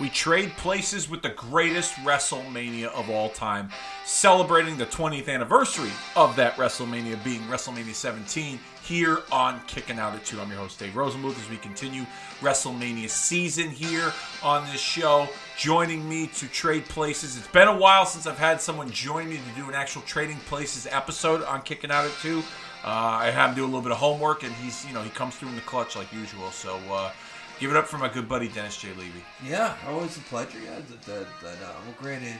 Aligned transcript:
we 0.00 0.08
trade 0.08 0.50
places 0.56 1.10
with 1.10 1.20
the 1.20 1.28
greatest 1.28 1.92
WrestleMania 1.96 2.86
of 2.86 3.10
all 3.10 3.28
time, 3.28 3.68
celebrating 4.06 4.78
the 4.78 4.86
20th 4.86 5.28
anniversary 5.28 5.90
of 6.16 6.34
that 6.36 6.54
WrestleMania 6.56 7.22
being 7.22 7.42
WrestleMania 7.42 7.94
17 7.94 8.58
here 8.82 9.18
on 9.30 9.60
Kicking 9.66 9.98
Out 9.98 10.14
at 10.14 10.24
2. 10.24 10.40
I'm 10.40 10.48
your 10.48 10.58
host, 10.58 10.78
Dave 10.78 10.94
Rosenbluth, 10.94 11.38
as 11.38 11.50
we 11.50 11.58
continue 11.58 12.06
WrestleMania 12.40 13.10
season 13.10 13.68
here 13.68 14.10
on 14.42 14.64
this 14.72 14.80
show. 14.80 15.28
Joining 15.58 16.08
me 16.08 16.28
to 16.28 16.48
trade 16.48 16.86
places. 16.86 17.36
It's 17.36 17.46
been 17.48 17.68
a 17.68 17.76
while 17.76 18.06
since 18.06 18.26
I've 18.26 18.38
had 18.38 18.62
someone 18.62 18.90
join 18.90 19.28
me 19.28 19.36
to 19.36 19.60
do 19.60 19.68
an 19.68 19.74
actual 19.74 20.00
Trading 20.02 20.38
Places 20.46 20.88
episode 20.90 21.42
on 21.42 21.60
Kicking 21.60 21.90
Out 21.90 22.06
at 22.06 22.12
2. 22.22 22.42
Uh, 22.82 22.86
I 22.86 23.30
had 23.30 23.50
him 23.50 23.54
do 23.54 23.64
a 23.64 23.66
little 23.66 23.82
bit 23.82 23.92
of 23.92 23.98
homework, 23.98 24.42
and 24.44 24.54
he's, 24.54 24.86
you 24.86 24.94
know, 24.94 25.02
he 25.02 25.10
comes 25.10 25.36
through 25.36 25.50
in 25.50 25.56
the 25.56 25.60
clutch 25.60 25.94
like 25.94 26.10
usual. 26.10 26.50
So, 26.50 26.80
uh, 26.90 27.12
Give 27.60 27.70
it 27.70 27.76
up 27.76 27.86
for 27.86 27.98
my 27.98 28.08
good 28.08 28.26
buddy 28.26 28.48
Dennis 28.48 28.78
J. 28.80 28.88
Levy. 28.94 29.22
Yeah, 29.46 29.76
always 29.86 30.16
a 30.16 30.20
pleasure. 30.20 30.58
Yeah, 30.64 30.76
that, 30.76 31.02
that, 31.02 31.26
that 31.42 31.56
uh, 31.62 31.72
well, 31.84 31.94
granted, 32.00 32.38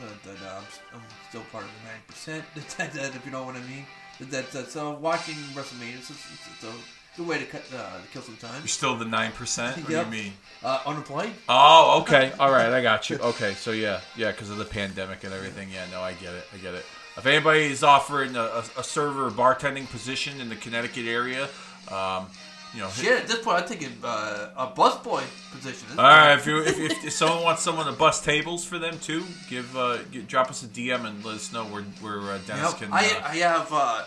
uh, 0.00 0.04
that 0.24 0.42
uh, 0.42 0.60
I'm, 0.94 1.00
still 1.28 1.42
part 1.52 1.64
of 1.64 1.70
the 1.82 1.88
nine 1.90 2.00
percent. 2.06 2.44
That, 2.78 2.92
that, 2.94 3.14
if 3.14 3.26
you 3.26 3.30
know 3.30 3.44
what 3.44 3.56
I 3.56 3.60
mean. 3.60 3.84
That, 4.30 4.50
that, 4.52 4.70
so 4.70 4.92
watching 4.92 5.34
WrestleMania, 5.52 5.98
it's, 5.98 6.08
it's, 6.08 6.26
it's 6.54 6.64
a 6.64 6.72
good 7.18 7.26
way 7.26 7.38
to 7.40 7.44
cut 7.44 7.62
uh, 7.76 8.00
to 8.00 8.08
kill 8.10 8.22
some 8.22 8.38
time. 8.38 8.54
You're 8.60 8.68
still 8.68 8.96
the 8.96 9.04
nine 9.04 9.32
percent. 9.32 9.76
What 9.82 9.90
Yep. 9.90 10.10
do 10.10 10.16
you 10.16 10.22
mean? 10.24 10.32
Uh, 10.62 10.80
unemployed. 10.86 11.32
Oh, 11.46 12.00
okay. 12.00 12.32
All 12.40 12.50
right, 12.50 12.72
I 12.72 12.80
got 12.80 13.10
you. 13.10 13.18
Okay, 13.18 13.52
so 13.52 13.70
yeah, 13.72 14.00
yeah, 14.16 14.30
because 14.30 14.48
of 14.48 14.56
the 14.56 14.64
pandemic 14.64 15.24
and 15.24 15.34
everything. 15.34 15.68
Yeah, 15.70 15.84
no, 15.92 16.00
I 16.00 16.14
get 16.14 16.32
it. 16.32 16.46
I 16.54 16.56
get 16.56 16.72
it. 16.72 16.86
If 17.18 17.26
anybody 17.26 17.64
is 17.64 17.82
offering 17.82 18.34
a, 18.34 18.42
a, 18.42 18.64
a 18.78 18.82
server 18.82 19.30
bartending 19.30 19.90
position 19.90 20.40
in 20.40 20.48
the 20.48 20.56
Connecticut 20.56 21.04
area, 21.06 21.48
um, 21.92 22.28
you 22.74 22.80
know, 22.80 22.88
hit- 22.88 23.04
Shit, 23.04 23.20
at 23.20 23.26
this 23.28 23.38
point, 23.40 23.62
I'm 23.62 23.68
thinking 23.68 23.92
uh, 24.02 24.50
a 24.56 24.66
busboy 24.66 25.22
position. 25.52 25.88
This 25.88 25.98
All 25.98 26.04
right, 26.04 26.34
if 26.34 26.46
you 26.46 26.62
if, 26.62 26.78
if, 26.78 27.04
if 27.04 27.12
someone 27.12 27.44
wants 27.44 27.62
someone 27.62 27.86
to 27.86 27.92
bus 27.92 28.20
tables 28.20 28.64
for 28.64 28.78
them 28.78 28.98
too, 28.98 29.24
give 29.48 29.76
uh, 29.76 29.98
get, 30.10 30.26
drop 30.26 30.50
us 30.50 30.62
a 30.64 30.66
DM 30.66 31.04
and 31.06 31.24
let 31.24 31.36
us 31.36 31.52
know 31.52 31.64
where 31.64 31.82
where 32.00 32.20
uh, 32.32 32.38
Dennis 32.46 32.72
Yep, 32.72 32.80
can. 32.80 32.92
I, 32.92 33.06
uh, 33.06 33.28
I 33.28 33.36
have 33.36 33.68
uh, 33.72 34.04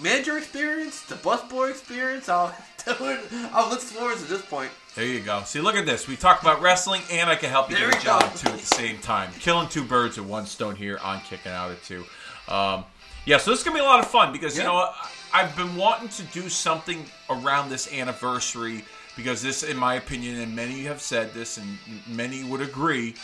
manager 0.00 0.38
experience, 0.38 1.02
the 1.02 1.16
busboy 1.16 1.70
experience. 1.70 2.28
I'll. 2.28 2.54
I'll 2.88 3.68
look 3.68 3.80
forward 3.80 4.16
at 4.16 4.28
this 4.28 4.42
point. 4.42 4.70
There 4.94 5.04
you 5.04 5.18
go. 5.18 5.42
See, 5.44 5.60
look 5.60 5.74
at 5.74 5.86
this. 5.86 6.06
We 6.06 6.14
talk 6.14 6.40
about 6.40 6.62
wrestling, 6.62 7.02
and 7.10 7.28
I 7.28 7.34
can 7.34 7.50
help 7.50 7.68
you 7.68 7.76
There 7.76 7.90
get 7.90 8.00
a 8.00 8.04
job 8.04 8.34
too 8.36 8.48
at 8.48 8.60
the 8.60 8.64
same 8.64 8.98
time. 8.98 9.32
Killing 9.40 9.68
two 9.68 9.82
birds 9.82 10.18
with 10.18 10.28
one 10.28 10.46
stone 10.46 10.76
here 10.76 10.96
on 11.02 11.20
Kicking 11.22 11.50
Out 11.50 11.72
at 11.72 11.82
Two. 11.82 12.04
Um, 12.46 12.84
yeah, 13.24 13.38
so 13.38 13.50
this 13.50 13.58
is 13.58 13.64
gonna 13.64 13.76
be 13.76 13.80
a 13.80 13.84
lot 13.84 13.98
of 13.98 14.06
fun 14.06 14.32
because 14.32 14.56
you 14.56 14.62
know 14.62 14.74
what? 14.74 14.94
I've 15.36 15.54
been 15.54 15.76
wanting 15.76 16.08
to 16.08 16.22
do 16.32 16.48
something 16.48 17.04
around 17.28 17.68
this 17.68 17.92
anniversary 17.92 18.82
because 19.16 19.42
this, 19.42 19.62
in 19.62 19.76
my 19.76 19.96
opinion, 19.96 20.40
and 20.40 20.56
many 20.56 20.84
have 20.84 21.02
said 21.02 21.34
this, 21.34 21.58
and 21.58 21.78
many 22.06 22.42
would 22.44 22.62
agree. 22.62 23.14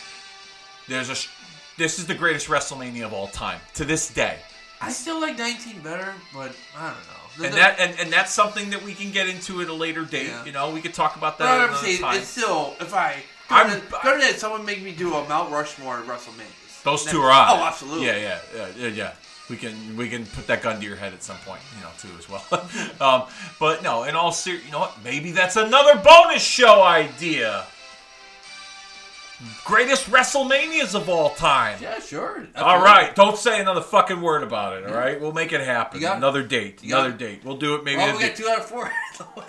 There's 0.87 1.09
a, 1.09 1.15
this 1.77 1.97
is 1.97 2.05
the 2.05 2.13
greatest 2.13 2.47
WrestleMania 2.49 3.03
of 3.05 3.13
all 3.13 3.27
time 3.29 3.59
to 3.75 3.83
this 3.83 4.13
day. 4.13 4.37
I 4.79 4.91
still 4.91 5.19
like 5.19 5.39
19 5.39 5.79
better, 5.79 6.13
but 6.33 6.55
I 6.77 6.87
don't 6.87 6.97
know. 6.97 7.19
The- 7.39 7.45
And 7.45 7.53
the- 7.53 7.57
that 7.57 7.79
and, 7.79 7.99
and 7.99 8.13
that's 8.13 8.31
something 8.31 8.69
that 8.69 8.83
we 8.83 8.93
can 8.93 9.09
get 9.11 9.27
into 9.27 9.61
at 9.61 9.69
a 9.69 9.73
later 9.73 10.05
date. 10.05 10.27
Yeah. 10.27 10.45
You 10.45 10.51
know, 10.51 10.69
we 10.71 10.81
could 10.81 10.93
talk 10.93 11.15
about 11.15 11.39
that 11.39 11.45
But 11.45 11.51
at 11.51 11.61
I'm 11.61 11.69
another 11.69 11.83
saying 11.85 11.99
time. 12.01 12.17
it's 12.17 12.27
still 12.27 12.75
if 12.79 12.93
I 12.93 13.23
I'm- 13.49 13.81
to, 13.81 14.33
someone 14.37 14.65
make 14.65 14.83
me 14.83 14.91
do 14.91 15.15
a 15.15 15.27
Mount 15.27 15.51
Rushmore 15.51 15.97
at 15.97 16.05
WrestleMania. 16.05 16.83
Those 16.83 17.05
two 17.05 17.21
are 17.21 17.31
on. 17.31 17.59
Oh, 17.59 17.63
absolutely. 17.63 18.05
Yeah, 18.05 18.17
yeah, 18.17 18.39
yeah, 18.55 18.67
yeah, 18.77 18.87
yeah. 18.89 19.11
We 19.49 19.57
can 19.57 19.97
we 19.97 20.09
can 20.09 20.25
put 20.25 20.47
that 20.47 20.61
gun 20.61 20.79
to 20.79 20.85
your 20.85 20.95
head 20.95 21.13
at 21.13 21.21
some 21.21 21.35
point, 21.45 21.61
you 21.77 21.83
know, 21.83 21.89
too 21.99 22.09
as 22.17 22.29
well. 22.29 22.69
um, 23.01 23.27
but 23.59 23.83
no, 23.83 24.03
in 24.03 24.15
all 24.15 24.31
ser- 24.31 24.51
you 24.53 24.71
know 24.71 24.79
what? 24.79 24.97
Maybe 25.03 25.31
that's 25.31 25.57
another 25.57 25.99
bonus 25.99 26.41
show 26.43 26.81
idea. 26.81 27.65
Greatest 29.65 30.09
WrestleManias 30.09 30.95
of 30.95 31.09
all 31.09 31.31
time. 31.31 31.77
Yeah, 31.81 31.99
sure. 31.99 32.47
All 32.55 32.81
right, 32.81 33.13
don't 33.13 33.37
say 33.37 33.59
another 33.59 33.81
fucking 33.81 34.21
word 34.21 34.43
about 34.43 34.77
it. 34.77 34.85
All 34.85 34.95
right, 34.95 35.19
we'll 35.19 35.33
make 35.33 35.51
it 35.51 35.59
happen. 35.59 35.99
Got. 35.99 36.17
Another 36.17 36.43
date. 36.43 36.81
You 36.81 36.91
got 36.91 37.07
Another 37.07 37.17
date. 37.17 37.41
We'll 37.43 37.57
do 37.57 37.75
it. 37.75 37.83
Maybe. 37.83 37.97
Well, 37.97 38.15
we 38.15 38.21
got 38.21 38.35
two 38.37 38.47
out 38.47 38.59
of 38.59 38.65
four. 38.65 38.89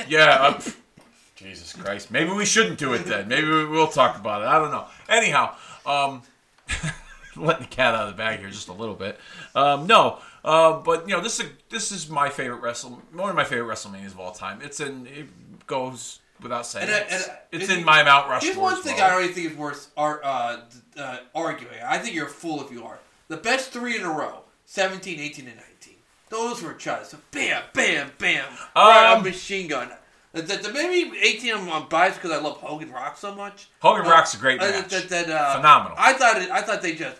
yeah. 0.08 0.38
uh, 0.40 0.60
Jesus 1.36 1.72
Christ. 1.72 2.10
Maybe 2.10 2.30
we 2.32 2.44
shouldn't 2.44 2.78
do 2.78 2.94
it 2.94 3.04
then. 3.04 3.28
Maybe 3.28 3.46
we 3.46 3.66
will 3.66 3.86
talk 3.86 4.18
about 4.18 4.42
it. 4.42 4.46
I 4.46 4.58
don't 4.58 4.70
know. 4.72 4.86
Anyhow, 5.08 5.54
um, 5.86 6.22
letting 7.42 7.62
the 7.62 7.68
cat 7.68 7.94
out 7.94 8.08
of 8.08 8.16
the 8.16 8.16
bag 8.16 8.40
here 8.40 8.50
just 8.50 8.68
a 8.68 8.72
little 8.72 8.94
bit. 8.94 9.18
Um, 9.54 9.86
no, 9.86 10.18
uh, 10.44 10.80
but 10.80 11.08
you 11.08 11.14
know 11.16 11.22
this 11.22 11.40
is 11.40 11.46
this 11.70 11.92
is 11.92 12.08
my 12.08 12.28
favorite 12.28 12.58
wrestle 12.60 13.00
one 13.12 13.30
of 13.30 13.36
my 13.36 13.44
favorite 13.44 13.72
WrestleManias 13.74 14.08
of 14.08 14.20
all 14.20 14.32
time. 14.32 14.60
It's 14.62 14.80
in 14.80 15.06
it 15.06 15.66
goes 15.66 16.20
without 16.42 16.66
saying. 16.66 16.86
And 16.88 16.94
I- 16.94 16.98
it's 17.00 17.28
and 17.28 17.62
it's 17.62 17.70
and 17.70 17.78
in 17.80 17.84
my 17.84 18.02
Mount 18.02 18.28
Rushmore. 18.28 18.40
Here's 18.52 18.56
one 18.56 18.82
thing 18.82 18.96
well. 18.96 19.06
I 19.18 19.22
don't 19.22 19.32
think 19.34 19.50
is 19.52 19.56
worth 19.56 19.90
ar- 19.96 20.20
uh, 20.24 20.60
uh, 20.98 21.18
arguing. 21.34 21.78
I 21.84 21.98
think 21.98 22.14
you're 22.14 22.26
a 22.26 22.30
fool 22.30 22.62
if 22.64 22.70
you 22.70 22.84
are. 22.84 22.98
The 23.28 23.36
best 23.38 23.70
three 23.70 23.96
in 23.96 24.02
a 24.04 24.10
row 24.10 24.40
17, 24.66 25.18
18, 25.20 25.46
and 25.46 25.56
19. 25.56 25.94
Those 26.30 26.62
were 26.62 26.74
just 26.74 27.14
bam, 27.30 27.62
bam, 27.72 28.10
bam. 28.18 28.44
right 28.74 29.14
Um, 29.16 29.22
machine 29.22 29.68
gun. 29.68 29.90
The, 30.34 30.42
the- 30.42 30.72
maybe 30.72 31.16
18 31.16 31.54
I'm 31.54 31.68
on 31.68 31.88
biased 31.88 32.20
because 32.20 32.36
I 32.36 32.42
love 32.42 32.56
Hogan 32.56 32.90
Rock 32.90 33.16
so 33.16 33.34
much. 33.34 33.68
Hogan 33.80 34.04
Uh, 34.04 34.10
Rock's 34.10 34.34
a 34.34 34.38
great 34.38 34.60
uh, 34.60 34.64
match. 34.64 34.88
that- 34.88 35.08
that, 35.08 35.30
uh, 35.30 35.54
Phenomenal. 35.56 35.96
I 35.98 36.12
thought 36.12 36.42
it, 36.42 36.50
I 36.50 36.60
thought 36.60 36.82
they 36.82 36.94
just. 36.96 37.16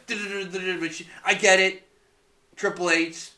I 1.25 1.35
get 1.35 1.61
it. 1.61 1.89
Triple 2.57 2.91
H 2.91 3.31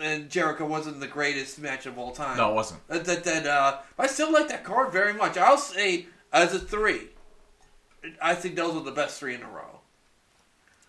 and 0.00 0.30
Jericho 0.30 0.66
wasn't 0.66 1.00
the 1.00 1.06
greatest 1.06 1.58
match 1.60 1.86
of 1.86 1.98
all 1.98 2.12
time. 2.12 2.36
no, 2.36 2.50
it 2.52 2.54
wasn't. 2.54 2.86
That, 2.88 3.04
that, 3.04 3.24
that, 3.24 3.46
uh, 3.46 3.78
I 3.98 4.06
still 4.06 4.32
like 4.32 4.48
that 4.48 4.64
card 4.64 4.92
very 4.92 5.12
much. 5.12 5.36
I'll 5.36 5.58
say 5.58 6.06
as 6.32 6.54
a 6.54 6.58
three, 6.58 7.08
I 8.22 8.34
think 8.34 8.56
those 8.56 8.74
are 8.76 8.82
the 8.82 8.90
best 8.92 9.18
three 9.20 9.34
in 9.34 9.42
a 9.42 9.48
row. 9.48 9.80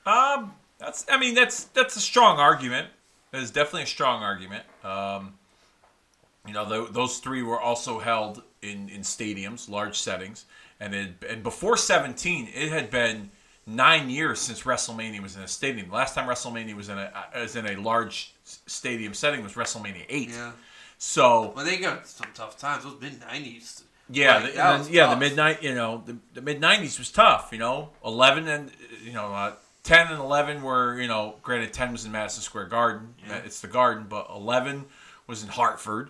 Um, 0.05 0.53
that's. 0.77 1.05
I 1.09 1.17
mean, 1.17 1.33
that's 1.35 1.63
that's 1.65 1.95
a 1.95 1.99
strong 2.01 2.37
argument. 2.39 2.89
That 3.31 3.41
is 3.41 3.49
definitely 3.51 3.83
a 3.83 3.87
strong 3.87 4.21
argument. 4.23 4.63
Um, 4.83 5.33
you 6.47 6.53
know, 6.53 6.65
tho- 6.67 6.87
those 6.87 7.17
three 7.19 7.41
were 7.43 7.59
also 7.59 7.99
held 7.99 8.43
in 8.61 8.89
in 8.89 9.01
stadiums, 9.01 9.69
large 9.69 9.97
settings, 9.97 10.45
and 10.79 10.93
it, 10.95 11.09
and 11.29 11.43
before 11.43 11.77
seventeen, 11.77 12.49
it 12.53 12.69
had 12.71 12.89
been 12.89 13.31
nine 13.67 14.09
years 14.09 14.39
since 14.39 14.61
WrestleMania 14.63 15.21
was 15.21 15.35
in 15.35 15.41
a 15.43 15.47
stadium. 15.47 15.89
The 15.89 15.95
last 15.95 16.13
time 16.15 16.27
WrestleMania 16.27 16.75
was 16.75 16.89
in 16.89 16.97
a 16.97 17.11
was 17.35 17.55
in 17.55 17.65
a 17.67 17.75
large 17.77 18.33
stadium 18.43 19.13
setting 19.13 19.43
was 19.43 19.53
WrestleMania 19.53 20.05
eight. 20.09 20.29
Yeah. 20.29 20.51
So 20.97 21.51
Well, 21.55 21.65
they 21.65 21.77
got 21.77 22.07
some 22.07 22.27
tough 22.33 22.57
times. 22.57 22.83
Those 22.83 22.99
mid 23.01 23.19
nineties. 23.19 23.83
yeah, 24.09 24.35
Like, 24.37 24.45
the, 24.45 24.51
that 24.57 24.69
and 24.69 24.77
was 24.79 24.87
then- 24.87 24.95
yeah, 24.95 25.05
the 25.07 25.11
tough. 25.11 25.19
midnight, 25.19 25.63
you 25.63 25.75
know, 25.75 26.03
the, 26.05 26.17
the 26.33 26.41
mid 26.41 26.61
'90s 26.61 26.97
was 26.99 27.11
tough. 27.11 27.49
You 27.51 27.57
know, 27.59 27.89
11 28.05 28.47
and 28.47 28.71
you 29.03 29.13
know, 29.13 29.33
uh, 29.33 29.53
10 29.83 30.07
and 30.07 30.19
11 30.19 30.61
were 30.63 30.99
you 30.99 31.07
know, 31.07 31.35
granted 31.43 31.73
10 31.73 31.91
was 31.91 32.05
in 32.05 32.11
Madison 32.11 32.41
Square 32.43 32.65
Garden, 32.67 33.13
Yeah. 33.27 33.35
it's 33.37 33.59
the 33.61 33.67
Garden, 33.67 34.05
but 34.09 34.27
11 34.29 34.85
was 35.27 35.43
in 35.43 35.49
Hartford, 35.49 36.09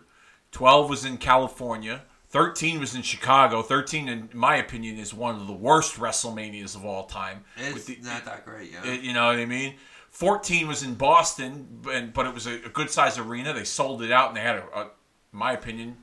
12 0.56 0.90
was 0.90 1.04
in 1.04 1.18
California. 1.18 2.02
13 2.30 2.80
was 2.80 2.96
in 2.96 3.02
Chicago. 3.02 3.62
13, 3.62 4.08
in 4.08 4.30
my 4.34 4.56
opinion, 4.56 4.98
is 4.98 5.14
one 5.14 5.36
of 5.36 5.48
the 5.48 5.54
worst 5.54 5.98
WrestleManias 5.98 6.76
of 6.78 6.86
all 6.86 7.04
time. 7.08 7.44
It's 7.58 7.84
the- 7.84 8.00
not 8.02 8.24
that 8.24 8.46
great, 8.46 8.72
yeah. 8.72 8.86
it- 8.86 9.02
you 9.02 9.12
know 9.12 9.26
what 9.28 9.36
I 9.36 9.46
mean? 9.46 9.76
14 10.12 10.66
was 10.66 10.82
in 10.82 10.96
Boston, 10.96 11.82
and, 11.92 12.14
but 12.14 12.26
it 12.26 12.34
was 12.34 12.48
a, 12.48 12.54
a 12.54 12.70
good 12.70 12.90
sized 12.90 13.20
arena. 13.20 13.52
They 13.52 13.66
sold 13.66 14.02
it 14.02 14.14
out, 14.14 14.30
and 14.30 14.38
they 14.38 14.42
had, 14.42 14.56
a, 14.56 14.64
a, 14.80 14.88
my 15.34 15.52
opinion, 15.52 15.98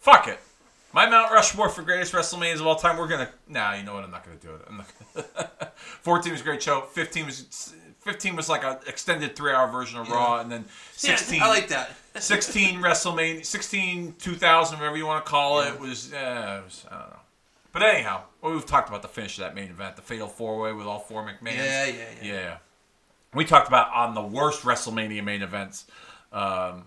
fuck 0.00 0.26
it. 0.26 0.40
My 0.92 1.08
Mount 1.08 1.30
Rushmore 1.30 1.68
for 1.68 1.82
greatest 1.82 2.12
WrestleManias 2.12 2.56
of 2.58 2.66
all 2.66 2.74
time. 2.74 2.96
We're 2.98 3.06
gonna. 3.06 3.30
Nah, 3.46 3.74
you 3.74 3.84
know 3.84 3.94
what? 3.94 4.02
I'm 4.02 4.10
not 4.10 4.24
gonna 4.24 4.36
do 4.38 4.52
it. 4.56 4.62
I'm 4.68 4.78
not 4.78 4.88
gonna, 5.14 5.70
14 6.02 6.32
was 6.32 6.40
a 6.40 6.44
great 6.44 6.60
show. 6.60 6.80
15 6.80 7.26
was 7.26 7.72
15 8.00 8.34
was 8.34 8.48
like 8.48 8.64
an 8.64 8.78
extended 8.88 9.36
three 9.36 9.52
hour 9.52 9.70
version 9.70 10.00
of 10.00 10.08
Raw, 10.10 10.40
and 10.40 10.50
then 10.50 10.64
16. 10.96 11.38
Yeah, 11.38 11.44
I 11.44 11.48
like 11.48 11.68
that. 11.68 11.90
16 12.18 12.80
WrestleMania, 12.80 13.44
16 13.44 14.14
2000, 14.18 14.78
whatever 14.78 14.96
you 14.96 15.06
want 15.06 15.24
to 15.24 15.30
call 15.30 15.60
it, 15.60 15.78
was, 15.78 16.12
uh, 16.12 16.60
it 16.62 16.64
was 16.64 16.84
I 16.90 16.98
don't 16.98 17.10
know. 17.10 17.16
But 17.72 17.82
anyhow, 17.82 18.22
well, 18.42 18.52
we've 18.52 18.66
talked 18.66 18.88
about 18.88 19.02
the 19.02 19.08
finish 19.08 19.38
of 19.38 19.44
that 19.44 19.54
main 19.54 19.70
event, 19.70 19.94
the 19.96 20.02
Fatal 20.02 20.26
Four 20.26 20.58
Way 20.58 20.72
with 20.72 20.86
all 20.86 20.98
four 20.98 21.22
McMahons. 21.22 21.56
Yeah, 21.56 21.86
yeah, 21.86 21.92
yeah. 22.22 22.32
Yeah. 22.32 22.56
We 23.32 23.44
talked 23.44 23.68
about 23.68 23.92
on 23.94 24.14
the 24.14 24.22
worst 24.22 24.62
WrestleMania 24.62 25.22
main 25.22 25.42
events, 25.42 25.86
um, 26.32 26.86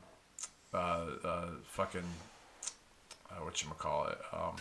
uh, 0.74 0.78
uh, 1.24 1.46
fucking, 1.68 2.04
uh, 3.31 3.36
whatchamacallit, 3.50 4.18
um, 4.34 4.56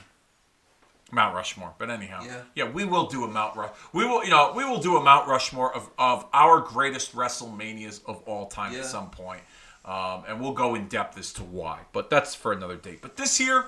Mount 1.11 1.35
Rushmore. 1.35 1.75
But 1.77 1.91
anyhow, 1.91 2.25
Yeah. 2.55 2.71
we 2.71 2.85
will 2.85 3.07
do 3.07 3.25
a 3.25 3.29
Mount 3.29 3.57
Rush. 3.57 3.71
We 3.93 4.07
will, 4.07 4.23
you 4.25 4.31
know, 4.31 4.53
we 4.55 4.65
will 4.65 4.81
do 4.81 4.97
a 4.97 5.03
Mount 5.03 5.27
Rushmore 5.27 5.75
of, 5.75 5.91
of 5.99 6.25
our 6.33 6.61
greatest 6.61 7.17
WrestleManias 7.17 8.01
of 8.07 8.23
all 8.27 8.47
time 8.47 8.73
Yeah. 8.73 8.79
at 8.81 8.87
some 8.87 9.11
point. 9.11 9.43
Um, 9.85 10.23
and 10.29 10.41
we'll 10.41 10.53
go 10.53 10.75
in 10.77 10.87
depth 10.89 11.19
as 11.19 11.33
to 11.35 11.43
why. 11.43 11.81
But 11.93 12.09
that's 12.09 12.35
for 12.35 12.53
another 12.53 12.77
date. 12.77 13.01
But 13.03 13.17
this 13.17 13.41
year, 13.41 13.67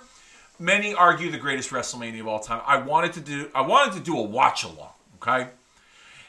many 0.59 0.95
argue 0.95 1.31
the 1.31 1.39
greatest 1.39 1.71
WrestleMania 1.71 2.21
of 2.21 2.29
all 2.29 2.39
time. 2.41 2.63
I 2.67 2.77
wanted 2.79 3.13
to 3.15 3.21
do 3.21 3.51
I 3.55 3.63
wanted 3.63 3.95
to 3.95 4.01
do 4.01 4.17
a 4.19 4.23
watch 4.23 4.63
along, 4.65 4.93
okay? 5.17 5.49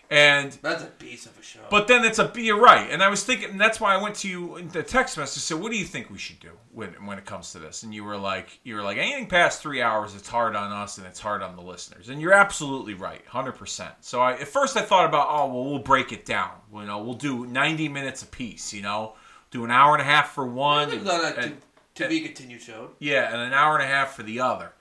And 0.08 0.52
That's 0.62 0.84
a 0.84 0.88
piece 0.88 1.26
of 1.26 1.36
a 1.40 1.42
show. 1.42 1.62
but 1.72 1.88
then 1.88 2.06
it's 2.06 2.20
a 2.20 2.32
you're 2.36 2.60
right, 2.62 2.88
and 2.92 3.02
I 3.02 3.10
was 3.10 3.24
thinking 3.24 3.50
and 3.50 3.60
that's 3.60 3.80
why 3.82 3.96
I 3.96 3.98
went 4.02 4.14
to 4.18 4.30
you 4.30 4.56
in 4.58 4.68
the 4.70 4.84
text 4.84 5.18
message. 5.18 5.42
Said, 5.42 5.60
"What 5.60 5.72
do 5.72 5.80
you 5.80 5.86
think 5.86 6.12
we 6.12 6.20
should 6.20 6.40
do 6.40 6.52
when 6.72 6.90
when 7.08 7.18
it 7.18 7.26
comes 7.26 7.52
to 7.54 7.60
this?" 7.60 7.82
And 7.82 7.92
you 7.94 8.04
were 8.04 8.16
like, 8.16 8.60
"You 8.64 8.76
were 8.76 8.84
like 8.84 8.98
anything 8.98 9.26
past 9.26 9.64
three 9.64 9.82
hours, 9.82 10.14
it's 10.14 10.28
hard 10.28 10.56
on 10.56 10.72
us 10.72 11.00
and 11.00 11.08
it's 11.08 11.20
hard 11.20 11.42
on 11.42 11.56
the 11.56 11.64
listeners." 11.64 12.10
And 12.10 12.22
you're 12.22 12.34
absolutely 12.34 12.94
right, 12.94 13.26
hundred 13.26 13.54
percent. 13.54 13.94
So 14.02 14.22
I 14.22 14.34
at 14.34 14.48
first 14.48 14.78
I 14.78 14.82
thought 14.84 15.06
about, 15.06 15.28
oh 15.32 15.48
well, 15.52 15.64
we'll 15.66 15.80
break 15.80 16.12
it 16.12 16.24
down. 16.24 16.52
You 16.72 16.84
know, 16.86 17.00
we'll 17.00 17.16
do 17.16 17.48
ninety 17.48 17.90
minutes 17.90 18.22
a 18.22 18.28
piece. 18.28 18.74
You 18.76 18.84
know, 18.84 19.16
do 19.56 19.66
an 19.66 19.72
hour 19.72 19.94
and 19.94 20.02
a 20.02 20.06
half 20.06 20.34
for 20.34 20.46
one, 20.46 20.90
and- 20.92 21.08
and- 21.08 21.58
to, 21.96 22.04
to 22.04 22.10
be 22.10 22.20
continued 22.22 22.62
show. 22.62 22.90
yeah, 23.00 23.32
and 23.32 23.42
an 23.42 23.54
hour 23.54 23.76
and 23.76 23.84
a 23.84 23.88
half 23.88 24.16
for 24.16 24.24
the 24.24 24.42
other. 24.42 24.74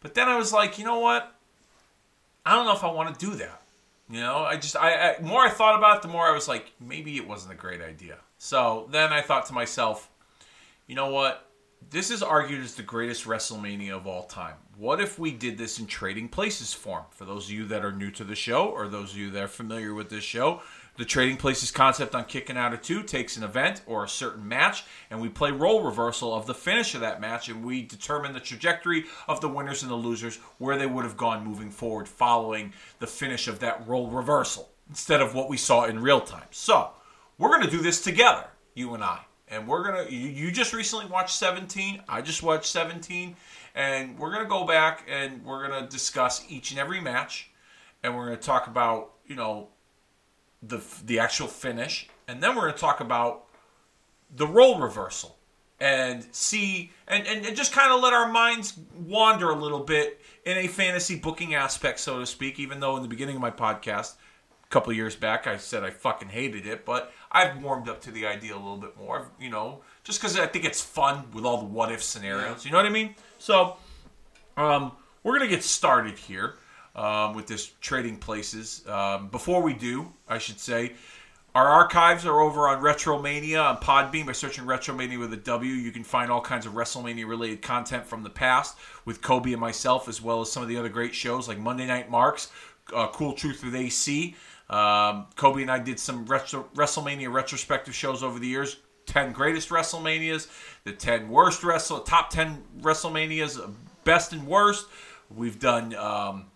But 0.00 0.14
then 0.14 0.28
I 0.28 0.36
was 0.36 0.52
like, 0.52 0.78
you 0.78 0.84
know 0.84 0.98
what? 0.98 1.32
I 2.44 2.54
don't 2.54 2.66
know 2.66 2.74
if 2.74 2.82
I 2.84 2.90
want 2.90 3.16
to 3.18 3.26
do 3.26 3.34
that. 3.36 3.62
You 4.10 4.20
know, 4.20 4.38
I 4.38 4.56
just 4.56 4.74
I, 4.76 5.12
I 5.16 5.20
more 5.20 5.42
I 5.42 5.50
thought 5.50 5.76
about 5.76 5.96
it, 5.96 6.02
the 6.02 6.08
more 6.08 6.24
I 6.26 6.32
was 6.32 6.48
like, 6.48 6.72
maybe 6.80 7.16
it 7.16 7.28
wasn't 7.28 7.52
a 7.52 7.56
great 7.56 7.80
idea. 7.82 8.16
So 8.38 8.88
then 8.90 9.12
I 9.12 9.20
thought 9.20 9.46
to 9.46 9.52
myself, 9.52 10.08
you 10.86 10.94
know 10.94 11.10
what? 11.10 11.44
This 11.90 12.10
is 12.10 12.22
argued 12.22 12.62
as 12.64 12.74
the 12.74 12.82
greatest 12.82 13.24
WrestleMania 13.26 13.92
of 13.92 14.06
all 14.06 14.24
time. 14.24 14.54
What 14.76 15.00
if 15.00 15.18
we 15.18 15.30
did 15.30 15.58
this 15.58 15.78
in 15.78 15.86
trading 15.86 16.28
places 16.28 16.72
form? 16.72 17.04
For 17.10 17.24
those 17.24 17.44
of 17.46 17.50
you 17.52 17.66
that 17.66 17.84
are 17.84 17.92
new 17.92 18.10
to 18.12 18.24
the 18.24 18.34
show, 18.34 18.66
or 18.66 18.88
those 18.88 19.12
of 19.12 19.18
you 19.18 19.30
that 19.30 19.42
are 19.44 19.48
familiar 19.48 19.92
with 19.94 20.08
this 20.08 20.24
show, 20.24 20.62
the 20.98 21.04
trading 21.04 21.36
places 21.36 21.70
concept 21.70 22.14
on 22.16 22.24
Kicking 22.24 22.56
Out 22.56 22.74
of 22.74 22.82
Two 22.82 23.04
takes 23.04 23.36
an 23.36 23.44
event 23.44 23.82
or 23.86 24.02
a 24.02 24.08
certain 24.08 24.46
match, 24.46 24.84
and 25.10 25.20
we 25.20 25.28
play 25.28 25.52
role 25.52 25.84
reversal 25.84 26.34
of 26.34 26.46
the 26.46 26.54
finish 26.54 26.94
of 26.96 27.00
that 27.02 27.20
match, 27.20 27.48
and 27.48 27.64
we 27.64 27.82
determine 27.82 28.32
the 28.32 28.40
trajectory 28.40 29.04
of 29.28 29.40
the 29.40 29.48
winners 29.48 29.82
and 29.82 29.92
the 29.92 29.96
losers, 29.96 30.36
where 30.58 30.76
they 30.76 30.86
would 30.86 31.04
have 31.04 31.16
gone 31.16 31.46
moving 31.46 31.70
forward 31.70 32.08
following 32.08 32.72
the 32.98 33.06
finish 33.06 33.46
of 33.46 33.60
that 33.60 33.86
role 33.86 34.08
reversal, 34.08 34.68
instead 34.88 35.20
of 35.20 35.36
what 35.36 35.48
we 35.48 35.56
saw 35.56 35.84
in 35.84 36.00
real 36.00 36.20
time. 36.20 36.48
So, 36.50 36.90
we're 37.38 37.50
going 37.50 37.62
to 37.62 37.70
do 37.70 37.80
this 37.80 38.00
together, 38.00 38.48
you 38.74 38.92
and 38.94 39.04
I. 39.04 39.20
And 39.46 39.68
we're 39.68 39.84
going 39.84 40.04
to, 40.04 40.12
you, 40.12 40.28
you 40.28 40.50
just 40.50 40.72
recently 40.72 41.06
watched 41.06 41.36
17. 41.36 42.02
I 42.08 42.20
just 42.20 42.42
watched 42.42 42.66
17. 42.66 43.36
And 43.74 44.18
we're 44.18 44.32
going 44.32 44.42
to 44.42 44.48
go 44.48 44.66
back 44.66 45.06
and 45.08 45.42
we're 45.44 45.66
going 45.66 45.82
to 45.82 45.88
discuss 45.88 46.44
each 46.50 46.72
and 46.72 46.80
every 46.80 47.00
match. 47.00 47.50
And 48.02 48.14
we're 48.14 48.26
going 48.26 48.36
to 48.36 48.42
talk 48.42 48.66
about, 48.66 49.12
you 49.26 49.36
know, 49.36 49.68
the, 50.62 50.80
the 51.04 51.18
actual 51.18 51.46
finish. 51.46 52.08
And 52.26 52.42
then 52.42 52.54
we're 52.54 52.62
going 52.62 52.74
to 52.74 52.78
talk 52.78 53.00
about 53.00 53.44
the 54.34 54.46
role 54.46 54.78
reversal 54.78 55.38
and 55.80 56.26
see 56.32 56.90
and, 57.06 57.26
and, 57.26 57.46
and 57.46 57.56
just 57.56 57.72
kind 57.72 57.92
of 57.92 58.00
let 58.00 58.12
our 58.12 58.30
minds 58.30 58.78
wander 59.06 59.50
a 59.50 59.54
little 59.54 59.80
bit 59.80 60.20
in 60.44 60.56
a 60.58 60.66
fantasy 60.66 61.16
booking 61.16 61.54
aspect 61.54 62.00
so 62.00 62.18
to 62.18 62.26
speak 62.26 62.58
even 62.58 62.80
though 62.80 62.96
in 62.96 63.02
the 63.02 63.08
beginning 63.08 63.36
of 63.36 63.40
my 63.40 63.50
podcast 63.50 64.14
a 64.64 64.68
couple 64.70 64.92
years 64.92 65.14
back 65.14 65.46
i 65.46 65.56
said 65.56 65.84
i 65.84 65.90
fucking 65.90 66.28
hated 66.28 66.66
it 66.66 66.84
but 66.84 67.12
i've 67.30 67.62
warmed 67.62 67.88
up 67.88 68.00
to 68.00 68.10
the 68.10 68.26
idea 68.26 68.54
a 68.54 68.56
little 68.58 68.76
bit 68.76 68.96
more 68.98 69.30
you 69.40 69.48
know 69.48 69.80
just 70.02 70.20
because 70.20 70.36
i 70.38 70.46
think 70.46 70.64
it's 70.64 70.80
fun 70.80 71.24
with 71.32 71.44
all 71.44 71.58
the 71.58 71.64
what 71.64 71.92
if 71.92 72.02
scenarios 72.02 72.64
you 72.64 72.72
know 72.72 72.76
what 72.76 72.86
i 72.86 72.90
mean 72.90 73.14
so 73.38 73.76
um, 74.56 74.90
we're 75.22 75.38
gonna 75.38 75.48
get 75.48 75.62
started 75.62 76.18
here 76.18 76.54
um, 76.98 77.34
with 77.34 77.46
this 77.46 77.72
trading 77.80 78.16
places. 78.16 78.86
Um, 78.88 79.28
before 79.28 79.62
we 79.62 79.72
do, 79.72 80.12
I 80.28 80.38
should 80.38 80.58
say, 80.58 80.94
our 81.54 81.66
archives 81.66 82.26
are 82.26 82.40
over 82.40 82.68
on 82.68 82.82
Retromania 82.82 83.64
on 83.64 83.76
Podbean 83.78 84.26
by 84.26 84.32
searching 84.32 84.64
Retromania 84.64 85.18
with 85.18 85.32
a 85.32 85.36
W. 85.36 85.72
You 85.72 85.92
can 85.92 86.04
find 86.04 86.30
all 86.30 86.40
kinds 86.40 86.66
of 86.66 86.72
WrestleMania 86.72 87.26
related 87.26 87.62
content 87.62 88.04
from 88.04 88.24
the 88.24 88.30
past 88.30 88.76
with 89.04 89.22
Kobe 89.22 89.52
and 89.52 89.60
myself, 89.60 90.08
as 90.08 90.20
well 90.20 90.40
as 90.40 90.50
some 90.50 90.62
of 90.62 90.68
the 90.68 90.76
other 90.76 90.88
great 90.88 91.14
shows 91.14 91.46
like 91.48 91.58
Monday 91.58 91.86
Night 91.86 92.10
Marks, 92.10 92.50
uh, 92.92 93.06
Cool 93.08 93.32
Truth 93.32 93.64
with 93.64 93.76
AC. 93.76 94.34
Um, 94.68 95.26
Kobe 95.36 95.62
and 95.62 95.70
I 95.70 95.78
did 95.78 95.98
some 96.00 96.26
retro, 96.26 96.68
WrestleMania 96.74 97.32
retrospective 97.32 97.94
shows 97.94 98.22
over 98.22 98.38
the 98.38 98.48
years. 98.48 98.76
10 99.06 99.32
greatest 99.32 99.70
WrestleManias, 99.70 100.48
the 100.84 100.92
10 100.92 101.30
worst 101.30 101.64
Wrestle, 101.64 102.00
top 102.00 102.28
10 102.28 102.62
WrestleManias, 102.80 103.72
best 104.04 104.32
and 104.32 104.46
worst. 104.46 104.86
We've 105.34 105.58
done 105.58 105.94
um, 105.94 106.46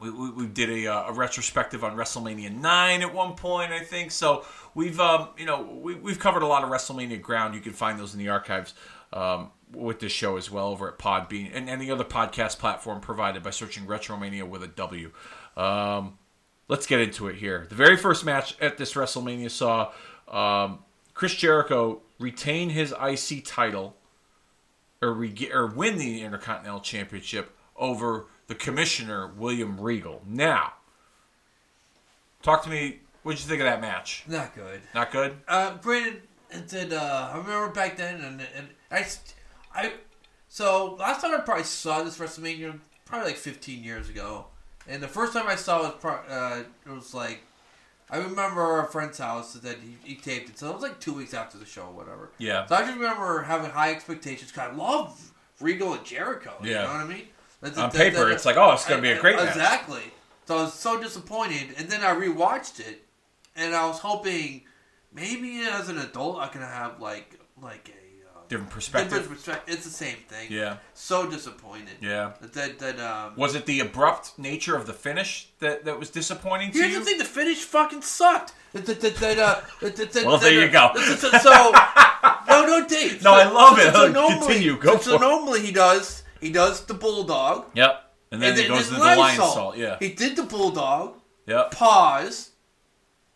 we, 0.00 0.10
we, 0.10 0.30
we 0.30 0.46
did 0.46 0.70
a, 0.70 0.86
uh, 0.86 1.10
a 1.10 1.12
retrospective 1.12 1.84
on 1.84 1.96
WrestleMania 1.96 2.54
nine 2.54 3.02
at 3.02 3.14
one 3.14 3.34
point, 3.34 3.70
I 3.70 3.80
think. 3.80 4.10
So 4.10 4.44
we've 4.74 4.98
um, 4.98 5.28
you 5.36 5.46
know 5.46 5.62
we, 5.62 5.94
we've 5.94 6.18
covered 6.18 6.42
a 6.42 6.46
lot 6.46 6.64
of 6.64 6.70
WrestleMania 6.70 7.20
ground. 7.20 7.54
You 7.54 7.60
can 7.60 7.72
find 7.72 7.98
those 7.98 8.14
in 8.14 8.18
the 8.18 8.28
archives 8.28 8.74
um, 9.12 9.50
with 9.72 10.00
this 10.00 10.12
show 10.12 10.36
as 10.36 10.50
well 10.50 10.68
over 10.68 10.88
at 10.88 10.98
Podbean 10.98 11.50
and 11.52 11.68
any 11.68 11.90
other 11.90 12.04
podcast 12.04 12.58
platform 12.58 13.00
provided 13.00 13.42
by 13.42 13.50
searching 13.50 13.84
Retromania 13.84 14.48
with 14.48 14.62
a 14.62 14.68
W. 14.68 15.12
Um, 15.56 16.18
let's 16.68 16.86
get 16.86 17.00
into 17.00 17.28
it 17.28 17.36
here. 17.36 17.66
The 17.68 17.74
very 17.74 17.96
first 17.96 18.24
match 18.24 18.56
at 18.60 18.78
this 18.78 18.94
WrestleMania 18.94 19.50
saw 19.50 19.92
um, 20.28 20.80
Chris 21.14 21.34
Jericho 21.34 22.00
retain 22.18 22.70
his 22.70 22.92
IC 22.92 23.44
title 23.44 23.96
or, 25.02 25.26
or 25.52 25.66
win 25.66 25.98
the 25.98 26.22
Intercontinental 26.22 26.80
Championship 26.80 27.56
over 27.76 28.26
the 28.50 28.56
commissioner 28.56 29.28
William 29.28 29.80
Regal. 29.80 30.22
Now, 30.26 30.72
talk 32.42 32.64
to 32.64 32.68
me. 32.68 32.98
What 33.22 33.36
did 33.36 33.44
you 33.44 33.48
think 33.48 33.60
of 33.60 33.66
that 33.66 33.80
match? 33.80 34.24
Not 34.26 34.56
good. 34.56 34.80
Not 34.92 35.12
good. 35.12 35.36
Uh, 35.46 35.76
Brandon, 35.76 36.20
did. 36.66 36.92
Uh, 36.92 37.30
I 37.32 37.38
remember 37.38 37.68
back 37.68 37.96
then, 37.96 38.20
and, 38.20 38.42
and 38.56 38.68
I, 38.90 39.06
I, 39.72 39.92
so 40.48 40.96
last 40.98 41.20
time 41.20 41.32
I 41.32 41.38
probably 41.38 41.62
saw 41.62 42.02
this 42.02 42.18
WrestleMania 42.18 42.80
probably 43.04 43.28
like 43.28 43.36
15 43.36 43.84
years 43.84 44.08
ago, 44.08 44.46
and 44.88 45.00
the 45.00 45.06
first 45.06 45.32
time 45.32 45.46
I 45.46 45.54
saw 45.54 45.78
it 45.78 45.82
was 45.82 45.94
pro- 46.00 46.24
uh, 46.28 46.64
it 46.86 46.90
was 46.90 47.14
like 47.14 47.42
I 48.10 48.16
remember 48.16 48.62
our 48.62 48.86
friend's 48.86 49.18
house 49.18 49.52
that 49.52 49.76
he, 49.78 49.94
he 50.02 50.16
taped 50.16 50.50
it, 50.50 50.58
so 50.58 50.70
it 50.70 50.74
was 50.74 50.82
like 50.82 50.98
two 50.98 51.12
weeks 51.12 51.34
after 51.34 51.56
the 51.56 51.66
show 51.66 51.82
or 51.82 51.92
whatever. 51.92 52.30
Yeah. 52.38 52.66
So 52.66 52.74
I 52.74 52.80
just 52.80 52.94
remember 52.94 53.42
having 53.42 53.70
high 53.70 53.92
expectations. 53.92 54.50
Cause 54.50 54.70
I 54.72 54.74
love 54.74 55.32
Regal 55.60 55.92
and 55.92 56.04
Jericho. 56.04 56.54
Yeah. 56.62 56.68
You 56.68 56.74
know 56.74 56.82
what 56.94 56.96
I 56.96 57.06
mean? 57.06 57.26
That's- 57.60 57.78
On 57.78 57.90
that- 57.90 57.96
paper, 57.96 58.26
that- 58.26 58.32
it's 58.34 58.44
like, 58.46 58.56
oh, 58.56 58.72
it's 58.72 58.86
gonna 58.86 59.02
be 59.02 59.10
a 59.10 59.20
great 59.20 59.36
match. 59.36 59.48
Exactly. 59.48 60.02
So 60.46 60.58
I 60.58 60.62
was 60.62 60.74
so 60.74 61.00
disappointed, 61.00 61.74
and 61.76 61.88
then 61.88 62.02
I 62.02 62.14
rewatched 62.14 62.80
it, 62.80 63.06
and 63.54 63.74
I 63.74 63.86
was 63.86 63.98
hoping 64.00 64.62
maybe 65.12 65.60
as 65.60 65.88
an 65.88 65.98
adult 65.98 66.38
I 66.38 66.48
can 66.48 66.62
have 66.62 67.00
like 67.00 67.38
like 67.60 67.88
a 67.90 67.92
uh, 68.38 68.40
Different 68.48 68.70
perspective. 68.70 69.10
different 69.12 69.36
perspective. 69.36 69.74
It's 69.74 69.84
the 69.84 69.90
same 69.92 70.16
thing. 70.28 70.48
Yeah. 70.50 70.78
So 70.94 71.28
disappointed. 71.30 71.96
Yeah. 72.00 72.32
That 72.40 72.52
that, 72.54 72.78
that 72.80 72.98
um. 73.00 73.34
Was 73.36 73.54
it 73.54 73.66
the 73.66 73.78
abrupt 73.80 74.38
nature 74.38 74.74
of 74.74 74.86
the 74.86 74.92
finish 74.92 75.50
that, 75.60 75.84
that 75.84 75.98
was 76.00 76.10
disappointing 76.10 76.72
to 76.72 76.78
Here's 76.78 76.92
you? 76.94 76.98
the 77.00 77.04
thing: 77.04 77.18
the 77.18 77.24
finish 77.24 77.58
fucking 77.62 78.02
sucked. 78.02 78.52
That, 78.72 78.86
that, 78.86 79.00
that, 79.00 79.16
that, 79.16 79.38
uh, 79.38 79.60
that, 79.82 79.96
that, 79.96 80.12
that, 80.12 80.24
Well, 80.26 80.38
that, 80.38 80.44
there 80.44 80.52
you 80.68 80.76
uh, 80.76 80.92
go. 80.92 81.00
So, 81.16 81.28
so 81.38 81.72
no, 82.48 82.66
no, 82.66 82.86
Dave. 82.88 83.22
No, 83.22 83.30
So- 83.34 83.40
I 83.40 83.50
love 83.50 83.78
it. 83.78 83.92
So, 83.92 83.92
so 84.06 84.12
normally, 84.12 84.38
Continue. 84.46 84.76
Go 84.78 84.96
so, 84.96 84.98
for 84.98 85.14
it. 85.16 85.20
normally 85.28 85.60
he 85.66 85.72
does 85.72 86.22
he 86.40 86.50
does 86.50 86.84
the 86.84 86.94
bulldog. 86.94 87.66
Yep. 87.74 88.04
And 88.32 88.40
then 88.40 88.52
and 88.52 88.60
he 88.60 88.68
goes 88.68 88.88
to 88.88 88.94
the 88.94 89.00
lion 89.00 89.18
Lysol. 89.18 89.52
salt. 89.52 89.76
Yeah. 89.76 89.96
He 89.98 90.12
did 90.12 90.36
the 90.36 90.44
bulldog. 90.44 91.16
Yep. 91.46 91.72
pause, 91.72 92.50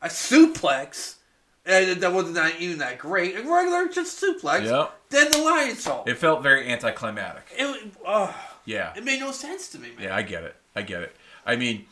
a 0.01 0.07
suplex, 0.07 1.17
and 1.67 2.01
that 2.01 2.13
wasn't 2.13 2.35
that, 2.35 2.61
even 2.61 2.79
that 2.79 2.99
great. 2.99 3.35
A 3.35 3.43
regular 3.43 3.89
just 3.89 4.23
suplex. 4.23 4.65
Yep. 4.67 4.93
Then 5.11 5.31
the 5.33 5.39
Lionsault. 5.39 6.07
It 6.07 6.19
felt 6.19 6.43
very 6.43 6.71
anticlimactic. 6.71 7.47
It, 7.59 7.93
oh, 8.07 8.35
Yeah. 8.67 8.93
it 8.97 9.03
made 9.05 9.19
no 9.21 9.33
sense 9.33 9.69
to 9.71 9.79
me, 9.79 9.89
man. 9.97 10.05
Yeah, 10.05 10.17
I 10.17 10.23
get 10.23 10.45
it. 10.45 10.55
I 10.77 10.83
get 10.83 11.03
it. 11.03 11.17
I 11.45 11.57
mean, 11.57 11.87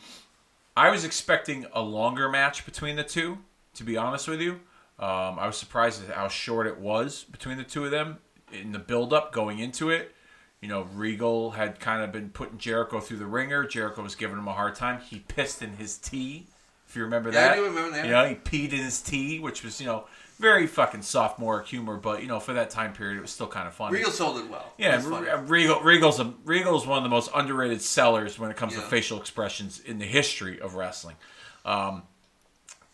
I 0.77 0.89
was 0.91 1.03
expecting 1.03 1.65
a 1.73 1.81
longer 1.81 2.29
match 2.29 2.65
between 2.65 2.95
the 2.95 3.03
two. 3.03 3.39
To 3.75 3.83
be 3.83 3.97
honest 3.97 4.27
with 4.27 4.39
you, 4.39 4.61
um, 4.99 5.39
I 5.39 5.47
was 5.47 5.57
surprised 5.57 6.07
at 6.07 6.15
how 6.15 6.27
short 6.27 6.67
it 6.67 6.79
was 6.79 7.23
between 7.23 7.57
the 7.57 7.63
two 7.63 7.83
of 7.85 7.91
them 7.91 8.19
in 8.51 8.71
the 8.71 8.79
build-up 8.79 9.33
going 9.33 9.59
into 9.59 9.89
it. 9.89 10.13
You 10.63 10.69
know, 10.69 10.87
Regal 10.93 11.51
had 11.51 11.81
kind 11.81 12.01
of 12.01 12.13
been 12.13 12.29
putting 12.29 12.57
Jericho 12.57 13.01
through 13.01 13.17
the 13.17 13.25
ringer. 13.25 13.65
Jericho 13.65 14.01
was 14.01 14.15
giving 14.15 14.37
him 14.37 14.47
a 14.47 14.53
hard 14.53 14.75
time. 14.75 15.01
He 15.01 15.19
pissed 15.19 15.61
in 15.61 15.73
his 15.73 15.97
tea, 15.97 16.47
if 16.87 16.95
you 16.95 17.03
remember 17.03 17.33
Yeah, 17.33 17.51
I 17.51 17.55
do 17.57 17.65
remember 17.65 17.91
that. 17.97 18.05
You 18.05 18.11
know, 18.11 18.25
he 18.25 18.35
peed 18.35 18.71
in 18.71 18.79
his 18.79 19.01
tea, 19.01 19.41
which 19.41 19.61
was 19.61 19.81
you 19.81 19.87
know 19.87 20.05
very 20.39 20.65
fucking 20.65 21.01
sophomore 21.01 21.63
humor, 21.63 21.97
but 21.97 22.21
you 22.21 22.29
know 22.29 22.39
for 22.39 22.53
that 22.53 22.69
time 22.69 22.93
period 22.93 23.17
it 23.17 23.21
was 23.21 23.31
still 23.31 23.47
kind 23.47 23.67
of 23.67 23.73
funny. 23.73 23.97
Regal 23.97 24.11
sold 24.13 24.37
it 24.37 24.49
well. 24.49 24.71
Yeah, 24.77 24.97
It 24.97 25.01
funny. 25.01 25.27
Regal, 25.49 25.81
Regal's 25.81 26.21
a, 26.21 26.33
Regal's 26.45 26.87
one 26.87 26.97
of 26.97 27.03
the 27.03 27.09
most 27.09 27.29
underrated 27.35 27.81
sellers 27.81 28.39
when 28.39 28.49
it 28.49 28.55
comes 28.55 28.73
to 28.75 28.79
facial 28.79 29.19
expressions 29.19 29.81
in 29.81 29.97
the 29.97 30.05
history 30.05 30.61
of 30.61 30.75
wrestling. 30.75 31.17
Um, 31.65 32.03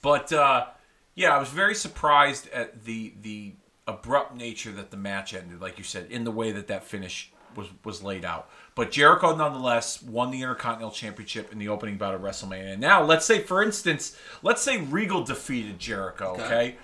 but 0.01 0.33
uh, 0.33 0.65
yeah, 1.13 1.35
I 1.35 1.37
was 1.37 1.49
very 1.49 1.75
surprised 1.75 2.49
at 2.49 2.85
the 2.85 3.13
the 3.21 3.53
abrupt 3.85 4.35
nature 4.35 4.71
that 4.71 4.89
the 4.89 4.97
match 4.97 5.35
ended, 5.35 5.61
like 5.61 5.77
you 5.77 5.83
said, 5.83 6.07
in 6.09 6.23
the 6.23 6.31
way 6.31 6.51
that 6.51 6.65
that 6.65 6.83
finish 6.83 7.31
was 7.55 7.67
was 7.83 8.03
laid 8.03 8.25
out. 8.25 8.49
But 8.75 8.91
Jericho, 8.91 9.35
nonetheless, 9.35 10.01
won 10.01 10.31
the 10.31 10.41
Intercontinental 10.41 10.91
Championship 10.91 11.51
in 11.51 11.59
the 11.59 11.67
opening 11.67 11.97
bout 11.97 12.15
of 12.15 12.21
WrestleMania. 12.21 12.73
And 12.73 12.81
now, 12.81 13.03
let's 13.03 13.25
say, 13.25 13.41
for 13.41 13.61
instance, 13.61 14.15
let's 14.41 14.61
say 14.61 14.81
Regal 14.81 15.23
defeated 15.23 15.79
Jericho. 15.79 16.33
Okay. 16.33 16.43
okay? 16.43 16.75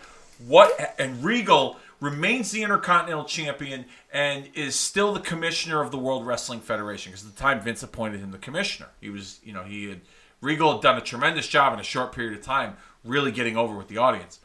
What 0.45 0.95
and 1.00 1.24
Regal 1.24 1.77
remains 2.01 2.51
the 2.51 2.63
Intercontinental 2.63 3.24
Champion 3.25 3.86
and 4.12 4.50
is 4.53 4.75
still 4.75 5.13
the 5.13 5.19
commissioner 5.22 5.81
of 5.81 5.91
the 5.91 5.98
World 5.98 6.25
Wrestling 6.25 6.60
Federation 6.60 7.12
because 7.12 7.25
at 7.25 7.36
the 7.36 7.41
time 7.41 7.62
Vince 7.62 7.84
appointed 7.84 8.19
him 8.19 8.31
the 8.31 8.38
commissioner. 8.38 8.89
He 9.00 9.10
was, 9.10 9.39
you 9.43 9.53
know, 9.53 9.63
he 9.63 9.89
had 9.89 10.01
Regal 10.41 10.74
had 10.74 10.81
done 10.81 10.98
a 10.98 11.01
tremendous 11.01 11.48
job 11.48 11.74
in 11.74 11.79
a 11.79 11.84
short 11.84 12.12
period 12.13 12.38
of 12.38 12.43
time, 12.43 12.77
really 13.03 13.31
getting 13.31 13.57
over 13.57 13.75
with 13.75 13.88
the 13.88 13.98
audience. 13.98 14.39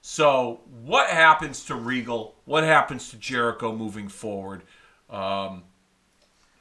So, 0.00 0.60
what 0.84 1.10
happens 1.10 1.64
to 1.64 1.74
Regal? 1.74 2.36
What 2.44 2.64
happens 2.64 3.10
to 3.10 3.16
Jericho 3.16 3.74
moving 3.74 4.08
forward? 4.08 4.62
Um, 5.10 5.64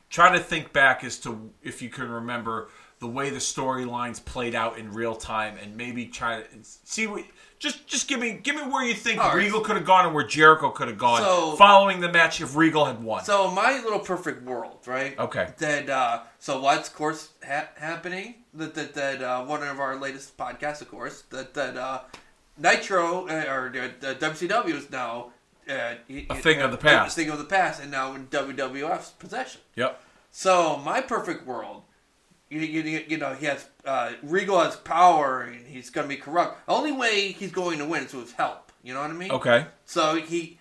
try 0.10 0.32
to 0.38 0.40
think 0.40 0.72
back 0.74 1.04
as 1.04 1.18
to 1.20 1.52
if 1.64 1.82
you 1.82 1.90
can 1.90 2.10
remember 2.10 2.70
the 3.00 3.08
way 3.08 3.30
the 3.30 3.38
storylines 3.40 4.24
played 4.24 4.56
out 4.56 4.78
in 4.78 4.92
real 4.94 5.16
time, 5.16 5.58
and 5.62 5.76
maybe 5.76 6.06
try 6.06 6.42
to 6.42 6.48
see 6.62 7.08
what. 7.08 7.24
Just, 7.58 7.88
just 7.88 8.10
give 8.10 8.20
me, 8.20 8.34
give 8.44 8.56
me 8.56 8.64
where 8.64 8.84
you 8.86 8.94
think 8.94 9.18
right. 9.20 9.34
Regal 9.34 9.62
could 9.62 9.78
have 9.78 9.86
gone 9.86 10.06
and 10.06 10.14
where 10.14 10.26
Jericho 10.28 10.70
could 10.72 10.90
have 10.90 10.98
gone 10.98 11.22
So- 11.22 11.56
following 11.56 12.02
the 12.02 12.12
match 12.12 12.42
if 12.42 12.56
Regal 12.56 12.84
had 12.86 13.02
won. 13.02 13.24
So 13.24 13.50
my 13.50 13.82
little 13.82 14.00
perfect 14.00 14.44
world, 14.44 14.80
right? 14.86 15.18
Okay. 15.18 15.54
That 15.58 15.90
uh, 15.90 16.24
so 16.38 16.60
what's 16.62 16.90
of 16.90 16.96
course 16.96 17.30
ha- 17.48 17.70
happening? 17.78 18.36
That 18.54 18.76
that 18.76 18.94
that 18.96 19.22
uh, 19.22 19.46
one 19.46 19.64
of 19.64 19.80
our 19.80 19.96
latest 19.96 20.38
podcasts, 20.38 20.82
of 20.82 20.92
course, 20.92 21.22
that 21.30 21.54
that 21.54 21.78
uh, 21.78 22.02
Nitro 22.58 23.28
uh, 23.28 23.46
or 23.48 23.68
uh, 23.70 24.14
WCW 24.16 24.74
is 24.76 24.90
now 24.92 25.32
uh, 25.70 25.96
A 26.30 26.36
thing 26.36 26.62
of 26.62 26.72
the 26.72 26.78
past. 26.78 27.18
A 27.18 27.22
thing 27.22 27.30
of 27.32 27.38
the 27.40 27.44
past, 27.46 27.82
and 27.82 27.92
now 27.92 28.14
in 28.16 28.28
WWF's 28.28 29.12
possession. 29.12 29.62
yep. 29.76 30.02
So 30.32 30.78
my 30.84 31.00
perfect 31.02 31.46
world, 31.48 31.84
you, 32.50 32.60
you, 32.60 33.06
you 33.08 33.18
know, 33.18 33.34
he 33.34 33.46
has 33.46 33.66
uh, 33.86 34.12
Regal 34.22 34.60
has 34.62 34.76
power 34.76 35.42
and 35.42 35.66
he's 35.66 35.90
going 35.90 36.06
to 36.08 36.14
be 36.14 36.20
corrupt. 36.22 36.66
The 36.68 36.74
only 36.74 36.92
way 36.92 37.32
he's 37.32 37.52
going 37.52 37.80
to 37.80 37.86
win 37.86 38.04
is 38.04 38.14
with 38.14 38.34
help. 38.34 38.72
You 38.84 38.94
know 38.94 39.02
what 39.02 39.10
I 39.12 39.14
mean? 39.14 39.32
Okay. 39.32 39.66
So 39.86 40.18
he, 40.18 40.60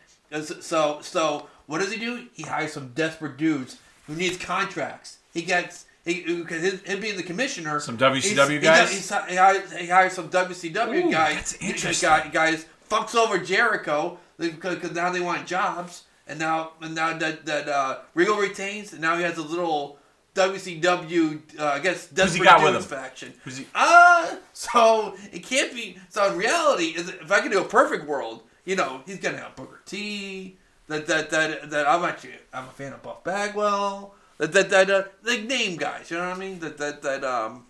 so 0.61 1.01
so 1.03 1.49
what 1.67 1.81
does 1.81 1.93
he 1.93 1.99
do? 1.99 2.27
He 2.33 2.45
hires 2.45 2.73
some 2.73 2.93
desperate 2.95 3.37
dudes 3.37 3.77
who 4.07 4.15
needs 4.15 4.37
contracts. 4.37 5.19
He 5.33 5.43
gets 5.43 5.87
he 6.05 6.23
because 6.23 6.63
his, 6.63 6.81
him 6.83 7.01
being 7.01 7.17
the 7.17 7.23
commissioner. 7.25 7.81
Some 7.81 7.99
WCW 7.99 8.51
he's- 8.61 8.63
guys? 8.63 8.91
he's- 8.91 9.29
he, 9.29 9.37
hires, 9.37 9.73
he 9.73 9.87
hires 9.89 10.13
some 10.13 10.29
WCW 10.31 11.07
Ooh, 11.07 11.11
guys. 11.11 11.35
that's 11.35 11.55
interesting. 11.55 12.31
guys 12.33 12.67
fucks 12.89 13.15
over 13.17 13.39
Jericho 13.39 14.19
because 14.39 14.93
now 14.93 15.11
they 15.11 15.21
want 15.21 15.47
jobs, 15.47 16.05
and 16.27 16.39
now 16.39 16.73
and 16.81 16.95
now 16.95 17.17
that 17.17 17.47
that 17.47 17.69
uh, 17.69 17.99
Regal 18.15 18.37
retains, 18.37 18.93
and 18.93 19.01
now 19.03 19.17
he 19.17 19.23
has 19.23 19.39
a 19.39 19.43
little 19.43 19.99
WCW, 20.35 21.41
uh, 21.61 21.65
I 21.67 21.79
guess, 21.79 22.07
Who's 22.09 22.11
he 22.11 22.15
desperate 22.17 22.45
got 22.45 22.63
with 22.63 22.73
dudes 22.75 22.85
him? 22.87 22.99
faction. 22.99 23.35
Who's 23.45 23.57
he- 23.59 23.67
Uh, 23.75 24.37
so 24.53 25.15
it 25.33 25.41
can't 25.45 25.73
be. 25.75 25.97
So 26.09 26.31
in 26.33 26.39
reality, 26.39 26.87
is 26.87 27.09
if 27.09 27.31
I 27.31 27.41
could 27.41 27.53
do 27.53 27.61
a 27.61 27.65
perfect 27.65 28.07
world, 28.07 28.43
you 28.65 28.77
know, 28.77 29.03
he's 29.07 29.19
gonna 29.19 29.39
have 29.39 29.55
Booker 29.57 29.81
T. 29.87 30.57
That 30.89 31.07
that 31.07 31.31
that 31.31 31.71
that 31.71 31.87
I'm 31.89 32.05
actually 32.05 32.35
I'm 32.53 32.65
a 32.65 32.71
fan 32.73 32.93
of 32.93 33.03
Buff 33.03 33.25
Bagwell. 33.25 34.15
That 34.39 34.53
that 34.53 34.69
that 34.71 34.91
uh, 34.91 35.05
like 35.23 35.45
name 35.45 35.77
guys, 35.77 36.11
you 36.11 36.19
know 36.19 36.29
what 36.29 36.37
I 36.37 36.41
mean? 36.41 36.59
That 36.59 36.77
that 36.79 37.03
that 37.03 37.25
um. 37.25 37.67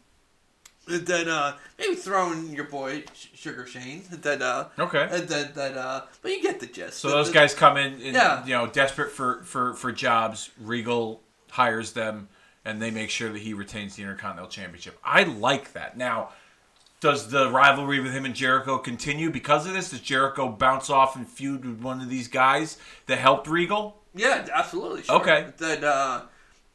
That, 0.86 1.06
that 1.06 1.28
uh 1.28 1.54
maybe 1.78 1.94
throw 1.94 2.32
in 2.32 2.52
your 2.52 2.64
boy 2.64 3.04
Sh- 3.14 3.28
Sugar 3.34 3.66
Shane 3.66 4.02
that 4.10 4.42
uh 4.42 4.66
Okay. 4.78 5.06
that 5.10 5.28
that, 5.28 5.54
that 5.54 5.76
uh 5.76 6.02
but 6.20 6.30
you 6.30 6.42
get 6.42 6.60
the 6.60 6.66
gist 6.66 6.98
So 6.98 7.08
That- 7.08 7.14
those 7.14 7.26
that- 7.28 7.34
guys 7.34 7.54
come 7.54 7.76
in, 7.76 7.94
and, 7.94 8.14
Yeah. 8.14 8.44
you 8.44 8.52
know, 8.52 8.66
desperate 8.66 9.10
for, 9.12 9.42
for, 9.44 9.72
for 9.74 9.92
jobs. 9.92 10.50
Regal 10.60 11.22
hires 11.50 11.92
them, 11.92 12.28
and 12.64 12.82
they 12.82 12.90
make 12.90 13.08
sure 13.10 13.32
that 13.32 13.38
he 13.40 13.54
retains 13.54 13.96
the 13.96 14.02
Intercontinental 14.02 14.50
Championship. 14.50 14.98
I 15.04 15.22
like 15.22 15.72
that. 15.72 15.96
Now, 15.96 16.30
does 17.00 17.28
the 17.30 17.50
rivalry 17.50 18.00
with 18.00 18.12
him 18.12 18.24
and 18.24 18.34
Jericho 18.34 18.78
continue 18.78 19.30
because 19.30 19.66
of 19.66 19.72
this? 19.74 19.90
Does 19.90 20.00
Jericho 20.00 20.48
bounce 20.48 20.88
off 20.90 21.16
and 21.16 21.28
feud 21.28 21.64
with 21.64 21.80
one 21.80 22.00
of 22.00 22.08
these 22.08 22.28
guys 22.28 22.76
that 23.06 23.18
helped 23.18 23.46
Regal? 23.48 24.00
yeah 24.16 24.46
absolutely 24.52 25.02
sure. 25.02 25.16
Okay. 25.16 25.46
that 25.58 25.82
uh 25.82 26.22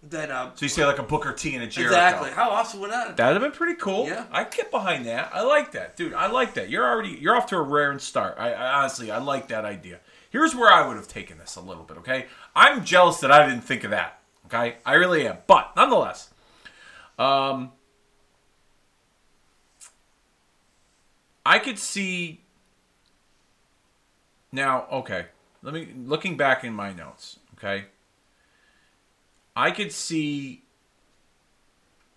that 0.03 0.31
uh 0.31 0.51
So 0.55 0.65
you 0.65 0.69
say 0.69 0.85
like 0.85 0.99
a 0.99 1.03
Booker 1.03 1.33
T 1.33 1.55
and 1.55 1.63
a 1.63 1.67
Jericho. 1.67 1.93
exactly 1.93 2.29
how 2.31 2.51
awesome 2.51 2.79
would 2.79 2.91
that 2.91 3.07
have 3.07 3.15
been? 3.15 3.25
That'd 3.25 3.41
have 3.41 3.51
been 3.51 3.57
pretty 3.57 3.79
cool. 3.79 4.07
Yeah. 4.07 4.25
I 4.31 4.45
get 4.45 4.71
behind 4.71 5.05
that. 5.05 5.29
I 5.33 5.41
like 5.41 5.73
that, 5.73 5.97
dude. 5.97 6.13
I 6.13 6.27
like 6.27 6.53
that. 6.53 6.69
You're 6.69 6.87
already 6.87 7.17
you're 7.19 7.35
off 7.35 7.47
to 7.47 7.57
a 7.57 7.61
rare 7.61 7.91
and 7.91 8.01
start. 8.01 8.35
I, 8.39 8.53
I 8.53 8.79
honestly 8.79 9.11
I 9.11 9.17
like 9.19 9.49
that 9.49 9.65
idea. 9.65 9.99
Here's 10.29 10.55
where 10.55 10.71
I 10.71 10.87
would 10.87 10.95
have 10.95 11.07
taken 11.07 11.37
this 11.37 11.55
a 11.55 11.61
little 11.61 11.83
bit. 11.83 11.97
Okay, 11.97 12.27
I'm 12.55 12.85
jealous 12.85 13.19
that 13.19 13.31
I 13.31 13.45
didn't 13.47 13.63
think 13.63 13.83
of 13.83 13.91
that. 13.91 14.19
Okay, 14.45 14.77
I 14.85 14.93
really 14.93 15.27
am. 15.27 15.37
But 15.47 15.73
nonetheless, 15.75 16.29
um, 17.17 17.71
I 21.45 21.59
could 21.59 21.79
see 21.79 22.41
now. 24.51 24.85
Okay, 24.91 25.25
let 25.61 25.73
me 25.73 25.89
looking 26.05 26.37
back 26.37 26.63
in 26.63 26.73
my 26.73 26.93
notes. 26.93 27.39
Okay, 27.57 27.85
I 29.59 29.71
could 29.71 29.91
see 29.91 30.63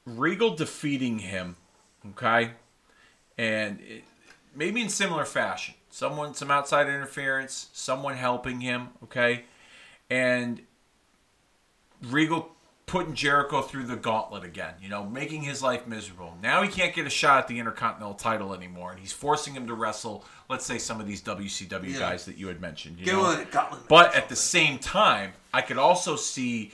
Regal 0.07 0.55
defeating 0.55 1.19
him, 1.19 1.57
okay, 2.11 2.53
and 3.37 3.81
it, 3.81 4.05
maybe 4.55 4.81
in 4.81 4.89
similar 4.89 5.25
fashion. 5.25 5.75
Someone, 5.91 6.35
some 6.35 6.53
outside 6.53 6.87
interference, 6.87 7.69
someone 7.73 8.15
helping 8.15 8.61
him, 8.61 8.91
okay, 9.03 9.45
and 10.09 10.61
Regal 12.01 12.53
putting 12.87 13.15
Jericho 13.15 13.61
through 13.63 13.87
the 13.87 13.97
gauntlet 13.97 14.45
again, 14.45 14.75
you 14.81 14.89
know, 14.89 15.05
making 15.05 15.43
his 15.43 15.63
life 15.63 15.85
miserable. 15.87 16.37
Now 16.41 16.63
he 16.63 16.69
can't 16.69 16.95
get 16.95 17.07
a 17.07 17.11
shot 17.11 17.39
at 17.39 17.49
the 17.49 17.59
Intercontinental 17.59 18.15
title 18.15 18.55
anymore, 18.55 18.93
and 18.93 19.01
he's 19.01 19.13
forcing 19.13 19.55
him 19.55 19.67
to 19.67 19.75
wrestle, 19.75 20.25
let's 20.49 20.65
say, 20.65 20.79
some 20.79 21.01
of 21.01 21.09
these 21.09 21.21
WCW 21.23 21.93
Yeah. 21.93 21.99
guys 21.99 22.25
that 22.27 22.37
you 22.37 22.47
had 22.47 22.61
mentioned. 22.61 23.01
You 23.01 23.05
Give 23.07 23.15
know? 23.15 23.31
a 23.33 23.45
gauntlet 23.47 23.89
But 23.89 24.15
at 24.15 24.29
the 24.29 24.37
same 24.37 24.79
time, 24.79 25.33
I 25.53 25.63
could 25.63 25.79
also 25.79 26.15
see 26.15 26.71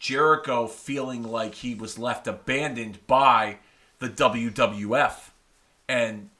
Jericho 0.00 0.66
feeling 0.66 1.22
like 1.22 1.56
he 1.56 1.74
was 1.74 1.98
left 1.98 2.26
abandoned 2.26 3.06
by 3.06 3.58
the 3.98 4.08
WWF 4.08 5.30
and 5.88 6.30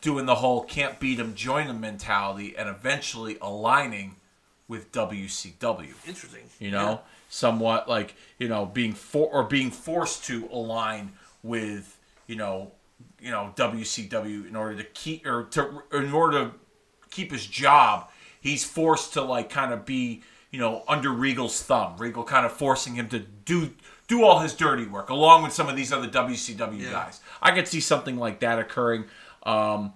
doing 0.00 0.26
the 0.26 0.36
whole 0.36 0.62
can't 0.62 1.00
beat 1.00 1.18
him, 1.18 1.34
join 1.34 1.66
him 1.66 1.80
mentality 1.80 2.54
and 2.56 2.68
eventually 2.68 3.36
aligning 3.42 4.16
with 4.68 4.92
WCW. 4.92 5.94
Interesting. 6.06 6.44
You 6.60 6.70
know, 6.70 7.00
somewhat 7.28 7.88
like, 7.88 8.14
you 8.38 8.48
know, 8.48 8.66
being 8.66 8.92
for 8.92 9.28
or 9.28 9.42
being 9.42 9.72
forced 9.72 10.24
to 10.26 10.48
align 10.52 11.12
with, 11.42 11.98
you 12.28 12.36
know, 12.36 12.70
you 13.20 13.32
know, 13.32 13.52
WCW 13.56 14.48
in 14.48 14.54
order 14.54 14.76
to 14.76 14.84
keep 14.84 15.26
or 15.26 15.44
to 15.50 15.82
in 15.92 16.12
order 16.12 16.44
to 16.44 16.52
keep 17.10 17.32
his 17.32 17.46
job, 17.46 18.10
he's 18.40 18.64
forced 18.64 19.12
to 19.14 19.22
like 19.22 19.50
kind 19.50 19.72
of 19.72 19.84
be, 19.84 20.22
you 20.52 20.60
know, 20.60 20.84
under 20.86 21.10
Regal's 21.10 21.60
thumb. 21.62 21.96
Regal 21.96 22.22
kind 22.22 22.46
of 22.46 22.52
forcing 22.52 22.94
him 22.94 23.08
to 23.08 23.18
do 23.18 23.70
do 24.06 24.22
all 24.24 24.38
his 24.40 24.52
dirty 24.54 24.84
work 24.86 25.08
along 25.10 25.42
with 25.42 25.52
some 25.52 25.68
of 25.68 25.74
these 25.76 25.92
other 25.92 26.06
WCW 26.08 26.78
Yeah. 26.78 26.90
guys. 26.92 27.20
I 27.40 27.50
could 27.52 27.66
see 27.66 27.80
something 27.80 28.16
like 28.18 28.38
that 28.40 28.58
occurring. 28.58 29.06
Um, 29.44 29.94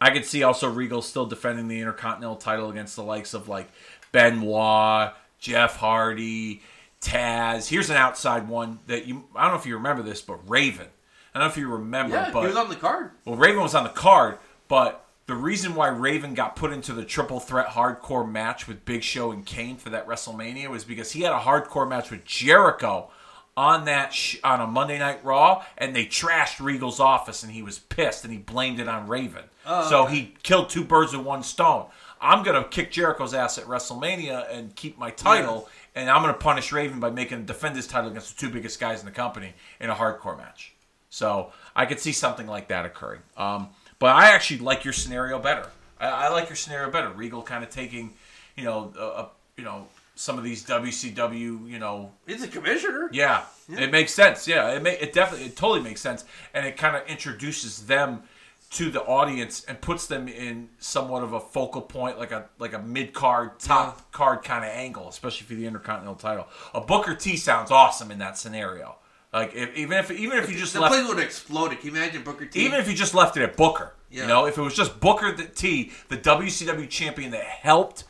I 0.00 0.10
could 0.10 0.24
see 0.24 0.42
also 0.44 0.68
Regal 0.70 1.02
still 1.02 1.26
defending 1.26 1.66
the 1.68 1.80
Intercontinental 1.80 2.36
title 2.36 2.70
against 2.70 2.94
the 2.94 3.02
likes 3.02 3.34
of 3.34 3.48
like 3.48 3.68
Benoit, 4.12 5.12
Jeff 5.40 5.76
Hardy, 5.76 6.62
Taz. 7.00 7.68
Here's 7.68 7.90
an 7.90 7.96
outside 7.96 8.48
one 8.48 8.78
that 8.86 9.06
you 9.06 9.24
I 9.34 9.42
don't 9.44 9.52
know 9.54 9.58
if 9.58 9.66
you 9.66 9.74
remember 9.76 10.02
this, 10.02 10.22
but 10.22 10.38
Raven. 10.48 10.86
I 11.34 11.40
don't 11.40 11.48
know 11.48 11.52
if 11.52 11.56
you 11.58 11.68
remember, 11.68 12.14
Yeah, 12.16 12.30
but 12.32 12.42
he 12.42 12.46
was 12.48 12.56
on 12.56 12.68
the 12.68 12.76
card. 12.76 13.10
well, 13.24 13.36
Raven 13.36 13.60
was 13.62 13.74
on 13.74 13.84
the 13.84 13.90
card, 13.90 14.38
but 14.68 15.04
the 15.28 15.36
reason 15.36 15.74
why 15.74 15.88
Raven 15.88 16.32
got 16.34 16.56
put 16.56 16.72
into 16.72 16.92
the 16.94 17.04
triple 17.04 17.38
threat 17.38 17.68
hardcore 17.68 18.28
match 18.28 18.66
with 18.66 18.84
Big 18.86 19.02
Show 19.02 19.30
and 19.30 19.44
Kane 19.46 19.76
for 19.76 19.90
that 19.90 20.06
WrestleMania 20.08 20.68
was 20.68 20.84
because 20.84 21.12
he 21.12 21.20
had 21.20 21.32
a 21.32 21.38
hardcore 21.38 21.86
match 21.88 22.10
with 22.10 22.24
Jericho 22.24 23.10
on 23.54 23.84
that 23.84 24.14
sh- 24.14 24.38
on 24.42 24.60
a 24.62 24.66
Monday 24.66 24.98
Night 24.98 25.22
Raw, 25.24 25.64
and 25.76 25.94
they 25.94 26.06
trashed 26.06 26.64
Regal's 26.64 26.98
office, 26.98 27.42
and 27.42 27.52
he 27.52 27.62
was 27.62 27.78
pissed, 27.78 28.24
and 28.24 28.32
he 28.32 28.38
blamed 28.38 28.80
it 28.80 28.88
on 28.88 29.06
Raven. 29.06 29.44
so 29.88 30.06
he 30.06 30.34
killed 30.42 30.70
two 30.70 30.82
birds 30.82 31.14
with 31.14 31.26
one 31.26 31.42
stone. 31.42 31.86
I'm 32.22 32.42
gonna 32.42 32.64
kick 32.64 32.90
Jericho's 32.90 33.34
ass 33.34 33.58
at 33.58 33.64
WrestleMania 33.64 34.50
and 34.50 34.74
keep 34.74 34.96
my 34.98 35.10
title, 35.10 35.68
and 35.94 36.08
I'm 36.08 36.22
gonna 36.22 36.32
punish 36.34 36.72
Raven 36.72 37.00
by 37.00 37.10
making 37.10 37.38
him 37.38 37.44
defend 37.44 37.76
his 37.76 37.86
title 37.86 38.10
against 38.10 38.34
the 38.38 38.40
two 38.46 38.50
biggest 38.52 38.80
guys 38.80 39.00
in 39.00 39.04
the 39.06 39.12
company 39.12 39.52
in 39.78 39.90
a 39.90 39.94
hardcore 39.94 40.38
match. 40.38 40.72
So 41.10 41.52
I 41.76 41.86
could 41.86 42.00
see 42.00 42.12
something 42.12 42.46
like 42.46 42.68
that 42.68 42.84
occurring. 42.86 43.20
Um, 43.36 43.68
but 43.98 44.14
I 44.14 44.30
actually 44.30 44.58
like 44.60 44.84
your 44.84 44.92
scenario 44.92 45.38
better. 45.38 45.68
I, 46.00 46.08
I 46.08 46.28
like 46.28 46.48
your 46.48 46.56
scenario 46.56 46.90
better. 46.90 47.10
Regal 47.10 47.42
kind 47.42 47.64
of 47.64 47.70
taking, 47.70 48.14
you 48.56 48.64
know, 48.64 48.92
uh, 48.98 49.06
uh, 49.08 49.28
you 49.56 49.64
know, 49.64 49.88
some 50.14 50.36
of 50.38 50.44
these 50.44 50.64
WCW, 50.66 51.68
you 51.68 51.78
know, 51.78 52.12
He's 52.26 52.42
a 52.42 52.48
commissioner. 52.48 53.08
yeah, 53.12 53.44
it 53.68 53.90
makes 53.92 54.12
sense. 54.12 54.48
Yeah, 54.48 54.72
it 54.72 54.82
may, 54.82 54.98
it 54.98 55.12
definitely 55.12 55.46
it 55.46 55.56
totally 55.56 55.80
makes 55.80 56.00
sense, 56.00 56.24
and 56.54 56.66
it 56.66 56.76
kind 56.76 56.96
of 56.96 57.06
introduces 57.06 57.86
them 57.86 58.22
to 58.70 58.90
the 58.90 59.00
audience 59.04 59.64
and 59.64 59.80
puts 59.80 60.06
them 60.06 60.28
in 60.28 60.68
somewhat 60.78 61.22
of 61.22 61.32
a 61.32 61.40
focal 61.40 61.80
point, 61.80 62.18
like 62.18 62.32
a 62.32 62.46
like 62.58 62.72
a 62.74 62.78
mid 62.80 63.12
card, 63.14 63.58
top 63.58 64.10
card 64.12 64.42
kind 64.42 64.64
of 64.64 64.70
angle, 64.70 65.08
especially 65.08 65.46
for 65.46 65.54
the 65.54 65.66
Intercontinental 65.66 66.16
title. 66.16 66.48
A 66.74 66.80
Booker 66.80 67.14
T 67.14 67.36
sounds 67.36 67.70
awesome 67.70 68.10
in 68.10 68.18
that 68.18 68.36
scenario. 68.36 68.96
Like 69.32 69.54
if, 69.54 69.76
even 69.76 69.98
if 69.98 70.10
even 70.10 70.38
if 70.38 70.50
you 70.50 70.56
just 70.58 70.72
The 70.72 70.80
left 70.80 70.94
place 70.94 71.06
would 71.06 71.18
have 71.18 71.26
exploded. 71.26 71.80
Can 71.80 71.90
you 71.90 71.96
imagine 71.96 72.22
Booker 72.22 72.46
T? 72.46 72.60
even 72.64 72.80
if 72.80 72.88
you 72.88 72.94
just 72.94 73.14
left 73.14 73.36
it 73.36 73.42
at 73.42 73.56
Booker, 73.56 73.94
Yeah. 74.10 74.22
you 74.22 74.28
know, 74.28 74.46
if 74.46 74.56
it 74.56 74.62
was 74.62 74.74
just 74.74 75.00
Booker 75.00 75.32
the 75.32 75.44
T, 75.44 75.92
the 76.08 76.16
WCW 76.16 76.88
champion 76.88 77.30
that 77.32 77.44
helped 77.44 78.04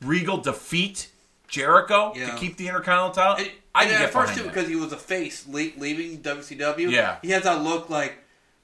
Regal 0.00 0.38
defeat 0.38 1.08
Jericho 1.46 2.12
Yeah. 2.16 2.30
to 2.30 2.36
keep 2.38 2.56
the 2.56 2.68
Intercontinental 2.68 3.12
title, 3.12 3.36
And, 3.44 3.50
I 3.74 3.84
and 3.84 3.92
at 4.04 4.10
first 4.12 4.34
too, 4.34 4.44
because 4.44 4.66
he 4.68 4.76
was 4.76 4.92
a 4.92 4.96
face 4.96 5.46
le- 5.46 5.72
leaving 5.76 6.22
WCW. 6.22 6.90
Yeah. 6.90 7.16
he 7.22 7.30
has 7.30 7.42
that 7.44 7.62
look 7.62 7.90
like. 7.90 8.16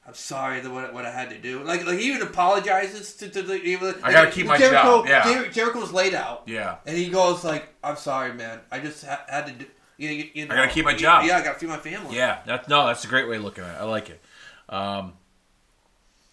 I'm 0.08 0.14
sorry 0.14 0.60
that 0.60 0.70
what, 0.70 0.94
what 0.94 1.04
I 1.04 1.10
had 1.10 1.30
to 1.30 1.38
do. 1.38 1.64
Like 1.64 1.84
like 1.84 1.98
he 1.98 2.06
even 2.08 2.22
apologizes 2.22 3.14
to, 3.16 3.28
to 3.28 3.42
the. 3.42 3.54
Even, 3.62 3.88
Like, 3.88 4.04
I 4.04 4.12
gotta 4.12 4.30
keep 4.30 4.46
my 4.46 4.56
Jericho, 4.56 5.04
job, 5.04 5.06
yeah. 5.08 5.24
Jer- 5.24 5.48
Jericho's 5.50 5.92
laid 5.92 6.14
out. 6.14 6.44
Yeah. 6.46 6.76
And 6.86 6.96
he 6.96 7.08
goes 7.10 7.42
like, 7.42 7.68
"I'm 7.82 7.96
sorry, 7.96 8.32
man. 8.32 8.60
I 8.70 8.78
just 8.78 9.04
ha- 9.04 9.24
had 9.28 9.46
to 9.48 9.52
do. 9.52 9.66
You, 9.98 10.08
you, 10.10 10.30
you 10.34 10.46
know, 10.46 10.54
gotta 10.54 10.68
keep 10.70 10.84
my 10.84 10.94
job." 10.94 11.24
Yeah, 11.24 11.38
I 11.38 11.42
gotta 11.44 11.58
feed 11.58 11.68
my 11.68 11.78
family. 11.78 12.16
Yeah, 12.16 12.40
that, 12.46 12.68
no, 12.68 12.86
that's 12.86 13.04
a 13.04 13.08
great 13.08 13.28
way 13.28 13.36
of 13.36 13.44
looking 13.44 13.64
at 13.64 13.76
it. 13.76 13.78
I 13.80 13.84
like 13.84 14.10
it. 14.10 14.20
Um, 14.68 15.14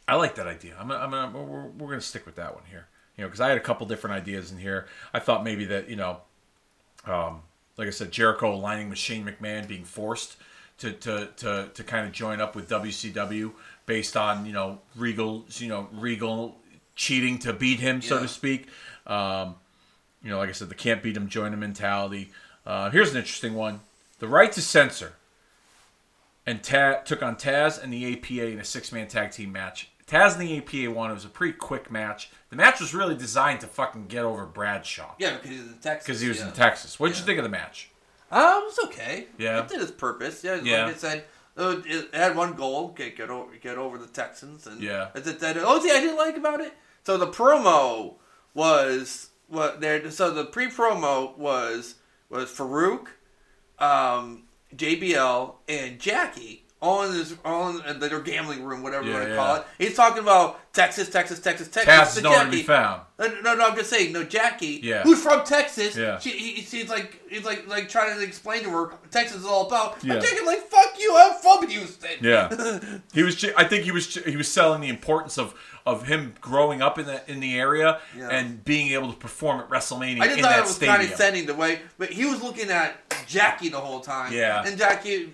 I 0.07 0.15
like 0.15 0.35
that 0.35 0.47
idea. 0.47 0.75
I'm, 0.79 0.89
gonna- 0.89 1.15
I'm 1.17 1.33
we're, 1.33 1.67
we're 1.67 1.87
going 1.87 1.99
to 1.99 2.05
stick 2.05 2.25
with 2.25 2.35
that 2.35 2.53
one 2.55 2.63
here. 2.69 2.87
You 3.17 3.23
know, 3.23 3.27
because 3.29 3.39
I 3.41 3.47
had 3.49 3.57
a 3.57 3.61
couple 3.61 3.85
different 3.87 4.15
ideas 4.15 4.51
in 4.51 4.57
here. 4.57 4.87
I 5.13 5.19
thought 5.19 5.43
maybe 5.43 5.65
that 5.65 5.87
you 5.89 5.95
know, 5.95 6.17
um, 7.05 7.41
like 7.77 7.87
I 7.87 7.91
said, 7.91 8.11
Jericho 8.11 8.53
aligning 8.53 8.89
with 8.89 8.97
Shane 8.97 9.25
McMahon 9.25 9.67
being 9.67 9.85
forced 9.85 10.35
to 10.79 10.91
to 10.91 11.29
to, 11.37 11.69
to 11.73 11.83
kind 11.83 12.05
of 12.07 12.11
join 12.11 12.41
up 12.41 12.55
with 12.55 12.67
WCW 12.69 13.51
based 13.85 14.17
on 14.17 14.45
you 14.45 14.51
know 14.51 14.79
Regal, 14.95 15.45
you 15.57 15.69
know 15.69 15.87
Regal 15.93 16.57
cheating 16.95 17.37
to 17.39 17.53
beat 17.53 17.79
him, 17.79 18.01
so 18.01 18.15
Yeah. 18.15 18.21
to 18.23 18.27
speak. 18.27 18.67
Um, 19.07 19.55
you 20.23 20.29
know, 20.29 20.37
like 20.37 20.49
I 20.49 20.53
said, 20.53 20.69
the 20.69 20.75
can't 20.75 21.03
beat 21.03 21.15
him, 21.17 21.27
join 21.29 21.53
him 21.53 21.59
mentality. 21.59 22.31
Uh, 22.65 22.89
here's 22.89 23.11
an 23.11 23.17
interesting 23.17 23.53
one: 23.55 23.81
the 24.19 24.27
right 24.27 24.51
to 24.51 24.61
censor 24.61 25.13
and 26.45 26.61
Ta- 26.63 27.01
took 27.05 27.23
on 27.23 27.35
Taz 27.35 27.81
and 27.81 27.91
the 27.93 28.13
APA 28.13 28.47
in 28.47 28.59
a 28.59 28.63
six 28.65 28.91
man 28.91 29.07
tag 29.07 29.31
team 29.31 29.51
match. 29.51 29.89
Taz 30.07 30.37
and 30.37 30.41
the 30.41 30.57
APA 30.57 30.91
won. 30.91 31.09
It 31.11 31.13
was 31.13 31.25
a 31.25 31.29
pretty 31.29 31.53
quick 31.53 31.89
match. 31.89 32.29
The 32.49 32.55
match 32.57 32.79
was 32.81 32.93
really 32.93 33.15
designed 33.15 33.61
to 33.61 33.67
fucking 33.67 34.07
get 34.07 34.25
over 34.25 34.45
Bradshaw 34.45 35.15
Yeah, 35.17 35.35
because 35.37 35.49
he's 35.49 35.61
in 35.61 35.73
Texas. 35.81 36.05
because 36.05 36.21
he 36.21 36.27
was 36.27 36.39
yeah. 36.39 36.47
in 36.47 36.53
Texas. 36.53 36.99
What 36.99 37.07
did 37.09 37.17
you 37.17 37.23
think 37.23 37.39
of 37.39 37.43
the 37.43 37.49
match? 37.49 37.89
Um, 38.29 38.41
it 38.41 38.65
was 38.65 38.79
okay. 38.85 39.27
Yeah. 39.37 39.61
it 39.61 39.69
did 39.69 39.81
its 39.81 39.91
purpose. 39.91 40.43
Yeah, 40.43 40.59
Yeah. 40.61 40.85
like 40.85 40.95
I 40.95 40.97
said, 40.97 41.23
uh, 41.57 41.77
it 41.85 42.13
had 42.13 42.35
one 42.35 42.53
goal: 42.53 42.89
get 42.89 43.15
get 43.15 43.29
over, 43.29 43.55
get 43.55 43.77
over 43.77 43.97
the 43.97 44.07
Texans. 44.07 44.67
And 44.67 44.81
Yeah. 44.81 45.09
That, 45.13 45.23
that, 45.23 45.39
that, 45.39 45.57
oh, 45.59 45.79
see, 45.79 45.91
I 45.91 45.99
didn't 46.01 46.17
like 46.17 46.35
about 46.35 46.59
it. 46.61 46.73
So 47.05 47.17
the 47.17 47.27
promo 47.27 48.15
was 48.53 49.29
what 49.47 49.79
there. 49.81 50.09
So 50.11 50.31
the 50.31 50.45
pre-promo 50.45 51.37
was 51.37 51.95
was 52.33 52.51
Farouk, 52.51 53.07
um, 53.79 54.43
JBL, 54.75 55.55
and 55.67 55.99
Jackie. 55.99 56.65
All 56.81 57.03
in 57.03 57.13
this, 57.13 57.33
all 57.45 57.79
in 57.79 57.99
their 57.99 58.19
gambling 58.19 58.63
room, 58.63 58.83
whatever 58.83 59.05
you 59.05 59.13
want 59.13 59.23
to 59.23 59.29
yeah. 59.29 59.35
call 59.37 59.55
it. 59.55 59.63
He's 59.77 59.95
talking 59.95 60.21
about 60.21 60.59
Texas, 60.73 61.07
Texas, 61.09 61.39
Texas, 61.39 61.67
Texas. 61.67 61.93
Taz 61.93 62.17
is 62.17 62.23
nowhere 62.23 62.45
to 62.45 62.49
be 62.51 62.63
found. 62.63 63.01
Uh, 63.19 63.27
No, 63.43 63.53
no, 63.53 63.67
I'm 63.67 63.75
just 63.75 63.91
saying. 63.91 64.11
No, 64.11 64.23
Jackie, 64.23 64.79
Yeah. 64.81 65.03
who's 65.03 65.21
from 65.21 65.43
Texas. 65.45 65.95
Yeah. 65.95 66.17
She, 66.17 66.31
he, 66.31 66.51
he's 66.61 66.89
like, 66.89 67.21
he's 67.29 67.45
like, 67.45 67.67
like 67.67 67.89
trying 67.89 68.17
to 68.17 68.23
explain 68.23 68.63
to 68.63 68.71
her 68.71 68.83
what 68.87 69.11
Texas 69.11 69.37
is 69.41 69.45
all 69.45 69.67
about. 69.67 70.03
Yeah. 70.03 70.15
I'm 70.15 70.21
thinking 70.21 70.47
like, 70.47 70.61
fuck 70.69 70.95
you, 70.99 71.15
I'm 71.15 71.35
from 71.41 71.69
Houston. 71.69 72.09
Yeah, 72.21 72.79
he 73.13 73.21
was. 73.21 73.45
I 73.55 73.65
think 73.65 73.83
he 73.83 73.91
was. 73.91 74.15
He 74.15 74.35
was 74.35 74.47
selling 74.47 74.81
the 74.81 74.89
importance 74.89 75.37
of 75.37 75.53
of 75.85 76.07
him 76.07 76.33
growing 76.41 76.81
up 76.81 76.97
in 76.97 77.05
the 77.05 77.21
in 77.31 77.39
the 77.39 77.59
area 77.59 77.99
Yeah. 78.17 78.29
and 78.29 78.63
being 78.65 78.93
able 78.93 79.11
to 79.11 79.17
perform 79.19 79.59
at 79.59 79.69
WrestleMania 79.69 80.21
I 80.21 80.27
just 80.29 80.39
thought 80.41 80.57
it 80.57 80.61
was 80.61 80.75
stadium. 80.75 80.95
condescending 80.97 81.45
the 81.45 81.53
way, 81.55 81.81
but 81.99 82.09
he 82.09 82.25
was 82.25 82.41
looking 82.41 82.71
at 82.71 82.95
Jackie 83.27 83.69
the 83.69 83.79
whole 83.79 83.99
time. 83.99 84.33
Yeah. 84.33 84.63
and 84.65 84.75
Jackie 84.77 85.33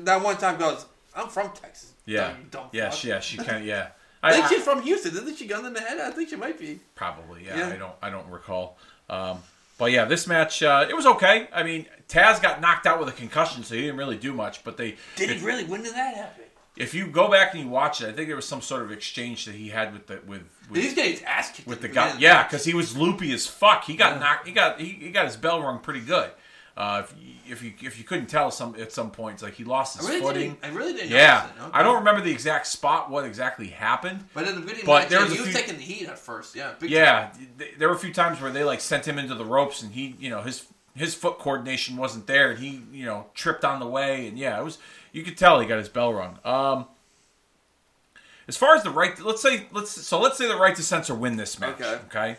that 0.00 0.22
one 0.22 0.36
time 0.36 0.56
goes, 0.58 0.86
"I'm 1.16 1.28
from 1.28 1.50
Texas." 1.52 1.94
yeah, 2.06 2.28
Dumb- 2.28 2.46
dumb 2.50 2.68
yeah, 2.72 2.90
she, 2.90 3.08
yeah. 3.08 3.18
She 3.20 3.38
of 3.38 3.64
yeah. 3.64 3.88
I 4.22 4.32
think 4.32 4.46
she's 4.48 4.62
from 4.62 4.82
Houston. 4.82 5.12
Isn't 5.16 5.36
she 5.36 5.46
gunned 5.46 5.66
in 5.66 5.72
the 5.74 5.80
head? 5.80 5.98
I 6.00 6.10
think 6.10 6.28
she 6.28 6.36
might 6.36 6.58
be. 6.58 6.80
Probably, 6.94 7.44
yeah. 7.46 7.56
Yeah. 7.58 7.68
I 7.68 7.76
don't, 7.76 7.94
I 8.02 8.10
don't 8.10 8.28
recall. 8.30 8.76
Um, 9.08 9.38
but 9.78 9.92
yeah, 9.92 10.04
this 10.06 10.26
match, 10.26 10.62
uh, 10.62 10.86
it 10.88 10.94
was 10.96 11.06
okay. 11.06 11.48
I 11.52 11.62
mean, 11.62 11.86
Taz 12.08 12.42
got 12.42 12.60
knocked 12.60 12.86
out 12.86 12.98
with 12.98 13.08
a 13.08 13.12
concussion, 13.12 13.62
so 13.62 13.74
he 13.76 13.82
didn't 13.82 13.96
really 13.96 14.16
do 14.16 14.32
much. 14.32 14.64
But 14.64 14.76
they, 14.76 14.96
Did 15.16 15.30
he 15.30 15.44
really? 15.46 15.64
When 15.64 15.82
did 15.82 15.94
that 15.94 16.16
happen? 16.16 16.44
if 16.76 16.94
you 16.94 17.08
go 17.08 17.28
back 17.28 17.54
and 17.54 17.62
you 17.64 17.68
watch 17.68 18.00
it, 18.02 18.08
I 18.08 18.12
think 18.12 18.28
there 18.28 18.36
was 18.36 18.46
some 18.46 18.60
sort 18.62 18.82
of 18.82 18.92
exchange 18.92 19.46
that 19.46 19.54
he 19.56 19.68
had 19.68 19.92
with 19.92 20.06
the 20.06 20.20
with 20.26 20.42
with, 20.70 20.94
get 20.94 21.10
his 21.10 21.22
ass 21.22 21.50
kicked? 21.52 21.66
with 21.68 21.80
the 21.80 21.88
guy. 21.88 22.14
Yeah, 22.18 22.42
because 22.44 22.64
he 22.64 22.72
was 22.74 22.96
loopy 22.96 23.32
as 23.32 23.46
fuck. 23.46 23.84
He 23.84 23.96
got 23.96 24.14
Yeah. 24.14 24.18
knocked. 24.20 24.46
He 24.46 24.52
got 24.52 24.80
he, 24.80 24.86
he 24.90 25.10
got 25.10 25.26
his 25.26 25.36
bell 25.36 25.60
rung 25.62 25.78
pretty 25.80 26.00
good. 26.00 26.30
Uh, 26.78 27.02
if, 27.04 27.12
you, 27.20 27.34
if 27.52 27.62
you 27.82 27.88
if 27.88 27.98
you 27.98 28.04
couldn't 28.04 28.26
tell 28.28 28.52
some 28.52 28.76
at 28.78 28.92
some 28.92 29.10
points, 29.10 29.42
like 29.42 29.54
he 29.54 29.64
lost 29.64 29.96
his 29.98 30.06
I 30.06 30.10
really 30.10 30.20
footing. 30.22 30.56
I 30.62 30.68
really 30.68 30.92
didn't. 30.92 31.10
Yeah, 31.10 31.44
it. 31.46 31.50
Okay. 31.60 31.70
I 31.72 31.82
don't 31.82 31.96
remember 31.96 32.20
the 32.20 32.30
exact 32.30 32.68
spot 32.68 33.10
what 33.10 33.24
exactly 33.24 33.66
happened. 33.66 34.24
But 34.32 34.46
in 34.46 34.54
the 34.54 34.60
beginning, 34.60 34.84
But 34.86 35.08
there 35.08 35.20
was 35.20 35.32
he 35.32 35.40
was 35.40 35.48
few- 35.48 35.58
taking 35.58 35.74
the 35.76 35.82
heat 35.82 36.06
at 36.08 36.20
first. 36.20 36.54
Yeah. 36.54 36.74
Yeah, 36.80 37.30
th- 37.58 37.74
there 37.78 37.88
were 37.88 37.96
a 37.96 37.98
few 37.98 38.12
times 38.14 38.40
where 38.40 38.52
they 38.52 38.62
like 38.62 38.80
sent 38.80 39.08
him 39.08 39.18
into 39.18 39.34
the 39.34 39.44
ropes, 39.44 39.82
and 39.82 39.90
he, 39.92 40.14
you 40.20 40.30
know, 40.30 40.42
his 40.42 40.66
his 40.94 41.16
foot 41.16 41.40
coordination 41.40 41.96
wasn't 41.96 42.28
there, 42.28 42.50
and 42.52 42.60
he, 42.60 42.80
you 42.92 43.04
know, 43.04 43.26
tripped 43.34 43.64
on 43.64 43.80
the 43.80 43.86
way, 43.88 44.28
and 44.28 44.38
yeah, 44.38 44.56
it 44.60 44.62
was. 44.62 44.78
You 45.10 45.24
could 45.24 45.36
tell 45.36 45.58
he 45.58 45.66
got 45.66 45.78
his 45.78 45.88
bell 45.88 46.14
rung. 46.14 46.38
Um, 46.44 46.86
as 48.46 48.56
far 48.56 48.76
as 48.76 48.84
the 48.84 48.90
right, 48.90 49.18
let's 49.20 49.42
say, 49.42 49.66
let's 49.72 49.90
so 49.90 50.20
let's 50.20 50.38
say 50.38 50.46
the 50.46 50.56
right 50.56 50.76
to 50.76 50.82
censor 50.84 51.14
win 51.16 51.34
this 51.36 51.58
match. 51.58 51.80
Okay. 51.80 51.98
Okay. 52.06 52.36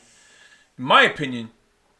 In 0.77 0.83
my 0.85 1.01
opinion, 1.01 1.49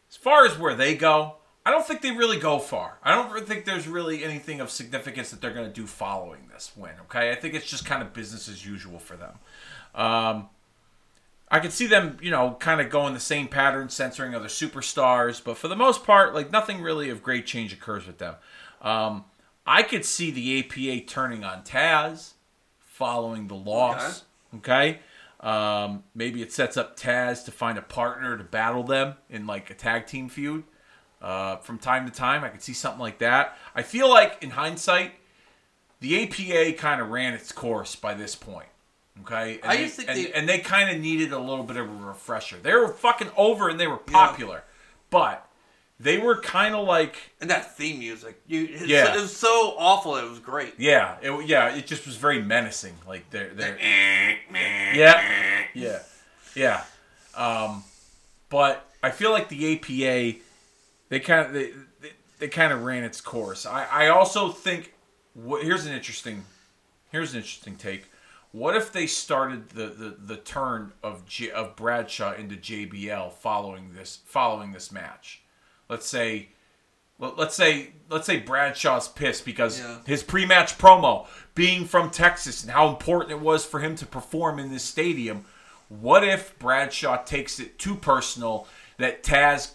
as 0.10 0.16
far 0.16 0.46
as 0.46 0.58
where 0.58 0.74
they 0.74 0.96
go, 0.96 1.36
I 1.70 1.72
don't 1.72 1.86
think 1.86 2.02
they 2.02 2.10
really 2.10 2.40
go 2.40 2.58
far. 2.58 2.98
I 3.04 3.14
don't 3.14 3.46
think 3.48 3.66
there's 3.66 3.88
really 3.88 4.24
anything 4.24 4.60
of 4.60 4.72
significance 4.72 5.30
that 5.30 5.40
they're 5.40 5.54
going 5.54 5.68
to 5.68 5.72
do 5.72 5.86
following 5.86 6.48
this 6.52 6.72
win. 6.76 6.94
Okay, 7.02 7.32
I 7.32 7.36
think 7.36 7.54
it's 7.54 7.70
just 7.70 7.86
kind 7.86 8.02
of 8.02 8.12
business 8.12 8.50
as 8.50 8.66
usual 8.66 8.98
for 8.98 9.16
them. 9.16 9.38
Um, 9.94 10.50
I 11.52 11.60
could 11.60 11.72
see 11.72 11.86
them, 11.86 12.18
you 12.24 12.32
know, 12.32 12.58
kind 12.60 12.82
of 12.82 12.90
going 12.90 13.14
the 13.14 13.20
same 13.20 13.48
pattern, 13.48 13.90
censoring 13.90 14.34
other 14.34 14.48
superstars, 14.48 15.44
but 15.44 15.58
for 15.58 15.68
the 15.68 15.76
most 15.76 16.04
part, 16.04 16.34
like 16.34 16.52
nothing 16.52 16.82
really 16.82 17.12
of 17.12 17.22
great 17.22 17.46
change 17.46 17.72
occurs 17.72 18.08
with 18.08 18.18
them. 18.18 18.34
Um, 18.82 19.26
I 19.68 19.84
could 19.84 20.06
see 20.06 20.32
the 20.32 20.62
APA 20.62 21.06
turning 21.06 21.44
on 21.44 21.62
Taz 21.62 22.32
following 22.80 23.48
the 23.48 23.54
loss. 23.54 24.24
Okay. 24.56 25.02
Um, 25.40 26.04
maybe 26.16 26.42
it 26.42 26.52
sets 26.52 26.78
up 26.78 27.00
Taz 27.00 27.46
to 27.46 27.52
find 27.52 27.78
a 27.78 27.84
partner 27.84 28.40
to 28.40 28.44
battle 28.44 28.82
them 28.82 29.18
in 29.30 29.46
like 29.46 29.70
a 29.70 29.76
tag 29.76 30.08
team 30.08 30.30
feud. 30.30 30.64
Uh, 31.22 31.58
from 31.58 31.78
time 31.78 32.06
to 32.10 32.12
time, 32.14 32.44
I 32.44 32.50
could 32.50 32.62
see 32.62 32.74
something 32.74 33.00
like 33.02 33.18
that. 33.20 33.58
I 33.76 33.82
feel 33.82 34.10
like, 34.10 34.38
in 34.42 34.52
hindsight, 34.52 35.12
the 36.00 36.24
APA 36.24 36.78
kind 36.78 37.02
of 37.02 37.10
ran 37.10 37.34
its 37.34 37.52
course 37.52 37.96
by 37.96 38.14
this 38.14 38.36
point. 38.36 38.68
Okay, 39.24 39.60
and 39.62 39.70
I 39.72 39.76
they, 39.76 39.84
just 39.84 39.96
think 39.98 40.10
and, 40.10 40.18
they- 40.18 40.32
and 40.32 40.48
they 40.48 40.60
kind 40.60 40.90
of 40.96 41.02
needed 41.02 41.34
a 41.34 41.40
little 41.40 41.66
bit 41.66 41.76
of 41.76 41.90
a 41.90 41.94
refresher. 42.06 42.56
They 42.62 42.74
were 42.74 42.88
fucking 42.88 43.30
over 43.36 43.68
and 43.68 43.78
they 43.78 43.88
were 43.88 43.98
popular, 43.98 44.64
but 45.10 45.46
they 46.00 46.18
were 46.18 46.40
kind 46.40 46.74
of 46.74 46.88
like 46.88 47.18
And 47.42 47.50
that 47.50 47.76
theme 47.76 48.00
music, 48.00 48.40
you, 48.48 48.62
Yeah. 48.62 49.14
it 49.14 49.20
was 49.20 49.36
so 49.36 49.76
awful. 49.78 50.16
It 50.16 50.24
was 50.30 50.40
great. 50.40 50.76
yeah, 50.78 51.18
it, 51.22 51.46
yeah. 51.48 51.76
It 51.76 51.86
just 51.86 52.06
was 52.06 52.16
very 52.16 52.42
menacing. 52.42 52.94
Like 53.06 53.30
they're 53.30 53.50
they're 53.54 53.78
yeah, 54.96 55.66
yeah, 55.74 56.00
yeah. 56.56 56.84
Um, 57.36 57.84
but 58.50 58.90
I 59.04 59.12
feel 59.12 59.32
like 59.32 59.50
the 59.50 59.74
APA, 59.76 60.40
they 61.10 61.20
kind 61.20 61.48
of 61.48 61.54
they, 61.54 61.72
they, 62.02 62.12
they 62.40 62.48
kind 62.48 62.72
of 62.74 62.84
ran 62.84 63.04
its 63.04 63.22
course. 63.22 63.66
I, 63.66 63.86
I 63.86 64.08
also 64.08 64.50
think 64.50 64.94
what, 65.34 65.64
here's 65.64 65.86
an 65.86 65.94
interesting 65.94 66.44
here's 67.12 67.34
an 67.34 67.38
interesting 67.40 67.76
take. 67.76 68.06
What 68.52 68.76
if 68.76 68.92
they 68.92 69.06
started 69.06 69.70
the, 69.70 69.88
the, 69.88 70.16
the 70.20 70.38
turn 70.38 70.92
of 71.04 71.24
J, 71.28 71.52
of 71.52 71.76
Bradshaw 71.76 72.34
into 72.34 72.56
JBL 72.56 73.34
following 73.34 73.94
this 73.94 74.20
following 74.26 74.72
this 74.72 74.92
match? 74.92 75.42
Let's 75.88 76.08
say 76.08 76.50
let- 77.20 77.38
let's 77.38 77.54
say 77.56 77.92
let's 78.10 78.26
say 78.26 78.40
Bradshaw's 78.40 79.08
pissed 79.08 79.46
because 79.46 79.80
Yeah. 79.80 79.98
his 80.06 80.24
pre-match 80.24 80.78
promo 80.78 81.28
being 81.54 81.86
from 81.86 82.10
Texas 82.10 82.64
and 82.64 82.72
how 82.72 82.88
important 82.90 83.32
it 83.34 83.42
was 83.42 83.66
for 83.66 83.80
him 83.82 83.96
to 83.98 84.06
perform 84.06 84.58
in 84.58 84.72
this 84.72 84.84
stadium. 84.84 85.46
What 85.90 86.24
if 86.24 86.58
Bradshaw 86.60 87.24
takes 87.24 87.60
it 87.60 87.78
too 87.78 87.96
personal 87.96 88.68
that 88.98 89.24
Taz 89.24 89.72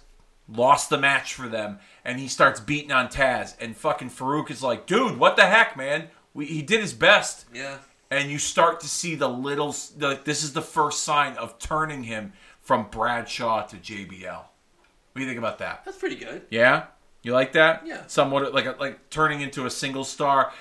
lost 0.48 0.90
the 0.90 0.98
match 0.98 1.35
for 1.35 1.48
them 1.48 1.78
and 2.04 2.18
he 2.20 2.28
starts 2.28 2.61
beating 2.61 2.92
on 2.92 3.09
Taz 3.09 3.54
and 3.61 3.76
fucking 3.76 4.11
Farouk 4.11 4.50
is 4.50 4.62
like, 4.62 4.87
"Dude, 4.87 5.18
what 5.18 5.37
the 5.37 5.46
heck, 5.46 5.76
man? 5.76 6.09
We, 6.35 6.46
he 6.46 6.62
did 6.62 6.80
his 6.80 6.92
best." 6.92 7.46
Yeah. 7.54 7.78
and 8.11 8.30
you 8.30 8.38
start 8.38 8.80
to 8.80 8.88
see 8.88 9.14
the 9.14 9.28
little 9.28 9.74
the, 9.96 10.20
this 10.24 10.42
is 10.44 10.52
the 10.52 10.62
first 10.62 11.02
sign 11.04 11.37
of 11.38 11.59
turning 11.59 12.02
him 12.04 12.33
from 12.61 12.88
Bradshaw 12.90 13.62
to 13.66 13.76
JBL. 13.76 14.37
What 14.37 14.46
do 15.14 15.20
you 15.20 15.26
think 15.26 15.38
about 15.38 15.59
that? 15.59 15.83
That's 15.85 15.96
pretty 15.96 16.16
good. 16.16 16.42
Yeah, 16.50 16.85
you 17.22 17.33
like 17.33 17.52
that? 17.52 17.87
Yeah. 17.87 18.02
somewhat 18.07 18.52
like 18.52 18.66
a, 18.66 18.76
like 18.78 19.09
turning 19.11 19.40
into 19.40 19.64
a 19.66 19.70
single 19.70 20.04
star 20.04 20.52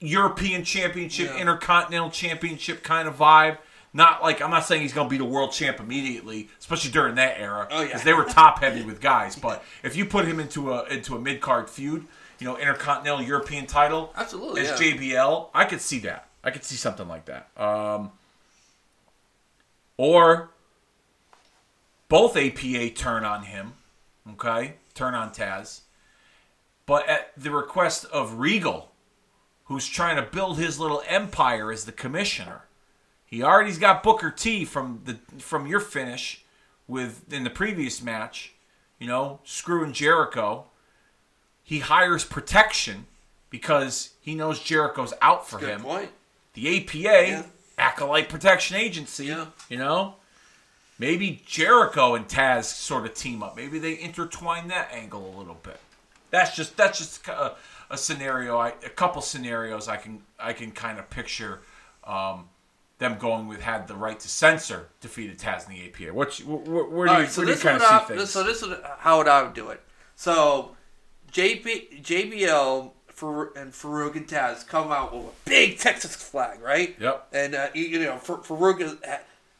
European 0.00 0.64
Championship, 0.64 1.30
Yeah. 1.32 1.40
Intercontinental 1.40 2.10
Championship 2.10 2.82
kind 2.82 3.08
of 3.08 3.16
vibe. 3.16 3.58
Not 3.92 4.22
like 4.22 4.40
I'm 4.40 4.50
not 4.50 4.64
saying 4.66 4.82
he's 4.82 4.92
going 4.92 5.08
to 5.08 5.10
be 5.10 5.18
the 5.18 5.24
world 5.24 5.50
champ 5.52 5.80
immediately, 5.80 6.48
especially 6.60 6.92
during 6.92 7.16
that 7.16 7.40
era, 7.40 7.66
Oh, 7.70 7.80
yeah. 7.80 7.86
because 7.88 8.04
they 8.04 8.12
were 8.14 8.24
top 8.24 8.60
heavy 8.60 8.82
with 8.82 9.00
guys. 9.00 9.34
But 9.34 9.64
if 9.82 9.96
you 9.96 10.04
put 10.06 10.26
him 10.26 10.38
into 10.38 10.72
a 10.72 10.84
into 10.84 11.16
a 11.16 11.20
mid 11.20 11.40
card 11.40 11.68
feud, 11.68 12.06
you 12.38 12.46
know, 12.46 12.56
Intercontinental 12.56 13.22
European 13.22 13.66
title, 13.66 14.12
Absolutely, 14.16 14.60
as 14.62 14.80
yeah. 14.80 14.92
JBL, 14.92 15.48
I 15.54 15.64
could 15.64 15.80
see 15.80 15.98
that. 16.00 16.28
I 16.44 16.50
could 16.52 16.62
see 16.64 16.76
something 16.76 17.08
like 17.08 17.24
that. 17.26 17.48
Um, 17.60 18.12
or 19.96 20.50
both 22.08 22.36
APA 22.36 22.90
turn 22.90 23.24
on 23.24 23.42
him. 23.44 23.72
Okay, 24.32 24.74
turn 24.94 25.14
on 25.14 25.30
Taz, 25.32 25.80
but 26.86 27.08
at 27.08 27.32
the 27.36 27.50
request 27.50 28.04
of 28.06 28.34
Regal, 28.38 28.92
who's 29.64 29.88
trying 29.88 30.16
to 30.16 30.22
build 30.22 30.58
his 30.58 30.78
little 30.78 31.02
empire 31.08 31.72
as 31.72 31.84
the 31.86 31.92
commissioner. 31.92 32.62
He 33.30 33.42
already's 33.44 33.78
got 33.78 34.02
Booker 34.02 34.30
T 34.30 34.64
from 34.64 35.02
the 35.04 35.18
from 35.40 35.66
your 35.66 35.80
finish 35.80 36.44
with 36.88 37.32
in 37.32 37.44
the 37.44 37.50
previous 37.50 38.02
match, 38.02 38.52
you 38.98 39.06
know, 39.06 39.38
screwing 39.44 39.92
Jericho. 39.92 40.64
He 41.62 41.78
hires 41.78 42.24
protection 42.24 43.06
because 43.48 44.10
he 44.20 44.34
knows 44.34 44.58
Jericho's 44.60 45.14
out 45.22 45.48
for 45.48 45.58
Good 45.58 45.68
him. 45.70 45.80
point. 45.82 46.10
The 46.54 46.76
APA, 46.82 46.98
Yeah. 47.28 47.42
Acolyte 47.78 48.28
Protection 48.28 48.76
Agency, 48.76 49.26
Yeah. 49.26 49.46
you 49.68 49.76
know, 49.76 50.16
maybe 50.98 51.42
Jericho 51.46 52.16
and 52.16 52.26
Taz 52.28 52.64
sort 52.64 53.06
of 53.06 53.14
team 53.14 53.42
up. 53.44 53.54
Maybe 53.56 53.78
they 53.78 53.98
intertwine 54.00 54.66
that 54.68 54.90
angle 54.92 55.32
a 55.32 55.38
little 55.38 55.54
bit. 55.62 55.78
That's 56.30 56.56
just 56.56 56.76
that's 56.76 56.98
just 56.98 57.28
a, 57.28 57.54
a 57.90 57.96
scenario. 57.96 58.58
I, 58.58 58.70
a 58.84 58.90
couple 58.90 59.22
scenarios 59.22 59.86
I 59.86 59.96
can 59.96 60.22
I 60.40 60.52
can 60.52 60.72
kind 60.72 60.98
of 60.98 61.08
picture 61.10 61.60
um, 62.04 62.48
them 63.00 63.18
going 63.18 63.48
with 63.48 63.60
had 63.60 63.88
the 63.88 63.94
right 63.96 64.18
to 64.20 64.28
censor 64.28 64.88
defeated 65.00 65.38
Taz 65.38 65.68
in 65.68 65.74
the 65.74 65.86
APA. 65.88 66.14
What's 66.14 66.38
wh- 66.38 66.44
wh- 66.44 66.92
where 66.92 67.06
do 67.08 67.12
you, 67.14 67.18
right, 67.18 67.28
so 67.30 67.40
where 67.40 67.46
do 67.46 67.50
you 67.50 67.54
this 67.56 67.62
kind 67.62 67.76
of 67.76 67.82
see 67.82 67.94
I, 67.94 67.98
things? 68.18 68.30
so 68.30 68.42
this 68.44 68.62
is 68.62 68.72
how 68.98 69.18
would 69.18 69.26
I 69.28 69.42
would 69.42 69.54
do 69.54 69.70
it. 69.70 69.80
So 70.16 70.76
JB, 71.32 72.02
JBL 72.02 72.92
Far- 73.08 73.52
and 73.56 73.72
Farouk 73.72 74.16
and 74.16 74.26
Taz 74.28 74.66
come 74.66 74.90
out 74.92 75.14
with 75.14 75.26
a 75.26 75.30
big 75.48 75.78
Texas 75.78 76.14
flag, 76.16 76.60
right? 76.60 76.96
Yep. 77.00 77.28
And 77.32 77.54
uh, 77.54 77.68
you, 77.74 77.84
you 77.84 77.98
know, 78.00 78.16
Far- 78.18 78.38
Farouk 78.38 78.80
is, 78.80 78.94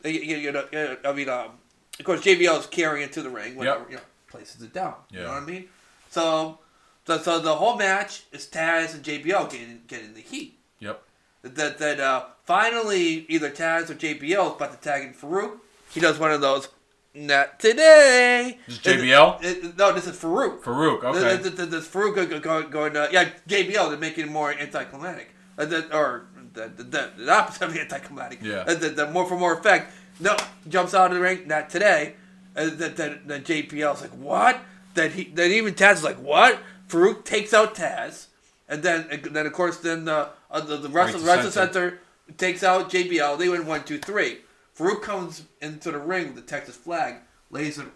you, 0.04 0.36
you 0.36 0.52
know, 0.52 0.96
I 1.04 1.12
mean, 1.12 1.28
um, 1.28 1.50
of 1.98 2.04
course, 2.04 2.20
JBL 2.22 2.60
is 2.60 2.66
carrying 2.66 3.04
it 3.06 3.12
to 3.14 3.22
the 3.22 3.30
ring, 3.30 3.56
whatever, 3.56 3.80
Yep. 3.80 3.90
you 3.90 3.96
know, 3.96 4.02
places 4.28 4.62
it 4.62 4.72
down. 4.72 4.94
You 5.10 5.20
know 5.20 5.28
what 5.28 5.42
I 5.42 5.46
mean? 5.46 5.68
So, 6.10 6.58
so, 7.06 7.18
so 7.18 7.38
the 7.40 7.54
whole 7.54 7.76
match 7.76 8.24
is 8.32 8.46
Taz 8.46 8.94
and 8.94 9.02
JBL 9.04 9.50
getting 9.50 9.80
getting 9.86 10.14
the 10.14 10.20
heat. 10.20 10.58
yep. 10.78 11.02
That 11.42 11.78
that 11.78 12.00
uh, 12.00 12.24
finally 12.50 13.24
either 13.28 13.48
Taz 13.48 13.90
or 13.90 13.94
JBL 13.94 14.22
is 14.24 14.52
about 14.56 14.72
to 14.72 14.78
tag 14.78 15.04
in 15.04 15.14
Farouk. 15.14 15.58
He 15.90 16.00
does 16.00 16.18
one 16.18 16.32
of 16.32 16.40
those. 16.40 16.68
Not 17.14 17.60
today. 17.60 18.58
This 18.66 18.76
is 18.76 18.82
JBL? 18.82 19.38
It- 19.44 19.64
it- 19.64 19.78
no, 19.78 19.92
this 19.92 20.06
is 20.08 20.16
Farouk. 20.16 20.60
Farouk, 20.62 21.04
okay. 21.04 21.36
This, 21.36 21.52
this, 21.54 21.68
this 21.68 21.86
Farouk 21.88 22.14
go- 22.16 22.26
go- 22.26 22.40
go- 22.40 22.68
going, 22.68 22.96
uh, 22.96 23.06
yeah, 23.12 23.28
JBL 23.48 23.90
to 23.92 23.96
make 23.98 24.18
it 24.18 24.28
more 24.28 24.52
anticlimactic, 24.52 25.30
uh, 25.58 25.64
the, 25.64 25.96
or 25.96 26.26
the, 26.54 26.68
the, 26.76 27.10
the, 27.16 27.32
opposite 27.32 27.62
of 27.62 27.76
anticlimactic. 27.76 28.40
Yeah. 28.42 28.64
Uh, 28.66 28.74
the, 28.74 28.88
the 28.90 29.10
more 29.10 29.26
for 29.26 29.36
more 29.38 29.54
effect. 29.54 29.92
No, 30.18 30.36
jumps 30.68 30.92
out 30.92 31.10
of 31.12 31.16
the 31.16 31.22
ring. 31.22 31.46
Not 31.46 31.70
today. 31.70 32.14
Uh, 32.56 32.68
that 32.70 32.96
that 32.96 33.28
that 33.28 33.44
JBL's 33.44 34.02
like 34.02 34.10
what? 34.10 34.60
That 34.94 35.12
he 35.12 35.24
that 35.34 35.50
even 35.52 35.74
Taz 35.74 35.94
is 35.94 36.04
like 36.04 36.18
what? 36.18 36.58
Farouk 36.88 37.24
takes 37.24 37.54
out 37.54 37.76
Taz, 37.76 38.26
and 38.68 38.82
then 38.82 39.06
and 39.10 39.22
then 39.24 39.46
of 39.46 39.52
course 39.52 39.76
then 39.78 40.04
the 40.04 40.30
uh, 40.50 40.60
the, 40.60 40.76
the 40.76 40.88
rest 40.88 40.94
Right 40.94 41.14
of 41.14 41.20
to 41.20 41.26
the 41.26 41.32
rest 41.32 41.46
of 41.46 41.52
center 41.52 42.00
takes 42.38 42.62
out 42.62 42.90
JBL. 42.90 43.38
They 43.38 43.48
win 43.48 43.66
one 43.66 43.84
two 43.84 43.98
three. 43.98 44.38
Farouk 44.76 45.02
comes 45.02 45.42
into 45.60 45.90
the 45.90 45.98
ring 45.98 46.26
with 46.28 46.36
the 46.36 46.42
Texas 46.42 46.76
flag, 46.76 47.16
lays 47.50 47.78
it 47.78 47.86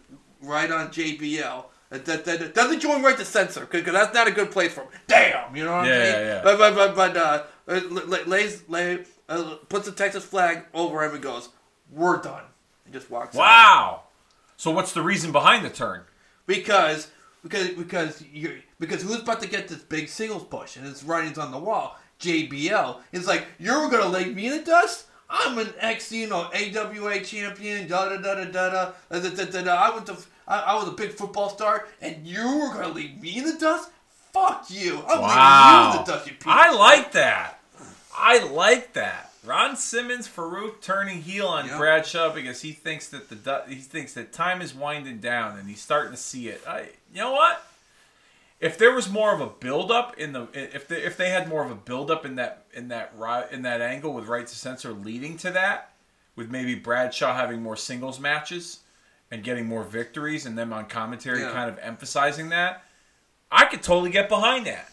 right 0.42 0.70
on 0.70 0.88
JBL. 0.88 1.64
That, 1.90 2.04
that, 2.06 2.24
that 2.24 2.54
doesn't 2.54 2.80
join 2.80 3.02
right 3.02 3.16
to 3.16 3.24
censor 3.24 3.66
because 3.70 3.92
that's 3.92 4.12
not 4.14 4.26
a 4.26 4.32
good 4.32 4.50
place 4.50 4.72
for 4.72 4.80
him. 4.82 4.88
Damn, 5.06 5.54
you 5.54 5.64
know 5.64 5.76
what 5.76 5.86
Yeah, 5.86 5.92
I 5.92 5.98
mean? 5.98 6.06
yeah, 6.06 6.20
yeah. 6.20 6.40
But 6.42 6.58
but 6.58 6.74
but, 6.74 7.14
but 7.14 7.16
uh, 7.16 7.42
la- 7.90 8.24
lays 8.26 8.68
lay, 8.68 9.04
uh, 9.28 9.56
puts 9.68 9.86
the 9.86 9.92
Texas 9.92 10.24
flag 10.24 10.64
over 10.74 11.04
him 11.04 11.12
and 11.14 11.22
goes, 11.22 11.50
"We're 11.92 12.20
done." 12.20 12.42
And 12.84 12.92
just 12.92 13.10
walks 13.10 13.36
out. 13.36 13.38
Wow. 13.38 14.00
So 14.56 14.70
what's 14.72 14.92
the 14.92 15.02
reason 15.02 15.30
behind 15.32 15.64
the 15.64 15.70
turn? 15.70 16.02
because 16.46 17.08
because 17.42 17.68
because 17.70 18.22
you 18.32 18.60
because 18.80 19.02
who's 19.02 19.20
about 19.20 19.40
to 19.42 19.48
get 19.48 19.68
this 19.68 19.78
big 19.82 20.08
singles 20.08 20.44
push 20.44 20.76
and 20.76 20.84
his 20.84 21.04
writing's 21.04 21.38
on 21.38 21.52
the 21.52 21.58
wall. 21.58 21.96
JBL. 22.24 22.96
It's 23.12 23.26
like 23.26 23.46
you're 23.58 23.88
gonna 23.90 24.08
lay 24.08 24.26
me 24.26 24.46
in 24.46 24.58
the 24.58 24.64
dust. 24.64 25.06
I'm 25.30 25.58
an 25.58 25.72
ex, 25.80 26.12
you 26.12 26.28
know, 26.28 26.50
AWA 26.54 27.20
champion. 27.24 27.88
Da 27.88 28.08
da 28.08 28.16
da 28.18 28.34
da 28.34 28.44
da 28.44 28.70
da. 29.10 29.20
da, 29.20 29.44
da, 29.44 29.62
da. 29.62 29.74
I 29.74 29.90
went 29.94 30.06
to. 30.06 30.16
I, 30.46 30.60
I 30.60 30.74
was 30.74 30.88
a 30.88 30.92
big 30.92 31.10
football 31.12 31.48
star, 31.48 31.86
and 32.00 32.26
you 32.26 32.42
were 32.58 32.74
gonna 32.74 32.88
leave 32.94 33.20
me 33.20 33.38
in 33.38 33.44
the 33.44 33.58
dust. 33.58 33.90
Fuck 34.32 34.66
you! 34.68 34.96
I'm 34.96 35.02
leaving 35.02 35.10
you 35.10 35.16
in 35.16 35.20
Wow. 35.22 36.02
the 36.04 36.12
dust. 36.12 36.26
You 36.26 36.34
I 36.46 36.74
like 36.74 37.12
that. 37.12 37.60
I 38.16 38.44
like 38.44 38.92
that. 38.94 39.30
Ron 39.44 39.76
Simmons, 39.76 40.26
Farouk 40.26 40.80
turning 40.80 41.22
heel 41.22 41.46
on 41.46 41.66
Yeah. 41.66 41.76
Bradshaw 41.78 42.32
because 42.32 42.62
he 42.62 42.72
thinks 42.72 43.08
that 43.08 43.28
the 43.28 43.62
he 43.68 43.76
thinks 43.76 44.14
that 44.14 44.32
time 44.32 44.60
is 44.62 44.74
winding 44.74 45.18
down 45.18 45.58
and 45.58 45.68
he's 45.68 45.80
starting 45.82 46.12
to 46.12 46.16
see 46.18 46.48
it. 46.48 46.62
I, 46.66 46.88
you 47.12 47.20
know 47.20 47.32
what? 47.32 47.64
If 48.64 48.78
there 48.78 48.92
was 48.94 49.10
more 49.10 49.34
of 49.34 49.40
a 49.42 49.46
build 49.46 49.90
up 49.90 50.16
in 50.18 50.32
the 50.32 50.48
if 50.54 50.88
they, 50.88 51.02
if 51.02 51.16
they 51.18 51.28
had 51.28 51.48
more 51.48 51.62
of 51.64 51.70
a 51.70 51.74
build 51.74 52.10
up 52.10 52.24
in 52.24 52.36
that 52.36 52.64
in 52.72 52.88
that 52.88 53.12
in 53.52 53.62
that 53.62 53.80
angle 53.82 54.14
with 54.14 54.26
right 54.26 54.46
to 54.46 54.54
censor 54.56 54.92
leading 54.92 55.36
to 55.38 55.50
that, 55.50 55.92
with 56.34 56.50
maybe 56.50 56.74
Bradshaw 56.74 57.34
having 57.34 57.62
more 57.62 57.76
singles 57.76 58.18
matches 58.18 58.80
and 59.30 59.42
getting 59.44 59.66
more 59.66 59.84
victories 59.84 60.46
and 60.46 60.56
them 60.56 60.72
on 60.72 60.86
commentary 60.86 61.40
Yeah. 61.40 61.52
kind 61.52 61.68
of 61.68 61.78
emphasizing 61.82 62.48
that, 62.50 62.84
I 63.50 63.66
could 63.66 63.82
totally 63.82 64.10
get 64.10 64.28
behind 64.30 64.66
that. 64.66 64.88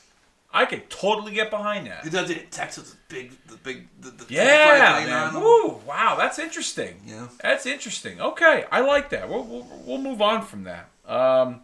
I 0.54 0.66
could 0.66 0.90
totally 0.90 1.32
get 1.34 1.50
behind 1.50 1.88
that. 1.88 2.04
He 2.04 2.10
does 2.10 2.30
it 2.30 2.38
in 2.38 2.48
Texas. 2.48 2.98
Big, 3.08 3.32
the 3.48 3.56
big, 3.56 3.88
the, 4.02 4.10
the 4.10 4.26
Yeah, 4.28 5.06
man. 5.08 5.42
Woo, 5.42 5.80
wow, 5.88 6.16
that's 6.18 6.40
interesting. 6.40 7.00
Yeah. 7.06 7.28
That's 7.42 7.66
interesting. 7.66 8.20
Okay, 8.20 8.66
I 8.70 8.82
like 8.82 9.12
that. 9.12 9.30
We'll, 9.30 9.44
we'll, 9.46 9.66
we'll 9.86 9.98
move 10.02 10.22
on 10.22 10.42
from 10.42 10.66
that. 10.66 10.90
Um, 11.08 11.62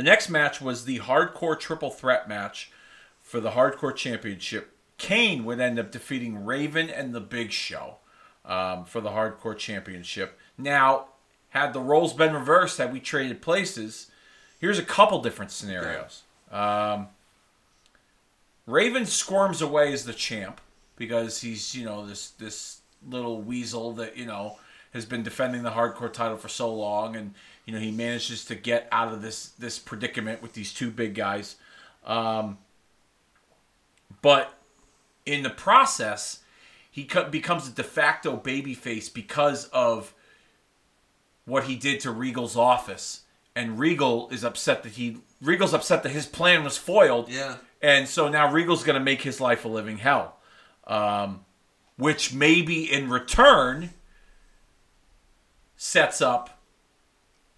the 0.00 0.04
next 0.04 0.30
match 0.30 0.62
was 0.62 0.86
the 0.86 1.00
hardcore 1.00 1.60
triple 1.60 1.90
threat 1.90 2.26
match 2.26 2.72
for 3.20 3.38
the 3.38 3.50
hardcore 3.50 3.94
championship. 3.94 4.74
Kane 4.96 5.44
would 5.44 5.60
end 5.60 5.78
up 5.78 5.92
defeating 5.92 6.46
Raven 6.46 6.88
and 6.88 7.14
the 7.14 7.20
Big 7.20 7.52
Show 7.52 7.96
um, 8.46 8.86
for 8.86 9.02
the 9.02 9.10
hardcore 9.10 9.58
championship. 9.58 10.38
Now, 10.56 11.08
had 11.50 11.74
the 11.74 11.80
roles 11.80 12.14
been 12.14 12.32
reversed, 12.32 12.78
had 12.78 12.94
we 12.94 13.00
traded 13.00 13.42
places, 13.42 14.10
here's 14.58 14.78
a 14.78 14.82
couple 14.82 15.20
different 15.20 15.50
scenarios. 15.50 16.22
Um, 16.50 17.08
Raven 18.64 19.04
squirms 19.04 19.60
away 19.60 19.92
as 19.92 20.06
the 20.06 20.14
champ 20.14 20.62
because 20.96 21.42
he's 21.42 21.74
you 21.74 21.84
know 21.84 22.06
this 22.06 22.30
this 22.30 22.80
little 23.06 23.42
weasel 23.42 23.92
that 23.92 24.16
you 24.16 24.24
know 24.24 24.56
has 24.94 25.04
been 25.04 25.22
defending 25.22 25.62
the 25.62 25.72
hardcore 25.72 26.10
title 26.10 26.38
for 26.38 26.48
so 26.48 26.74
long, 26.74 27.16
and 27.16 27.34
you 27.64 27.72
know 27.72 27.78
he 27.78 27.90
manages 27.90 28.44
to 28.46 28.54
get 28.54 28.88
out 28.90 29.12
of 29.12 29.22
this 29.22 29.50
this 29.50 29.78
predicament 29.78 30.42
with 30.42 30.54
these 30.54 30.72
two 30.72 30.90
big 30.90 31.14
guys. 31.14 31.56
Um, 32.04 32.58
but 34.22 34.54
in 35.26 35.42
the 35.42 35.50
process, 35.50 36.40
he 36.90 37.04
co- 37.04 37.28
becomes 37.28 37.68
a 37.68 37.70
de 37.70 37.84
facto 37.84 38.36
babyface 38.36 39.12
because 39.12 39.66
of 39.66 40.14
what 41.44 41.64
he 41.64 41.76
did 41.76 42.00
to 42.00 42.10
Regal's 42.10 42.56
office, 42.56 43.22
and 43.54 43.78
Regal 43.78 44.28
is 44.30 44.44
upset 44.44 44.82
that 44.82 44.92
he 44.92 45.18
Regal's 45.40 45.74
upset 45.74 46.02
that 46.02 46.10
his 46.10 46.26
plan 46.26 46.64
was 46.64 46.76
foiled. 46.76 47.28
Yeah. 47.30 47.56
And 47.82 48.06
so 48.06 48.28
now 48.28 48.52
Regal's 48.52 48.84
going 48.84 48.98
to 48.98 49.04
make 49.04 49.22
his 49.22 49.40
life 49.40 49.64
a 49.64 49.68
living 49.68 49.98
hell, 49.98 50.36
um, 50.86 51.44
which 51.96 52.34
maybe 52.34 52.90
in 52.92 53.08
return 53.08 53.90
sets 55.76 56.20
up 56.20 56.59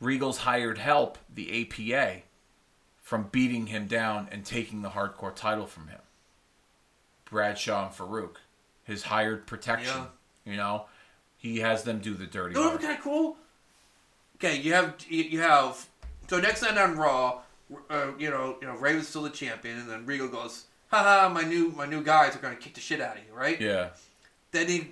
Regal's 0.03 0.39
hired 0.39 0.79
help, 0.79 1.17
the 1.33 1.63
APA, 1.63 2.23
from 3.01 3.29
beating 3.31 3.69
him 3.69 3.87
down 3.87 4.29
and 4.33 4.45
taking 4.45 4.83
the 4.83 4.91
hardcore 4.91 5.35
title 5.35 5.67
from 5.67 5.89
him. 5.89 6.01
Bradshaw 7.31 7.87
and 7.87 7.95
Farouk, 7.95 8.37
his 8.85 9.05
hired 9.05 9.47
protection. 9.47 10.03
You 10.45 10.57
know, 10.57 10.87
he 11.37 11.61
has 11.61 11.85
them 11.85 12.01
do 12.01 12.15
the 12.15 12.27
dirty 12.27 12.55
You 12.55 12.61
know 12.61 12.67
work. 12.71 12.81
would 12.81 12.83
kind 12.83 12.99
of 12.99 13.05
cool? 13.05 13.37
Okay, 14.37 14.57
you 14.61 14.73
have 14.73 14.97
you 15.09 15.41
have 15.41 15.87
so 16.29 16.41
next 16.41 16.63
night 16.63 16.77
on 16.77 16.97
Raw, 16.97 17.43
uh, 17.89 18.09
you 18.19 18.29
know 18.29 18.57
you 18.61 18.67
know 18.67 18.75
Raven's 18.77 19.07
still 19.07 19.23
the 19.23 19.31
champion, 19.31 19.79
and 19.79 19.89
then 19.89 20.05
Regal 20.05 20.27
goes, 20.29 20.65
haha, 20.89 21.29
my 21.29 21.43
new 21.43 21.71
my 21.71 21.87
new 21.87 22.03
guys 22.03 22.35
are 22.35 22.41
gonna 22.41 22.57
kick 22.57 22.75
the 22.75 22.81
shit 22.81 23.01
out 23.01 23.17
of 23.17 23.23
you, 23.25 23.33
right? 23.35 23.61
Yeah, 23.61 23.91
Then 24.53 24.69
he 24.69 24.89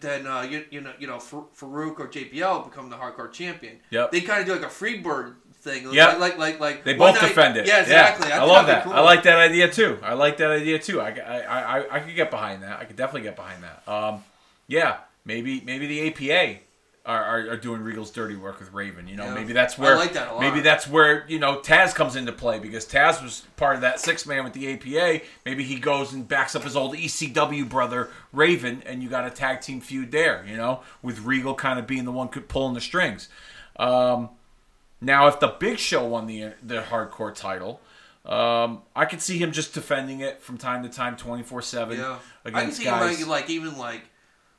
then 0.00 0.26
uh, 0.26 0.42
you 0.42 0.64
you 0.70 0.80
know 0.80 0.92
you 0.98 1.06
know 1.06 1.18
Farouk 1.18 2.00
or 2.00 2.08
JBL 2.08 2.68
become 2.68 2.90
the 2.90 2.96
hardcore 2.96 3.30
champion. 3.32 3.78
Yep. 3.90 4.10
They 4.10 4.20
kind 4.20 4.40
of 4.40 4.46
do 4.46 4.52
like 4.52 4.68
a 4.68 4.74
Freebird 4.74 5.36
thing. 5.54 5.92
Yep. 5.92 6.18
Like 6.18 6.36
like 6.36 6.58
like 6.58 6.82
they 6.82 6.94
both 6.94 7.14
night- 7.14 7.28
defend 7.28 7.56
it. 7.56 7.66
Yeah, 7.66 7.82
exactly. 7.82 8.32
I, 8.32 8.38
think 8.38 8.48
love 8.48 8.66
that. 8.66 8.84
be 8.84 8.90
I 8.90 9.00
like 9.00 9.22
that 9.22 9.38
idea 9.38 9.70
too. 9.70 9.98
I 10.02 10.14
like 10.14 10.36
that 10.38 10.50
idea 10.50 10.80
too. 10.80 11.00
I, 11.00 11.10
I, 11.10 11.78
I, 11.78 11.96
I 11.96 12.00
could 12.00 12.16
get 12.16 12.30
behind 12.32 12.64
that. 12.64 12.80
I 12.80 12.84
could 12.84 12.96
definitely 12.96 13.22
get 13.22 13.36
behind 13.36 13.62
that. 13.62 13.88
Um, 13.88 14.24
yeah, 14.66 14.96
maybe 15.24 15.60
maybe 15.60 15.86
the 15.86 16.08
APA 16.08 16.60
are, 17.06 17.22
are, 17.22 17.50
are 17.50 17.56
doing 17.58 17.82
Regal's 17.82 18.10
dirty 18.10 18.34
work 18.34 18.58
with 18.60 18.72
Raven. 18.72 19.06
You 19.08 19.16
know, 19.16 19.24
Yeah. 19.26 19.34
maybe 19.34 19.52
that's 19.52 19.78
I 19.78 19.82
where 19.82 19.96
like 19.96 20.14
that 20.14 20.28
a 20.30 20.32
lot. 20.32 20.40
maybe 20.40 20.60
that's 20.60 20.88
where 20.88 21.26
you 21.28 21.38
know 21.38 21.58
Taz 21.60 21.94
comes 21.94 22.16
into 22.16 22.32
play 22.32 22.58
because 22.58 22.86
Taz 22.86 23.22
was 23.22 23.42
part 23.56 23.74
of 23.74 23.82
that 23.82 24.00
six 24.00 24.24
man 24.26 24.42
with 24.44 24.54
the 24.54 24.72
APA. 24.72 25.24
Maybe 25.44 25.64
he 25.64 25.76
goes 25.78 26.12
and 26.14 26.26
backs 26.26 26.54
up 26.56 26.62
his 26.62 26.76
old 26.76 26.94
ECW 26.94 27.68
brother 27.68 28.10
Raven, 28.32 28.82
and 28.86 29.02
you 29.02 29.08
got 29.10 29.26
a 29.26 29.30
tag 29.30 29.60
team 29.60 29.80
feud 29.82 30.12
there. 30.12 30.44
You 30.48 30.56
know, 30.56 30.80
with 31.02 31.20
Regal 31.20 31.54
kind 31.54 31.78
of 31.78 31.86
being 31.86 32.04
the 32.06 32.12
one 32.12 32.28
pulling 32.28 32.74
the 32.74 32.80
strings. 32.80 33.28
Um, 33.76 34.30
Now, 35.00 35.26
if 35.26 35.40
the 35.40 35.48
Big 35.48 35.78
Show 35.78 36.04
won 36.06 36.26
the 36.26 36.52
the 36.62 36.80
hardcore 36.80 37.34
title, 37.34 37.80
um, 38.24 38.80
I 38.96 39.04
could 39.04 39.20
see 39.20 39.36
him 39.36 39.52
just 39.52 39.74
defending 39.74 40.20
it 40.20 40.40
from 40.40 40.56
time 40.56 40.82
to 40.84 40.88
time, 40.88 41.16
twenty 41.18 41.42
four 41.42 41.60
seven 41.60 41.98
Yeah, 41.98 42.18
I 42.46 42.48
can 42.50 42.58
against 42.60 42.78
see 42.78 42.84
guys. 42.84 43.18
like 43.20 43.28
like 43.28 43.50
even 43.50 43.76
like 43.76 44.02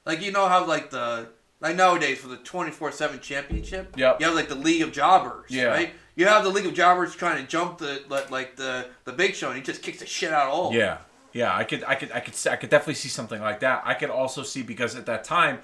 like 0.05 0.21
you 0.21 0.31
know 0.31 0.47
how 0.47 0.65
like 0.67 0.91
the 0.91 1.29
like 1.62 1.76
nowadays 1.76 2.20
for 2.20 2.28
the 2.28 2.38
twenty 2.38 2.72
four 2.72 2.91
seven 2.91 3.20
championship. 3.20 3.96
Yep. 3.98 4.20
You 4.20 4.28
have 4.28 4.36
like 4.36 4.50
the 4.50 4.56
League 4.56 4.82
of 4.82 4.91
Jobbers. 4.91 5.52
Yeah. 5.52 5.65
Right. 5.65 5.94
You 6.18 6.28
have 6.28 6.46
the 6.46 6.50
League 6.50 6.65
of 6.65 6.74
Jobbers 6.74 7.13
trying 7.13 7.44
to 7.44 7.50
jump 7.50 7.78
the 7.78 8.04
like, 8.08 8.32
like 8.32 8.56
the 8.56 8.88
the 9.04 9.12
Big 9.12 9.36
Show, 9.36 9.50
and 9.50 9.58
he 9.58 9.62
just 9.62 9.82
kicks 9.82 10.00
the 10.00 10.06
shit 10.06 10.32
out 10.32 10.48
of 10.48 10.54
all. 10.54 10.74
Yeah, 10.74 11.00
yeah, 11.34 11.54
I 11.54 11.65
could, 11.65 11.84
I 11.84 11.96
could, 11.96 12.10
I 12.13 12.22
could, 12.22 12.36
I 12.50 12.56
could 12.56 12.70
definitely 12.70 12.94
see 12.94 13.10
something 13.10 13.41
like 13.41 13.60
that. 13.60 13.82
I 13.84 13.96
could 13.96 14.10
also 14.10 14.41
see 14.41 14.62
because 14.62 14.96
at 14.96 15.06
that 15.08 15.26
time, 15.26 15.60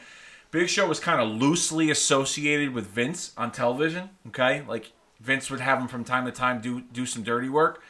Big 0.51 0.67
Show 0.67 0.89
was 0.89 0.99
kind 0.99 1.21
of 1.21 1.29
loosely 1.41 1.89
associated 1.89 2.73
with 2.73 2.87
Vince 2.87 3.31
on 3.37 3.53
television. 3.53 4.09
Okay, 4.27 4.65
like 4.67 4.91
Vince 5.21 5.49
would 5.49 5.61
have 5.61 5.79
him 5.79 5.87
from 5.87 6.03
time 6.03 6.25
to 6.25 6.33
time 6.33 6.59
do 6.59 6.81
do 6.81 7.05
some 7.05 7.23
dirty 7.23 7.47
work. 7.47 7.81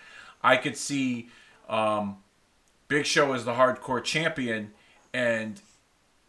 I 0.43 0.57
could 0.57 0.77
see 0.77 1.29
um, 1.67 2.17
Big 2.87 3.07
Show 3.07 3.33
as 3.33 3.43
the 3.43 3.53
hardcore 3.53 4.03
champion, 4.03 4.71
and 5.15 5.59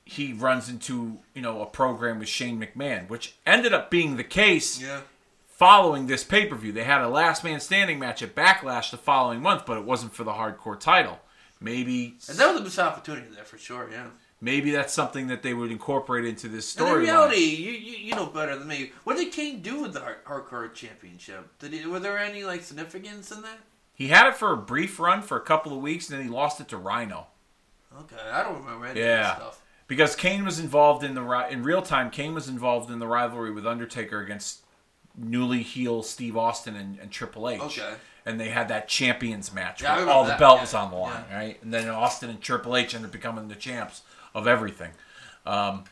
he 0.05 0.33
runs 0.33 0.69
into 0.69 1.19
you 1.35 1.43
know 1.43 1.63
a 1.63 1.67
program 1.67 2.19
with 2.19 2.29
Shane 2.29 2.61
McMahon, 2.61 3.09
which 3.09 3.35
ended 3.47 3.73
up 3.73 3.91
being 3.91 4.17
the 4.17 4.25
case 4.25 4.81
Yeah. 4.81 5.01
following 5.47 6.07
this 6.07 6.25
pay 6.25 6.47
per 6.47 6.57
view. 6.57 6.73
They 6.73 6.85
had 6.85 7.01
a 7.03 7.09
last 7.09 7.45
man 7.45 7.61
standing 7.61 7.99
match 7.99 8.23
at 8.23 8.35
Backlash 8.35 8.91
the 8.91 8.97
following 8.99 9.41
month, 9.41 9.65
but 9.67 9.79
it 9.79 9.85
wasn't 9.85 10.15
for 10.15 10.25
the 10.25 10.33
hardcore 10.33 10.79
title. 10.79 11.21
Maybe 11.61 12.17
And 12.29 12.37
that 12.39 12.53
was 12.53 12.61
a 12.61 12.65
missed 12.65 12.79
opportunity 12.81 13.29
there 13.35 13.45
for 13.45 13.57
sure. 13.59 13.89
Yeah. 13.91 14.07
maybe 14.41 14.73
that's 14.73 14.93
something 14.93 15.29
that 15.29 15.45
they 15.45 15.55
would 15.55 15.71
incorporate 15.71 16.25
into 16.25 16.49
this 16.49 16.77
And 16.77 16.89
in 16.89 16.95
reality, 16.97 17.37
you, 17.37 17.71
you 17.71 17.97
you 18.09 18.15
know 18.17 18.27
better 18.27 18.59
than 18.59 18.67
me. 18.67 18.91
What 19.05 19.17
did 19.17 19.31
Kane 19.33 19.63
do 19.63 19.81
with 19.83 19.93
the 19.93 20.01
hardcore 20.27 20.75
championship? 20.75 21.57
Did 21.61 21.73
he, 21.73 21.87
were 21.87 22.01
there 22.01 22.19
any 22.19 22.43
like 22.43 22.63
significance 22.63 23.31
in 23.31 23.43
that? 23.43 23.61
He 23.95 24.09
had 24.09 24.27
it 24.27 24.35
for 24.35 24.53
a 24.53 24.57
brief 24.57 24.99
run 24.99 25.23
for 25.23 25.37
a 25.37 25.41
couple 25.41 25.73
of 25.73 25.81
weeks, 25.81 26.09
and 26.11 26.19
then 26.19 26.27
he 26.27 26.33
lost 26.33 26.61
it 26.61 26.67
to 26.69 26.77
Rhino. 26.77 27.29
Okay, 28.01 28.17
I 28.33 28.43
don't 28.43 28.59
remember 28.65 28.87
any 28.87 29.01
of 29.01 29.07
that 29.07 29.37
stuff. 29.37 29.62
Because 29.93 30.17
Kane 30.17 30.43
was 30.43 30.59
involved 30.59 31.05
in 31.05 31.13
the 31.13 31.47
in 31.51 31.63
real 31.63 31.83
time. 31.83 32.09
Kane 32.09 32.33
was 32.33 32.49
involved 32.49 32.91
in 32.91 32.99
the 32.99 33.07
rivalry 33.07 33.53
with 33.53 33.67
Undertaker 33.67 34.21
against 34.23 34.61
newly 35.15 35.61
heel 35.61 36.03
Steve 36.03 36.35
Austin 36.35 36.77
and, 36.77 36.99
and 36.99 37.11
Triple 37.11 37.47
H. 37.47 37.61
Okay. 37.61 37.93
And 38.25 38.41
they 38.41 38.49
had 38.49 38.69
that 38.69 38.89
champions 38.89 39.53
match 39.53 39.83
Yeah, 39.83 39.99
where 39.99 40.09
all 40.09 40.25
the 40.25 40.35
belt 40.37 40.57
yeah, 40.57 40.61
was 40.63 40.73
on 40.73 40.91
the 40.93 40.97
line, 40.97 41.25
yeah. 41.29 41.37
right? 41.37 41.63
And 41.63 41.75
then 41.75 41.91
Austin 41.91 42.31
and 42.31 42.41
Triple 42.41 42.75
H 42.75 42.95
ended 42.95 43.09
up 43.09 43.13
becoming 43.13 43.49
the 43.49 43.55
champs 43.55 44.01
of 44.35 44.47
everything. 44.47 44.93
Um, 45.45 45.85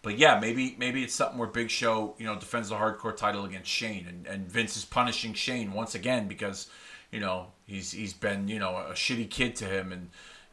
but 0.00 0.16
yeah, 0.16 0.40
maybe 0.40 0.74
maybe 0.78 1.04
it's 1.04 1.14
something 1.14 1.36
where 1.36 1.48
Big 1.48 1.68
Show, 1.68 2.14
you 2.16 2.24
know, 2.24 2.36
defends 2.36 2.70
the 2.70 2.76
hardcore 2.76 3.14
title 3.14 3.44
against 3.44 3.68
Shane, 3.68 4.06
and, 4.08 4.26
and 4.26 4.50
Vince 4.50 4.74
is 4.74 4.86
punishing 4.86 5.34
Shane 5.34 5.74
once 5.74 5.94
again 5.94 6.28
because, 6.28 6.70
you 7.10 7.20
know, 7.20 7.48
he's 7.66 7.92
he's 7.92 8.14
been 8.14 8.48
you 8.48 8.58
know 8.58 8.74
a 8.74 8.94
shitty 8.94 9.28
kid 9.28 9.54
to 9.56 9.66
him, 9.66 9.92
and 9.92 10.08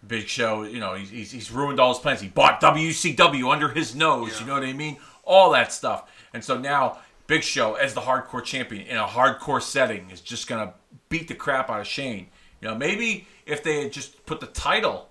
Big 0.07 0.27
Show, 0.27 0.63
you 0.63 0.79
know, 0.79 0.93
he's 0.95 1.09
he's, 1.09 1.31
he's 1.31 1.51
ruined 1.51 1.79
all 1.79 1.93
his 1.93 1.99
plans. 2.01 2.21
He 2.21 2.27
bought 2.27 2.61
WCW 2.61 3.51
under 3.51 3.69
his 3.69 3.95
nose, 3.95 4.33
Yeah. 4.33 4.39
you 4.41 4.45
know 4.47 4.53
what 4.53 4.63
I 4.63 4.73
mean? 4.73 4.97
All 5.23 5.51
that 5.51 5.71
stuff, 5.73 6.09
and 6.33 6.43
so 6.43 6.57
now 6.57 6.99
Big 7.27 7.43
Show 7.43 7.75
as 7.75 7.93
the 7.93 8.01
hardcore 8.01 8.43
champion 8.43 8.87
in 8.87 8.97
a 8.97 9.05
hardcore 9.05 9.61
setting 9.61 10.09
is 10.09 10.21
just 10.21 10.47
gonna 10.47 10.73
beat 11.09 11.27
the 11.27 11.35
crap 11.35 11.69
out 11.69 11.79
of 11.81 11.87
Shane. 11.87 12.27
You 12.61 12.69
know, 12.69 12.75
maybe 12.75 13.27
if 13.45 13.63
they 13.63 13.83
had 13.83 13.91
just 13.93 14.25
put 14.25 14.39
the 14.39 14.47
title 14.47 15.09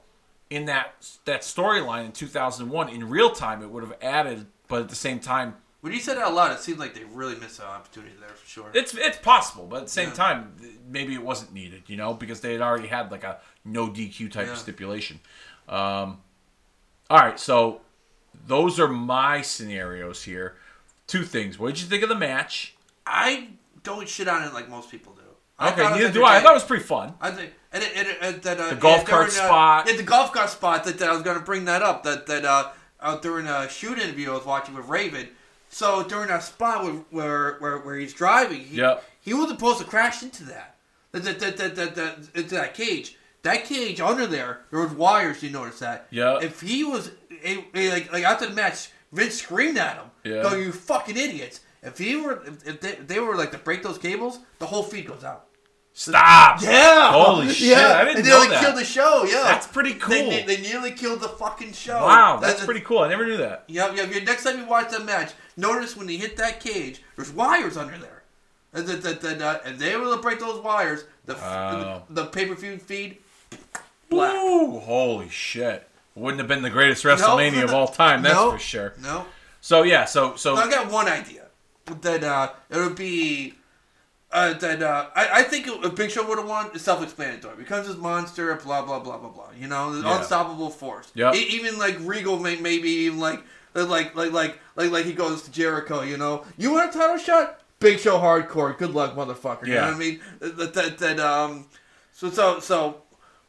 in 0.51 0.65
that 0.67 0.95
that 1.27 1.43
storyline 1.43 2.07
in 2.07 2.13
2001 2.13 2.89
in 2.89 3.09
real 3.09 3.31
time, 3.31 3.63
it 3.63 3.71
would 3.71 3.83
have 3.85 3.97
added. 4.03 4.47
But 4.67 4.83
at 4.83 4.89
the 4.89 4.97
same 4.97 5.19
time, 5.21 5.55
When 5.81 5.93
you 5.93 6.01
said 6.01 6.17
it 6.17 6.23
out 6.23 6.35
loud, 6.35 6.51
it 6.53 6.59
seemed 6.59 6.79
like 6.81 6.95
they 6.95 7.05
really 7.05 7.37
missed 7.37 7.61
an 7.61 7.67
opportunity 7.67 8.15
there 8.19 8.31
for 8.31 8.47
sure. 8.49 8.71
it's 8.75 8.95
it's 8.95 9.19
possible. 9.19 9.67
But 9.67 9.77
at 9.77 9.83
the 9.85 9.91
same 9.91 10.09
Yeah. 10.09 10.15
time, 10.15 10.57
maybe 10.89 11.15
it 11.15 11.23
wasn't 11.23 11.53
needed. 11.53 11.85
You 11.87 11.97
know, 11.97 12.15
because 12.15 12.41
they 12.41 12.53
had 12.53 12.63
already 12.63 12.89
had 12.89 13.11
like 13.13 13.23
a 13.25 13.39
no 13.65 13.87
DQ 13.89 14.29
type 14.33 14.49
Yeah. 14.49 14.55
stipulation. 14.55 15.21
Um, 15.69 16.21
all 17.11 17.19
right, 17.19 17.39
so 17.39 17.81
those 18.47 18.81
are 18.81 18.89
my 18.89 19.41
scenarios 19.43 20.25
here. 20.25 20.57
Two 21.07 21.25
things. 21.25 21.59
What 21.59 21.75
did 21.75 21.83
you 21.83 21.89
think 21.89 22.03
of 22.03 22.09
the 22.09 22.15
match? 22.17 22.75
I 23.07 23.49
don't 23.83 24.09
shit 24.09 24.29
on 24.29 24.43
it 24.45 24.53
like 24.53 24.69
most 24.69 24.91
people 24.91 25.13
do. 25.15 25.23
I 25.59 25.69
Okay, 25.73 25.77
thought 25.83 25.91
it 25.91 25.95
was 25.95 26.01
neither 26.03 26.13
do 26.13 26.25
I. 26.25 26.37
I 26.37 26.41
thought 26.41 26.51
it 26.53 26.55
was 26.55 26.65
pretty 26.65 26.85
fun. 26.85 27.15
I 27.21 27.31
think 27.31 27.53
and 27.73 27.83
it, 27.83 27.93
and 27.95 28.09
it, 28.09 28.19
and 28.21 28.43
that, 28.43 28.59
uh, 28.61 28.69
The 28.71 28.75
golf 28.77 29.01
yeah, 29.03 29.05
cart 29.05 29.29
uh, 29.29 29.31
spot. 29.31 29.87
Yeah, 29.89 29.97
the 29.97 30.03
golf 30.03 30.33
cart 30.33 30.51
spot. 30.51 30.85
That, 30.85 30.99
that 30.99 31.09
I 31.09 31.13
was 31.13 31.23
going 31.23 31.39
to 31.39 31.45
bring 31.45 31.65
that 31.67 31.83
up. 31.83 32.03
That 32.03 32.27
that 32.27 32.45
uh, 32.45 32.71
out 33.01 33.23
during 33.23 33.47
a 33.47 33.69
shoot 33.69 33.99
interview 33.99 34.31
I 34.33 34.35
was 34.35 34.45
watching 34.47 34.75
with 34.75 34.87
Raven. 34.89 35.29
So 35.69 36.03
during 36.05 36.29
that 36.29 36.43
spot 36.43 36.85
where 36.85 36.93
where 37.11 37.57
where, 37.59 37.79
where 37.79 37.97
he's 37.97 38.15
driving, 38.15 38.61
he, 38.61 38.77
Yep. 38.77 39.05
he 39.21 39.35
wasn't 39.35 39.59
supposed 39.59 39.79
to 39.79 39.85
crash 39.85 40.23
into 40.23 40.45
that. 40.45 40.77
That 41.13 41.25
that 41.25 41.41
that 41.41 41.57
that, 41.57 41.77
that, 41.77 41.95
that 41.95 42.17
into 42.35 42.55
that 42.55 42.75
cage. 42.75 43.17
That 43.43 43.65
cage 43.65 44.01
under 44.01 44.27
there, 44.27 44.61
there 44.71 44.81
was 44.81 44.91
wires. 44.93 45.43
You 45.43 45.51
notice 45.51 45.79
that? 45.79 46.07
Yeah. 46.11 46.39
If 46.43 46.61
he 46.61 46.85
was 46.85 47.11
like 47.75 48.13
like 48.13 48.25
after 48.25 48.47
the 48.47 48.55
match, 48.55 48.91
Vince 49.13 49.37
screamed 49.41 49.79
at 49.79 49.97
him, 49.97 50.11
Yeah. 50.25 50.43
"Go 50.43 50.55
you 50.57 50.73
fucking 50.73 51.17
idiots!" 51.17 51.61
If 51.83 51.99
he 51.99 52.17
were 52.17 52.43
if, 52.45 52.67
if, 52.67 52.81
they, 52.81 52.89
if 52.91 53.07
they 53.07 53.21
were 53.21 53.37
like 53.37 53.53
to 53.53 53.59
break 53.59 53.83
those 53.83 53.99
cables, 53.99 54.41
the 54.59 54.67
whole 54.67 54.83
feed 54.83 55.07
goes 55.07 55.23
out. 55.23 55.47
Stop. 55.99 56.63
Yeah. 56.63 57.11
Holy 57.11 57.49
shit, 57.49 57.77
I 57.77 58.05
didn't 58.05 58.25
know 58.25 58.39
nearly 58.39 58.49
that. 58.51 58.63
killed 58.63 58.77
the 58.77 58.85
show. 58.85 59.25
Yeah. 59.25 59.43
That's 59.43 59.67
pretty 59.67 59.95
cool. 59.95 60.11
They, 60.15 60.45
they, 60.45 60.57
they 60.57 60.63
nearly 60.63 60.93
killed 60.93 61.21
the 61.21 61.29
fucking 61.29 61.73
show. 61.73 61.97
Wow, 62.01 62.37
that's 62.41 62.65
pretty 62.65 62.83
cool. 62.83 63.01
I 63.01 63.09
never 63.09 63.27
knew 63.27 63.37
that. 63.39 63.65
Yeah, 63.67 63.93
yeah. 63.93 64.05
yeah, 64.05 64.23
Next 64.23 64.45
time 64.45 64.59
you 64.61 64.65
watch 64.65 64.93
that 64.93 65.05
match, 65.05 65.33
notice 65.57 65.97
when 65.97 66.07
he 66.07 66.17
hit 66.17 66.37
that 66.37 66.61
cage, 66.61 67.03
there's 67.17 67.33
wires 67.33 67.77
under 67.77 67.99
there, 67.99 68.23
and 68.73 68.87
that 68.87 69.03
that 69.03 69.21
that 69.23 69.43
uh, 69.43 69.59
and 69.65 69.81
they 69.81 69.97
were 69.97 70.15
to 70.15 70.23
break 70.23 70.39
those 70.39 70.63
wires. 70.63 71.05
The 71.27 71.35
Wow. 71.35 72.05
the, 72.09 72.27
pay 72.27 72.47
per 72.47 72.55
view 72.55 72.79
feed 72.79 73.19
black. 74.09 74.35
Woo! 74.35 74.79
Holy 74.79 75.29
shit! 75.29 75.89
Wouldn't 76.15 76.39
have 76.39 76.47
been 76.47 76.63
the 76.63 76.71
greatest 76.71 77.03
WrestleMania 77.03 77.65
of 77.65 77.75
all 77.75 77.89
time. 77.89 78.23
That's 78.23 78.37
No. 78.37 78.53
for 78.53 78.59
sure. 78.61 78.95
No. 79.03 79.27
So 79.61 79.83
yeah, 79.83 80.05
so 80.05 80.37
so 80.37 80.55
So 80.55 80.63
I 80.63 80.71
got 80.71 80.93
one 80.93 81.09
idea. 81.09 81.47
That 82.03 82.23
uh, 82.23 82.53
it 82.71 82.77
would 82.77 82.95
be. 82.95 83.55
Uh, 84.31 84.53
that 84.55 84.83
uh, 84.83 85.07
I, 85.17 85.29
I 85.41 85.43
think 85.43 85.67
a 85.83 85.89
Big 85.89 86.11
Show 86.11 86.27
would 86.29 86.37
have 86.39 86.47
won 86.47 86.71
is 86.75 86.83
self-explanatory. 86.83 87.57
Becomes 87.57 87.87
this 87.89 87.97
monster, 87.97 88.55
blah 88.57 88.83
blah 88.83 88.99
blah 88.99 89.17
blah 89.17 89.31
blah. 89.31 89.49
You 89.59 89.69
know, 89.69 89.95
the 89.95 90.07
Yeah. 90.07 90.19
unstoppable 90.19 90.69
force. 90.69 91.11
Yeah. 91.15 91.33
E- 91.35 91.47
even 91.53 91.79
like 91.79 91.97
Regal, 92.01 92.39
may, 92.39 92.57
maybe 92.57 92.91
even 92.91 93.19
like 93.21 93.41
like 93.75 94.15
like 94.15 94.33
like 94.33 94.59
like 94.77 94.91
like 94.91 95.05
he 95.07 95.15
goes 95.15 95.43
to 95.43 95.51
Jericho. 95.51 96.03
You 96.03 96.19
know, 96.19 96.45
you 96.59 96.73
want 96.73 96.91
a 96.95 96.99
title 96.99 97.17
shot? 97.17 97.61
Big 97.81 98.01
Show 98.01 98.19
hardcore. 98.19 98.77
Good 98.77 98.91
luck, 98.93 99.15
motherfucker. 99.17 99.67
You 99.67 99.75
know 99.77 99.81
Yeah. 99.81 99.87
what 99.87 99.95
I 99.95 99.99
mean? 99.99 100.21
That 100.41 100.75
that, 100.75 100.99
that 100.99 101.21
um. 101.21 101.65
So 102.13 102.29
so 102.31 102.61
so, 102.61 103.03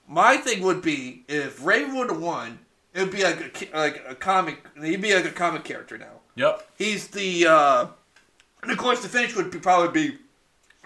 my 0.08 0.38
thing 0.38 0.62
would 0.62 0.82
be 0.82 1.26
if 1.28 1.62
Raven 1.66 1.98
would 1.98 2.10
have 2.10 2.22
won, 2.22 2.60
it 2.94 3.02
would 3.02 3.12
be 3.12 3.24
like 3.24 3.70
a 3.74 3.78
like 3.78 4.04
a 4.08 4.16
comic. 4.16 4.64
He'd 4.82 5.02
be 5.02 5.14
like 5.14 5.26
a 5.26 5.32
comic 5.32 5.66
character 5.66 5.98
now. 5.98 6.22
yep, 6.36 6.66
He's 6.78 7.08
the 7.10 7.48
uh, 7.48 7.88
and 8.64 8.72
of 8.72 8.78
course 8.78 9.02
the 9.02 9.10
finish 9.10 9.36
would 9.36 9.52
be, 9.52 9.60
probably 9.60 10.10
be 10.12 10.18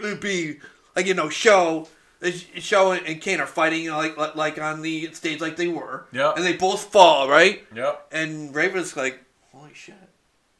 would 0.04 0.22
be 0.22 0.58
like 0.96 1.06
you 1.06 1.14
know 1.14 1.30
show 1.30 1.88
show 2.32 2.92
and 2.92 3.22
Kane 3.22 3.40
are 3.40 3.48
fighting 3.48 3.84
you 3.84 3.92
know, 3.92 3.98
like 3.98 4.36
like 4.36 4.62
on 4.62 4.82
the 4.82 5.12
stage 5.14 5.42
like 5.42 5.56
they 5.56 5.68
were. 5.68 6.06
Yeah. 6.12 6.34
And 6.36 6.46
they 6.46 6.54
both 6.54 6.86
fall 6.86 7.30
right, 7.30 7.64
yep. 7.76 8.08
and 8.12 8.54
Raven's 8.56 8.96
like, 8.96 9.20
holy 9.52 9.74
shit, 9.74 9.96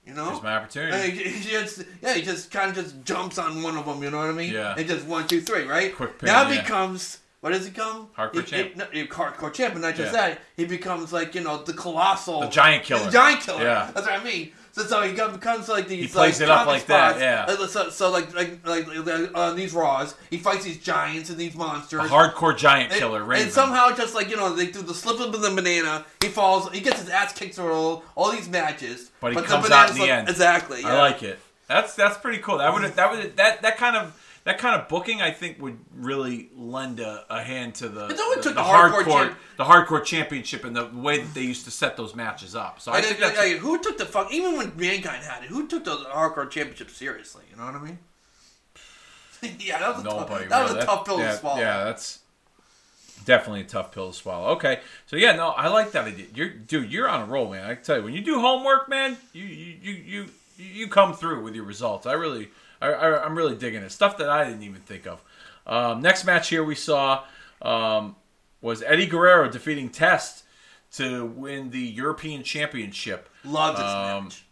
you 0.06 0.14
know. 0.14 0.30
Here's 0.30 0.44
my 0.44 0.56
opportunity. 0.58 1.12
he, 1.12 1.30
he 1.30 1.50
just 1.52 1.84
yeah, 2.02 2.14
he 2.14 2.22
just 2.22 2.52
kind 2.52 2.70
of 2.70 2.76
just 2.76 3.04
jumps 3.04 3.38
on 3.38 3.64
one 3.64 3.78
of 3.78 3.86
them. 3.86 4.04
You 4.04 4.12
know 4.12 4.18
what 4.18 4.30
I 4.30 4.34
mean? 4.34 4.54
Yeah. 4.54 4.76
And 4.78 4.88
just 4.88 5.06
one, 5.06 5.28
two, 5.28 5.42
three, 5.42 5.64
right? 5.64 5.96
Quick 5.96 6.20
pin, 6.20 6.28
now 6.28 6.50
yeah. 6.50 6.62
becomes 6.62 7.20
what 7.42 7.52
does 7.52 7.66
he 7.66 7.72
become? 7.72 8.08
Hardcore 8.18 8.36
he, 8.36 8.44
champ. 8.44 8.72
He, 8.72 8.80
no, 8.80 8.86
he- 8.92 9.08
hardcore 9.08 9.54
champ, 9.54 9.74
but 9.74 9.82
not 9.82 9.96
just 9.96 10.14
Yeah. 10.14 10.30
that. 10.30 10.42
He 10.56 10.66
becomes 10.66 11.12
like 11.14 11.36
you 11.36 11.42
know 11.42 11.64
the 11.64 11.74
colossal, 11.74 12.42
The 12.42 12.48
giant 12.48 12.84
killer. 12.84 13.06
the 13.06 13.12
giant 13.12 13.42
killer. 13.42 13.64
Yeah. 13.64 13.92
That's 13.94 14.08
what 14.08 14.20
I 14.20 14.24
mean. 14.24 14.52
So, 14.76 14.82
so 14.84 15.02
he 15.04 15.12
becomes 15.14 15.70
like 15.70 15.88
these. 15.88 16.02
He 16.02 16.08
plays 16.08 16.40
like, 16.40 16.50
it 16.50 16.52
up 16.52 16.66
like 16.66 16.86
that, 16.88 17.12
spots. 17.18 17.22
yeah. 17.22 17.46
Uh, 17.48 17.68
So, 17.68 17.90
so 17.92 18.10
like 18.12 18.34
like 18.34 18.66
like 18.68 18.88
uh, 18.88 19.28
on 19.36 19.56
these 19.56 19.72
Raws, 19.72 20.16
he 20.32 20.38
fights 20.40 20.66
these 20.66 20.80
giants 20.80 21.30
and 21.30 21.38
these 21.38 21.54
monsters. 21.56 22.02
A 22.02 22.08
hardcore 22.08 22.58
giant 22.58 22.92
And- 22.92 23.00
killer, 23.00 23.20
and, 23.20 23.30
Raven. 23.30 23.52
somehow, 23.52 23.92
just 23.96 24.16
like 24.16 24.30
you 24.32 24.36
know, 24.36 24.54
they 24.56 24.66
do 24.68 24.82
the 24.82 24.96
slip 24.96 25.20
of 25.20 25.32
the 25.40 25.50
banana. 25.52 26.06
He 26.22 26.28
falls. 26.30 26.72
He 26.72 26.82
gets 26.82 27.02
his 27.02 27.10
ass 27.10 27.34
kicked 27.34 27.54
through 27.56 27.72
all, 27.72 28.04
all 28.16 28.32
these 28.32 28.50
matches. 28.50 29.12
But 29.22 29.34
he 29.34 29.40
the 29.40 29.44
comes 29.46 29.70
out 29.70 29.90
in 29.90 29.94
the 29.96 30.00
slip- 30.00 30.10
end. 30.10 30.28
Exactly. 30.30 30.84
I 30.84 30.98
like 30.98 31.22
it. 31.22 31.38
That's 31.68 31.94
that's 31.96 32.18
pretty 32.18 32.40
cool. 32.40 32.58
That 32.58 32.74
would 32.74 32.84
that 32.96 33.12
would 33.12 33.38
that 33.38 33.62
that 33.62 33.78
kind 33.78 33.96
of 33.96 34.20
that 34.46 34.58
kind 34.58 34.80
of 34.80 34.88
booking 34.88 35.22
I 35.22 35.32
think 35.32 35.62
would 35.62 35.78
really 35.96 36.50
lend 36.56 37.00
a, 37.00 37.26
a 37.30 37.42
hand 37.42 37.76
to 37.76 37.90
the 37.90 38.08
the, 38.08 38.52
the 38.52 38.62
hardcore 38.62 39.04
hardcore 39.04 39.06
champ- 39.06 39.38
the 39.58 39.64
hardcore 39.64 40.04
championship 40.04 40.64
and 40.66 40.76
the 40.76 40.86
way 40.88 41.22
that 41.22 41.34
they 41.34 41.44
used 41.44 41.66
to 41.66 41.72
set 41.72 41.98
those 41.98 42.16
matches 42.16 42.56
up. 42.56 42.82
So 42.82 42.92
I 42.92 42.98
And 42.98 43.06
think 43.06 43.20
that's 43.20 43.38
like, 43.38 43.58
who 43.58 43.82
took 43.82 43.98
the 43.98 44.06
fuck? 44.06 44.32
Even 44.34 44.58
when 44.58 44.74
Mankind 44.76 45.24
had 45.24 45.44
it, 45.44 45.50
who 45.50 45.68
took 45.68 45.86
the 45.86 45.96
hardcore 45.96 46.50
championship 46.50 46.90
seriously? 46.90 47.44
You 47.52 47.58
know 47.58 47.66
what 47.66 47.76
I 47.76 47.84
mean? 47.84 47.98
yeah, 49.60 49.80
that 49.80 49.96
was 49.96 50.06
a 50.06 50.08
tough, 50.08 50.50
that 50.50 50.64
was 50.64 50.72
a 50.74 50.86
tough 50.86 51.06
pill 51.06 51.20
yeah, 51.20 51.32
to 51.32 51.38
swallow. 51.38 51.60
Yeah, 51.60 51.84
that's 51.84 52.20
definitely 53.26 53.62
a 53.62 53.66
tough 53.66 53.92
pill 53.92 54.12
to 54.12 54.18
swallow. 54.18 54.50
Okay, 54.56 54.80
so 55.06 55.16
yeah, 55.16 55.36
no, 55.36 55.50
I 55.50 55.68
like 55.68 55.92
that 55.92 56.06
idea. 56.06 56.28
You're, 56.34 56.50
dude, 56.50 56.92
you're 56.92 57.10
on 57.10 57.22
a 57.22 57.26
roll, 57.26 57.52
man. 57.52 57.70
I 57.70 57.76
can 57.76 57.84
tell 57.84 57.98
you, 57.98 58.04
when 58.04 58.14
you 58.14 58.22
do 58.22 58.40
homework, 58.40 58.88
man, 58.90 59.18
you 59.34 59.46
you 59.46 59.78
you 59.82 59.94
you, 59.94 60.26
you 60.58 60.88
come 60.88 61.14
through 61.14 61.44
with 61.44 61.56
your 61.56 61.66
results. 61.66 62.06
I 62.06 62.14
really, 62.14 62.50
I, 62.84 62.92
I, 62.92 63.26
I'm 63.26 63.36
really 63.38 63.56
digging 63.56 63.82
it. 63.84 63.92
Stuff 63.92 64.18
that 64.18 64.30
I 64.30 64.44
didn't 64.46 64.64
even 64.64 64.82
think 64.82 65.08
of. 65.08 65.22
Um, 65.66 66.02
next 66.02 66.26
match 66.26 66.50
here 66.50 66.64
we 66.64 66.76
saw 66.76 67.24
um, 67.62 68.16
was 68.62 68.84
Eddie 68.84 69.08
Guerrero 69.08 69.50
defeating 69.50 69.90
Test 69.90 70.44
to 70.94 71.26
win 71.26 71.70
the 71.72 71.80
European 71.80 72.44
Championship. 72.44 73.30
Love 73.44 73.78
this 73.78 73.86
Um, 73.86 74.24
match. 74.26 74.44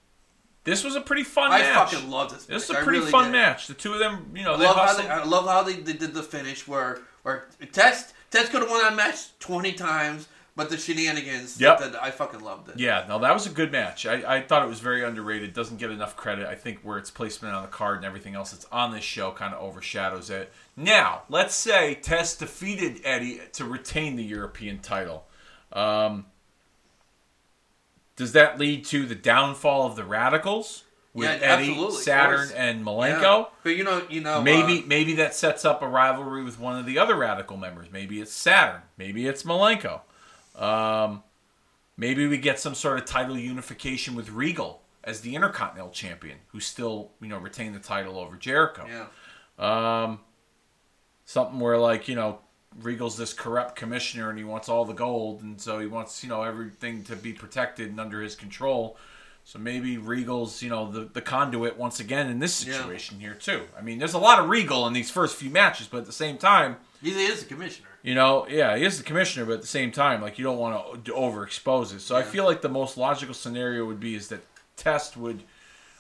This 0.63 0.84
was 0.84 0.96
a 0.96 1.02
pretty 1.02 1.24
fun 1.24 1.52
I 1.52 1.60
match. 1.60 1.76
I 1.76 1.86
fucking 1.86 2.10
love 2.12 2.32
this. 2.32 2.46
This 2.46 2.63
is 2.65 2.70
match. 2.70 2.82
a 2.82 2.84
pretty 2.84 3.00
really 3.00 3.12
fun 3.12 3.26
did. 3.26 3.32
match. 3.34 3.67
The 3.67 3.74
two 3.74 3.94
of 3.94 4.00
them, 4.00 4.32
you 4.36 4.44
know, 4.44 4.54
I 4.54 4.58
they 4.58 4.65
love 4.65 4.76
how 4.76 4.94
they, 5.02 5.10
I 5.10 5.24
love 5.24 5.46
how 5.48 5.63
they, 5.63 5.74
they 5.74 5.94
did 5.94 6.13
the 6.13 6.22
finish 6.24 6.67
where 6.67 7.00
where 7.24 7.48
Test 7.72 8.13
Test 8.30 8.52
could 8.52 8.62
have 8.62 8.70
won 8.70 8.82
that 8.82 8.96
match 8.96 9.38
twenty 9.39 9.74
times, 9.74 10.28
but 10.56 10.70
the 10.70 10.78
shenanigans. 10.78 11.60
Yep. 11.60 11.80
that- 11.80 11.92
that- 11.94 12.04
I 12.04 12.12
fucking 12.12 12.42
loved 12.42 12.70
it. 12.70 12.80
Yeah, 12.80 13.06
no, 13.08 13.20
that 13.20 13.34
was 13.34 13.46
a 13.46 13.50
good 13.50 13.72
match. 13.72 14.06
I, 14.06 14.38
I 14.38 14.42
thought 14.42 14.64
it 14.64 14.68
was 14.70 14.80
very 14.80 15.04
underrated. 15.04 15.54
Doesn't 15.54 15.78
get 15.78 15.92
enough 15.92 16.16
credit. 16.16 16.48
I 16.48 16.56
think 16.56 16.80
where 16.82 16.98
its 16.98 17.10
placement 17.10 17.56
on 17.56 17.62
the 17.62 17.70
card 17.70 17.98
and 17.98 18.06
everything 18.06 18.36
else 18.36 18.52
that's 18.52 18.66
on 18.72 18.92
this 18.92 19.04
show 19.04 19.32
kind 19.32 19.54
of 19.54 19.62
overshadows 19.62 20.30
it. 20.30 20.52
Now, 20.76 21.24
let's 21.30 21.56
say 21.56 21.96
Test 21.96 22.40
defeated 22.40 23.02
Eddie 23.04 23.42
to 23.54 23.66
retain 23.66 24.16
the 24.16 24.24
European 24.24 24.80
title. 24.80 25.26
Um, 25.72 26.26
does 28.16 28.34
that 28.34 28.60
lead 28.60 28.86
to 28.86 29.06
the 29.06 29.16
downfall 29.16 29.88
of 29.88 29.96
the 29.96 30.04
Radicals 30.04 30.84
with 31.14 31.28
Yeah, 31.30 31.36
Eddie, 31.42 31.70
absolutely, 31.70 32.02
Saturn, 32.02 32.50
and 32.56 32.86
Yeah. 32.86 33.46
But 33.64 33.76
you 33.76 33.84
know, 33.84 34.06
you 34.10 34.22
know, 34.22 34.42
Maybe 34.42 34.80
uh, 34.84 34.88
maybe 34.88 35.14
that 35.16 35.34
sets 35.34 35.66
up 35.66 35.82
a 35.82 35.88
rivalry 35.88 36.44
with 36.44 36.60
one 36.60 36.78
of 36.78 36.86
the 36.86 36.98
other 37.00 37.16
radical 37.16 37.58
members. 37.58 37.88
Maybe 37.92 38.22
it's 38.22 38.32
Saturn. 38.32 38.82
Maybe 38.98 39.28
it's 39.28 39.44
Malenko. 39.44 40.02
Um, 40.62 41.24
maybe 41.97 42.28
we 42.28 42.38
get 42.38 42.60
some 42.60 42.76
sort 42.76 43.00
of 43.00 43.06
title 43.06 43.38
unification 43.38 44.15
with 44.15 44.30
Regal 44.30 44.82
as 45.04 45.21
the 45.21 45.36
Intercontinental 45.36 45.91
Champion, 45.91 46.38
who 46.50 46.60
still 46.60 47.12
you 47.21 47.28
know 47.28 47.38
retain 47.39 47.74
the 47.74 47.80
title 47.80 48.17
over 48.19 48.36
Jericho. 48.36 48.88
yeah, 48.88 49.08
Um, 49.58 50.19
something 51.26 51.60
where 51.60 51.78
like 51.78 52.08
you 52.08 52.15
know 52.15 52.39
Regal's 52.80 53.17
this 53.17 53.34
corrupt 53.34 53.76
commissioner 53.76 54.30
and 54.30 54.38
he 54.38 54.43
wants 54.45 54.69
all 54.69 54.86
the 54.86 54.93
gold, 54.93 55.41
and 55.41 55.60
so 55.60 55.80
he 55.80 55.88
wants 55.88 56.24
you 56.24 56.30
know 56.30 56.43
everything 56.43 57.04
to 57.06 57.15
be 57.15 57.34
protected 57.34 57.89
and 57.89 58.00
under 58.00 58.21
his 58.21 58.36
control. 58.36 58.97
So 59.43 59.58
maybe 59.58 59.97
Regal's 59.97 60.62
you 60.62 60.69
know 60.69 60.91
the 60.91 61.02
the 61.06 61.21
conduit 61.21 61.78
once 61.78 62.00
again 62.00 62.30
in 62.30 62.38
this 62.39 62.63
Yeah. 62.63 62.74
situation 62.74 63.19
here 63.19 63.34
too. 63.34 63.63
I 63.78 63.82
mean, 63.82 63.97
there's 63.97 64.13
a 64.13 64.19
lot 64.19 64.39
of 64.39 64.50
Regal 64.50 64.86
in 64.86 64.93
these 64.93 65.10
first 65.10 65.36
few 65.36 65.50
matches, 65.50 65.88
but 65.88 65.97
at 66.00 66.06
the 66.06 66.12
same 66.13 66.38
time, 66.38 66.78
he 67.02 67.10
is 67.12 67.39
the 67.43 67.45
commissioner. 67.56 67.88
You 68.04 68.16
know, 68.16 68.48
yeah, 68.48 68.76
he 68.76 68.84
is 68.84 68.98
the 68.98 69.04
commissioner, 69.04 69.46
but 69.46 69.54
at 69.54 69.62
the 69.62 69.68
same 69.68 69.92
time, 69.92 70.22
like 70.22 70.38
you 70.40 70.44
don't 70.44 70.58
want 70.58 71.06
to 71.06 71.12
overexpose 71.12 71.94
it. 71.94 72.02
So 72.02 72.16
I 72.16 72.24
feel 72.24 72.46
like 72.46 72.62
the 72.62 72.70
most 72.70 72.98
logical 72.98 73.34
scenario 73.34 73.86
would 73.86 74.00
be 74.00 74.16
is 74.16 74.30
that 74.30 74.42
Test 74.76 75.18
would 75.18 75.44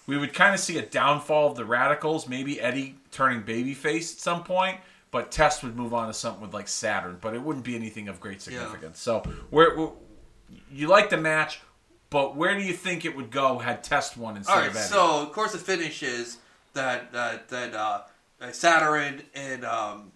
we 0.07 0.17
would 0.17 0.33
kind 0.33 0.53
of 0.53 0.59
see 0.59 0.77
a 0.77 0.85
downfall 0.85 1.51
of 1.51 1.55
the 1.55 1.65
radicals, 1.65 2.27
maybe 2.27 2.59
Eddie 2.59 2.95
turning 3.11 3.43
babyface 3.43 4.13
at 4.13 4.19
some 4.19 4.43
point, 4.43 4.77
but 5.11 5.31
Test 5.31 5.63
would 5.63 5.75
move 5.75 5.93
on 5.93 6.07
to 6.07 6.13
something 6.13 6.41
with 6.41 6.53
like 6.53 6.67
Saturn, 6.67 7.17
but 7.21 7.35
it 7.35 7.41
wouldn't 7.41 7.63
be 7.65 7.75
anything 7.75 8.07
of 8.07 8.19
great 8.19 8.41
significance. 8.41 8.99
So 8.99 9.19
where, 9.51 9.75
where 9.75 9.89
you 10.71 10.87
like 10.87 11.09
the 11.11 11.17
match, 11.17 11.61
but 12.09 12.35
where 12.35 12.57
do 12.57 12.63
you 12.63 12.73
think 12.73 13.05
it 13.05 13.15
would 13.15 13.29
go 13.29 13.59
had 13.59 13.83
Test 13.83 14.17
won 14.17 14.37
instead 14.37 14.53
All 14.53 14.59
right, 14.59 14.69
of 14.69 14.75
Eddie? 14.75 14.85
so 14.85 15.21
of 15.21 15.31
course 15.31 15.51
the 15.51 15.59
finish 15.59 16.01
is 16.01 16.37
that 16.73 17.11
that 17.13 17.49
that 17.49 17.75
uh, 17.75 18.01
uh, 18.41 18.51
Saturn 18.51 19.21
and 19.35 19.63
um 19.63 20.11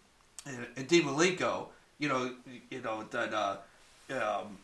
and, 0.46 0.66
and 0.76 0.88
you 2.00 2.10
know, 2.10 2.32
you 2.70 2.82
know 2.82 3.04
that 3.12 3.34
uh, 3.34 3.58
um, 4.12 4.58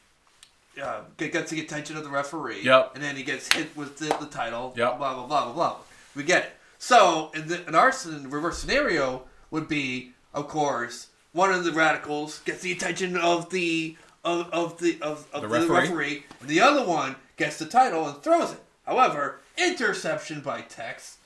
uh, 0.81 1.01
get- 1.17 1.31
gets 1.33 1.51
the 1.51 1.59
attention 1.61 1.97
of 1.97 2.03
the 2.03 2.09
referee. 2.09 2.61
Yep. 2.63 2.91
And 2.95 3.03
then 3.03 3.15
he 3.15 3.23
gets 3.23 3.51
hit 3.53 3.75
with 3.75 3.97
the, 3.97 4.05
the 4.19 4.27
title. 4.27 4.73
Yep. 4.75 4.97
Blah 4.97 5.13
blah 5.15 5.25
blah 5.27 5.43
blah 5.45 5.53
blah. 5.53 5.75
We 6.15 6.23
get 6.23 6.43
it. 6.43 6.51
So 6.77 7.31
in, 7.35 7.47
the, 7.47 7.65
in 7.67 7.75
our 7.75 7.93
reverse 8.27 8.57
scenario 8.59 9.23
would 9.51 9.67
be, 9.67 10.13
of 10.33 10.47
course, 10.47 11.07
one 11.31 11.51
of 11.53 11.63
the 11.63 11.71
radicals 11.71 12.39
gets 12.39 12.61
the 12.61 12.71
attention 12.71 13.15
of 13.17 13.49
the 13.51 13.95
of, 14.25 14.49
of 14.51 14.79
the 14.79 14.97
of, 15.01 15.27
of 15.33 15.41
The 15.43 15.47
the, 15.47 15.53
referee. 15.53 15.77
referee. 15.79 16.23
and 16.41 16.49
the 16.49 16.59
other 16.61 16.85
one 16.85 17.15
gets 17.37 17.57
the 17.57 17.65
title 17.65 18.07
and 18.07 18.21
throws 18.23 18.51
it. 18.53 18.59
However, 18.85 19.39
interception 19.57 20.41
by 20.41 20.61
Test. 20.61 21.17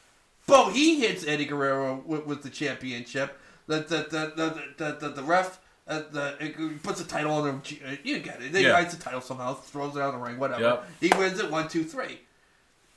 Boom! 0.47 0.73
He 0.73 0.99
hits 0.99 1.25
Eddie 1.25 1.45
Guerrero 1.45 2.03
with, 2.05 2.25
with 2.27 2.43
the 2.43 2.49
championship. 2.49 3.37
The 3.67 3.77
the 3.77 4.07
the 4.09 4.33
the 4.35 4.63
the, 4.77 4.97
the, 4.99 5.09
the 5.15 5.23
ref. 5.23 5.59
Uh, 5.87 6.01
the 6.11 6.35
it 6.39 6.83
puts 6.83 6.99
a 6.99 7.05
title 7.05 7.31
on 7.33 7.47
him. 7.47 7.61
You 8.03 8.19
get 8.19 8.41
it. 8.41 8.51
They 8.51 8.63
Yeah. 8.63 8.71
writes 8.71 8.95
the 8.95 9.03
title 9.03 9.21
somehow, 9.21 9.53
throws 9.53 9.95
it 9.95 10.01
out 10.01 10.15
of 10.15 10.19
the 10.19 10.25
ring, 10.25 10.39
whatever. 10.39 10.61
Yep. 10.61 10.89
He 10.99 11.09
wins 11.15 11.39
it 11.39 11.51
one, 11.51 11.67
two, 11.67 11.83
three, 11.83 12.21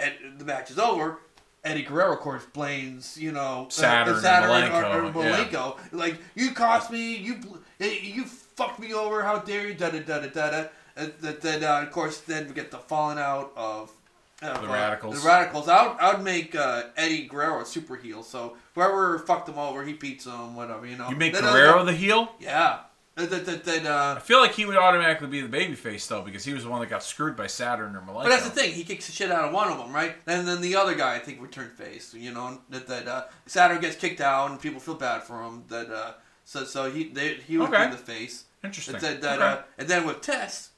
and 0.01 0.14
the 0.38 0.44
match 0.44 0.70
is 0.70 0.79
over. 0.79 1.18
Eddie 1.64 1.83
Guerrero, 1.83 2.14
of 2.14 2.20
course, 2.20 2.46
blames 2.46 3.18
you 3.18 3.33
know 3.33 3.66
uh, 3.66 3.70
Saturn 3.70 4.14
and 4.14 4.24
Malenko, 4.24 5.14
or, 5.14 5.18
or 5.18 5.24
yeah. 5.24 5.72
Like 5.92 6.18
you 6.35 6.53
cost 6.53 6.90
me, 6.90 7.16
you 7.16 7.40
eh, 7.81 7.98
you 8.03 8.24
fucked 8.24 8.79
me 8.79 8.94
over. 8.94 9.22
How 9.22 9.38
dare 9.38 9.68
you? 9.68 9.74
Da 9.74 9.90
da 9.90 10.01
da 10.01 10.20
da 10.20 10.29
da 10.29 10.51
da. 10.51 10.64
And 10.96 11.12
then 11.20 11.64
uh, 11.64 11.83
of 11.83 11.90
course, 11.90 12.20
then 12.20 12.48
we 12.48 12.55
get 12.55 12.70
the 12.70 12.79
falling 12.79 13.18
out 13.18 13.53
of. 13.55 13.92
Of, 14.40 14.62
The 14.62 14.68
uh, 14.68 14.72
Radicals. 14.72 15.20
The 15.22 15.27
radicals. 15.27 15.68
I 15.68 15.87
would, 15.88 15.96
I 16.01 16.14
would 16.14 16.22
make 16.24 16.55
uh, 16.55 16.85
Eddie 16.96 17.27
Guerrero 17.27 17.61
a 17.61 17.66
super 17.66 17.96
heel. 17.96 18.22
So 18.22 18.57
whoever 18.74 19.18
fucked 19.20 19.48
him 19.48 19.59
over, 19.59 19.85
he 19.85 19.94
beats 19.94 20.27
him. 20.27 20.55
Whatever 20.55 20.87
you 20.87 20.96
know. 20.96 21.09
you 21.11 21.16
make 21.16 21.33
Then, 21.33 21.44
uh, 21.44 21.53
Guerrero 21.53 21.85
the 21.85 21.92
heel? 21.92 22.33
Yeah. 22.38 22.81
Then, 23.16 23.44
then, 23.64 23.85
uh, 23.85 24.14
I 24.16 24.20
feel 24.20 24.38
like 24.38 24.53
he 24.53 24.64
would 24.64 24.77
automatically 24.77 25.27
be 25.27 25.40
the 25.40 25.48
babyface 25.48 26.07
though, 26.07 26.22
because 26.22 26.44
he 26.44 26.55
was 26.55 26.62
the 26.62 26.70
one 26.70 26.81
that 26.81 26.88
got 26.88 27.03
screwed 27.03 27.35
by 27.35 27.48
Saturn 27.48 27.96
or 27.96 28.01
Malenko. 28.01 28.22
But 28.22 28.29
that's 28.29 28.44
the 28.44 28.51
thing. 28.51 28.72
He 28.72 28.85
kicks 28.85 29.07
the 29.07 29.12
shit 29.12 29.33
out 29.33 29.44
of 29.44 29.53
one 29.53 29.72
of 29.72 29.77
them, 29.79 29.92
right? 29.92 30.14
And 30.29 30.46
then 30.46 30.61
the 30.61 30.77
other 30.77 30.94
guy, 30.94 31.16
I 31.16 31.18
think, 31.18 31.40
would 31.40 31.51
turn 31.51 31.68
face. 31.70 32.14
You 32.14 32.33
know 32.33 32.61
that 32.70 32.87
that 32.87 33.09
uh, 33.09 33.24
Saturn 33.46 33.81
gets 33.81 33.96
kicked 33.96 34.20
out, 34.20 34.53
and 34.53 34.61
people 34.61 34.79
feel 34.79 34.94
bad 34.94 35.24
for 35.24 35.42
him. 35.42 35.64
That 35.66 35.90
uh, 35.90 36.12
so 36.44 36.62
so 36.62 36.88
he 36.92 37.09
they, 37.09 37.35
he 37.35 37.59
would 37.59 37.70
Okay. 37.70 37.87
be 37.87 37.90
the 37.90 37.96
face. 37.96 38.44
Interesting. 38.62 38.94
That, 39.01 39.20
that, 39.20 39.38
Okay. 39.40 39.44
uh, 39.44 39.62
and 39.79 39.88
then 39.88 40.07
with 40.07 40.20
Test, 40.20 40.70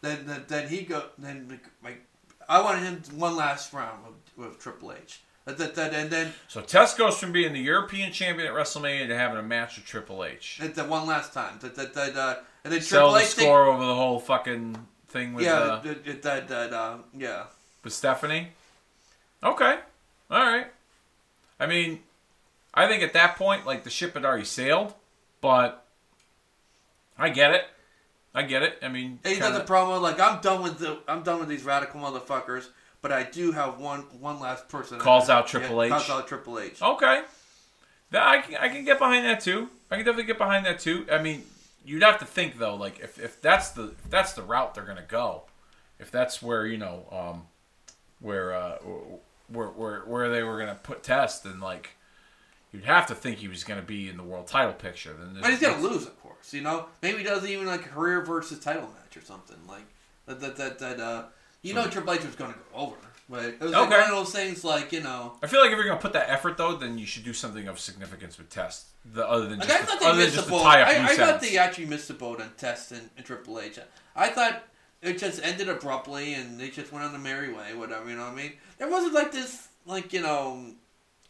then 0.00 0.24
then, 0.24 0.44
then 0.46 0.68
he 0.68 0.82
go 0.82 1.02
then 1.18 1.60
like 1.82 2.04
I 2.48 2.62
wanted 2.62 2.82
him 2.82 3.02
one 3.18 3.36
last 3.36 3.72
round 3.72 4.00
with, 4.36 4.46
with 4.46 4.58
Triple 4.58 4.92
H. 4.92 5.20
That, 5.44 5.74
that, 5.76 5.94
and 5.94 6.10
then 6.10 6.34
So 6.48 6.60
Test 6.60 6.98
goes 6.98 7.18
from 7.18 7.32
being 7.32 7.54
the 7.54 7.60
European 7.60 8.12
champion 8.12 8.48
at 8.48 8.54
WrestleMania 8.54 9.06
to 9.08 9.16
having 9.16 9.38
a 9.38 9.42
match 9.42 9.76
with 9.76 9.86
Triple 9.86 10.24
H. 10.24 10.58
that, 10.60 10.74
that 10.74 10.88
one 10.88 11.06
last 11.06 11.32
time. 11.32 11.58
That 11.60 11.74
that, 11.74 11.94
that 11.94 12.16
uh, 12.16 12.36
and 12.64 12.72
then 12.72 12.82
Sell 12.82 13.08
Triple 13.08 13.12
the 13.14 13.20
H 13.20 13.34
take- 13.34 13.44
score 13.44 13.64
over 13.66 13.84
the 13.84 13.94
whole 13.94 14.18
fucking 14.18 14.86
thing 15.08 15.32
with 15.32 15.44
yeah 15.44 15.54
uh, 15.54 15.82
that, 16.22 16.48
that 16.48 16.72
uh, 16.72 16.98
yeah. 17.16 17.44
with 17.82 17.92
Stephanie. 17.94 18.48
Okay, 19.42 19.78
all 20.30 20.46
right. 20.46 20.66
I 21.58 21.66
mean, 21.66 22.00
I 22.74 22.86
think 22.86 23.02
at 23.02 23.14
that 23.14 23.36
point, 23.36 23.64
like 23.64 23.84
the 23.84 23.90
ship 23.90 24.14
had 24.14 24.24
already 24.24 24.44
sailed, 24.44 24.94
but 25.40 25.86
I 27.18 27.30
get 27.30 27.54
it. 27.54 27.64
I 28.38 28.42
get 28.42 28.62
it. 28.62 28.78
I 28.82 28.88
mean, 28.88 29.18
And 29.24 29.34
he 29.34 29.40
does 29.40 29.50
kinda- 29.50 29.64
a 29.64 29.66
promo 29.66 30.00
like 30.00 30.20
I'm 30.20 30.40
done 30.40 30.62
with 30.62 30.78
the 30.78 30.98
I'm 31.08 31.22
done 31.24 31.40
with 31.40 31.48
these 31.48 31.64
radical 31.64 32.00
motherfuckers, 32.00 32.68
but 33.02 33.10
I 33.10 33.24
do 33.24 33.50
have 33.52 33.78
one 33.78 34.02
one 34.20 34.38
last 34.38 34.68
person. 34.68 35.00
Calls 35.00 35.28
out 35.28 35.48
Triple 35.48 35.82
H. 35.82 35.90
Calls 35.90 36.08
out 36.10 36.28
Triple 36.28 36.60
H. 36.60 36.80
Okay. 36.80 37.22
That 38.10 38.22
I 38.26 38.40
can, 38.40 38.54
I 38.56 38.68
can 38.68 38.84
get 38.84 38.98
behind 38.98 39.26
that 39.26 39.40
too. 39.40 39.68
I 39.90 39.96
can 39.96 40.04
definitely 40.04 40.24
get 40.26 40.38
behind 40.38 40.64
that 40.66 40.78
too. 40.78 41.04
I 41.10 41.20
mean, 41.20 41.44
you'd 41.84 42.02
have 42.04 42.18
to 42.20 42.24
think 42.24 42.58
though, 42.58 42.76
like 42.76 43.00
if, 43.00 43.18
if 43.18 43.42
that's 43.42 43.70
the 43.70 43.88
if 44.04 44.08
that's 44.08 44.34
the 44.34 44.42
route 44.42 44.74
they're 44.74 44.84
gonna 44.84 45.02
go, 45.02 45.42
if 45.98 46.10
that's 46.12 46.40
where 46.40 46.64
you 46.64 46.78
know, 46.78 47.06
um, 47.10 47.46
where 48.20 48.54
uh, 48.54 48.78
where 49.48 49.66
where 49.68 50.00
where 50.02 50.30
they 50.30 50.44
were 50.44 50.58
gonna 50.58 50.78
put 50.80 51.02
test, 51.02 51.42
then 51.42 51.58
like 51.60 51.90
you'd 52.72 52.84
have 52.84 53.06
to 53.08 53.14
think 53.14 53.38
he 53.38 53.48
was 53.48 53.64
gonna 53.64 53.82
be 53.82 54.08
in 54.08 54.16
the 54.16 54.22
world 54.22 54.46
title 54.46 54.74
picture. 54.74 55.12
Then 55.18 55.38
But 55.42 55.50
he's 55.50 55.60
gonna 55.60 55.82
lose, 55.82 56.06
of 56.06 56.17
course. 56.38 56.52
You 56.54 56.62
know, 56.62 56.86
maybe 57.02 57.22
does 57.22 57.46
even 57.46 57.66
like 57.66 57.84
a 57.86 57.88
career 57.88 58.20
versus 58.24 58.58
title 58.60 58.82
match 58.82 59.16
or 59.16 59.22
something 59.24 59.56
like 59.68 59.84
that. 60.26 60.40
That 60.40 60.56
that, 60.56 60.78
that 60.78 61.00
uh, 61.00 61.24
you 61.62 61.74
know, 61.74 61.86
Triple 61.86 62.12
H 62.14 62.24
was 62.24 62.34
gonna 62.36 62.54
go 62.72 62.78
over, 62.80 62.96
but 63.28 63.44
it 63.44 63.60
was 63.60 63.72
like 63.72 63.86
Okay. 63.88 64.00
one 64.00 64.10
of 64.10 64.16
those 64.16 64.32
things 64.32 64.64
like 64.64 64.92
you 64.92 65.00
know. 65.02 65.34
I 65.42 65.46
feel 65.46 65.60
like 65.60 65.70
if 65.70 65.76
you're 65.76 65.86
gonna 65.86 66.00
put 66.00 66.12
that 66.14 66.30
effort 66.30 66.56
though, 66.56 66.74
then 66.76 66.98
you 66.98 67.06
should 67.06 67.24
do 67.24 67.32
something 67.32 67.66
of 67.68 67.78
significance 67.80 68.38
with 68.38 68.48
test, 68.50 68.86
the, 69.04 69.26
other 69.28 69.46
than 69.48 69.58
Like 69.58 69.68
just 69.68 69.82
I 69.82 69.84
thought 69.84 69.98
the, 69.98 70.04
they 70.04 70.10
other 70.10 70.16
than 70.18 70.24
missed 70.26 70.34
the 70.36 70.40
just 70.42 70.50
boat. 70.50 70.58
to 70.58 70.64
tie 70.64 70.82
up 70.82 70.88
I, 70.88 71.12
I 71.12 71.16
thought 71.16 71.40
they 71.40 71.56
actually 71.58 71.86
missed 71.86 72.08
the 72.08 72.14
boat 72.14 72.40
on 72.40 72.50
Test 72.56 72.92
and, 72.92 73.10
and 73.16 73.24
Triple 73.26 73.58
H. 73.60 73.78
I 74.16 74.28
thought 74.28 74.62
it 75.02 75.18
just 75.18 75.42
ended 75.44 75.68
abruptly 75.68 76.34
and 76.34 76.58
they 76.60 76.70
just 76.70 76.92
went 76.92 77.04
on 77.04 77.12
the 77.12 77.18
merry 77.18 77.52
way. 77.52 77.74
Whatever 77.74 78.08
you 78.10 78.16
know 78.16 78.24
what 78.24 78.32
I 78.32 78.36
mean. 78.36 78.52
There 78.78 78.88
wasn't 78.90 79.14
like 79.14 79.32
this 79.32 79.68
like 79.86 80.12
you 80.12 80.22
know. 80.22 80.66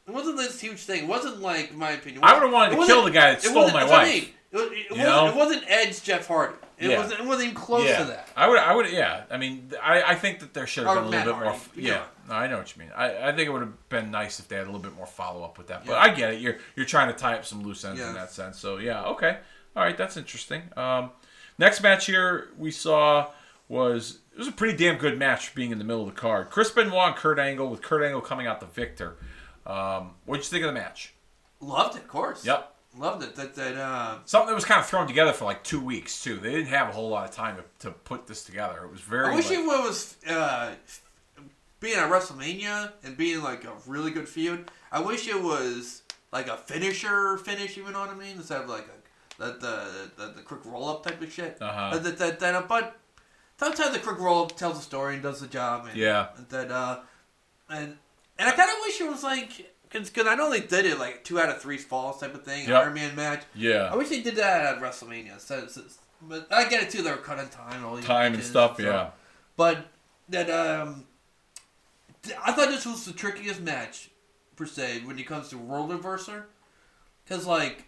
It 0.06 0.14
wasn't 0.14 0.38
this 0.38 0.58
huge 0.58 0.78
thing. 0.78 1.02
It 1.04 1.06
wasn't 1.08 1.42
like, 1.42 1.74
my 1.74 1.90
opinion. 1.90 2.24
I 2.24 2.32
would've 2.32 2.50
wanted 2.50 2.76
to 2.76 2.86
kill 2.86 3.04
the 3.04 3.10
guy 3.10 3.32
that 3.32 3.42
stole 3.42 3.66
my 3.72 3.84
what 3.84 3.92
I 3.92 4.04
wife. 4.04 4.14
mean. 4.14 4.28
It, 4.50 4.56
it, 4.56 4.90
wasn't, 4.90 5.08
know? 5.08 5.28
it 5.28 5.34
wasn't 5.34 5.64
Edge 5.68 6.02
Jeff 6.02 6.26
Hardy. 6.26 6.54
It 6.78 6.90
Yeah. 6.90 6.98
wasn't. 6.98 7.20
It 7.20 7.26
wasn't 7.26 7.50
even 7.50 7.54
close 7.54 7.86
yeah. 7.86 7.98
to 7.98 8.04
that. 8.04 8.28
I 8.36 8.48
would, 8.48 8.58
I 8.58 8.74
would, 8.74 8.90
yeah. 8.90 9.24
I 9.30 9.36
mean, 9.36 9.72
I, 9.82 10.02
I 10.02 10.14
think 10.14 10.40
that 10.40 10.54
there 10.54 10.66
should 10.66 10.86
have 10.86 10.94
been 10.94 11.04
a 11.04 11.06
little 11.08 11.18
Matt 11.18 11.26
bit 11.26 11.34
more. 11.34 11.44
Hardy, 11.52 11.82
Yeah, 11.82 11.92
yeah. 11.92 12.04
no, 12.28 12.34
I 12.34 12.46
know 12.46 12.56
what 12.58 12.74
you 12.74 12.82
mean. 12.82 12.92
I, 12.96 13.28
I 13.28 13.32
think 13.32 13.48
it 13.48 13.50
would 13.50 13.60
have 13.62 13.88
been 13.90 14.10
nice 14.10 14.38
if 14.40 14.48
they 14.48 14.56
had 14.56 14.64
a 14.64 14.70
little 14.70 14.80
bit 14.80 14.94
more 14.94 15.06
follow 15.06 15.42
up 15.44 15.58
with 15.58 15.66
that. 15.66 15.84
But. 15.84 15.96
I 15.96 16.14
get 16.14 16.34
it. 16.34 16.40
You're 16.40 16.56
you're 16.76 16.86
trying 16.86 17.08
to 17.12 17.18
tie 17.18 17.34
up 17.34 17.44
some 17.44 17.62
loose 17.62 17.84
ends 17.84 18.00
in 18.00 18.14
that 18.14 18.30
sense. 18.30 18.58
So 18.58 18.78
yeah, 18.78 19.04
okay, 19.06 19.38
all 19.76 19.82
right, 19.82 19.96
that's 19.96 20.16
interesting. 20.16 20.62
Um, 20.76 21.10
next 21.58 21.82
match 21.82 22.06
here 22.06 22.48
we 22.56 22.70
saw 22.70 23.30
was 23.68 24.20
it 24.32 24.38
was 24.38 24.48
a 24.48 24.52
pretty 24.52 24.76
damn 24.76 24.96
good 24.96 25.18
match 25.18 25.54
being 25.54 25.72
in 25.72 25.78
the 25.78 25.84
middle 25.84 26.02
of 26.08 26.14
the 26.14 26.18
card. 26.18 26.48
Chris 26.48 26.70
Benoit 26.70 27.08
and 27.08 27.16
Kurt 27.16 27.38
Angle 27.38 27.68
with 27.68 27.82
Kurt 27.82 28.02
Angle 28.02 28.22
coming 28.22 28.46
out 28.46 28.60
the 28.60 28.66
victor. 28.66 29.16
Um, 29.66 30.12
what'd 30.24 30.44
you 30.44 30.48
think 30.48 30.64
of 30.64 30.72
the 30.72 30.80
match? 30.80 31.12
Loved 31.60 31.96
it, 31.96 32.02
of 32.02 32.08
course. 32.08 32.46
Yep. 32.46 32.74
Loved 32.98 33.22
it. 33.22 33.36
That 33.36 33.54
that 33.54 33.76
uh, 33.76 34.18
Something 34.24 34.48
that 34.48 34.54
was 34.54 34.64
kind 34.64 34.80
of 34.80 34.86
thrown 34.86 35.06
together 35.06 35.32
for 35.32 35.44
like 35.44 35.62
two 35.62 35.80
weeks 35.80 36.22
too. 36.22 36.36
They 36.36 36.50
didn't 36.52 36.68
have 36.68 36.88
a 36.88 36.92
whole 36.92 37.08
lot 37.08 37.28
of 37.28 37.34
time 37.34 37.56
to, 37.56 37.64
to 37.86 37.90
put 37.92 38.26
this 38.26 38.42
together. 38.44 38.84
It 38.84 38.90
was 38.90 39.00
very. 39.00 39.32
I 39.32 39.34
wish 39.34 39.50
like- 39.50 39.58
it 39.60 39.66
was 39.66 40.16
uh, 40.28 40.74
being 41.80 41.96
at 41.96 42.10
WrestleMania 42.10 42.92
and 43.04 43.16
being 43.16 43.42
like 43.42 43.64
a 43.64 43.72
really 43.86 44.10
good 44.10 44.28
feud. 44.28 44.70
I 44.90 45.00
wish 45.00 45.28
it 45.28 45.40
was 45.40 46.02
like 46.32 46.48
a 46.48 46.56
finisher 46.56 47.38
finish. 47.38 47.76
You 47.76 47.84
know 47.90 48.00
what 48.00 48.10
I 48.10 48.14
mean? 48.14 48.36
Instead 48.36 48.62
of 48.62 48.68
like 48.68 48.86
a, 48.88 49.38
the, 49.38 49.52
the 49.60 50.10
the 50.16 50.32
the 50.36 50.42
quick 50.42 50.64
roll 50.64 50.88
up 50.88 51.04
type 51.04 51.22
of 51.22 51.32
shit. 51.32 51.58
Uh-huh. 51.60 51.90
But 51.92 52.02
that, 52.04 52.18
that, 52.18 52.40
that, 52.40 52.68
but 52.68 52.96
sometimes 53.58 53.92
the 53.92 54.00
quick 54.00 54.18
roll 54.18 54.44
up 54.44 54.56
tells 54.56 54.78
a 54.78 54.82
story 54.82 55.14
and 55.14 55.22
does 55.22 55.40
the 55.40 55.46
job. 55.46 55.86
And, 55.86 55.96
Yeah. 55.96 56.28
That 56.48 56.70
uh, 56.72 57.00
and 57.70 57.96
and 58.38 58.48
I 58.48 58.52
kind 58.52 58.70
of 58.70 58.76
wish 58.82 59.00
it 59.00 59.08
was 59.08 59.22
like 59.22 59.72
because 59.90 60.10
I 60.26 60.34
know 60.34 60.50
they 60.50 60.60
did 60.60 60.84
it 60.86 60.98
like 60.98 61.24
two 61.24 61.40
out 61.40 61.48
of 61.48 61.60
three 61.62 61.78
falls 61.78 62.20
type 62.20 62.34
of 62.34 62.44
thing, 62.44 62.68
Yep. 62.68 62.82
Iron 62.82 62.94
Man 62.94 63.16
match. 63.16 63.42
yeah. 63.54 63.90
I 63.92 63.96
wish 63.96 64.08
they 64.08 64.20
did 64.22 64.36
that 64.36 64.76
at 64.76 64.82
WrestleMania. 64.82 65.40
So, 65.40 65.66
so- 65.66 65.82
but 66.20 66.48
I 66.50 66.68
get 66.68 66.82
it 66.82 66.90
too. 66.90 67.02
They 67.02 67.10
were 67.12 67.16
cutting 67.18 67.48
time, 67.48 67.76
and 67.76 67.84
all 67.84 67.94
these 67.96 68.04
Time 68.04 68.34
and 68.34 68.42
stuff. 68.42 68.76
so- 68.76 68.82
Yeah. 68.82 69.10
But 69.56 69.86
that 70.28 70.50
um, 70.50 71.04
I 72.44 72.52
thought 72.52 72.68
this 72.68 72.84
was 72.86 73.04
the 73.04 73.12
trickiest 73.12 73.60
match 73.60 74.10
per 74.56 74.66
se 74.66 75.02
when 75.04 75.18
it 75.18 75.26
comes 75.26 75.48
to 75.50 75.56
role 75.56 75.88
reverser, 75.88 76.44
because 77.24 77.46
like 77.46 77.84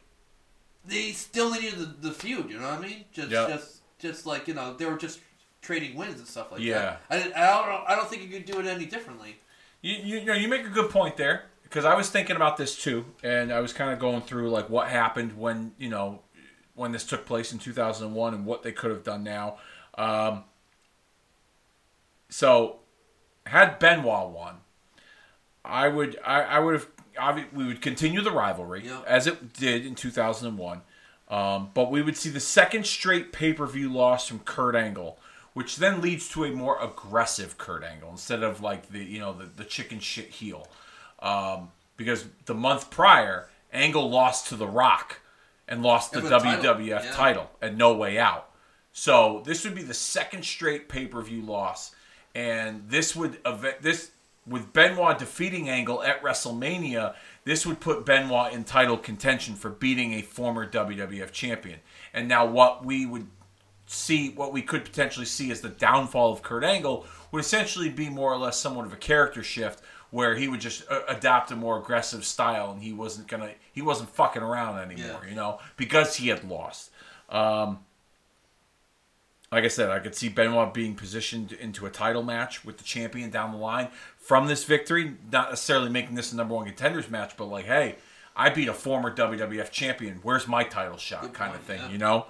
they 0.84 1.10
still 1.12 1.50
needed 1.52 1.78
the, 1.78 2.08
the 2.08 2.12
feud. 2.12 2.50
You 2.50 2.58
know 2.58 2.70
what 2.70 2.78
I 2.78 2.82
mean? 2.82 3.04
Just 3.12 3.30
Yeah. 3.30 3.48
just 3.48 3.80
just 3.98 4.26
like 4.26 4.48
you 4.48 4.54
know 4.54 4.74
they 4.74 4.86
were 4.86 4.96
just 4.96 5.20
trading 5.60 5.94
wins 5.96 6.18
and 6.18 6.26
stuff 6.26 6.52
like 6.52 6.60
Yeah. 6.62 6.96
that. 7.08 7.36
I, 7.36 7.42
I 7.44 7.66
don't 7.66 7.88
I 7.90 7.96
don't 7.96 8.08
think 8.08 8.22
you 8.22 8.28
could 8.28 8.44
do 8.46 8.58
it 8.60 8.66
any 8.66 8.86
differently. 8.86 9.36
You, 9.82 9.94
you, 9.94 10.18
you 10.20 10.24
know, 10.26 10.34
you 10.34 10.46
make 10.48 10.64
a 10.64 10.68
good 10.70 10.90
point 10.90 11.16
there 11.16 11.44
because 11.70 11.84
I 11.84 11.94
was 11.94 12.10
thinking 12.10 12.34
about 12.36 12.56
this 12.56 12.76
too, 12.76 13.04
and 13.22 13.52
I 13.52 13.60
was 13.60 13.72
kind 13.72 13.92
of 13.92 13.98
going 14.00 14.22
through 14.22 14.50
like 14.50 14.68
what 14.68 14.88
happened 14.88 15.38
when 15.38 15.72
you 15.78 15.88
know 15.88 16.20
when 16.74 16.90
this 16.92 17.04
took 17.04 17.24
place 17.26 17.52
in 17.52 17.58
2001 17.58 18.34
and 18.34 18.44
what 18.44 18.62
they 18.62 18.72
could 18.72 18.90
have 18.90 19.04
done 19.04 19.22
now. 19.22 19.58
Um, 19.96 20.44
so, 22.28 22.80
had 23.46 23.78
Benoit 23.78 24.30
won, 24.30 24.56
I 25.64 25.88
would 25.88 26.18
I, 26.24 26.42
I 26.42 26.58
would 26.58 26.74
have 26.74 26.88
obvi- 27.16 27.52
we 27.52 27.66
would 27.66 27.80
continue 27.80 28.20
the 28.20 28.30
rivalry 28.32 28.82
Yeah. 28.86 29.02
as 29.06 29.26
it 29.26 29.52
did 29.52 29.86
in 29.86 29.94
2001. 29.94 30.82
Um, 31.28 31.70
but 31.74 31.92
we 31.92 32.02
would 32.02 32.16
see 32.16 32.28
the 32.30 32.40
second 32.40 32.86
straight 32.86 33.32
pay 33.32 33.52
per 33.52 33.66
view 33.66 33.92
loss 33.92 34.26
from 34.26 34.40
Kurt 34.40 34.74
Angle, 34.74 35.16
which 35.52 35.76
then 35.76 36.00
leads 36.00 36.28
to 36.30 36.44
a 36.44 36.50
more 36.50 36.82
aggressive 36.82 37.56
Kurt 37.56 37.84
Angle 37.84 38.10
instead 38.10 38.42
of 38.42 38.60
like 38.60 38.88
the 38.90 39.04
you 39.04 39.20
know 39.20 39.32
the, 39.32 39.44
the 39.44 39.64
chicken 39.64 40.00
shit 40.00 40.30
heel. 40.30 40.66
Um, 41.20 41.70
because 41.96 42.24
the 42.46 42.54
month 42.54 42.90
prior, 42.90 43.48
Angle 43.72 44.08
lost 44.08 44.48
to 44.48 44.56
The 44.56 44.66
Rock 44.66 45.20
and 45.68 45.82
lost 45.82 46.12
the 46.12 46.22
Yeah, 46.22 46.30
but 46.30 46.38
title, 46.40 46.74
WWF 46.74 47.04
yeah. 47.04 47.12
title 47.12 47.50
at 47.60 47.76
No 47.76 47.94
Way 47.94 48.18
Out. 48.18 48.50
So 48.92 49.42
this 49.44 49.64
would 49.64 49.74
be 49.74 49.82
the 49.82 49.94
second 49.94 50.44
straight 50.44 50.88
pay 50.88 51.06
per 51.06 51.22
view 51.22 51.42
loss, 51.42 51.94
and 52.34 52.88
this 52.88 53.14
would 53.14 53.38
event 53.46 53.82
this 53.82 54.10
with 54.46 54.72
Benoit 54.72 55.18
defeating 55.18 55.68
Angle 55.68 56.02
at 56.02 56.22
WrestleMania. 56.22 57.14
This 57.44 57.64
would 57.64 57.80
put 57.80 58.04
Benoit 58.04 58.52
in 58.52 58.64
title 58.64 58.96
contention 58.96 59.54
for 59.54 59.70
beating 59.70 60.14
a 60.14 60.22
former 60.22 60.68
WWF 60.68 61.30
champion. 61.30 61.78
And 62.12 62.26
now 62.26 62.46
what 62.46 62.84
we 62.84 63.06
would 63.06 63.28
see, 63.86 64.30
what 64.30 64.52
we 64.52 64.62
could 64.62 64.84
potentially 64.84 65.26
see 65.26 65.50
as 65.50 65.60
the 65.60 65.68
downfall 65.68 66.32
of 66.32 66.42
Kurt 66.42 66.64
Angle, 66.64 67.06
would 67.30 67.40
essentially 67.40 67.88
be 67.88 68.08
more 68.08 68.32
or 68.32 68.38
less 68.38 68.58
somewhat 68.58 68.86
of 68.86 68.92
a 68.92 68.96
character 68.96 69.42
shift 69.42 69.82
where 70.10 70.34
he 70.34 70.48
would 70.48 70.60
just 70.60 70.84
uh, 70.90 71.00
adopt 71.08 71.50
a 71.50 71.56
more 71.56 71.78
aggressive 71.78 72.24
style 72.24 72.70
and 72.72 72.82
he 72.82 72.92
wasn't 72.92 73.26
gonna 73.28 73.50
he 73.72 73.82
wasn't 73.82 74.08
fucking 74.10 74.42
around 74.42 74.78
anymore, 74.78 75.20
Yeah. 75.22 75.28
you 75.30 75.34
know, 75.36 75.58
because 75.76 76.16
he 76.16 76.28
had 76.28 76.44
lost. 76.48 76.90
Um, 77.28 77.80
like 79.52 79.64
I 79.64 79.68
said, 79.68 79.90
I 79.90 79.98
could 79.98 80.14
see 80.14 80.28
Benoit 80.28 80.72
being 80.72 80.94
positioned 80.94 81.52
into 81.52 81.84
a 81.86 81.90
title 81.90 82.22
match 82.22 82.64
with 82.64 82.78
the 82.78 82.84
champion 82.84 83.30
down 83.30 83.50
the 83.50 83.58
line 83.58 83.88
from 84.16 84.46
this 84.46 84.62
victory. 84.64 85.14
Not 85.32 85.50
necessarily 85.50 85.90
making 85.90 86.14
this 86.14 86.32
a 86.32 86.36
number 86.36 86.54
one 86.54 86.66
contenders 86.66 87.10
match, 87.10 87.36
but 87.36 87.46
like, 87.46 87.64
hey, 87.66 87.96
I 88.36 88.50
beat 88.50 88.68
a 88.68 88.72
former 88.74 89.12
WWF 89.14 89.70
champion. 89.72 90.20
Where's 90.22 90.46
my 90.46 90.62
title 90.62 90.98
shot? 90.98 91.22
Good 91.22 91.32
kind 91.34 91.54
of 91.54 91.62
thing, 91.62 91.80
yeah. 91.80 91.90
you 91.90 91.98
know. 91.98 92.26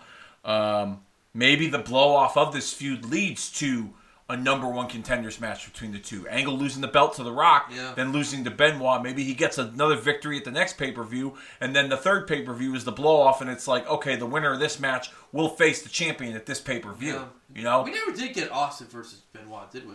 Um, 0.47 1.01
maybe 1.35 1.69
the 1.69 1.79
blow 1.79 2.15
off 2.17 2.39
of 2.39 2.55
this 2.55 2.73
feud 2.73 3.05
leads 3.05 3.51
to 3.59 3.91
a 4.31 4.37
number 4.37 4.67
one 4.69 4.89
contenders 4.89 5.41
match 5.41 5.71
between 5.71 5.93
the 5.93 5.99
two. 5.99 6.27
Angle 6.29 6.57
losing 6.57 6.81
the 6.81 6.89
belt 6.89 7.15
to 7.17 7.23
The 7.23 7.33
Rock, 7.33 7.71
Yeah. 7.75 7.93
then 7.95 8.13
losing 8.13 8.45
to 8.45 8.51
Benoit. 8.51 9.03
Maybe 9.03 9.25
he 9.25 9.35
gets 9.35 9.59
another 9.59 9.97
victory 9.97 10.39
at 10.39 10.45
the 10.45 10.51
next 10.51 10.79
pay 10.79 10.93
per 10.93 11.03
view, 11.05 11.37
and 11.61 11.75
then 11.77 11.89
the 11.89 11.97
third 11.97 12.27
pay 12.27 12.43
per 12.43 12.55
view 12.55 12.75
is 12.75 12.85
the 12.85 12.93
blow 12.93 13.21
off, 13.21 13.41
and 13.41 13.51
it's 13.51 13.67
like, 13.69 13.87
okay, 13.89 14.17
the 14.17 14.27
winner 14.27 14.53
of 14.53 14.61
this 14.61 14.79
match 14.81 15.11
will 15.33 15.49
face 15.49 15.83
the 15.83 15.89
champion 15.89 16.35
at 16.37 16.47
this 16.47 16.61
pay 16.61 16.79
per 16.79 16.93
view. 16.93 17.15
Yeah. 17.15 17.25
You 17.55 17.63
know, 17.65 17.83
We 17.83 17.91
never 17.93 18.13
did 18.13 18.33
get 18.35 18.51
Austin 18.53 18.87
versus 18.89 19.21
Benoit, 19.33 19.71
did 19.71 19.89
we? 19.89 19.95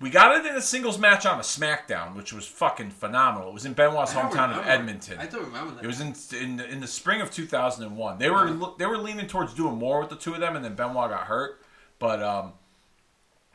we 0.00 0.08
got 0.08 0.34
it 0.34 0.46
in 0.46 0.56
a 0.56 0.62
singles 0.62 0.98
match 0.98 1.26
on 1.26 1.38
a 1.38 1.42
SmackDown, 1.42 2.14
which 2.16 2.32
was 2.32 2.46
fucking 2.46 2.88
phenomenal. 2.90 3.48
It 3.50 3.54
was 3.54 3.66
in 3.66 3.74
Benoit's 3.74 4.12
hometown 4.14 4.58
of. 4.58 4.66
Edmonton. 4.66 5.18
I 5.18 5.26
don't 5.26 5.44
remember 5.44 5.74
that. 5.74 5.84
It 5.84 5.86
was 5.86 6.00
in 6.00 6.14
in 6.42 6.60
in 6.60 6.80
the 6.80 6.86
spring 6.86 7.20
of 7.20 7.30
2001. 7.30 8.18
They 8.18 8.30
were 8.30 8.50
they 8.78 8.86
were 8.86 8.96
leaning 8.98 9.26
towards 9.26 9.52
doing 9.54 9.76
more 9.76 10.00
with 10.00 10.08
the 10.10 10.16
two 10.16 10.32
of 10.34 10.40
them, 10.40 10.56
and 10.56 10.64
then 10.64 10.74
Benoit 10.74 11.10
got 11.10 11.24
hurt. 11.26 11.62
But 11.98 12.22
um, 12.22 12.52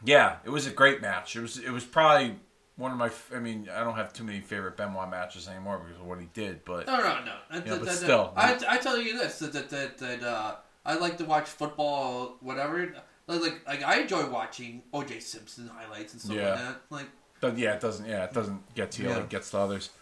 yeah, 0.03 0.37
it 0.43 0.49
was 0.49 0.67
a 0.67 0.71
great 0.71 1.01
match. 1.01 1.35
It 1.35 1.41
was 1.41 1.57
it 1.57 1.71
was 1.71 1.83
probably 1.85 2.35
one 2.75 2.91
of 2.91 2.97
my. 2.97 3.09
I 3.35 3.39
mean, 3.39 3.69
I 3.73 3.83
don't 3.83 3.95
have 3.95 4.11
too 4.13 4.23
many 4.23 4.41
favorite 4.41 4.75
Benoit 4.77 5.09
matches 5.09 5.47
anymore 5.47 5.79
because 5.79 5.99
of 6.01 6.05
what 6.07 6.19
he 6.19 6.27
did. 6.33 6.65
But 6.65 6.87
No, 6.87 6.97
no, 6.97 7.03
no. 7.23 7.33
That- 7.51 7.65
Yeah, 7.65 7.71
that- 7.73 7.79
but 7.79 7.85
that- 7.85 7.95
still. 7.95 8.33
I, 8.35 8.59
I 8.67 8.77
tell 8.77 8.97
you 8.99 9.17
this 9.17 9.39
that 9.39 9.53
that 9.53 9.69
that, 9.69 9.97
that 9.99 10.23
uh, 10.23 10.55
I 10.85 10.95
like 10.95 11.17
to 11.19 11.25
watch 11.25 11.47
football, 11.49 12.37
whatever. 12.41 12.93
Like, 13.27 13.41
like 13.41 13.61
like 13.67 13.83
I 13.83 14.01
enjoy 14.01 14.27
watching 14.29 14.83
O.J. 14.93 15.19
Simpson 15.19 15.67
highlights 15.73 16.13
and 16.13 16.21
stuff 16.21 16.35
Yeah. 16.35 16.49
like 16.51 16.59
that. 16.59 16.81
Like 16.89 17.05
but 17.41 17.57
yeah, 17.57 17.73
it 17.73 17.81
doesn't. 17.81 18.07
Yeah, 18.07 18.23
it 18.25 18.33
doesn't 18.33 18.75
get 18.75 18.91
to 18.91 19.03
you 19.03 19.09
Yeah. 19.09 19.15
like 19.15 19.23
it 19.25 19.29
gets 19.29 19.51
to 19.51 19.57
others. 19.59 19.89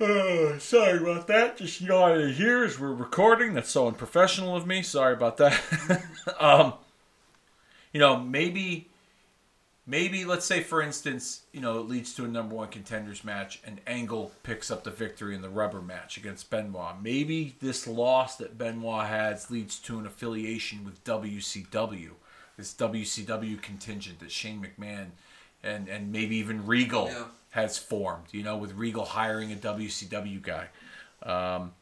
Uh, 0.00 0.58
sorry 0.58 0.96
about 0.98 1.26
that. 1.26 1.58
Just 1.58 1.78
yawning 1.82 2.32
here 2.32 2.64
as 2.64 2.78
we're 2.80 2.94
recording. 2.94 3.52
That's 3.52 3.68
so 3.68 3.86
unprofessional 3.86 4.56
of 4.56 4.66
me. 4.66 4.80
Sorry 4.82 5.12
about 5.12 5.36
that. 5.36 5.60
um, 6.40 6.72
you 7.92 8.00
know, 8.00 8.18
maybe, 8.18 8.88
maybe 9.86 10.24
let's 10.24 10.46
say 10.46 10.62
for 10.62 10.80
instance, 10.82 11.42
you 11.52 11.60
know, 11.60 11.78
it 11.80 11.88
leads 11.88 12.14
to 12.14 12.24
a 12.24 12.28
number 12.28 12.54
one 12.54 12.68
contenders 12.68 13.24
match, 13.24 13.60
and 13.64 13.80
Angle 13.86 14.32
picks 14.42 14.70
up 14.70 14.84
the 14.84 14.90
victory 14.90 15.34
in 15.34 15.42
the 15.42 15.48
rubber 15.48 15.80
match 15.80 16.16
against 16.16 16.50
Benoit. 16.50 17.02
Maybe 17.02 17.56
this 17.60 17.86
loss 17.86 18.36
that 18.36 18.56
Benoit 18.58 19.06
has 19.06 19.50
leads 19.50 19.78
to 19.80 19.98
an 19.98 20.06
affiliation 20.06 20.84
with 20.84 21.02
WCW, 21.04 22.10
this 22.56 22.74
WCW 22.74 23.60
contingent 23.60 24.20
that 24.20 24.30
Shane 24.30 24.64
McMahon 24.64 25.06
and 25.62 25.88
and 25.88 26.10
maybe 26.12 26.36
even 26.36 26.66
Regal 26.66 27.08
Yeah. 27.08 27.24
has 27.50 27.76
formed. 27.76 28.26
You 28.32 28.42
know, 28.42 28.56
with 28.56 28.72
Regal 28.74 29.04
hiring 29.04 29.52
a 29.52 29.56
WCW 29.56 30.40
guy. 30.42 30.68
Um, 31.22 31.72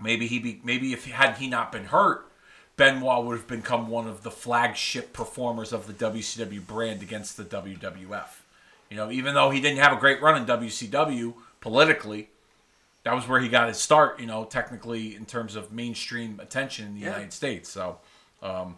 maybe 0.00 0.26
he 0.26 0.38
be 0.38 0.60
maybe 0.64 0.92
if 0.92 1.06
had 1.06 1.36
he 1.38 1.48
not 1.48 1.72
been 1.72 1.86
hurt, 1.86 2.30
Benoit 2.76 3.24
would 3.24 3.36
have 3.38 3.46
become 3.46 3.88
one 3.88 4.08
of 4.08 4.22
the 4.22 4.30
flagship 4.30 5.12
performers 5.12 5.72
of 5.72 5.86
the 5.86 5.92
WCW 5.92 6.66
brand 6.66 7.02
against 7.02 7.36
the 7.36 7.44
WWF. 7.44 8.26
You 8.90 8.96
know, 8.96 9.10
even 9.10 9.34
though 9.34 9.50
he 9.50 9.60
didn't 9.60 9.78
have 9.78 9.92
a 9.96 10.00
great 10.00 10.20
run 10.20 10.36
in 10.36 10.46
WCW 10.46 11.34
politically, 11.60 12.28
that 13.04 13.14
was 13.14 13.28
where 13.28 13.40
he 13.40 13.48
got 13.48 13.68
his 13.68 13.78
start. 13.78 14.18
You 14.20 14.26
know, 14.26 14.44
technically 14.44 15.14
in 15.14 15.24
terms 15.24 15.54
of 15.56 15.72
mainstream 15.72 16.40
attention 16.40 16.86
in 16.88 16.94
the 16.94 17.00
Yeah. 17.00 17.06
United 17.12 17.32
States. 17.32 17.68
So, 17.70 17.98
um, 18.42 18.76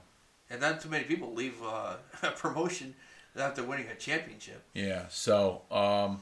and 0.51 0.61
not 0.61 0.81
too 0.81 0.89
many 0.89 1.05
people 1.05 1.33
leave 1.35 1.55
uh, 1.63 1.95
a 2.23 2.31
promotion 2.33 2.95
after 3.37 3.63
winning 3.65 3.87
a 3.89 3.95
championship. 3.95 4.63
yeah. 4.75 5.05
So, 5.09 5.63
um, 5.71 6.21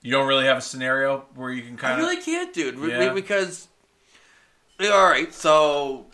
you 0.00 0.10
don't 0.10 0.26
really 0.26 0.46
have 0.46 0.58
a 0.58 0.62
scenario 0.62 1.26
where 1.34 1.50
you 1.52 1.62
can 1.62 1.76
kind 1.76 1.92
of 2.00 2.06
really 2.06 2.20
can't, 2.20 2.52
dude. 2.52 2.76
Yeah. 2.78 3.12
Because 3.12 3.68
all 4.80 5.04
right, 5.04 5.32
so 5.32 6.06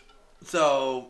so 0.43 1.09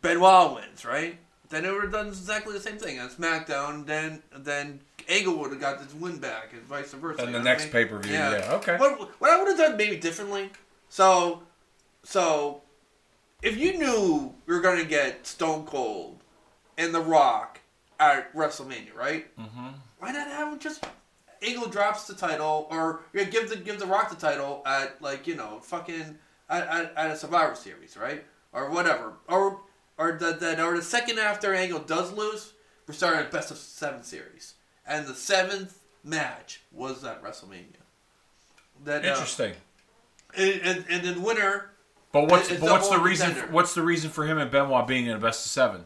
Benoit 0.00 0.54
wins, 0.54 0.84
right? 0.84 1.18
Then 1.48 1.64
it 1.64 1.72
would 1.72 1.82
have 1.82 1.92
done 1.92 2.08
exactly 2.08 2.52
the 2.52 2.60
same 2.60 2.78
thing 2.78 3.00
on 3.00 3.08
SmackDown. 3.08 3.84
Then 3.84 4.22
then 4.36 4.80
Angle 5.08 5.36
would 5.38 5.50
have 5.50 5.60
got 5.60 5.82
this 5.82 5.92
win 5.94 6.18
back, 6.18 6.52
and 6.52 6.62
vice 6.62 6.92
versa. 6.92 7.22
And 7.22 7.34
the 7.34 7.38
know 7.38 7.40
I 7.40 7.42
next 7.42 7.64
mean? 7.64 7.72
pay-per-view, 7.72 8.12
yeah, 8.12 8.50
okay. 8.54 8.76
What 8.76 9.20
what 9.20 9.30
I 9.30 9.38
would 9.38 9.48
have 9.48 9.58
done 9.58 9.76
maybe 9.76 9.96
differently. 9.96 10.50
So 10.88 11.42
so 12.04 12.62
if 13.42 13.56
you 13.56 13.78
knew 13.78 14.34
you 14.46 14.54
were 14.54 14.60
gonna 14.60 14.84
get 14.84 15.26
Stone 15.26 15.66
Cold 15.66 16.20
and 16.78 16.94
The 16.94 17.00
Rock 17.00 17.60
at 17.98 18.32
WrestleMania, 18.34 18.94
right? 18.94 19.36
Mm-hmm. 19.36 19.68
Why 19.98 20.12
not 20.12 20.28
have 20.28 20.58
just 20.58 20.84
Angle 21.42 21.68
drops 21.68 22.06
the 22.06 22.14
title, 22.14 22.66
or 22.70 23.00
yeah, 23.12 23.24
give 23.24 23.48
the 23.48 23.56
give 23.56 23.78
the 23.78 23.86
Rock 23.86 24.10
the 24.10 24.16
title 24.16 24.62
at 24.66 25.00
like 25.02 25.26
you 25.26 25.34
know 25.34 25.58
fucking 25.62 26.18
at, 26.48 26.68
at, 26.68 26.94
at 26.96 27.10
a 27.10 27.16
Survivor 27.16 27.54
Series, 27.54 27.96
right? 27.96 28.24
Or 28.52 28.68
whatever, 28.70 29.14
or 29.28 29.60
or 29.96 30.12
the, 30.18 30.32
the 30.32 30.62
or 30.64 30.76
the 30.76 30.82
second 30.82 31.18
after 31.18 31.54
Angle 31.54 31.80
does 31.80 32.12
lose, 32.12 32.52
we're 32.86 32.94
starting 32.94 33.24
a 33.26 33.30
best 33.30 33.50
of 33.52 33.58
seven 33.58 34.02
series, 34.02 34.54
and 34.86 35.06
the 35.06 35.14
seventh 35.14 35.78
match 36.02 36.60
was 36.72 37.04
at 37.04 37.22
WrestleMania. 37.22 37.76
that 38.84 39.04
uh, 39.04 39.08
Interesting. 39.08 39.52
and, 40.36 40.60
and 40.62 40.84
and 40.90 41.04
then 41.04 41.22
winner 41.22 41.70
But 42.12 42.28
what's 42.28 42.48
but 42.48 42.62
what's 42.62 42.88
the 42.88 42.98
reason? 42.98 43.28
contender. 43.28 43.52
What's 43.52 43.74
the 43.74 43.82
reason 43.82 44.10
for 44.10 44.26
him 44.26 44.38
and 44.38 44.50
Benoit 44.50 44.86
being 44.88 45.06
in 45.06 45.12
a 45.16 45.20
best 45.20 45.46
of 45.46 45.50
seven? 45.52 45.84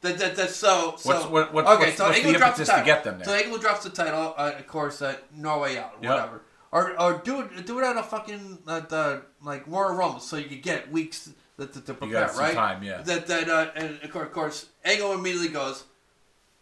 That, 0.00 0.16
that, 0.18 0.36
that's 0.36 0.56
so. 0.56 0.94
so 0.96 1.08
What's- 1.10 1.26
what- 1.26 1.52
what- 1.52 1.66
okay, 1.66 1.76
what's- 1.86 1.96
so 1.98 2.04
what's 2.06 2.16
Angle 2.18 2.32
the 2.32 2.38
drops 2.38 2.56
the 2.56 2.62
impetus 2.62 2.68
to 2.68 2.72
title. 2.72 2.86
get 2.86 3.04
them 3.04 3.18
there? 3.18 3.26
So 3.26 3.34
Angle 3.34 3.58
drops 3.58 3.82
the 3.84 3.90
title, 3.90 4.34
uh, 4.38 4.52
of 4.58 4.66
course, 4.66 5.02
at 5.02 5.34
No 5.36 5.58
Way 5.58 5.78
Out, 5.78 5.94
Yep. 6.00 6.10
whatever. 6.10 6.42
Or, 6.72 6.98
or 7.00 7.18
do 7.18 7.40
it 7.42 7.66
do 7.66 7.78
it 7.78 7.84
on 7.84 7.98
a 7.98 8.02
fucking 8.02 8.58
uh, 8.66 8.80
the, 8.80 9.22
like 9.42 9.66
Royal 9.66 9.94
Rumble, 9.94 10.20
so 10.20 10.36
you 10.36 10.48
could 10.48 10.62
get 10.62 10.90
weeks 10.90 11.30
to, 11.58 11.66
to, 11.66 11.80
to 11.80 11.94
prepare, 11.94 12.28
some 12.28 12.38
right? 12.38 12.54
time, 12.54 12.82
yeah. 12.82 13.02
That 13.02 13.26
that 13.28 13.48
uh, 13.48 13.70
and 13.74 13.98
of 14.02 14.32
course, 14.32 14.66
Angle 14.84 15.12
immediately 15.12 15.48
goes, 15.48 15.84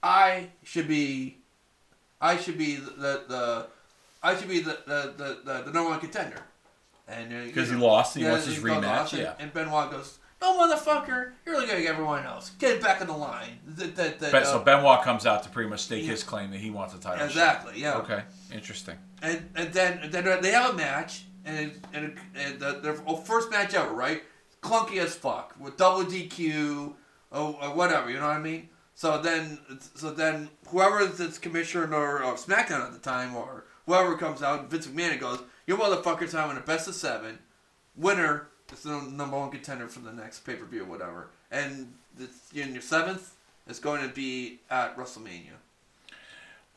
I 0.03 0.49
should 0.62 0.88
be, 0.88 1.38
I 2.20 2.36
should 2.36 2.59
be 2.59 2.76
the 2.76 3.22
the, 3.28 3.66
I 4.22 4.36
should 4.36 4.49
be 4.49 4.61
the 4.61 4.78
the 4.86 5.14
the, 5.16 5.38
the, 5.45 5.62
the 5.64 5.72
number 5.72 5.90
one 5.90 6.01
contender, 6.01 6.40
and 7.09 7.32
uh, 7.32 7.36
you 7.36 7.47
Because 7.47 7.70
he 7.70 7.76
lost, 7.76 8.14
and 8.16 8.22
he 8.22 8.26
yeah, 8.26 8.32
wants 8.32 8.47
his 8.47 8.59
rematch. 8.59 8.84
off, 8.88 9.12
and- 9.12 9.22
Yeah. 9.22 9.34
And 9.38 9.53
Benoit 9.53 9.90
goes, 9.90 10.18
"No, 10.40 10.57
motherfucker, 10.59 11.32
you're 11.45 11.59
looking 11.59 11.74
like 11.74 11.86
everyone 11.86 12.24
else. 12.24 12.51
Get 12.59 12.80
back 12.80 13.01
in 13.01 13.07
the 13.09 13.16
line." 13.16 13.59
That, 13.66 13.97
that, 13.97 14.20
that, 14.20 14.32
Ben, 14.32 14.42
uh, 14.42 14.47
so 14.47 14.59
Benoit 14.61 15.03
comes 15.03 15.26
out 15.26 15.42
to 15.42 15.49
pretty 15.49 15.68
much 15.70 15.80
stake 15.80 16.05
his 16.05 16.22
claim 16.22 16.51
that 16.53 16.61
he 16.61 16.70
wants 16.70 16.95
a 16.95 16.99
title. 16.99 17.18
shot. 17.18 17.30
exactly, 17.30 17.80
yeah. 17.80 17.97
Okay. 17.97 18.22
Interesting. 18.53 18.97
And 19.22 19.49
and 19.57 19.72
then 19.72 19.99
and 20.03 20.12
then 20.12 20.40
they 20.42 20.53
have 20.53 20.70
a 20.74 20.76
match, 20.76 21.24
and 21.45 21.72
and, 21.92 22.16
and 22.36 22.61
the, 22.61 22.78
their 22.82 22.95
first 22.95 23.51
match 23.51 23.74
ever, 23.74 23.92
right? 23.92 24.22
Clunky 24.64 24.96
as 24.96 25.14
fuck 25.14 25.54
with 25.60 25.76
double 25.76 26.04
DQ 26.04 26.94
or, 27.30 27.62
or 27.62 27.74
whatever. 27.74 28.10
You 28.10 28.16
know 28.16 28.28
what 28.28 28.36
I 28.36 28.40
mean? 28.40 28.70
So 28.94 29.20
then, 29.20 29.58
so 29.94 30.10
then, 30.10 30.48
whoever 30.68 31.00
is 31.00 31.38
commissioner 31.38 31.92
or, 31.92 32.24
or 32.24 32.34
SmackDown 32.34 32.86
at 32.86 32.92
the 32.92 32.98
time, 32.98 33.36
or 33.36 33.64
whoever 33.86 34.16
comes 34.16 34.42
out, 34.42 34.70
Vince 34.70 34.86
McMahon 34.86 35.20
goes, 35.20 35.40
"Your 35.66 35.78
motherfuckers 35.78 36.32
having 36.32 36.56
a 36.56 36.60
best 36.60 36.88
of 36.88 36.94
seven. 36.94 37.40
Winner 37.96 38.48
is 38.72 38.82
the 38.82 39.00
number 39.00 39.38
one 39.38 39.50
contender 39.50 39.88
for 39.88 40.00
the 40.00 40.12
next 40.12 40.40
pay 40.40 40.54
per 40.54 40.64
view, 40.64 40.84
whatever. 40.84 41.28
And 41.50 41.92
it's, 42.18 42.52
in 42.52 42.72
your 42.72 42.82
seventh, 42.82 43.34
is 43.68 43.78
going 43.78 44.02
to 44.02 44.14
be 44.14 44.60
at 44.70 44.96
WrestleMania. 44.96 45.58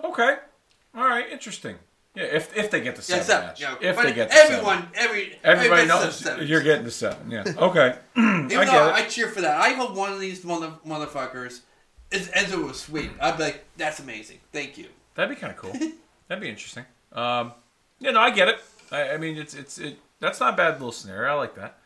Okay. 0.04 0.38
All 0.96 1.08
right. 1.08 1.30
Interesting. 1.32 1.78
Yeah. 2.18 2.24
If 2.24 2.56
if 2.58 2.72
they 2.72 2.82
get 2.82 2.96
the 2.96 3.02
Yeah, 3.02 3.22
seven 3.22 3.26
seven. 3.26 3.48
match. 3.48 3.62
Yeah, 3.62 3.76
if 3.82 3.96
but 3.96 4.04
they 4.06 4.14
get 4.14 4.30
the 4.30 4.36
everyone, 4.36 4.78
seven. 4.78 4.90
every 4.96 5.40
Everybody 5.44 5.86
knows 5.88 6.16
seven. 6.16 6.48
you're 6.48 6.64
getting 6.64 6.84
the 6.86 6.92
seven. 6.92 7.30
Yeah. 7.32 7.44
Okay. 7.58 7.96
I 8.16 8.48
get 8.50 8.70
I 8.70 9.06
cheer 9.06 9.30
for 9.30 9.42
that, 9.42 9.60
I 9.62 9.70
hope 9.74 9.96
one 9.96 10.12
of 10.12 10.20
these 10.20 10.44
mother 10.44 10.74
motherfuckers 10.86 11.62
is 12.12 12.30
Enzo 12.30 12.66
was 12.66 12.80
sweet. 12.80 13.12
I'd 13.22 13.38
be 13.38 13.44
like, 13.44 13.66
that's 13.78 14.00
amazing. 14.00 14.40
Thank 14.52 14.78
you. 14.78 14.88
That'd 15.16 15.36
be 15.36 15.40
kind 15.40 15.52
of 15.54 15.58
cool. 15.60 15.74
That'd 16.28 16.42
be 16.42 16.50
interesting. 16.50 16.86
Um, 17.12 17.54
yeah, 18.00 18.12
no, 18.12 18.20
I 18.20 18.32
get 18.32 18.48
it. 18.48 18.60
I, 18.92 19.10
I 19.12 19.18
mean, 19.18 19.38
it's 19.38 19.54
it's 19.54 19.78
it. 19.78 19.98
That's 20.20 20.40
not 20.40 20.54
a 20.54 20.58
bad 20.58 20.74
little 20.74 20.92
scenario. 20.92 21.32
I 21.32 21.34
like 21.36 21.56
that. 21.56 21.77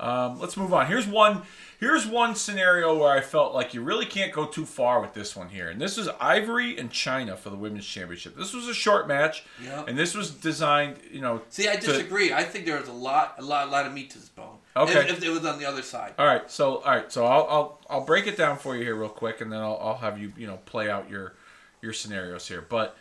Um, 0.00 0.40
let's 0.40 0.56
move 0.56 0.72
on. 0.72 0.86
Here's 0.86 1.06
one. 1.06 1.42
Here's 1.78 2.06
one 2.06 2.34
scenario 2.34 2.94
where 2.98 3.08
I 3.10 3.22
felt 3.22 3.54
like 3.54 3.72
you 3.72 3.80
really 3.82 4.04
can't 4.04 4.32
go 4.32 4.44
too 4.44 4.66
far 4.66 5.00
with 5.00 5.14
this 5.14 5.34
one 5.34 5.48
here, 5.48 5.70
and 5.70 5.80
this 5.80 5.96
is 5.96 6.10
Ivory 6.20 6.76
and 6.76 6.90
Chyna 6.90 7.38
for 7.38 7.48
the 7.48 7.56
women's 7.56 7.86
championship. 7.86 8.36
This 8.36 8.52
was 8.52 8.68
a 8.68 8.74
short 8.74 9.08
match, 9.08 9.44
Yeah. 9.64 9.84
and 9.88 9.96
this 9.96 10.14
was 10.14 10.30
designed, 10.30 10.98
you 11.10 11.22
know. 11.22 11.40
See, 11.48 11.70
I 11.70 11.76
to- 11.76 11.86
disagree. 11.86 12.34
I 12.34 12.42
think 12.44 12.66
there 12.66 12.78
was 12.78 12.88
a 12.88 12.92
lot, 12.92 13.36
a 13.38 13.42
lot, 13.42 13.68
a 13.68 13.70
lot 13.70 13.86
of 13.86 13.94
meat 13.94 14.10
to 14.10 14.18
this 14.18 14.28
bone. 14.28 14.58
Okay. 14.76 15.00
If, 15.08 15.10
if 15.18 15.24
it 15.24 15.30
was 15.30 15.46
on 15.46 15.58
the 15.58 15.64
other 15.64 15.80
side. 15.80 16.12
All 16.18 16.26
right, 16.26 16.50
so 16.50 16.76
all 16.82 16.94
right, 16.94 17.10
so 17.10 17.24
I'll 17.24 17.46
I'll 17.48 17.80
I'll 17.88 18.04
break 18.04 18.26
it 18.26 18.36
down 18.36 18.58
for 18.58 18.76
you 18.76 18.82
here 18.84 18.94
real 18.94 19.08
quick, 19.08 19.40
and 19.40 19.50
then 19.50 19.60
I'll 19.60 19.78
I'll 19.82 19.96
have 19.98 20.18
you 20.20 20.34
you 20.36 20.46
know 20.46 20.58
play 20.66 20.90
out 20.90 21.08
your 21.08 21.32
your 21.80 21.94
scenarios 21.94 22.46
here. 22.46 22.60
But 22.68 22.94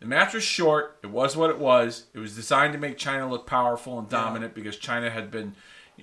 the 0.00 0.06
match 0.06 0.32
was 0.32 0.42
short. 0.44 0.96
It 1.02 1.10
was 1.10 1.36
what 1.36 1.50
it 1.50 1.58
was. 1.58 2.06
It 2.14 2.20
was 2.20 2.34
designed 2.34 2.72
to 2.72 2.78
make 2.78 2.96
Chyna 2.96 3.28
look 3.28 3.46
powerful 3.46 3.98
and 3.98 4.08
dominant 4.08 4.54
because 4.54 4.78
Chyna 4.78 5.12
had 5.12 5.30
been 5.30 5.54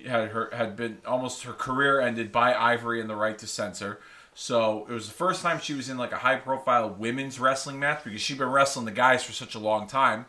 had 0.08 0.30
her 0.30 0.50
had 0.54 0.76
been 0.76 1.00
almost 1.06 1.44
her 1.44 1.54
career 1.54 2.00
ended 2.00 2.32
by 2.32 2.54
Ivory 2.54 3.02
and 3.02 3.10
the 3.10 3.16
right 3.16 3.38
to 3.40 3.48
censor. 3.48 4.00
So 4.34 4.86
it 4.90 4.94
was 4.94 5.08
the 5.08 5.14
first 5.14 5.42
time 5.42 5.60
she 5.60 5.74
was 5.74 5.90
in 5.90 5.98
like 5.98 6.12
a 6.12 6.18
high 6.18 6.38
profile 6.38 6.90
women's 6.90 7.40
wrestling 7.40 7.80
match 7.80 8.04
because 8.04 8.22
she'd 8.22 8.38
been 8.38 8.50
wrestling 8.50 8.86
the 8.86 8.92
guys 8.92 9.24
for 9.24 9.34
such 9.34 9.56
a 9.56 9.60
long 9.60 9.88
time 9.88 10.26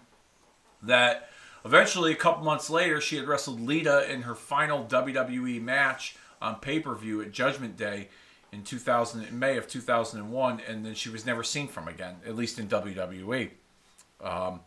that 0.83 1.29
eventually 1.65 2.13
a 2.13 2.17
couple 2.17 2.45
months 2.45 2.71
later 2.71 3.01
she 3.01 3.17
had 3.17 3.29
wrestled 3.29 3.61
Lita 3.61 4.11
in 4.13 4.23
her 4.23 4.35
final 4.35 4.85
WWE 4.85 5.63
match 5.63 6.17
on 6.43 6.57
pay-per-view 6.57 7.21
at 7.21 7.33
Judgment 7.33 7.77
Day 7.77 8.09
in 8.51 8.65
2000 8.65 9.25
in 9.25 9.39
May 9.39 9.57
of 9.57 9.69
2001 9.69 10.61
and 10.67 10.85
then 10.85 10.95
she 10.95 11.09
was 11.09 11.25
never 11.25 11.45
seen 11.45 11.69
from 11.69 11.87
again 11.87 12.17
at 12.27 12.35
least 12.35 12.59
in 12.59 12.67
WWE. 12.67 13.51
Um, 14.21 14.61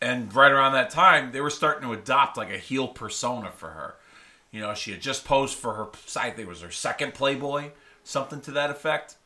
and 0.00 0.32
right 0.34 0.52
around 0.52 0.72
that 0.72 0.90
time 0.90 1.32
they 1.32 1.40
were 1.40 1.50
starting 1.50 1.88
to 1.88 1.92
adopt 1.94 2.36
like 2.36 2.50
a 2.52 2.58
heel 2.58 2.88
persona 2.88 3.50
for 3.50 3.70
her. 3.70 3.96
You 4.50 4.60
know, 4.60 4.74
she 4.74 4.90
had 4.92 5.00
just 5.00 5.24
posed 5.24 5.56
for 5.56 5.74
her 5.74 5.86
I 6.16 6.30
think 6.30 6.40
it 6.40 6.48
was 6.48 6.62
her 6.62 6.70
second 6.70 7.14
Playboy, 7.14 7.70
something 8.04 8.40
to 8.42 8.50
that 8.52 8.70
effect 8.70 9.16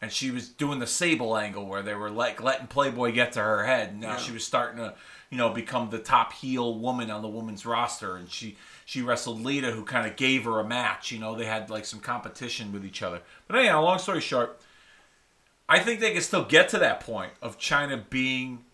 and 0.00 0.12
she 0.12 0.30
was 0.30 0.48
doing 0.48 0.78
the 0.78 0.86
Sable 0.86 1.36
angle 1.36 1.66
where 1.66 1.82
they 1.82 1.94
were 1.94 2.10
like 2.10 2.42
letting 2.42 2.66
Playboy 2.66 3.12
get 3.12 3.32
to 3.32 3.40
her 3.40 3.64
head, 3.64 3.90
and 3.90 4.00
now 4.00 4.10
Yeah. 4.12 4.16
she 4.18 4.32
was 4.32 4.44
starting 4.44 4.78
to, 4.78 4.94
you 5.30 5.38
know, 5.38 5.48
become 5.50 5.88
the 5.90 5.98
top 5.98 6.34
heel 6.34 6.78
woman 6.78 7.10
on 7.10 7.22
the 7.22 7.28
women's 7.28 7.64
roster, 7.64 8.16
and 8.16 8.30
she 8.30 8.56
she 8.84 9.00
wrestled 9.02 9.40
Lita, 9.40 9.70
who 9.72 9.84
kind 9.84 10.06
of 10.06 10.16
gave 10.16 10.44
her 10.44 10.60
a 10.60 10.64
match. 10.64 11.10
You 11.10 11.18
know, 11.18 11.34
they 11.34 11.46
had 11.46 11.70
like 11.70 11.86
some 11.86 12.00
competition 12.00 12.72
with 12.72 12.84
each 12.84 13.02
other. 13.02 13.22
But 13.48 13.56
anyhow, 13.58 13.82
long 13.82 13.98
story 13.98 14.20
short, 14.20 14.60
I 15.68 15.78
think 15.78 16.00
they 16.00 16.12
can 16.12 16.22
still 16.22 16.44
get 16.44 16.68
to 16.70 16.78
that 16.78 17.00
point 17.00 17.32
of 17.40 17.58
Chyna 17.58 18.08
being 18.10 18.65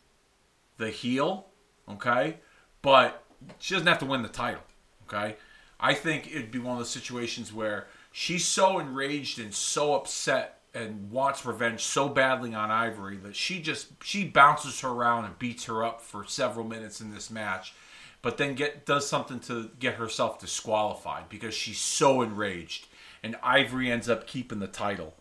the 0.79 0.91
heel, 0.91 1.47
okay, 1.89 2.39
but 2.81 3.25
she 3.59 3.75
doesn't 3.75 3.87
have 3.87 3.99
to 3.99 4.07
win 4.07 4.23
the 4.23 4.29
title, 4.29 4.62
okay. 5.07 5.37
I 5.79 5.95
think 5.95 6.29
it'd 6.31 6.53
be 6.53 6.61
one 6.61 6.73
of 6.75 6.79
those 6.79 6.91
situations 6.91 7.53
where 7.53 7.89
she's 8.12 8.45
so 8.45 8.79
enraged 8.79 9.41
and 9.41 9.53
so 9.53 9.95
upset 9.95 10.61
and 10.75 11.11
wants 11.11 11.45
revenge 11.45 11.83
so 11.83 12.09
badly 12.09 12.55
on 12.55 12.70
Ivory 12.70 13.16
that 13.18 13.37
she 13.37 13.61
just 13.61 13.89
she 14.03 14.25
bounces 14.25 14.81
her 14.81 14.89
around 14.89 15.25
and 15.25 15.39
beats 15.39 15.64
her 15.64 15.85
up 15.85 16.01
for 16.01 16.25
several 16.25 16.64
minutes 16.64 17.01
in 17.01 17.12
this 17.12 17.31
match, 17.31 17.75
but 18.23 18.39
then 18.39 18.55
get 18.55 18.87
does 18.87 19.07
something 19.07 19.41
to 19.41 19.70
get 19.79 19.95
herself 19.95 20.39
disqualified 20.39 21.29
because 21.29 21.53
she's 21.53 21.79
so 21.79 22.23
enraged, 22.23 22.87
and 23.23 23.37
Ivory 23.43 23.91
ends 23.91 24.09
up 24.09 24.27
keeping 24.27 24.61
the 24.61 24.66
title. 24.66 25.14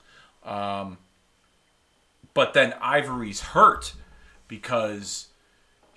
Um, 0.44 0.98
but 2.34 2.54
then 2.54 2.74
Ivory's 2.82 3.42
hurt 3.42 3.94
because 4.48 5.28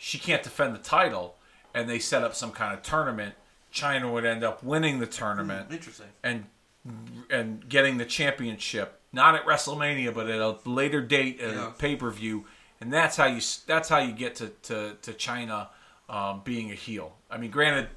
she 0.05 0.19
can't 0.19 0.43
defend 0.43 0.75
the 0.75 0.79
title, 0.79 1.37
and 1.73 1.89
they 1.89 1.99
set 1.99 2.23
up 2.23 2.35
some 2.35 2.51
kind 2.53 2.75
of 2.75 2.83
tournament. 2.83 3.35
Chyna 3.73 4.13
would 4.13 4.27
end 4.27 4.45
up 4.45 4.63
winning 4.63 4.99
the 5.01 5.07
tournament 5.07 5.69
Interesting. 5.73 6.07
and 6.23 6.45
and 7.31 7.67
getting 7.67 7.97
the 7.97 8.05
championship, 8.05 9.01
not 9.13 9.35
at 9.35 9.47
WrestleMania, 9.47 10.13
but 10.15 10.29
at 10.29 10.39
a 10.39 10.57
later 10.69 11.01
date 11.01 11.41
at 11.41 11.55
Yeah. 11.55 11.69
a 11.69 11.71
pay 11.71 11.97
per 11.97 12.11
view, 12.11 12.45
and 12.81 12.93
that's 12.93 13.17
how 13.17 13.25
you 13.25 13.41
that's 13.67 13.89
how 13.89 13.99
you 13.99 14.13
get 14.13 14.35
to 14.37 14.49
to, 14.65 14.95
to 15.01 15.13
Chyna 15.15 15.69
um, 16.11 16.43
being 16.45 16.71
a 16.71 16.75
heel. 16.75 17.17
I 17.31 17.39
mean, 17.39 17.51
granted, 17.51 17.89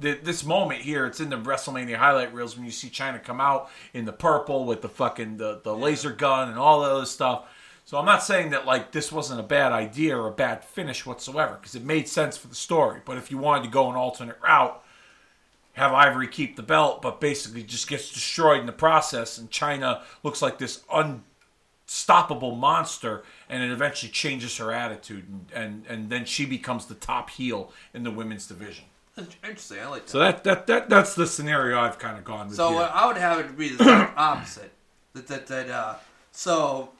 th- 0.00 0.20
this 0.22 0.42
moment 0.44 0.80
here, 0.80 1.04
it's 1.04 1.20
in 1.20 1.28
the 1.28 1.36
WrestleMania 1.36 1.96
highlight 1.96 2.32
reels 2.32 2.56
when 2.56 2.64
you 2.64 2.72
see 2.72 2.88
Chyna 2.88 3.22
come 3.22 3.40
out 3.40 3.70
in 3.92 4.06
the 4.06 4.12
purple 4.14 4.64
with 4.64 4.80
the 4.80 4.88
fucking 4.88 5.36
the, 5.36 5.60
the 5.62 5.74
laser 5.76 6.10
gun 6.12 6.48
and 6.48 6.58
all 6.58 6.80
that 6.80 6.90
other 6.90 7.04
stuff. 7.06 7.44
So 7.84 7.98
I'm 7.98 8.06
not 8.06 8.22
saying 8.22 8.50
that 8.50 8.64
like 8.64 8.92
this 8.92 9.12
wasn't 9.12 9.40
a 9.40 9.42
bad 9.44 9.72
idea 9.72 10.16
or 10.16 10.28
a 10.28 10.32
bad 10.32 10.64
finish 10.64 11.04
whatsoever 11.04 11.54
because 11.54 11.74
it 11.74 11.84
made 11.84 12.08
sense 12.08 12.36
for 12.36 12.48
the 12.48 12.54
story. 12.54 13.00
But 13.04 13.18
if 13.18 13.30
you 13.30 13.38
wanted 13.38 13.64
to 13.64 13.70
go 13.70 13.90
an 13.90 13.96
alternate 13.96 14.38
route, 14.42 14.82
have 15.74 15.92
Ivory 15.92 16.28
keep 16.28 16.56
the 16.56 16.62
belt, 16.62 17.02
but 17.02 17.20
basically 17.20 17.62
just 17.62 17.88
gets 17.88 18.12
destroyed 18.12 18.60
in 18.60 18.66
the 18.66 18.72
process, 18.72 19.38
and 19.38 19.50
Chyna 19.50 20.02
looks 20.22 20.42
like 20.42 20.58
this 20.58 20.82
unstoppable 20.92 22.54
monster, 22.56 23.24
and 23.48 23.62
it 23.62 23.70
eventually 23.70 24.12
changes 24.12 24.56
her 24.58 24.70
attitude, 24.70 25.24
and, 25.28 25.46
and, 25.54 25.86
and 25.88 26.10
then 26.10 26.24
she 26.24 26.44
becomes 26.44 26.86
the 26.86 26.94
top 26.94 27.30
heel 27.30 27.72
in 27.94 28.02
the 28.04 28.10
women's 28.10 28.46
division. 28.46 28.84
Interesting. 29.16 29.78
I 29.80 29.88
like 29.88 30.02
that. 30.04 30.10
So 30.10 30.18
that, 30.18 30.44
that, 30.44 30.66
that 30.66 30.88
that's 30.88 31.14
the 31.14 31.26
scenario 31.26 31.78
I've 31.78 31.98
kind 31.98 32.16
of 32.16 32.24
gone 32.24 32.48
with 32.48 32.56
So 32.56 32.70
here. 32.70 32.80
uh, 32.80 32.90
I 32.92 33.06
would 33.06 33.18
have 33.18 33.40
it 33.40 33.56
be 33.58 33.70
the 33.70 33.84
opposite. 34.16 34.72
That 35.14 35.26
that 35.26 35.46
that 35.48 35.68
uh, 35.68 35.94
so. 36.30 36.90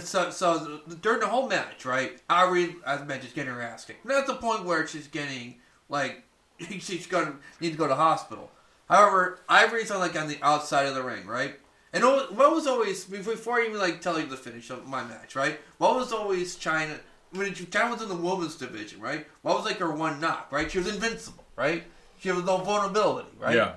So, 0.00 0.30
so 0.30 0.80
during 1.00 1.20
the 1.20 1.28
whole 1.28 1.48
match, 1.48 1.84
right? 1.84 2.20
Ivory, 2.28 2.74
as 2.84 3.02
I 3.02 3.04
mentioned, 3.04 3.28
is 3.28 3.34
getting 3.34 3.52
her 3.52 3.62
ass 3.62 3.84
kicked. 3.84 4.04
Not 4.04 4.26
the 4.26 4.34
point 4.34 4.64
where 4.64 4.86
she's 4.86 5.06
getting 5.06 5.56
like 5.88 6.24
she's 6.80 7.06
gonna 7.06 7.36
need 7.60 7.70
to 7.72 7.78
go 7.78 7.86
to 7.86 7.94
hospital. 7.94 8.50
However, 8.88 9.38
Ivory's 9.48 9.90
on 9.90 10.00
like 10.00 10.18
on 10.18 10.28
the 10.28 10.38
outside 10.42 10.86
of 10.86 10.94
the 10.94 11.02
ring, 11.02 11.26
right? 11.26 11.54
And 11.92 12.04
what 12.04 12.36
was 12.36 12.66
always 12.66 13.04
before 13.04 13.60
I 13.60 13.66
even 13.66 13.78
like 13.78 14.00
tell 14.00 14.18
you 14.18 14.26
the 14.26 14.36
finish 14.36 14.70
of 14.70 14.86
my 14.86 15.02
match, 15.04 15.34
right? 15.34 15.58
What 15.78 15.96
was 15.96 16.12
always 16.12 16.56
Chyna 16.56 16.98
when 17.32 17.52
Chyna 17.52 17.92
was 17.92 18.02
in 18.02 18.08
the 18.08 18.16
women's 18.16 18.56
division, 18.56 19.00
right? 19.00 19.26
What 19.42 19.56
was 19.56 19.64
like 19.64 19.78
her 19.78 19.92
one 19.92 20.20
knock, 20.20 20.50
right? 20.50 20.70
She 20.70 20.78
was 20.78 20.88
invincible, 20.88 21.44
right? 21.56 21.84
She 22.18 22.28
had 22.28 22.44
no 22.44 22.58
vulnerability, 22.58 23.30
right? 23.38 23.56
yeah, 23.56 23.72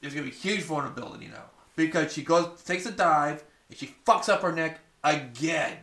there's 0.00 0.14
gonna 0.14 0.26
be 0.26 0.32
huge 0.32 0.62
vulnerability 0.62 1.26
now 1.26 1.44
because 1.76 2.12
she 2.12 2.22
goes 2.22 2.62
takes 2.62 2.86
a 2.86 2.92
dive 2.92 3.42
and 3.68 3.78
she 3.78 3.94
fucks 4.06 4.28
up 4.28 4.42
her 4.42 4.52
neck 4.52 4.80
again. 5.04 5.76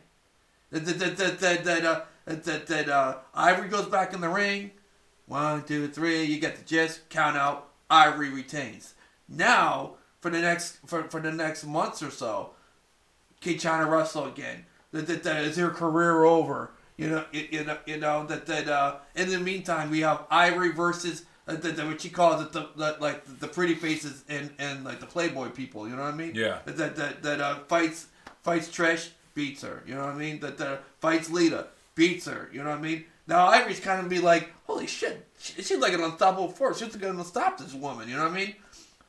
That 0.72 0.86
that 0.86 1.18
that 1.18 1.40
that, 1.40 1.64
that, 1.64 1.86
uh, 1.86 2.02
that 2.26 2.44
that, 2.44 2.68
that 2.68 2.90
uh, 2.90 3.18
Ivory 3.34 3.70
goes 3.70 3.86
back 3.86 4.14
in 4.14 4.22
the 4.22 4.30
ring. 4.30 4.72
One, 5.28 5.64
two, 5.64 5.88
three. 5.88 6.24
You 6.24 6.40
get 6.40 6.58
the 6.58 6.66
gist. 6.66 7.08
Count 7.10 7.38
out. 7.38 7.70
Ivory 7.90 8.30
retains. 8.30 8.96
Now 9.30 9.96
for 10.22 10.30
the 10.30 10.40
next 10.40 10.78
for, 10.86 11.04
for 11.04 11.20
the 11.20 11.32
next 11.32 11.66
months 11.66 12.02
or 12.02 12.12
so, 12.12 12.52
can 13.42 13.56
Chyna 13.56 13.90
wrestle 13.90 14.26
again? 14.26 14.66
That, 14.92 15.08
that, 15.08 15.24
that 15.24 15.44
is 15.46 15.58
her 15.58 15.70
career 15.70 16.26
over? 16.26 16.72
You 16.98 17.10
know, 17.10 17.26
you, 17.32 17.48
you 17.50 17.64
know, 17.64 17.78
you 17.86 17.98
know 17.98 18.26
that 18.28 18.46
that. 18.46 18.68
Uh, 18.68 18.98
in 19.16 19.30
the 19.30 19.40
meantime, 19.40 19.90
we 19.90 20.02
have 20.02 20.26
Ivory 20.30 20.72
versus 20.72 21.26
uh, 21.48 21.56
the, 21.56 21.72
the, 21.72 21.86
what 21.86 22.02
she 22.02 22.10
calls 22.10 22.42
it, 22.42 22.52
the, 22.52 22.70
the 22.76 22.98
like 23.00 23.24
the 23.40 23.48
pretty 23.48 23.74
faces 23.74 24.24
and 24.30 24.52
and 24.60 24.84
like 24.84 25.00
the 25.00 25.06
Playboy 25.06 25.50
people. 25.50 25.88
You 25.88 25.96
know 25.96 26.04
what 26.04 26.14
I 26.14 26.18
mean? 26.18 26.36
Yeah. 26.36 26.60
That 26.66 26.78
that 26.78 26.96
that, 26.98 27.24
that 27.24 27.42
uh, 27.42 27.56
fights 27.68 28.08
fights 28.44 28.70
Trish, 28.70 29.10
beats 29.34 29.62
her. 29.62 29.84
You 29.86 29.96
know 29.96 30.06
what 30.06 30.16
I 30.16 30.18
mean? 30.18 30.40
That 30.40 30.84
fights 31.00 31.30
Lita, 31.30 31.68
beats 31.96 32.26
her. 32.26 32.50
You 32.52 32.64
know 32.64 32.70
what 32.70 32.80
I 32.80 32.82
mean? 32.82 33.06
Now 33.28 33.48
Ivory's 33.48 33.80
kind 33.80 34.02
of 34.02 34.10
be 34.10 34.20
like, 34.20 34.52
holy 34.66 34.88
shit, 34.88 35.28
she, 35.40 35.62
she's 35.62 35.78
like 35.78 35.94
an 35.94 36.02
unstoppable 36.02 36.50
force. 36.50 36.80
She's 36.80 36.96
gonna 36.96 37.24
stop 37.24 37.58
this 37.58 37.74
woman. 37.74 38.10
You 38.10 38.16
know 38.16 38.24
what 38.24 38.34
I 38.34 38.36
mean? 38.36 38.56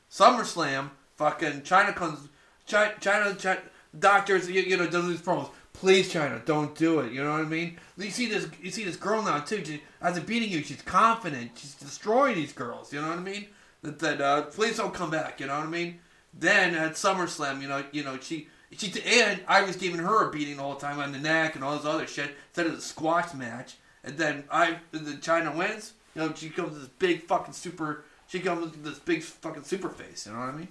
SummerSlam, 0.09 0.91
fucking 1.15 1.61
Chyna 1.61 1.95
comes, 1.95 2.27
Chyna, 2.67 2.95
Chyna, 3.01 3.35
Chyna 3.35 3.59
doctors, 3.97 4.49
you, 4.49 4.61
you 4.61 4.77
know, 4.77 4.87
doing 4.87 5.09
these 5.09 5.21
promos. 5.21 5.49
Please, 5.73 6.13
Chyna, 6.13 6.45
don't 6.45 6.75
do 6.75 6.99
it. 6.99 7.11
You 7.11 7.23
know 7.23 7.31
what 7.31 7.41
I 7.41 7.45
mean? 7.45 7.77
You 7.97 8.11
see 8.11 8.27
this, 8.27 8.47
you 8.61 8.71
see 8.71 8.83
this 8.83 8.95
girl 8.95 9.21
now 9.23 9.39
too. 9.39 9.63
She, 9.65 9.81
as 10.01 10.17
a 10.17 10.21
beating 10.21 10.49
you, 10.49 10.63
she's 10.63 10.81
confident. 10.81 11.51
She's 11.55 11.75
destroying 11.75 12.35
these 12.35 12.53
girls. 12.53 12.93
You 12.93 13.01
know 13.01 13.09
what 13.09 13.17
I 13.17 13.21
mean? 13.21 13.47
That, 13.81 13.99
that 13.99 14.21
uh, 14.21 14.41
please 14.43 14.77
don't 14.77 14.93
come 14.93 15.09
back. 15.09 15.39
You 15.39 15.47
know 15.47 15.57
what 15.57 15.67
I 15.67 15.69
mean? 15.69 15.99
Then 16.33 16.75
at 16.75 16.93
SummerSlam, 16.93 17.61
you 17.61 17.67
know, 17.67 17.83
you 17.91 18.03
know, 18.03 18.17
she, 18.19 18.47
she, 18.77 18.93
and 19.05 19.41
I 19.47 19.63
was 19.63 19.75
giving 19.75 19.99
her 19.99 20.27
a 20.27 20.31
beating 20.31 20.59
all 20.59 20.75
the 20.75 20.79
time 20.79 20.99
on 20.99 21.11
the 21.11 21.19
neck 21.19 21.55
and 21.55 21.63
all 21.63 21.75
this 21.75 21.85
other 21.85 22.07
shit. 22.07 22.31
Instead 22.49 22.67
of 22.67 22.75
the 22.75 22.81
squash 22.81 23.33
match, 23.33 23.75
and 24.03 24.17
then 24.17 24.43
I, 24.51 24.79
the 24.91 24.99
Chyna 24.99 25.55
wins. 25.55 25.93
You 26.15 26.21
know, 26.21 26.33
she 26.35 26.49
comes 26.49 26.77
this 26.77 26.87
big 26.87 27.23
fucking 27.23 27.53
super. 27.53 28.03
She 28.27 28.39
comes 28.39 28.61
with 28.61 28.83
this 28.83 28.99
big 28.99 29.23
fucking 29.23 29.63
super 29.63 29.89
face. 29.89 30.25
You 30.25 30.33
know 30.33 30.39
what 30.39 30.49
I 30.49 30.51
mean? 30.57 30.67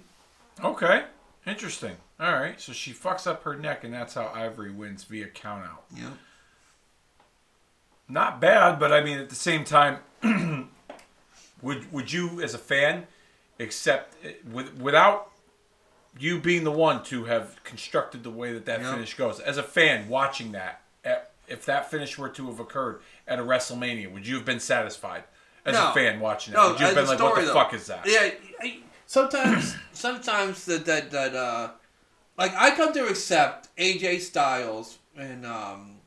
Okay. 0.63 1.03
Interesting. 1.45 1.97
All 2.19 2.31
right. 2.31 2.59
So 2.59 2.71
she 2.71 2.93
fucks 2.93 3.27
up 3.27 3.43
her 3.43 3.55
neck, 3.55 3.83
and 3.83 3.93
that's 3.93 4.13
how 4.13 4.31
Ivory 4.33 4.71
wins 4.71 5.03
via 5.03 5.27
countout. 5.27 5.81
Yeah. 5.95 6.11
Not 8.07 8.39
bad, 8.39 8.79
but 8.79 8.91
I 8.91 9.03
mean, 9.03 9.17
at 9.17 9.29
the 9.29 9.35
same 9.35 9.63
time, 9.63 9.99
would 11.61 11.91
would 11.91 12.11
you, 12.11 12.41
as 12.41 12.53
a 12.53 12.59
fan, 12.59 13.07
accept 13.59 14.15
eh, 14.23 14.33
with 14.51 14.73
without 14.75 15.31
you 16.19 16.39
being 16.39 16.63
the 16.63 16.71
one 16.71 17.03
to 17.05 17.25
have 17.25 17.61
constructed 17.63 18.23
the 18.23 18.29
way 18.29 18.53
that 18.53 18.65
that 18.65 18.81
Yeah. 18.81 18.93
finish 18.93 19.13
goes? 19.15 19.39
As 19.39 19.57
a 19.57 19.63
fan 19.63 20.07
watching 20.09 20.51
that, 20.53 20.81
at, 21.03 21.31
if 21.47 21.65
that 21.65 21.89
finish 21.89 22.17
were 22.17 22.29
to 22.29 22.47
have 22.47 22.59
occurred 22.59 23.01
at 23.27 23.39
a 23.39 23.43
WrestleMania, 23.43 24.11
would 24.11 24.25
you 24.27 24.35
have 24.35 24.45
been 24.45 24.59
satisfied 24.59 25.23
as 25.65 25.73
No. 25.75 25.89
a 25.91 25.93
fan 25.93 26.19
watching 26.19 26.53
it? 26.53 26.57
No, 26.57 26.71
would 26.71 26.79
you 26.79 26.85
have 26.85 26.95
been 26.95 27.07
like, 27.07 27.19
"What 27.19 27.35
the 27.35 27.41
though. 27.47 27.53
fuck 27.53 27.73
is 27.73 27.87
that?" 27.87 28.05
Yeah, 28.05 28.31
I, 28.61 28.79
sometimes, 29.07 29.75
sometimes 29.93 30.65
that 30.65 30.85
that 30.85 31.11
that 31.11 31.35
uh, 31.35 31.71
like 32.37 32.53
I 32.55 32.75
come 32.75 32.93
to 32.93 33.07
accept 33.07 33.69
AJ 33.77 34.21
Styles 34.21 34.97
and 35.17 35.45
um 35.45 35.99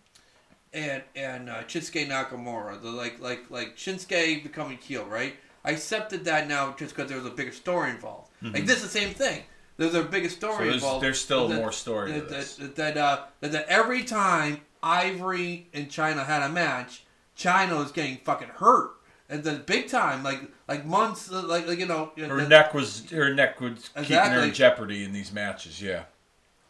and 0.72 1.02
and 1.14 1.48
uh, 1.50 1.62
Shinsuke 1.64 2.08
Nakamura, 2.08 2.80
the 2.82 2.90
like 2.90 3.18
like 3.20 3.50
like 3.50 3.76
Shinsuke 3.76 4.42
becoming 4.42 4.78
heel, 4.78 5.04
right? 5.04 5.36
I 5.64 5.70
accepted 5.72 6.24
that 6.26 6.46
now 6.48 6.74
just 6.78 6.94
because 6.94 7.08
there 7.10 7.18
was 7.18 7.26
a 7.26 7.30
bigger 7.34 7.50
story 7.52 7.90
involved. 7.90 8.30
Like 8.40 8.66
this 8.66 8.76
is 8.76 8.82
the 8.84 8.88
same 9.00 9.12
thing. 9.14 9.42
There's 9.76 9.94
a 9.94 10.02
bigger 10.02 10.28
story. 10.28 10.52
So 10.56 10.62
there's- 10.64 10.74
involved. 10.76 11.04
there's 11.04 11.20
still 11.20 11.48
That- 11.48 11.56
more 11.56 11.72
story 11.72 12.12
to 12.12 12.20
That 12.20 12.28
this. 12.28 12.56
that, 12.56 12.76
that, 12.76 12.96
uh, 12.96 13.20
that 13.40 13.52
that 13.52 13.66
every 13.68 14.02
time 14.04 14.60
Ivory 14.82 15.68
and 15.74 15.88
Chyna 15.88 16.24
had 16.26 16.42
a 16.42 16.48
match, 16.48 17.04
Chyna 17.36 17.76
was 17.78 17.92
getting 17.92 18.18
fucking 18.18 18.48
hurt. 18.56 18.92
And 19.28 19.42
then 19.42 19.62
big 19.66 19.88
time, 19.88 20.22
like 20.22 20.40
like 20.68 20.84
months, 20.86 21.30
like 21.30 21.66
like 21.66 21.78
you 21.80 21.86
know, 21.86 22.12
Her 22.16 22.46
neck 22.46 22.72
was 22.74 23.10
her 23.10 23.34
neck 23.34 23.60
was 23.60 23.90
keeping 23.96 24.16
her 24.16 24.40
in 24.40 24.54
jeopardy 24.54 25.02
in 25.04 25.12
these 25.12 25.32
matches. 25.32 25.82
Yeah. 25.82 26.04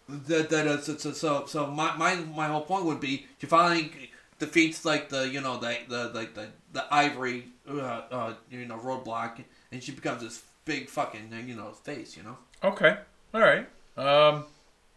that 0.09 0.49
that 0.51 0.67
uh, 0.67 0.81
so, 0.81 0.97
so 0.97 1.13
so 1.13 1.45
so 1.47 1.67
my, 1.67 1.95
my 1.97 2.15
my 2.15 2.47
whole 2.47 2.63
point 2.63 2.85
would 2.87 3.01
be 3.01 3.27
she 3.41 3.47
finally 3.47 4.11
defeats 4.39 4.85
like 4.85 5.09
the 5.11 5.29
you 5.29 5.41
know 5.41 5.59
the 5.59 5.77
the 5.89 6.11
like 6.15 6.35
the 6.35 6.47
the 6.73 6.85
ivory 6.95 7.49
uh, 7.69 7.75
uh 8.11 8.35
you 8.51 8.65
know 8.67 8.79
roadblock 8.79 9.43
and 9.73 9.83
she 9.83 9.91
becomes 9.93 10.23
this 10.23 10.43
big 10.65 10.89
fucking 10.89 11.33
you 11.47 11.57
know 11.57 11.73
face 11.73 12.17
you 12.17 12.23
know 12.23 12.37
Okay. 12.65 12.97
All 13.35 13.41
right. 13.41 13.67
Um. 13.97 14.45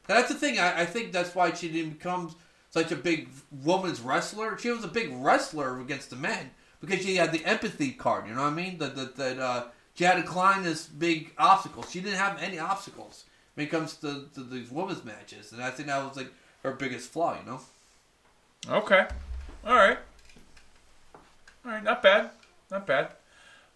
that's 0.07 0.29
the 0.29 0.35
thing 0.35 0.59
I, 0.59 0.81
I 0.81 0.85
think 0.85 1.11
that's 1.11 1.33
why 1.35 1.53
she 1.53 1.69
didn't 1.69 1.91
become 1.91 2.35
such 2.69 2.91
a 2.91 2.95
big 2.95 3.29
woman's 3.63 4.01
wrestler 4.01 4.57
she 4.57 4.69
was 4.69 4.83
a 4.83 4.87
big 4.87 5.09
wrestler 5.13 5.79
against 5.79 6.09
the 6.09 6.15
men 6.15 6.51
because 6.81 7.03
she 7.03 7.15
had 7.15 7.31
the 7.31 7.43
empathy 7.45 7.91
card 7.91 8.27
you 8.27 8.33
know 8.33 8.41
what 8.41 8.51
I 8.51 8.55
mean 8.55 8.77
that 8.79 8.95
that 8.97 9.15
that 9.15 9.39
uh 9.39 9.63
she 9.95 10.03
had 10.03 10.15
to 10.15 10.23
climb 10.23 10.63
this 10.63 10.85
big 10.85 11.31
obstacle 11.37 11.83
she 11.83 12.01
didn't 12.01 12.17
have 12.17 12.41
any 12.41 12.59
obstacles 12.59 13.23
when 13.53 13.67
it 13.67 13.69
comes 13.69 13.95
to, 13.97 14.25
to 14.33 14.43
these 14.43 14.69
women's 14.69 15.05
matches 15.05 15.53
and 15.53 15.63
I 15.63 15.69
think 15.71 15.87
that 15.87 16.03
was 16.05 16.17
like 16.17 16.31
her 16.63 16.73
biggest 16.73 17.09
flaw 17.11 17.37
you 17.39 17.49
know 17.49 17.61
Okay. 18.67 19.07
All 19.65 19.75
right. 19.75 19.97
All 21.65 21.71
right. 21.71 21.83
Not 21.83 22.03
bad. 22.03 22.29
Not 22.69 22.85
bad. 22.85 23.11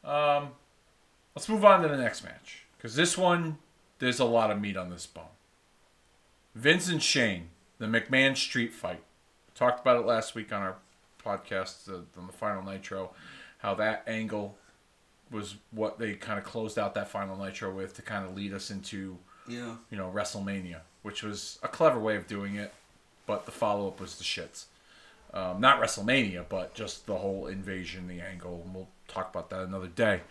Um, 0.04 0.50
let's 1.36 1.48
move 1.48 1.64
on 1.64 1.82
to 1.84 1.88
the 1.88 1.98
next 1.98 2.24
match 2.24 2.66
because 2.78 2.96
this 2.96 3.18
one 3.18 3.58
there's 4.04 4.20
a 4.20 4.26
lot 4.26 4.51
of 4.51 4.60
meat 4.60 4.78
on 4.78 4.89
this 4.89 5.06
bone. 5.06 5.24
Vince 6.56 6.89
and 6.89 7.01
Shane, 7.01 7.49
the 7.80 7.86
McMahon 7.88 8.36
Street 8.38 8.74
fight. 8.74 9.01
Talked 9.56 9.82
about 9.82 9.99
it 10.01 10.06
last 10.06 10.36
week 10.36 10.51
on 10.51 10.62
our 10.62 10.76
podcast 11.24 11.89
uh, 11.89 12.01
on 12.20 12.28
the 12.28 12.34
final 12.34 12.64
Nitro, 12.64 13.12
how 13.60 13.74
that 13.76 14.04
angle 14.08 14.56
was 15.32 15.56
what 15.72 15.97
they 15.97 16.14
kind 16.14 16.38
of 16.38 16.43
closed 16.45 16.78
out 16.78 16.93
that 16.95 17.08
final 17.10 17.36
Nitro 17.38 17.72
with 17.74 17.95
to 17.95 18.01
kind 18.01 18.26
of 18.26 18.36
lead 18.36 18.54
us 18.54 18.70
into 18.70 19.18
Yeah. 19.47 19.76
you 19.89 19.97
know, 19.97 20.12
WrestleMania, 20.14 20.82
which 21.01 21.24
was 21.24 21.58
a 21.64 21.68
clever 21.68 21.97
way 21.99 22.16
of 22.18 22.28
doing 22.28 22.56
it, 22.56 22.74
but 23.26 23.45
the 23.45 23.51
follow 23.51 23.88
up 23.88 23.99
was 23.99 24.18
the 24.18 24.24
shits. 24.24 24.66
Um, 25.34 25.60
not 25.60 25.82
WrestleMania, 25.82 26.45
but 26.47 26.76
just 26.76 27.08
the 27.08 27.16
whole 27.18 27.47
invasion, 27.47 28.08
the 28.08 28.22
angle, 28.22 28.62
and 28.66 28.76
we'll 28.76 28.89
talk 29.08 29.32
about 29.32 29.49
that 29.49 29.62
another 29.62 29.88
day. 29.88 30.22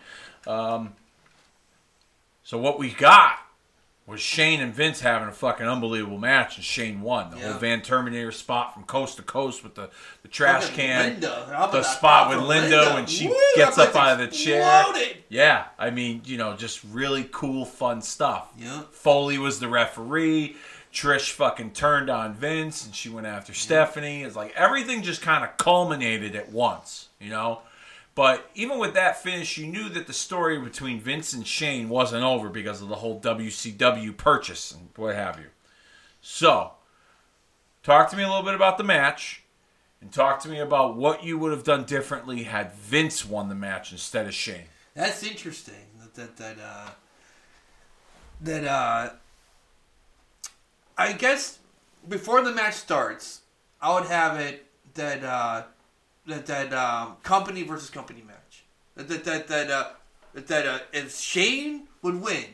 Um, 0.47 0.93
so 2.43 2.57
what 2.57 2.79
we 2.79 2.91
got 2.91 3.39
was 4.05 4.19
Shane 4.19 4.59
and 4.59 4.73
Vince 4.73 4.99
having 4.99 5.29
a 5.29 5.31
fucking 5.31 5.65
unbelievable 5.65 6.17
match, 6.17 6.57
and 6.57 6.65
Shane 6.65 6.99
won. 7.01 7.31
The 7.31 7.37
Yeah. 7.37 7.51
whole 7.51 7.59
Van 7.59 7.81
Terminator 7.81 8.31
spot 8.33 8.73
from 8.73 8.83
coast 8.83 9.15
to 9.15 9.23
coast 9.23 9.63
with 9.63 9.75
the, 9.75 9.89
the 10.23 10.27
trash 10.27 10.63
Fucking 10.63 10.75
can, 10.75 11.09
Linda. 11.11 11.69
The 11.71 11.83
spot 11.83 12.29
with 12.29 12.39
from 12.39 12.47
Linda 12.47 12.93
when 12.95 13.05
she 13.05 13.27
Woo, 13.29 13.35
gets 13.55 13.77
up 13.77 13.95
out 13.95 14.13
of 14.13 14.17
the 14.19 14.27
chair. 14.35 14.85
Yeah, 15.29 15.65
I 15.79 15.89
mean, 15.89 16.21
you 16.25 16.37
know, 16.37 16.53
just 16.55 16.81
really 16.91 17.29
cool, 17.31 17.63
fun 17.65 18.01
stuff. 18.01 18.49
Yeah. 18.57 18.81
Foley 18.91 19.37
was 19.37 19.59
the 19.59 19.69
referee. 19.69 20.57
Trish 20.93 21.31
fucking 21.31 21.71
turned 21.71 22.09
on 22.09 22.33
Vince 22.35 22.85
and 22.85 22.93
she 22.93 23.09
went 23.09 23.25
after 23.25 23.51
Stephanie. 23.53 24.21
It's 24.23 24.35
like 24.35 24.53
everything 24.55 25.01
just 25.01 25.21
kind 25.23 25.43
of 25.43 25.57
culminated 25.57 26.35
at 26.35 26.51
once, 26.51 27.07
you 27.19 27.29
know? 27.31 27.61
But 28.15 28.49
even 28.53 28.77
with 28.77 28.93
that 28.93 29.21
finish, 29.21 29.57
you 29.57 29.65
knew 29.65 29.89
that 29.89 30.05
the 30.05 30.13
story 30.13 30.59
between 30.59 30.99
Vince 30.99 31.33
and 31.33 31.47
Shane 31.47 31.89
wasn't 31.89 32.23
over 32.23 32.47
because 32.47 32.81
of 32.81 32.89
the 32.89 32.97
whole 32.97 33.19
WCW 33.19 34.15
purchase 34.15 34.71
and 34.71 34.89
what 34.95 35.15
have 35.15 35.39
you. 35.39 35.47
So, 36.21 36.73
talk 37.81 38.09
to 38.11 38.15
me 38.15 38.23
a 38.23 38.27
little 38.27 38.43
bit 38.43 38.53
about 38.53 38.77
the 38.77 38.83
match 38.83 39.43
and 39.99 40.11
talk 40.11 40.41
to 40.41 40.49
me 40.49 40.59
about 40.59 40.95
what 40.95 41.23
you 41.23 41.37
would 41.39 41.51
have 41.51 41.63
done 41.63 41.85
differently 41.85 42.43
had 42.43 42.73
Vince 42.73 43.25
won 43.25 43.49
the 43.49 43.55
match 43.55 43.91
instead 43.91 44.27
of 44.27 44.33
Shane. 44.33 44.65
That's 44.93 45.23
interesting. 45.23 45.87
That 45.99 46.13
that 46.13 46.37
that 46.37 46.57
uh, 46.63 46.89
that 48.41 48.63
uh, 48.65 49.09
I 50.97 51.13
guess 51.13 51.59
before 52.07 52.43
the 52.43 52.51
match 52.51 52.75
starts, 52.75 53.41
I 53.81 53.93
would 53.93 54.07
have 54.07 54.39
it 54.39 54.65
that 54.93 55.23
uh, 55.23 55.63
that 56.27 56.45
that 56.45 56.73
um, 56.73 57.17
company 57.23 57.63
versus 57.63 57.89
company 57.89 58.23
match. 58.25 58.65
That 58.95 59.07
that 59.09 59.23
that 59.23 59.47
that 59.47 59.71
uh, 59.71 59.89
that, 60.33 60.47
that 60.47 60.67
uh, 60.67 60.79
if 60.91 61.15
Shane 61.15 61.87
would 62.01 62.21
win, 62.21 62.45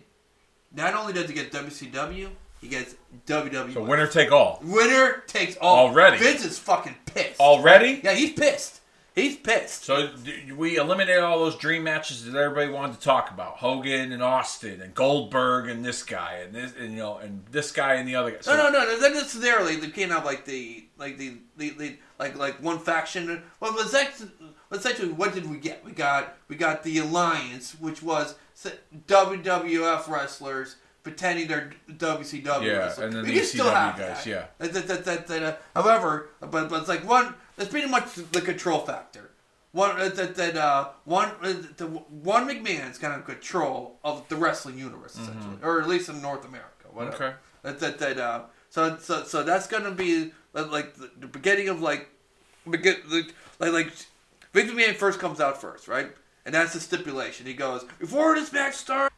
not 0.75 0.93
only 0.93 1.13
does 1.13 1.27
he 1.27 1.33
get 1.33 1.51
WCW, 1.51 2.29
he 2.61 2.67
gets 2.67 2.95
WWE. 3.25 3.73
So, 3.73 3.83
winner 3.83 4.07
take 4.07 4.31
all. 4.31 4.59
Winner 4.63 5.23
takes 5.27 5.57
all. 5.57 5.87
Already? 5.87 6.17
Vince 6.17 6.43
is 6.43 6.59
fucking 6.59 6.95
pissed. 7.05 7.39
Already? 7.39 8.01
Yeah, 8.03 8.13
he's 8.13 8.33
pissed. 8.33 8.78
He's 9.15 9.35
pissed. 9.37 9.83
So 9.85 10.11
we 10.55 10.77
eliminated 10.77 11.23
all 11.23 11.39
those 11.39 11.55
dream 11.57 11.83
matches 11.83 12.25
that 12.25 12.37
everybody 12.37 12.71
wanted 12.71 12.93
to 12.93 13.01
talk 13.01 13.31
about: 13.31 13.57
Hogan 13.57 14.11
and 14.11 14.23
Austin, 14.23 14.81
and 14.81 14.93
Goldberg 14.93 15.67
and 15.69 15.83
this 15.83 16.03
guy, 16.03 16.41
and 16.45 16.53
this, 16.53 16.73
and 16.79 16.91
you 16.91 16.97
know, 16.99 17.17
and 17.17 17.45
this 17.51 17.71
guy 17.71 17.95
and 17.95 18.07
the 18.07 18.15
other 18.15 18.31
guy. 18.31 18.37
So, 18.41 18.55
No, 18.55 18.69
no, 18.69 18.79
no, 18.79 18.85
no. 18.85 18.99
Not 18.99 19.13
necessarily. 19.13 19.75
They 19.75 19.89
can't 19.89 20.11
have 20.11 20.25
like 20.25 20.45
the 20.45 20.85
like 20.97 21.17
the, 21.17 21.37
the, 21.57 21.69
the 21.71 21.97
like 22.17 22.37
like 22.37 22.61
one 22.63 22.79
faction. 22.79 23.43
Well, 23.59 23.73
was 23.73 23.93
essentially 24.71 25.11
what 25.11 25.33
did 25.33 25.49
we 25.49 25.57
get? 25.57 25.83
We 25.83 25.91
got 25.91 26.37
we 26.47 26.55
got 26.55 26.83
the 26.83 26.99
alliance, 26.99 27.75
which 27.79 28.01
was 28.03 28.35
WWF 29.07 30.07
wrestlers 30.07 30.75
pretending 31.03 31.47
they're 31.47 31.71
WCW. 31.89 32.61
Yeah, 32.63 32.71
wrestlers. 32.77 33.05
and 33.05 33.13
then 33.15 33.23
We 33.23 33.39
the 33.39 33.39
ECW 33.45 33.73
have 33.73 33.97
guys, 33.97 34.23
that. 34.23 34.25
yeah. 34.25 34.45
That, 34.57 34.87
that, 34.87 35.05
that, 35.05 35.27
that, 35.27 35.43
uh, 35.43 35.55
however, 35.75 36.29
but, 36.39 36.51
but 36.69 36.73
it's 36.79 36.89
like 36.89 37.07
one. 37.07 37.33
It's 37.59 37.69
pretty 37.69 37.89
much 37.89 38.15
the 38.15 38.41
control 38.41 38.79
factor. 38.79 39.31
One 39.71 39.99
uh, 39.99 40.09
that 40.09 40.35
that 40.35 40.57
uh, 40.57 40.89
one 41.03 41.29
uh, 41.43 41.53
the, 41.77 41.85
one 41.87 42.47
McMahon's 42.47 42.97
kind 42.97 43.13
of 43.13 43.25
control 43.25 43.99
of 44.03 44.27
the 44.29 44.35
wrestling 44.35 44.79
universe 44.79 45.15
essentially, 45.15 45.57
or 45.61 45.81
at 45.81 45.87
least 45.87 46.09
in 46.09 46.21
North 46.21 46.45
America. 46.45 46.87
Whatever. 46.91 47.15
Mm-hmm. 47.15 47.23
Okay. 47.23 47.35
That 47.63 47.79
that 47.79 47.99
that. 47.99 48.17
Uh, 48.17 48.41
so 48.69 48.97
so 48.97 49.23
so 49.23 49.43
that's 49.43 49.67
gonna 49.67 49.91
be 49.91 50.31
uh, 50.55 50.65
like 50.71 50.95
the, 50.95 51.11
the 51.19 51.27
beginning 51.27 51.69
of 51.69 51.81
like, 51.81 52.09
begin 52.67 52.95
the, 53.09 53.29
like 53.59 53.73
like 53.73 53.93
Vince 54.53 54.71
McMahon 54.71 54.95
first 54.95 55.19
comes 55.19 55.39
out 55.39 55.61
first, 55.61 55.87
right? 55.87 56.11
And 56.45 56.55
that's 56.55 56.73
the 56.73 56.79
stipulation. 56.79 57.45
He 57.45 57.53
goes 57.53 57.83
before 57.99 58.33
this 58.35 58.51
match 58.51 58.73
starts. 58.73 59.13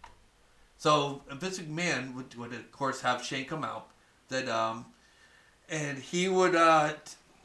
So 0.77 1.21
Vince 1.31 1.59
McMahon 1.59 2.15
would, 2.15 2.35
would 2.35 2.51
of 2.53 2.71
course 2.71 3.01
have 3.01 3.23
Shane 3.23 3.45
come 3.45 3.63
out, 3.63 3.89
that 4.29 4.49
um, 4.49 4.87
and 5.69 5.99
he 5.99 6.27
would 6.27 6.55
uh, 6.55 6.93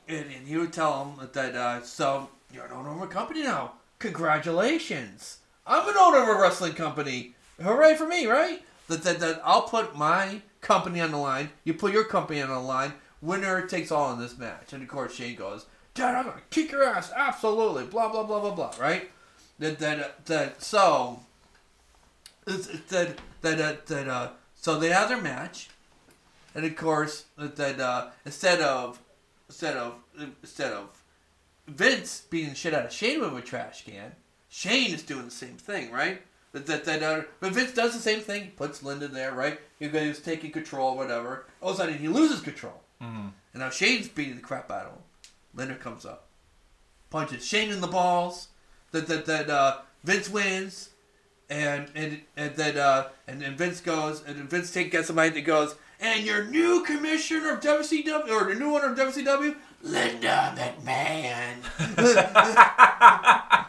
and, 0.08 0.26
and 0.26 0.46
he 0.46 0.56
would 0.56 0.72
tell 0.72 1.04
him 1.04 1.28
that 1.32 1.54
uh, 1.54 1.82
so 1.82 2.28
you're 2.52 2.66
an 2.66 2.72
owner 2.72 2.90
of 2.90 3.02
a 3.02 3.06
company 3.06 3.42
now. 3.42 3.72
Congratulations! 3.98 5.38
I'm 5.66 5.88
an 5.88 5.96
owner 5.98 6.22
of 6.22 6.28
a 6.28 6.40
wrestling 6.40 6.74
company. 6.74 7.34
Hooray 7.60 7.96
for 7.96 8.06
me, 8.06 8.26
right? 8.26 8.62
That, 8.88 9.02
that, 9.02 9.18
that 9.20 9.40
I'll 9.44 9.62
put 9.62 9.96
my 9.96 10.42
company 10.60 11.00
on 11.00 11.10
the 11.10 11.16
line. 11.16 11.50
You 11.64 11.74
put 11.74 11.92
your 11.92 12.04
company 12.04 12.40
on 12.40 12.50
the 12.50 12.60
line. 12.60 12.92
Winner 13.20 13.66
takes 13.66 13.90
all 13.90 14.12
in 14.12 14.20
this 14.20 14.38
match. 14.38 14.72
And 14.72 14.82
of 14.82 14.88
course 14.88 15.14
Shane 15.14 15.36
goes, 15.36 15.66
Dad, 15.94 16.14
I'm 16.14 16.26
gonna 16.26 16.42
kick 16.50 16.70
your 16.70 16.84
ass. 16.84 17.10
Absolutely. 17.16 17.84
Blah 17.84 18.10
blah 18.10 18.24
blah 18.24 18.40
blah 18.40 18.54
blah. 18.54 18.72
Right? 18.78 19.10
That 19.58 19.78
that 19.78 20.26
that 20.26 20.62
so 20.62 21.20
that 22.44 23.18
that 23.40 23.60
uh, 23.60 23.76
that 23.86 24.08
uh, 24.08 24.28
so 24.54 24.78
they 24.78 24.90
have 24.90 25.08
their 25.08 25.20
match, 25.20 25.70
and 26.54 26.64
of 26.64 26.76
course 26.76 27.24
that 27.38 27.80
uh, 27.80 28.08
instead 28.24 28.60
of 28.60 29.00
instead 29.48 29.76
of 29.76 29.94
instead 30.42 30.72
of 30.72 31.02
Vince 31.66 32.22
beating 32.30 32.50
the 32.50 32.54
shit 32.54 32.74
out 32.74 32.84
of 32.86 32.92
Shane 32.92 33.20
with 33.20 33.36
a 33.36 33.40
trash 33.40 33.84
can, 33.84 34.12
Shane 34.48 34.94
is 34.94 35.02
doing 35.02 35.24
the 35.26 35.30
same 35.30 35.56
thing, 35.56 35.90
right? 35.90 36.22
That 36.52 36.66
that 36.66 36.84
that 36.84 37.02
uh, 37.02 37.22
but 37.40 37.52
Vince 37.52 37.72
does 37.72 37.94
the 37.94 38.00
same 38.00 38.20
thing. 38.20 38.44
He 38.44 38.50
puts 38.50 38.82
Linda 38.82 39.08
there, 39.08 39.32
right? 39.32 39.60
He 39.78 39.88
goes 39.88 40.20
taking 40.20 40.50
control, 40.52 40.96
whatever. 40.96 41.46
All 41.60 41.70
of 41.70 41.74
a 41.76 41.78
sudden 41.78 41.98
he 41.98 42.08
loses 42.08 42.40
control, 42.40 42.80
Mhm. 43.02 43.32
and 43.52 43.60
now 43.62 43.70
Shane's 43.70 44.08
beating 44.08 44.36
the 44.36 44.42
crap 44.42 44.70
out 44.70 44.86
of 44.86 44.92
him. 44.92 45.02
Linda 45.54 45.74
comes 45.74 46.06
up, 46.06 46.28
punches 47.10 47.44
Shane 47.44 47.70
in 47.70 47.80
the 47.80 47.86
balls. 47.86 48.48
That 48.92 49.06
that 49.08 49.26
that 49.26 49.50
uh, 49.50 49.78
Vince 50.04 50.28
wins 50.30 50.90
and 51.50 51.90
and 51.94 52.20
and 52.36 52.54
then 52.54 52.78
uh, 52.78 53.08
and 53.26 53.42
then 53.42 53.56
Vince 53.56 53.80
goes 53.80 54.22
and 54.24 54.36
then 54.38 54.46
Vince 54.48 54.72
takes 54.72 54.90
gets 54.92 55.08
somebody 55.08 55.30
that 55.30 55.40
goes 55.42 55.74
and 56.00 56.24
your 56.24 56.44
new 56.44 56.82
commissioner 56.84 57.52
of 57.52 57.60
WCW 57.60 58.28
or 58.30 58.52
the 58.52 58.58
new 58.58 58.74
owner 58.74 58.92
of 58.92 58.98
WCW, 58.98 59.56
Linda 59.82 60.54
McMahon. 60.56 61.56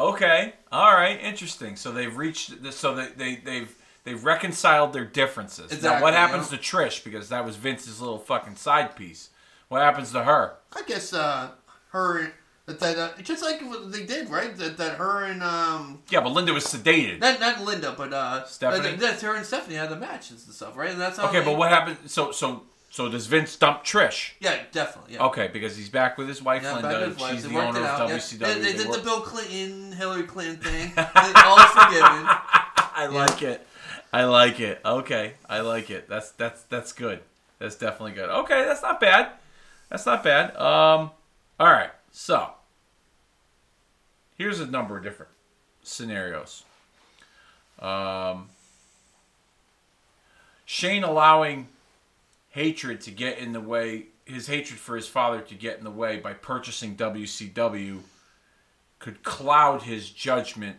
Okay. 0.00 0.54
All 0.72 0.94
right. 0.94 1.20
Interesting. 1.20 1.76
So 1.76 1.92
they've 1.92 2.16
reached. 2.16 2.62
This, 2.62 2.76
so 2.76 2.94
they, 2.94 3.08
they 3.08 3.36
they've 3.36 3.76
they've 4.04 4.24
reconciled 4.24 4.92
their 4.92 5.04
differences. 5.04 5.82
now, 5.82 6.00
what 6.00 6.14
happens 6.14 6.50
yeah. 6.50 6.56
to 6.56 6.62
Trish? 6.62 7.04
Because 7.04 7.28
that 7.28 7.44
was 7.44 7.56
Vince's 7.56 8.00
little 8.00 8.18
fucking 8.18 8.56
side 8.56 8.96
piece. 8.96 9.28
What 9.68 9.82
happens 9.82 10.12
to 10.12 10.24
her? 10.24 10.54
I 10.74 10.82
guess 10.86 11.12
uh, 11.12 11.50
her 11.90 12.32
that 12.70 12.80
that 12.80 12.98
uh, 12.98 13.22
just 13.22 13.42
like 13.42 13.60
what 13.62 13.90
they 13.92 14.04
did 14.04 14.28
right 14.30 14.56
that 14.56 14.76
that 14.78 14.96
her 14.96 15.24
and 15.24 15.42
um 15.42 16.02
Yeah, 16.10 16.20
but 16.20 16.30
Linda 16.32 16.52
was 16.52 16.64
sedated. 16.64 17.20
not 17.20 17.40
not 17.40 17.60
Linda 17.62 17.94
but 17.96 18.12
uh 18.12 18.44
Stephanie? 18.46 18.90
that, 18.90 18.98
that's 19.00 19.22
her 19.22 19.34
and 19.34 19.44
Stephanie 19.46 19.76
had 19.76 19.90
the 19.90 19.96
matches 19.96 20.44
and 20.46 20.54
stuff 20.54 20.76
right 20.76 20.90
and 20.90 21.00
that's 21.00 21.18
how 21.18 21.28
Okay, 21.28 21.40
they- 21.40 21.44
but 21.44 21.56
what 21.58 21.70
happened? 21.70 21.98
So 22.06 22.32
so 22.32 22.62
so 22.92 23.08
does 23.08 23.26
Vince 23.26 23.54
dump 23.56 23.84
Trish? 23.84 24.32
yeah 24.40 24.56
definitely 24.72 25.14
yeah. 25.14 25.24
Okay, 25.26 25.48
because 25.52 25.76
he's 25.76 25.88
back 25.88 26.18
with 26.18 26.26
his 26.28 26.42
wife 26.42 26.62
Yeah, 26.62 26.74
Linda. 26.74 26.88
back 26.88 27.02
and. 27.06 27.20
She's 27.34 27.42
They 27.44 27.48
the 27.50 27.54
worked 27.54 27.68
owner 27.68 27.80
it 27.80 27.86
of 27.86 28.10
yeah. 28.10 28.16
WCW. 28.16 28.38
They, 28.38 28.54
they 28.54 28.60
They 28.60 28.72
did 28.84 28.92
the 28.92 28.98
Bill 29.02 29.20
Clinton, 29.20 29.92
Hillary 29.92 30.24
Clinton 30.24 30.56
thing. 30.56 30.92
They, 30.96 31.32
all 31.36 31.58
forgiven. 31.68 32.26
I 32.92 33.06
like 33.10 33.42
it. 33.42 33.66
I 34.12 34.24
like 34.24 34.58
it. 34.60 34.80
Okay, 34.84 35.34
I 35.48 35.60
like 35.60 35.88
it. 35.90 36.08
That's 36.08 36.32
that's 36.32 36.62
that's 36.64 36.92
good. 36.92 37.20
That's 37.60 37.76
definitely 37.76 38.12
good. 38.12 38.28
Okay, 38.28 38.64
that's 38.64 38.82
not 38.82 38.98
bad. 39.00 39.28
That's 39.88 40.04
not 40.06 40.24
bad. 40.24 40.56
Um, 40.56 41.10
all 41.60 41.66
right. 41.70 41.90
So 42.10 42.50
here's 44.40 44.58
a 44.58 44.66
number 44.66 44.96
of 44.96 45.02
different 45.02 45.30
scenarios. 45.82 46.64
Um, 47.78 48.48
Shane 50.64 51.04
allowing 51.04 51.68
hatred 52.48 53.02
to 53.02 53.10
get 53.10 53.36
in 53.36 53.52
the 53.52 53.60
way, 53.60 54.06
his 54.24 54.46
hatred 54.46 54.80
for 54.80 54.96
his 54.96 55.06
father 55.06 55.42
to 55.42 55.54
get 55.54 55.76
in 55.76 55.84
the 55.84 55.90
way 55.90 56.16
by 56.16 56.32
purchasing 56.32 56.96
WCW 56.96 57.98
could 58.98 59.22
cloud 59.22 59.82
his 59.82 60.08
judgment 60.08 60.78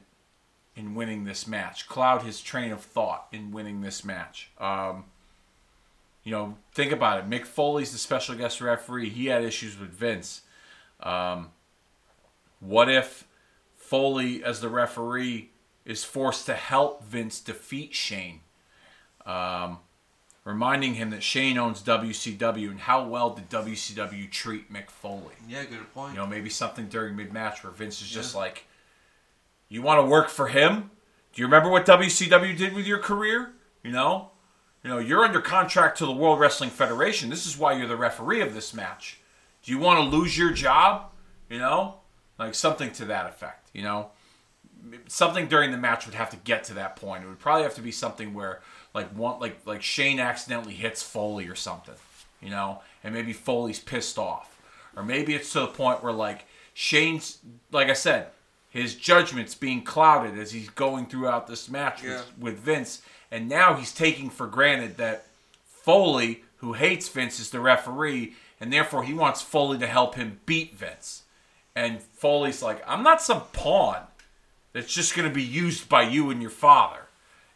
in 0.75 0.95
winning 0.95 1.25
this 1.25 1.45
match, 1.45 1.87
cloud 1.87 2.23
his 2.23 2.41
train 2.41 2.71
of 2.71 2.81
thought 2.81 3.27
in 3.31 3.51
winning 3.51 3.81
this 3.81 4.03
match. 4.03 4.49
Um, 4.57 5.05
you 6.23 6.31
know, 6.31 6.57
think 6.73 6.91
about 6.91 7.19
it. 7.19 7.29
Mick 7.29 7.45
Foley's 7.45 7.91
the 7.91 7.99
special 7.99 8.33
guest 8.33 8.59
referee. 8.59 9.09
He 9.09 9.27
had 9.27 9.43
issues 9.43 9.79
with 9.79 9.91
Vince. 9.91 10.41
Um, 10.99 11.51
what 12.59 12.89
if 12.89 13.27
Foley, 13.91 14.41
as 14.41 14.61
the 14.61 14.69
referee, 14.69 15.49
is 15.83 16.05
forced 16.05 16.45
to 16.45 16.53
help 16.53 17.03
Vince 17.03 17.41
defeat 17.41 17.93
Shane? 17.93 18.39
Um, 19.25 19.79
reminding 20.45 20.93
him 20.93 21.09
that 21.09 21.21
Shane 21.21 21.57
owns 21.57 21.83
WCW 21.83 22.71
and 22.71 22.79
how 22.79 23.05
well 23.05 23.31
did 23.31 23.49
WCW 23.49 24.31
treat 24.31 24.71
Mick 24.71 24.89
Foley? 24.89 25.35
Yeah, 25.45 25.65
good 25.65 25.93
point. 25.93 26.13
You 26.13 26.19
know, 26.19 26.25
maybe 26.25 26.49
something 26.49 26.87
during 26.87 27.17
mid 27.17 27.33
match 27.33 27.65
where 27.65 27.73
Vince 27.73 28.01
is 28.01 28.07
just 28.07 28.33
like, 28.33 28.65
"You 29.67 29.81
want 29.81 29.99
to 29.99 30.09
work 30.09 30.29
for 30.29 30.47
him? 30.47 30.91
Do 31.33 31.41
you 31.41 31.45
remember 31.45 31.69
what 31.69 31.85
WCW 31.85 32.55
did 32.57 32.73
with 32.73 32.87
your 32.87 32.99
career? 32.99 33.51
You 33.83 33.91
know, 33.91 34.31
you 34.85 34.89
know, 34.89 34.99
you're 34.99 35.25
under 35.25 35.41
contract 35.41 35.97
to 35.97 36.05
the 36.05 36.13
World 36.13 36.39
Wrestling 36.39 36.69
Federation. 36.69 37.29
This 37.29 37.45
is 37.45 37.57
why 37.57 37.73
you're 37.73 37.89
the 37.89 37.97
referee 37.97 38.39
of 38.39 38.53
this 38.53 38.73
match. 38.73 39.19
Do 39.63 39.73
you 39.73 39.79
want 39.79 39.99
to 39.99 40.17
lose 40.17 40.37
your 40.37 40.53
job? 40.53 41.11
You 41.49 41.59
know, 41.59 41.95
like 42.45 42.55
something 42.55 42.91
to 42.93 43.05
that 43.05 43.27
effect. 43.27 43.69
You 43.73 43.83
know, 43.83 44.09
something 45.07 45.47
during 45.47 45.71
the 45.71 45.77
match 45.77 46.05
would 46.05 46.15
have 46.15 46.29
to 46.31 46.37
get 46.37 46.63
to 46.65 46.73
that 46.75 46.95
point. 46.95 47.23
It 47.23 47.27
would 47.27 47.39
probably 47.39 47.63
have 47.63 47.75
to 47.75 47.81
be 47.81 47.91
something 47.91 48.33
where 48.33 48.61
like 48.93 49.09
one 49.09 49.39
like 49.39 49.59
like 49.65 49.81
Shane 49.81 50.19
accidentally 50.19 50.73
hits 50.73 51.01
Foley 51.03 51.47
or 51.47 51.55
something, 51.55 51.95
you 52.41 52.49
know, 52.49 52.81
and 53.03 53.13
maybe 53.13 53.33
Foley's 53.33 53.79
pissed 53.79 54.17
off. 54.17 54.47
Or 54.95 55.03
maybe 55.03 55.33
it's 55.33 55.51
to 55.53 55.61
the 55.61 55.67
point 55.67 56.03
where 56.03 56.13
like 56.13 56.45
Shane's 56.73 57.37
like 57.71 57.89
I 57.89 57.93
said, 57.93 58.27
his 58.69 58.95
judgment's 58.95 59.55
being 59.55 59.83
clouded 59.83 60.37
as 60.37 60.51
he's 60.51 60.69
going 60.69 61.05
throughout 61.05 61.47
this 61.47 61.69
match 61.69 62.03
Yeah. 62.03 62.17
with, 62.17 62.37
with 62.39 62.59
Vince, 62.59 63.01
and 63.29 63.47
now 63.47 63.75
he's 63.75 63.93
taking 63.93 64.29
for 64.29 64.47
granted 64.47 64.97
that 64.97 65.25
Foley, 65.65 66.43
who 66.57 66.73
hates 66.73 67.07
Vince, 67.09 67.39
is 67.39 67.49
the 67.49 67.59
referee, 67.59 68.33
and 68.59 68.71
therefore 68.71 69.03
he 69.03 69.13
wants 69.13 69.41
Foley 69.41 69.77
to 69.79 69.87
help 69.87 70.15
him 70.15 70.39
beat 70.45 70.75
Vince. 70.75 71.20
And 71.75 72.01
Foley's 72.01 72.61
like, 72.61 72.83
I'm 72.87 73.03
not 73.03 73.21
some 73.21 73.43
pawn 73.53 74.01
that's 74.73 74.93
just 74.93 75.15
going 75.15 75.27
to 75.27 75.33
be 75.33 75.43
used 75.43 75.87
by 75.89 76.03
you 76.03 76.29
and 76.29 76.41
your 76.41 76.51
father. 76.51 77.01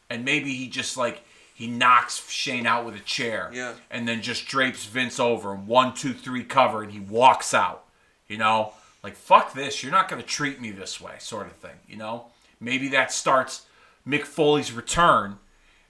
And 0.09 0.23
maybe 0.23 0.53
he 0.53 0.67
just 0.69 0.97
like 0.97 1.21
he 1.53 1.67
knocks 1.67 2.29
Shane 2.29 2.65
out 2.67 2.85
with 2.85 2.95
a 2.95 2.99
chair, 2.99 3.49
Yeah. 3.53 3.73
and 3.89 4.05
then 4.07 4.21
just 4.21 4.45
drapes 4.45 4.85
Vince 4.85 5.19
over 5.19 5.53
and 5.53 5.67
one, 5.67 5.93
two, 5.93 6.13
three 6.13 6.43
cover, 6.43 6.83
and 6.83 6.91
he 6.91 6.99
walks 6.99 7.53
out. 7.53 7.85
You 8.27 8.37
know, 8.37 8.73
like 9.03 9.15
fuck 9.15 9.53
this, 9.53 9.81
you're 9.83 9.91
not 9.91 10.09
going 10.09 10.21
to 10.21 10.27
treat 10.27 10.59
me 10.59 10.71
this 10.71 10.99
way, 10.99 11.13
sort 11.19 11.47
of 11.47 11.53
thing. 11.53 11.75
You 11.87 11.95
know, 11.97 12.25
maybe 12.59 12.87
that 12.89 13.11
starts 13.11 13.65
Mick 14.07 14.23
Foley's 14.23 14.71
return 14.73 15.37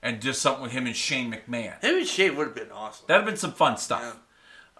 and 0.03 0.19
does 0.19 0.38
something 0.39 0.61
with 0.63 0.71
him 0.71 0.86
and 0.86 0.95
Shane 0.95 1.32
McMahon. 1.34 1.82
Him 1.84 1.97
and 1.97 2.07
Shane 2.07 2.36
would 2.36 2.47
have 2.47 2.55
been 2.55 2.71
awesome. 2.71 3.05
That'd 3.07 3.23
have 3.23 3.30
been 3.32 3.38
some 3.39 3.53
fun 3.53 3.78
stuff. 3.78 4.19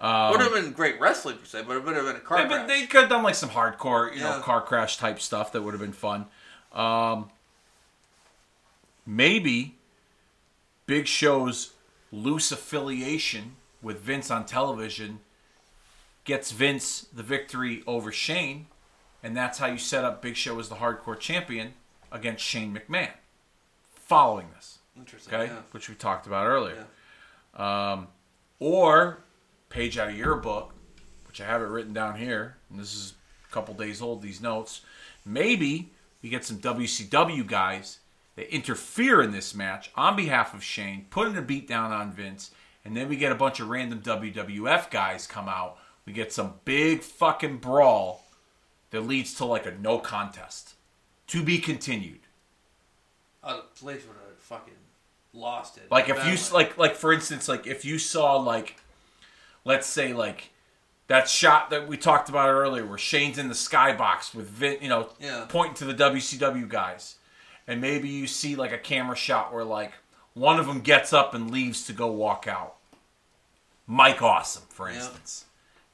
Would 0.02 0.42
have 0.42 0.54
been 0.54 0.72
great 0.74 1.00
wrestling 1.00 1.38
per 1.38 1.46
se, 1.46 1.64
but 1.68 1.76
it 1.78 1.84
would 1.86 1.96
have 1.96 2.06
been 2.06 2.16
a 2.18 2.20
car 2.20 2.38
They, 2.44 2.48
crash. 2.48 2.68
they 2.68 2.86
could 2.86 3.02
have 3.02 3.10
done 3.10 3.24
like 3.24 3.36
some 3.36 3.50
hardcore, 3.50 4.14
you 4.14 4.22
know, 4.22 4.40
car 4.42 4.62
crash 4.62 4.98
type 4.98 5.20
stuff 5.20 5.52
that 5.54 5.62
would 5.62 5.74
have 5.74 5.82
been 5.82 5.94
fun. 5.94 6.26
Um, 6.74 7.30
maybe 9.06 9.76
Big 10.86 11.08
Show's 11.08 11.74
loose 12.12 12.52
affiliation 12.52 13.56
with 13.82 14.00
Vince 14.00 14.30
on 14.32 14.46
television 14.46 15.20
gets 16.24 16.52
Vince 16.52 17.08
the 17.14 17.24
victory 17.24 17.84
over 17.86 18.12
Shane, 18.12 18.68
and 19.24 19.36
that's 19.38 19.60
how 19.60 19.68
you 19.68 19.78
set 19.78 20.04
up 20.04 20.22
Big 20.22 20.36
Show 20.36 20.60
as 20.60 20.70
the 20.70 20.76
hardcore 20.76 21.20
champion 21.20 21.74
against 22.12 22.44
Shane 22.44 22.76
McMahon. 22.78 23.12
Following 23.92 24.48
this, 24.56 24.80
Interesting. 24.98 25.34
okay, 25.34 25.46
Yeah. 25.52 25.60
which 25.72 25.88
we 25.90 25.96
talked 25.96 26.28
about 26.28 26.46
earlier. 26.48 26.86
Um, 27.56 28.08
or 28.60 29.20
page 29.76 29.98
out 29.98 30.08
of 30.08 30.18
your 30.18 30.38
book, 30.38 30.74
which 31.28 31.42
I 31.42 31.46
have 31.46 31.62
it 31.62 31.66
written 31.66 31.94
down 31.94 32.16
here, 32.16 32.56
and 32.70 32.80
this 32.80 32.96
is 32.96 33.14
a 33.48 33.54
couple 33.54 33.74
days 33.74 34.02
old. 34.02 34.22
These 34.22 34.40
notes. 34.40 34.82
Maybe 35.26 35.92
we 36.24 36.30
get 36.30 36.46
some 36.46 36.60
WCW 36.60 37.46
guys 37.46 38.00
that 38.38 38.54
interfere 38.54 39.22
in 39.22 39.32
this 39.32 39.54
match 39.54 39.92
on 39.96 40.16
behalf 40.16 40.54
of 40.54 40.64
Shane, 40.64 41.08
putting 41.10 41.36
a 41.36 41.42
beat 41.42 41.68
down 41.68 41.92
on 41.92 42.14
Vince, 42.14 42.52
and 42.86 42.96
then 42.96 43.10
we 43.10 43.18
get 43.18 43.34
a 43.34 43.36
bunch 43.36 43.60
of 43.60 43.68
random 43.68 44.02
WWF 44.02 44.90
guys 44.90 45.28
come 45.28 45.50
out. 45.50 45.78
We 46.06 46.14
get 46.14 46.32
some 46.32 46.54
big 46.64 47.02
fucking 47.02 47.58
brawl 47.58 48.24
that 48.92 49.02
leads 49.02 49.34
to 49.36 49.46
like 49.46 49.66
a 49.66 49.72
no 49.72 50.00
contest. 50.00 50.76
To 51.28 51.44
be 51.44 51.58
continued. 51.58 52.22
Oh, 53.44 53.58
the 53.58 53.80
place 53.80 54.04
would 54.08 54.16
have 54.16 54.38
fucking 54.38 54.74
lost 55.34 55.78
it. 55.78 55.92
Like 55.92 56.08
if 56.08 56.26
you 56.26 56.56
like 56.56 56.78
like 56.78 56.96
for 56.96 57.12
instance 57.12 57.50
like 57.50 57.68
if 57.68 57.84
you 57.84 58.00
saw 58.00 58.38
like 58.38 58.78
let's 59.66 59.88
say 59.88 60.14
like 60.14 60.52
that 61.08 61.28
shot 61.30 61.70
that 61.72 61.88
we 61.88 61.98
talked 61.98 62.30
about 62.30 62.50
earlier 62.50 62.86
where 62.86 62.98
Shane's 62.98 63.38
in 63.38 63.48
the 63.50 63.54
skybox 63.54 64.34
with 64.34 64.48
Vin, 64.48 64.78
you 64.82 64.90
know, 64.90 65.10
Yeah. 65.20 65.46
pointing 65.50 65.76
to 65.76 65.86
the 65.86 65.94
WCW 65.94 66.68
guys. 66.68 67.16
And 67.68 67.82
maybe 67.82 68.08
you 68.10 68.26
see 68.28 68.56
like 68.56 68.72
a 68.72 68.78
camera 68.78 69.16
shot 69.16 69.54
where 69.54 69.64
like 69.64 69.92
one 70.34 70.60
of 70.60 70.66
them 70.68 70.82
gets 70.82 71.12
up 71.14 71.34
and 71.34 71.52
leaves 71.52 71.86
to 71.88 71.94
go 71.94 72.08
walk 72.08 72.48
out. 72.48 72.76
Mike 73.88 74.22
Awesome, 74.22 74.64
for 74.70 74.90
instance. 74.90 75.46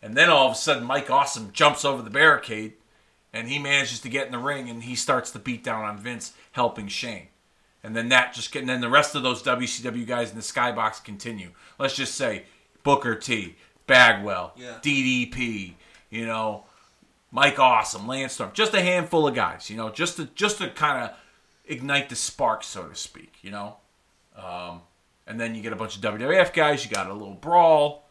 And 0.02 0.16
then 0.16 0.30
all 0.30 0.48
of 0.48 0.54
a 0.54 0.56
sudden 0.56 0.84
Mike 0.84 1.10
Awesome 1.10 1.52
jumps 1.52 1.84
over 1.86 2.02
the 2.02 2.10
barricade 2.10 2.74
and 3.34 3.48
he 3.50 3.60
manages 3.60 4.00
to 4.02 4.10
get 4.10 4.26
in 4.26 4.32
the 4.32 4.38
ring 4.40 4.70
and 4.70 4.84
he 4.84 4.96
starts 4.96 5.32
to 5.32 5.40
beat 5.40 5.64
down 5.64 5.84
on 5.84 5.98
Vince 5.98 6.34
helping 6.54 6.88
Shane. 6.88 7.28
And 7.84 7.96
then 7.96 8.10
that 8.10 8.34
just 8.34 8.52
get, 8.52 8.60
and 8.60 8.70
then 8.70 8.82
the 8.82 8.90
rest 8.90 9.16
of 9.16 9.24
those 9.24 9.42
WCW 9.44 10.06
guys 10.06 10.30
in 10.30 10.36
the 10.36 10.42
skybox 10.42 11.04
continue. 11.04 11.52
Let's 11.80 11.96
just 11.96 12.16
say 12.16 12.44
Booker 12.84 13.16
T, 13.16 13.56
Bagwell, 13.88 14.54
Yeah. 14.56 14.78
DDP, 14.82 15.74
you 16.10 16.26
know, 16.26 16.66
Mike 17.32 17.60
Awesome, 17.60 18.08
Lance 18.08 18.34
Storm, 18.34 18.52
just 18.54 18.74
a 18.74 18.82
handful 18.82 19.28
of 19.28 19.36
guys, 19.36 19.70
you 19.70 19.78
know, 19.78 19.90
just 19.90 20.18
to 20.18 20.26
just 20.36 20.58
to 20.60 20.70
kind 20.70 21.04
of 21.06 21.18
ignite 21.66 22.10
the 22.10 22.16
spark, 22.16 22.64
so 22.64 22.84
to 22.88 22.96
speak, 22.96 23.34
you 23.42 23.52
know. 23.52 23.78
Um, 24.36 24.82
and 25.28 25.40
then 25.40 25.56
you 25.56 25.62
get 25.62 25.72
a 25.74 25.76
bunch 25.78 25.96
of 25.96 26.02
WWF 26.02 26.54
guys. 26.54 26.84
You 26.84 26.92
got 26.92 27.08
a 27.08 27.14
little 27.14 27.36
brawl. 27.36 28.10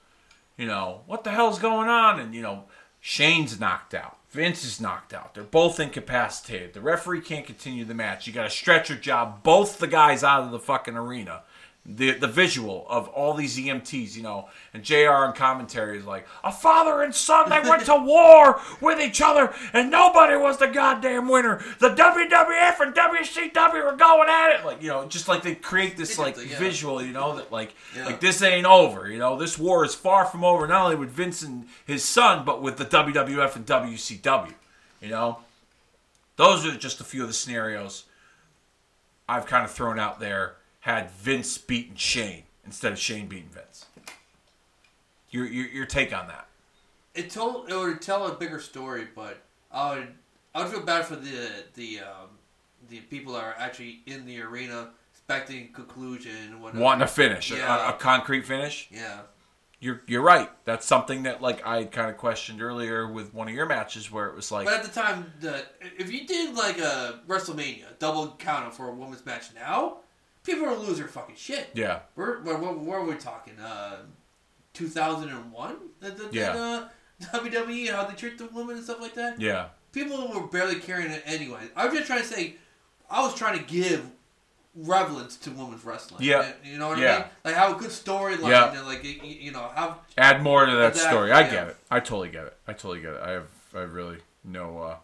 You 0.56 0.66
know 0.66 1.02
what 1.06 1.24
the 1.24 1.30
hell's 1.30 1.58
going 1.58 1.88
on? 1.88 2.20
And 2.20 2.34
you 2.34 2.42
know 2.42 2.64
Shane's 3.00 3.58
knocked 3.58 3.94
out. 3.94 4.18
Vince 4.30 4.64
is 4.64 4.80
knocked 4.80 5.12
out. 5.12 5.34
They're 5.34 5.42
both 5.42 5.80
incapacitated. 5.80 6.72
The 6.72 6.80
referee 6.80 7.22
can't 7.22 7.44
continue 7.44 7.84
the 7.84 7.94
match. 7.94 8.26
You 8.26 8.32
got 8.32 8.46
a 8.46 8.50
stretcher 8.50 8.94
job 8.94 9.42
both 9.42 9.78
the 9.78 9.86
guys 9.88 10.22
out 10.22 10.44
of 10.44 10.50
the 10.52 10.58
fucking 10.60 10.96
arena. 10.96 11.42
The 11.87 12.12
the 12.12 12.28
visual 12.28 12.87
of 12.91 13.09
all 13.09 13.33
these 13.33 13.57
EMTs, 13.59 14.14
you 14.14 14.22
know, 14.22 14.49
and 14.74 14.85
JR 14.85 15.24
in 15.24 15.33
commentary 15.33 15.97
is 15.99 16.05
like, 16.05 16.26
a 16.45 16.53
father 16.53 17.03
and 17.03 17.12
son, 17.14 17.49
they 17.49 17.59
went 17.68 17.87
to 17.87 17.97
war 18.05 18.61
with 18.83 19.01
each 19.01 19.22
other, 19.22 19.53
and 19.72 19.91
nobody 19.91 20.37
was 20.37 20.59
the 20.59 20.66
goddamn 20.66 21.26
winner. 21.28 21.64
The 21.78 21.89
WWF 21.89 22.81
and 22.81 22.95
WCW 22.95 23.85
were 23.85 23.97
going 23.97 24.28
at 24.28 24.61
it, 24.61 24.66
like 24.66 24.83
you 24.83 24.89
know, 24.89 25.07
just 25.07 25.26
like 25.26 25.43
they 25.43 25.55
create 25.55 25.97
this 25.97 26.18
like 26.18 26.37
Yeah. 26.37 26.59
visual, 26.59 27.03
you 27.03 27.12
know, 27.12 27.37
that 27.37 27.51
like 27.51 27.74
Yeah. 27.97 28.05
like 28.07 28.20
this 28.20 28.43
ain't 28.43 28.66
over. 28.66 29.09
You 29.09 29.18
know, 29.18 29.39
this 29.39 29.59
war 29.59 29.83
is 29.83 29.95
far 29.95 30.26
from 30.26 30.45
over. 30.45 30.66
Not 30.66 30.85
only 30.85 30.97
with 30.97 31.11
Vince 31.11 31.41
and 31.43 31.66
his 31.87 32.05
son, 32.05 32.45
but 32.45 32.61
with 32.61 32.76
the 32.76 32.85
WWF 32.85 33.57
and 33.57 33.64
WCW. 33.64 34.53
You 35.01 35.09
know, 35.09 35.39
those 36.37 36.66
are 36.66 36.76
just 36.76 37.01
a 37.01 37.05
few 37.05 37.22
of 37.22 37.28
the 37.28 37.35
scenarios 37.35 38.05
I've 39.26 39.47
kind 39.47 39.64
of 39.64 39.70
thrown 39.70 39.99
out 39.99 40.20
there. 40.20 40.57
Had 40.81 41.11
Vince 41.11 41.59
beaten 41.59 41.97
Shane 41.97 42.45
instead 42.64 42.93
of 42.93 42.99
Shane 42.99 43.26
beating 43.26 43.51
Vince. 43.51 43.87
Your 45.31 45.47
your, 45.47 45.66
your 45.68 45.87
take 45.87 46.16
on 46.16 46.28
that? 46.28 46.47
it 47.14 47.28
told 47.28 47.68
it 47.70 47.76
would 47.76 48.01
tell 48.01 48.26
a 48.28 48.35
bigger 48.35 48.61
story, 48.61 49.09
but 49.14 49.39
I 49.72 49.95
would 49.97 50.09
I 50.55 50.62
would 50.62 50.72
feel 50.72 50.81
bad 50.83 51.05
for 51.07 51.16
the 51.16 51.64
the 51.74 52.01
um, 52.01 52.28
the 52.89 53.01
people 53.01 53.35
that 53.35 53.45
are 53.45 53.55
actually 53.59 54.01
in 54.07 54.24
the 54.26 54.41
arena 54.41 54.91
expecting 55.12 55.72
conclusion. 55.72 56.61
Whatever. 56.61 56.83
Wanting 56.83 57.03
a 57.03 57.07
finish, 57.09 57.51
a- 57.53 57.57
Yeah. 57.57 57.91
a, 57.91 57.95
a 57.95 57.99
concrete 57.99 58.47
finish. 58.47 58.89
Yeah. 58.91 59.20
You're 59.81 60.03
you're 60.07 60.22
right. 60.22 60.51
That's 60.64 60.87
something 60.87 61.22
that 61.24 61.41
like 61.43 61.66
I 61.66 61.85
kind 61.85 62.11
of 62.11 62.16
questioned 62.16 62.61
earlier 62.62 63.07
with 63.11 63.33
one 63.35 63.49
of 63.49 63.55
your 63.55 63.66
matches 63.66 64.11
where 64.11 64.26
it 64.28 64.35
was 64.37 64.51
like, 64.53 64.66
But 64.66 64.74
at 64.74 64.83
the 64.85 64.91
time, 64.91 65.33
the, 65.41 65.64
if 65.99 66.12
you 66.12 66.26
did 66.26 66.55
like 66.55 66.78
a 66.78 67.20
WrestleMania 67.26 67.99
double 67.99 68.28
countout 68.39 68.72
for 68.72 68.89
a 68.89 68.95
women's 68.95 69.24
match 69.24 69.47
now, 69.55 69.99
people 70.45 70.66
lose 70.76 70.99
their 70.99 71.09
fucking 71.09 71.36
shit. 71.36 71.68
yeah, 71.74 72.01
We're, 72.16 72.41
where, 72.43 72.57
where, 72.59 72.72
where 72.72 72.99
are 73.01 73.05
we 73.05 73.14
talking? 73.16 73.55
Uh, 73.59 73.97
2001? 74.74 75.76
The, 76.01 76.11
the, 76.11 76.28
Yeah. 76.32 76.53
The, 76.53 76.59
uh, 76.59 76.88
WWE, 77.41 77.91
how 77.91 78.05
they 78.05 78.14
treat 78.14 78.38
the 78.38 78.47
women 78.47 78.76
and 78.76 78.84
stuff 78.84 79.01
like 79.01 79.14
that? 79.14 79.38
yeah, 79.41 79.66
People 79.93 80.28
were 80.28 80.47
barely 80.47 80.76
carrying 80.76 81.11
it 81.11 81.22
anyway. 81.26 81.61
I 81.76 81.84
was 81.86 81.95
just 81.95 82.07
trying 82.07 82.20
to 82.22 82.26
say, 82.26 82.55
I 83.11 83.20
was 83.22 83.34
trying 83.34 83.59
to 83.59 83.64
give 83.64 84.09
relevance 84.74 85.36
to 85.38 85.51
women's 85.51 85.84
wrestling. 85.84 86.22
Yeah. 86.24 86.53
You 86.64 86.78
know 86.78 86.88
what 86.88 86.99
Yeah. 86.99 87.12
I 87.14 87.18
mean? 87.18 87.24
Like, 87.45 87.55
have 87.57 87.76
a 87.76 87.78
good 87.78 87.91
storyline 87.91 88.49
Yeah. 88.51 88.72
and, 88.78 88.86
like, 88.86 89.05
you, 89.05 89.51
know, 89.51 89.68
have. 89.74 89.99
add 90.16 90.43
more 90.43 90.64
to 90.64 90.72
that 90.76 90.93
Exactly, 90.93 91.11
story. 91.16 91.32
I 91.32 91.41
yeah. 91.41 91.51
get 91.51 91.68
it. 91.68 91.76
I 91.91 92.01
totally 92.01 92.28
get 92.30 92.45
it. 92.47 92.57
I 92.68 92.72
totally 92.72 93.01
get 93.01 93.14
it. 93.14 93.20
I 93.22 93.30
have 93.32 93.49
I 93.74 93.80
have 93.80 93.93
really 93.93 94.18
no 94.45 94.78
uh, 94.78 94.97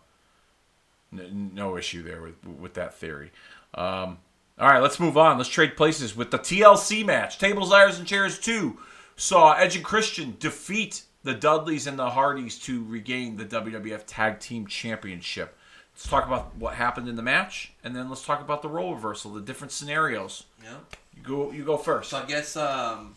no 1.13 1.77
issue 1.77 2.03
there 2.03 2.21
with 2.23 2.45
with 2.47 2.75
that 2.75 2.95
theory. 2.95 3.31
Um, 3.75 4.19
all 4.59 4.69
right, 4.69 4.81
let's 4.83 4.99
move 5.01 5.17
on. 5.19 5.37
Let's 5.37 5.51
trade 5.51 5.77
places 5.77 6.17
with 6.17 6.31
the 6.31 6.39
TLC 6.39 7.05
match. 7.05 7.39
Tables, 7.39 7.71
Ladders, 7.71 7.99
and 7.99 8.07
Chairs 8.07 8.39
two 8.39 8.79
saw 9.17 9.53
Edge 9.53 9.77
and 9.77 9.85
Christian 9.85 10.37
defeat 10.39 11.03
the 11.25 11.35
Dudleys 11.35 11.87
and 11.87 11.99
the 11.99 12.11
Hardys 12.11 12.59
to 12.61 12.85
regain 12.85 13.37
the 13.37 13.45
WWF 13.45 14.05
Tag 14.07 14.39
Team 14.41 14.67
Championship. 14.67 15.57
Let's 15.95 16.09
talk 16.09 16.27
about 16.27 16.55
what 16.57 16.75
happened 16.75 17.09
in 17.09 17.17
the 17.17 17.23
match, 17.23 17.73
and 17.83 17.97
then 17.97 18.09
let's 18.09 18.25
talk 18.25 18.41
about 18.41 18.63
the 18.63 18.69
role 18.69 18.95
reversal, 18.95 19.33
the 19.33 19.41
different 19.41 19.73
scenarios. 19.73 20.45
You 20.63 20.69
know? 20.71 20.77
You 21.17 21.23
go. 21.23 21.51
You 21.53 21.65
go 21.65 21.77
first. 21.77 22.11
So 22.11 22.19
I 22.19 22.25
guess 22.27 22.55
um, 22.57 23.15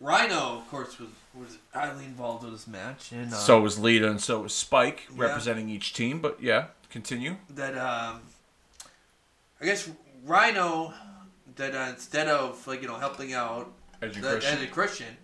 Rhino, 0.00 0.58
of 0.58 0.68
course, 0.70 0.98
was 0.98 1.08
was 1.34 1.58
highly 1.72 2.04
involved 2.06 2.42
with 2.44 2.52
this 2.52 2.66
match, 2.66 3.12
and 3.12 3.32
uh, 3.32 3.36
So 3.36 3.60
was 3.60 3.78
Lita 3.78 4.10
and 4.10 4.20
so 4.20 4.40
was 4.42 4.54
Spike 4.54 5.04
Yeah. 5.14 5.22
representing 5.24 5.68
each 5.68 5.92
team. 5.94 6.20
But 6.20 6.42
yeah, 6.42 6.66
continue. 6.90 7.36
that 7.50 7.76
um, 7.76 8.22
I 9.60 9.64
guess 9.66 9.88
Rhino 10.24 10.92
that 11.56 11.74
uh, 11.74 11.86
instead 11.90 12.28
of 12.28 12.66
like 12.66 12.82
you 12.82 12.88
know 12.88 12.96
helping 12.96 13.32
out 13.34 13.72
Edge 14.02 14.16
and 14.16 14.24
the, 14.24 14.30
Christian. 14.30 14.52
and 14.52 14.62
the 14.62 14.66
Christian, 14.66 15.16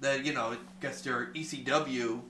that 0.00 0.24
you 0.24 0.32
know 0.32 0.56
gets 0.80 1.00
their 1.02 1.26
ECW 1.34 2.20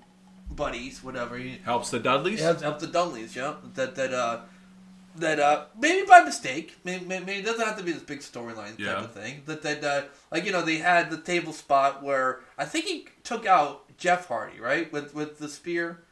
buddies, 0.50 1.02
whatever. 1.02 1.38
Helps 1.38 1.90
the 1.90 1.98
Dudleys. 1.98 2.40
helps 2.40 2.62
help 2.62 2.78
the 2.78 2.86
Dudleys, 2.86 3.34
yeah. 3.34 3.54
That 3.74 3.94
that 3.96 4.12
uh. 4.12 4.40
That 5.18 5.40
uh, 5.40 5.64
maybe 5.80 6.06
by 6.06 6.20
mistake, 6.20 6.76
maybe, 6.84 7.06
maybe 7.06 7.32
it 7.32 7.44
doesn't 7.46 7.64
have 7.64 7.78
to 7.78 7.82
be 7.82 7.92
this 7.92 8.02
big 8.02 8.18
storyline 8.18 8.76
type 8.76 8.98
of 8.98 9.12
thing. 9.14 9.40
That 9.46 9.62
that 9.62 9.82
uh, 9.82 10.02
like 10.30 10.44
you 10.44 10.52
know 10.52 10.60
they 10.60 10.76
had 10.76 11.10
the 11.10 11.16
table 11.16 11.54
spot 11.54 12.02
where 12.02 12.40
I 12.58 12.66
think 12.66 12.84
he 12.84 13.08
took 13.24 13.46
out 13.46 13.96
Jeff 13.96 14.28
Hardy 14.28 14.60
right 14.60 14.92
with 14.92 15.14
with 15.14 15.38
the 15.38 15.48
spear, 15.48 16.02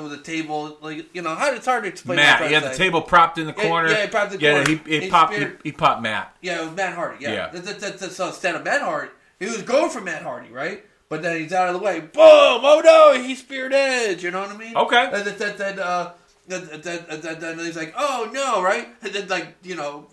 with 0.00 0.12
the 0.12 0.18
table 0.22 0.78
like 0.80 1.14
you 1.14 1.20
know 1.22 1.34
how 1.34 1.52
it's 1.52 1.66
hard 1.66 1.82
to 1.82 1.88
explain. 1.88 2.16
Matt, 2.16 2.38
trying 2.38 2.48
he 2.48 2.54
had 2.54 2.62
to 2.62 2.68
the 2.70 2.74
table 2.74 3.02
propped 3.02 3.36
in 3.38 3.46
the 3.46 3.52
corner. 3.52 3.90
yeah, 3.90 4.02
he 4.02 4.08
propped 4.08 4.30
the 4.32 4.38
Yeah, 4.40 4.64
corner. 4.64 4.80
he, 4.86 5.00
he 5.00 5.10
popped. 5.10 5.34
He, 5.34 5.46
he 5.64 5.72
popped 5.72 6.00
Matt. 6.02 6.34
Yeah, 6.40 6.60
it 6.62 6.64
was 6.66 6.74
Matt 6.76 6.94
Hardy. 6.94 7.18
Yeah. 7.22 7.32
Yeah. 7.32 7.48
That, 7.48 7.64
that, 7.64 7.80
that, 7.80 7.98
that- 7.98 8.12
so 8.12 8.28
instead 8.28 8.54
of 8.54 8.64
Matt 8.64 8.80
Hardy, 8.80 9.10
he 9.38 9.46
was 9.46 9.62
going 9.62 9.90
for 9.90 10.00
Matt 10.00 10.22
Hardy, 10.22 10.50
right? 10.50 10.84
But 11.08 11.20
then 11.20 11.38
he's 11.40 11.52
out 11.52 11.68
of 11.68 11.74
the 11.78 11.84
way. 11.84 12.00
Boom! 12.00 12.10
Oh 12.16 12.80
no! 12.82 13.22
He 13.22 13.34
speared 13.34 13.74
Edge. 13.74 14.24
You 14.24 14.30
know 14.30 14.40
what 14.40 14.50
I 14.50 14.56
mean? 14.56 14.74
Okay. 14.74 15.04
And 15.12 15.26
that, 15.26 15.38
that, 15.38 15.58
that, 15.58 15.78
uh, 15.78 16.12
that, 16.48 16.82
that, 16.82 17.08
that, 17.10 17.22
that, 17.22 17.40
that, 17.40 17.58
he's 17.58 17.76
like, 17.76 17.92
oh 17.98 18.30
no, 18.32 18.62
right? 18.62 18.88
And 19.02 19.12
then 19.12 19.28
like 19.28 19.48
you 19.62 19.74
know, 19.76 20.06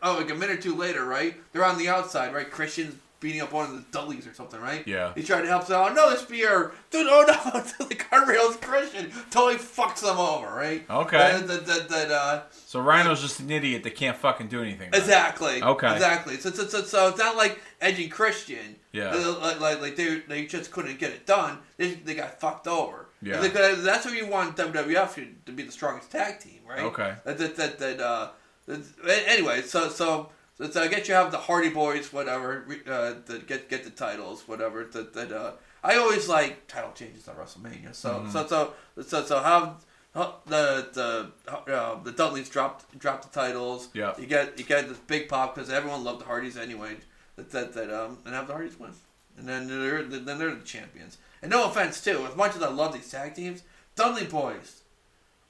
oh 0.00 0.18
like 0.18 0.30
a 0.30 0.34
minute 0.34 0.58
or 0.58 0.62
two 0.62 0.76
later, 0.76 1.04
right? 1.04 1.34
They're 1.52 1.64
on 1.64 1.76
the 1.76 1.88
outside, 1.88 2.32
right? 2.32 2.48
Christian's 2.48 2.94
beating 3.24 3.40
up 3.40 3.52
one 3.52 3.64
of 3.64 3.72
the 3.74 3.84
Dudleys 3.90 4.26
or 4.26 4.34
something, 4.34 4.60
right? 4.60 4.86
Yeah. 4.86 5.12
He 5.14 5.22
tried 5.22 5.40
to 5.40 5.48
help 5.48 5.66
them 5.66 5.80
out. 5.80 5.90
Another 5.92 6.16
spear. 6.16 6.72
Dude, 6.90 7.06
oh 7.08 7.24
no! 7.26 7.60
the 7.88 7.94
guardrails 7.94 8.60
Christian 8.60 9.10
totally 9.30 9.56
fucks 9.56 10.02
them 10.02 10.18
over, 10.18 10.46
right? 10.54 10.84
Okay. 10.88 11.32
And 11.34 11.48
that, 11.48 11.64
that, 11.66 11.88
that, 11.88 12.10
uh, 12.10 12.42
So 12.52 12.80
Rhino's 12.80 13.22
just 13.22 13.40
an 13.40 13.50
idiot 13.50 13.82
that 13.84 13.94
can't 13.94 14.16
fucking 14.16 14.48
do 14.48 14.60
anything. 14.60 14.90
right? 14.92 15.00
Exactly. 15.00 15.62
Okay. 15.62 15.90
Exactly. 15.92 16.36
So, 16.36 16.50
so, 16.50 16.66
so, 16.66 16.82
so 16.82 17.08
it's 17.08 17.18
not 17.18 17.36
like 17.36 17.58
and 17.80 18.10
Christian. 18.10 18.76
Yeah. 18.92 19.10
uh, 19.14 19.38
Like, 19.40 19.60
like, 19.60 19.80
like 19.80 19.96
they, 19.96 20.18
they 20.28 20.44
just 20.46 20.70
couldn't 20.70 20.98
get 20.98 21.10
it 21.12 21.24
done. 21.24 21.58
They, 21.78 21.94
they 21.94 22.14
got 22.14 22.38
fucked 22.40 22.68
over. 22.68 23.06
Yeah. 23.22 23.40
Because 23.40 23.82
that's 23.82 24.04
what 24.04 24.14
you 24.14 24.26
want 24.26 24.56
WWF 24.58 25.14
to, 25.14 25.26
to 25.46 25.52
be 25.52 25.62
the 25.62 25.72
strongest 25.72 26.10
tag 26.10 26.40
team, 26.40 26.60
right? 26.68 26.80
Okay. 26.80 27.14
That, 27.24 27.38
that, 27.38 27.56
that, 27.56 27.78
that 27.78 28.00
uh, 28.00 28.28
that- 28.66 28.84
anyway, 29.28 29.62
so, 29.62 29.88
so, 29.88 30.28
so, 30.56 30.70
so 30.70 30.82
I 30.82 30.88
guess 30.88 31.08
you 31.08 31.14
have 31.14 31.30
the 31.32 31.38
Hardy 31.38 31.70
Boys, 31.70 32.12
whatever, 32.12 32.66
uh, 32.86 33.14
that 33.26 33.46
get, 33.46 33.68
get 33.68 33.84
the 33.84 33.90
titles, 33.90 34.46
whatever, 34.46 34.84
that, 34.84 35.12
that, 35.14 35.32
uh, 35.32 35.52
I 35.82 35.96
always 35.96 36.28
like 36.28 36.66
title 36.66 36.92
changes 36.94 37.28
on 37.28 37.36
WrestleMania. 37.36 37.94
So, 37.94 38.10
Mm-hmm. 38.14 38.30
so, 38.30 38.46
so, 38.46 38.74
so, 39.02 39.22
so 39.24 39.42
have, 39.42 39.84
the 40.14 40.88
the 40.94 41.32
uh, 41.74 42.00
the 42.04 42.12
Dudleys 42.12 42.48
dropped 42.48 42.96
dropped 42.98 43.24
the 43.32 43.40
titles. 43.40 43.88
Yeah. 43.94 44.14
You 44.16 44.26
get 44.26 44.56
you 44.56 44.64
get 44.64 44.88
this 44.88 44.98
big 44.98 45.28
pop 45.28 45.56
because 45.56 45.70
everyone 45.70 46.04
loved 46.04 46.20
the 46.20 46.24
Hardys 46.24 46.56
anyway. 46.56 46.98
That 47.34 47.50
that, 47.50 47.72
that 47.74 47.90
um 47.90 48.18
and 48.24 48.32
have 48.32 48.46
the 48.46 48.52
Hardys 48.52 48.78
win, 48.78 48.92
and 49.36 49.48
then 49.48 49.66
they're 49.66 50.04
then 50.04 50.38
they're 50.38 50.54
the 50.54 50.62
champions. 50.64 51.18
And 51.42 51.50
no 51.50 51.68
offense 51.68 52.00
too, 52.00 52.24
as 52.30 52.36
much 52.36 52.54
as 52.54 52.62
I 52.62 52.68
love 52.70 52.94
these 52.94 53.10
tag 53.10 53.34
teams, 53.34 53.64
Dudley 53.96 54.24
Boys 54.24 54.82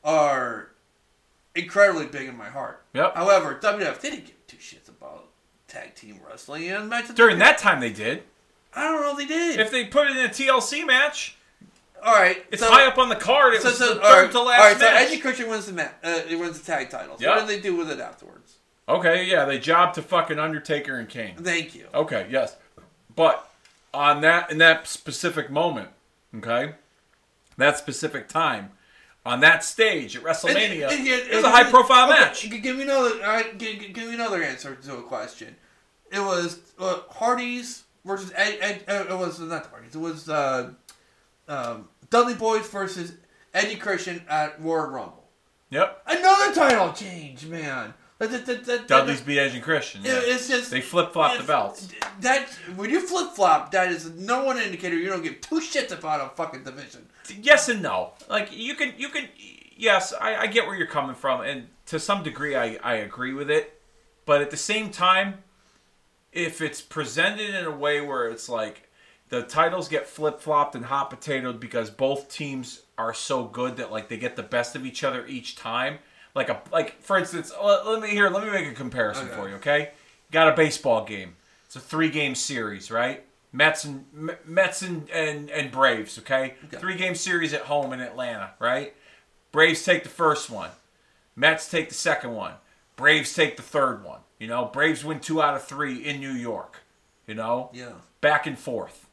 are 0.03 0.71
incredibly 1.55 2.07
big 2.07 2.27
in 2.29 2.37
my 2.37 2.49
heart. 2.49 2.83
Yep. 2.95 3.17
However, 3.17 3.59
WWF 3.63 4.01
didn't 4.01 4.25
give 4.25 4.47
two 4.47 4.57
shits 4.57 4.84
tag 5.75 5.95
team 5.95 6.21
wrestling 6.29 6.69
and. 6.71 6.93
During 7.15 7.39
that 7.39 7.59
time, 7.59 7.81
they 7.81 7.93
did. 7.93 8.23
I 8.75 8.83
don't 8.85 9.01
know 9.03 9.13
if 9.13 9.17
they 9.19 9.27
did. 9.27 9.61
If 9.61 9.71
they 9.71 9.85
put 9.85 10.09
it 10.09 10.17
in 10.17 10.25
a 10.27 10.29
TLC 10.29 10.85
match, 10.87 11.37
all 12.05 12.15
right, 12.15 12.45
it's 12.51 12.61
so, 12.63 12.71
high 12.71 12.87
up 12.87 12.99
on 12.99 13.09
the 13.09 13.17
card. 13.17 13.55
It 13.55 13.63
So, 13.63 13.69
was 13.69 13.79
so, 13.79 13.95
the 13.95 14.01
third 14.01 14.23
right, 14.25 14.33
to 14.33 14.39
all 14.39 14.47
last 14.47 14.59
right, 14.61 14.77
so 14.77 14.85
match. 14.85 15.03
Eddie 15.09 15.19
Christian 15.21 15.49
wins 15.49 15.67
the 15.67 15.73
ma- 15.73 15.89
uh, 16.03 16.21
he 16.23 16.37
wins 16.37 16.61
the 16.61 16.67
tag 16.67 16.91
titles. 16.91 17.21
Yeah. 17.21 17.31
What 17.37 17.47
did 17.47 17.57
they 17.57 17.61
do 17.63 17.77
with 17.77 17.91
it 17.91 18.01
afterwards? 18.01 18.57
okay, 18.89 19.25
yeah, 19.25 19.45
they 19.47 19.59
jobbed 19.59 19.95
to 19.95 20.03
fucking 20.03 20.39
Undertaker 20.39 20.99
and 20.99 21.09
Kane. 21.09 21.37
Thank 21.37 21.75
you. 21.75 21.87
Okay, 21.95 22.27
yes, 22.31 22.57
but 23.15 23.49
on 23.95 24.21
that 24.23 24.51
in 24.51 24.59
that 24.59 24.87
specific 24.89 25.51
moment, 25.51 25.89
okay, 26.37 26.75
that 27.57 27.79
specific 27.79 28.29
time, 28.29 28.73
on 29.25 29.41
that 29.41 29.63
stage 29.65 30.17
at 30.17 30.23
WrestleMania, 30.23 30.57
And- 30.73 30.83
and- 30.83 31.09
and- 31.09 31.31
it 31.31 31.35
was 31.37 31.45
a 31.45 31.51
high 31.51 31.65
profile 31.71 32.11
okay, 32.11 32.21
match. 32.21 32.51
Give 32.51 32.77
me 32.77 32.83
another. 32.83 33.11
All 33.25 33.33
right, 33.33 33.57
give- 33.57 33.79
give 33.95 34.09
me 34.09 34.15
another 34.15 34.43
answer 34.43 34.75
to 34.75 34.97
a 34.97 35.03
question. 35.03 35.57
It 36.15 36.21
was 36.21 36.61
uh, 36.79 37.01
Hardy's 37.11 37.85
versus 38.05 38.33
Ed, 38.37 38.59
Ed, 38.61 38.85
uh, 38.89 39.15
It 39.15 39.19
was 39.19 39.41
not 39.41 39.67
Hardy's. 39.67 39.95
It 39.95 39.99
was 39.99 40.29
uh, 40.29 40.71
um, 41.49 41.89
Dudley 42.11 42.35
Boys 42.35 42.69
versus 42.69 43.15
Eddie 43.53 43.77
Christian 43.77 44.23
at 44.29 44.61
Royal 44.63 44.87
Rumble. 44.87 45.25
Yep, 45.71 46.03
Another 46.07 46.55
title 46.55 46.93
change, 46.93 47.47
man. 47.47 47.95
That, 48.19 48.31
that, 48.31 48.47
that, 48.47 48.65
that, 48.67 48.87
Dudley's 48.89 49.21
beat 49.21 49.41
Edge 49.41 49.55
and 49.55 49.63
Christian. 49.63 50.03
yeah. 50.05 50.21
It's 50.23 50.49
just 50.49 50.71
They 50.71 50.81
flip 50.81 51.13
flop 51.13 51.37
the 51.37 51.45
belts. 51.45 51.89
That 52.21 52.49
when 52.77 52.89
you 52.89 53.01
flip 53.01 53.33
flop, 53.33 53.73
that 53.73 53.91
is 53.91 54.11
no 54.11 54.45
one 54.45 54.57
indicator 54.59 54.97
you 54.97 55.09
don't 55.09 55.23
give 55.23 55.41
two 55.41 55.57
shits 55.61 55.91
about 55.91 56.25
a 56.25 56.37
fucking 56.37 56.63
division. 56.63 57.07
yes 57.43 57.69
and 57.69 57.83
no. 57.83 58.13
Like 58.29 58.51
you 58.57 58.77
can, 58.77 58.95
you 58.97 59.09
can. 59.09 59.29
Yes, 59.77 60.15
I, 60.19 60.37
I 60.37 60.47
get 60.47 60.67
where 60.67 60.77
you're 60.77 60.87
coming 60.87 61.17
from, 61.17 61.41
and 61.41 61.67
to 61.87 61.99
some 61.99 62.23
degree, 62.23 62.55
I, 62.55 62.79
I 62.85 62.95
agree 62.95 63.35
with 63.35 63.51
it. 63.51 63.81
But 64.27 64.41
at 64.41 64.51
the 64.51 64.57
same 64.57 64.91
time, 64.91 65.43
if 66.35 66.61
it's 66.61 66.81
presented 66.81 67.55
in 67.55 67.65
a 67.65 67.71
way 67.71 68.01
where 68.01 68.29
it's 68.29 68.49
like 68.49 68.89
the 69.29 69.43
titles 69.43 69.89
get 69.89 70.07
flip 70.07 70.41
flopped 70.41 70.75
and 70.75 70.85
hot 70.85 71.11
potatoed 71.11 71.59
because 71.61 71.91
both 71.91 72.29
teams 72.31 72.83
are 72.99 73.15
so 73.15 73.45
good 73.45 73.77
that 73.79 73.91
like 73.91 74.09
they 74.09 74.17
get 74.17 74.37
the 74.37 74.43
best 74.43 74.77
of 74.77 74.85
each 74.85 75.03
other 75.05 75.27
each 75.27 75.57
time. 75.57 75.99
Like 76.35 76.49
a 76.49 76.61
like 76.73 77.01
for 77.01 77.17
instance, 77.17 77.53
let, 77.63 77.87
let 77.87 78.03
me 78.03 78.09
here. 78.11 78.29
Let 78.29 78.45
me 78.45 78.51
make 78.51 78.67
a 78.67 78.75
comparison 78.75 79.27
Okay. 79.29 79.37
for 79.37 79.49
you. 79.49 79.55
Okay, 79.57 79.91
got 80.31 80.49
a 80.53 80.57
baseball 80.57 81.05
game. 81.05 81.37
It's 81.67 81.77
a 81.77 81.81
three 81.81 82.11
game 82.11 82.35
series, 82.35 82.91
right? 82.91 83.25
Mets 83.53 83.85
and 83.85 84.05
M- 84.17 84.37
Mets 84.45 84.83
and, 84.83 85.09
and, 85.11 85.49
and 85.51 85.71
Braves. 85.71 86.19
Okay, 86.19 86.55
Okay. 86.67 86.77
three 86.79 86.97
game 86.97 87.15
series 87.15 87.55
at 87.55 87.63
home 87.63 87.93
in 87.93 88.01
Atlanta, 88.01 88.51
right? 88.59 88.95
Braves 89.53 89.85
take 89.85 90.03
the 90.03 90.09
first 90.09 90.51
one. 90.51 90.71
Mets 91.37 91.71
take 91.71 91.89
the 91.89 91.95
second 91.95 92.35
one. 92.35 92.55
Braves 92.97 93.33
take 93.33 93.57
the 93.57 93.63
third 93.63 94.05
one. 94.05 94.21
You 94.45 94.51
know, 94.51 94.67
Braves 94.67 95.03
win 95.03 95.21
two 95.21 95.41
out 95.41 95.55
of 95.55 95.65
three 95.65 96.05
in 96.05 96.21
New 96.21 96.33
York. 96.35 96.83
You 97.27 97.35
know, 97.35 97.71
Yeah. 97.73 97.93
back 98.21 98.47
and 98.47 98.59
forth. 98.59 99.07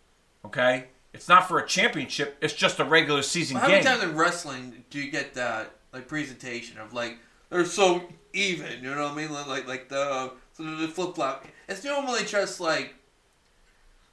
Okay, 0.44 0.88
it's 1.14 1.30
not 1.30 1.48
for 1.48 1.58
a 1.58 1.66
championship. 1.66 2.36
It's 2.42 2.54
just 2.54 2.82
a 2.82 2.84
regular 2.84 3.22
season 3.22 3.56
How 3.56 3.70
many 3.70 3.82
times 3.82 4.04
in 4.04 4.14
wrestling 4.18 4.84
do 4.90 5.00
you 5.00 5.10
get 5.10 5.34
that 5.36 5.72
like 5.94 6.10
presentation 6.10 6.80
of 6.80 6.92
like 6.94 7.18
they're 7.50 7.64
so 7.64 8.04
even? 8.34 8.84
You 8.84 8.94
know 8.94 9.04
what 9.04 9.14
I 9.14 9.16
mean? 9.16 9.32
Like 9.32 9.48
like, 9.48 9.68
like 9.70 9.88
the 9.88 10.34
so 10.52 10.64
the 10.64 10.90
flip 10.90 11.16
flop. 11.16 11.46
It's 11.70 11.82
normally 11.86 12.26
just 12.26 12.60
like 12.60 12.96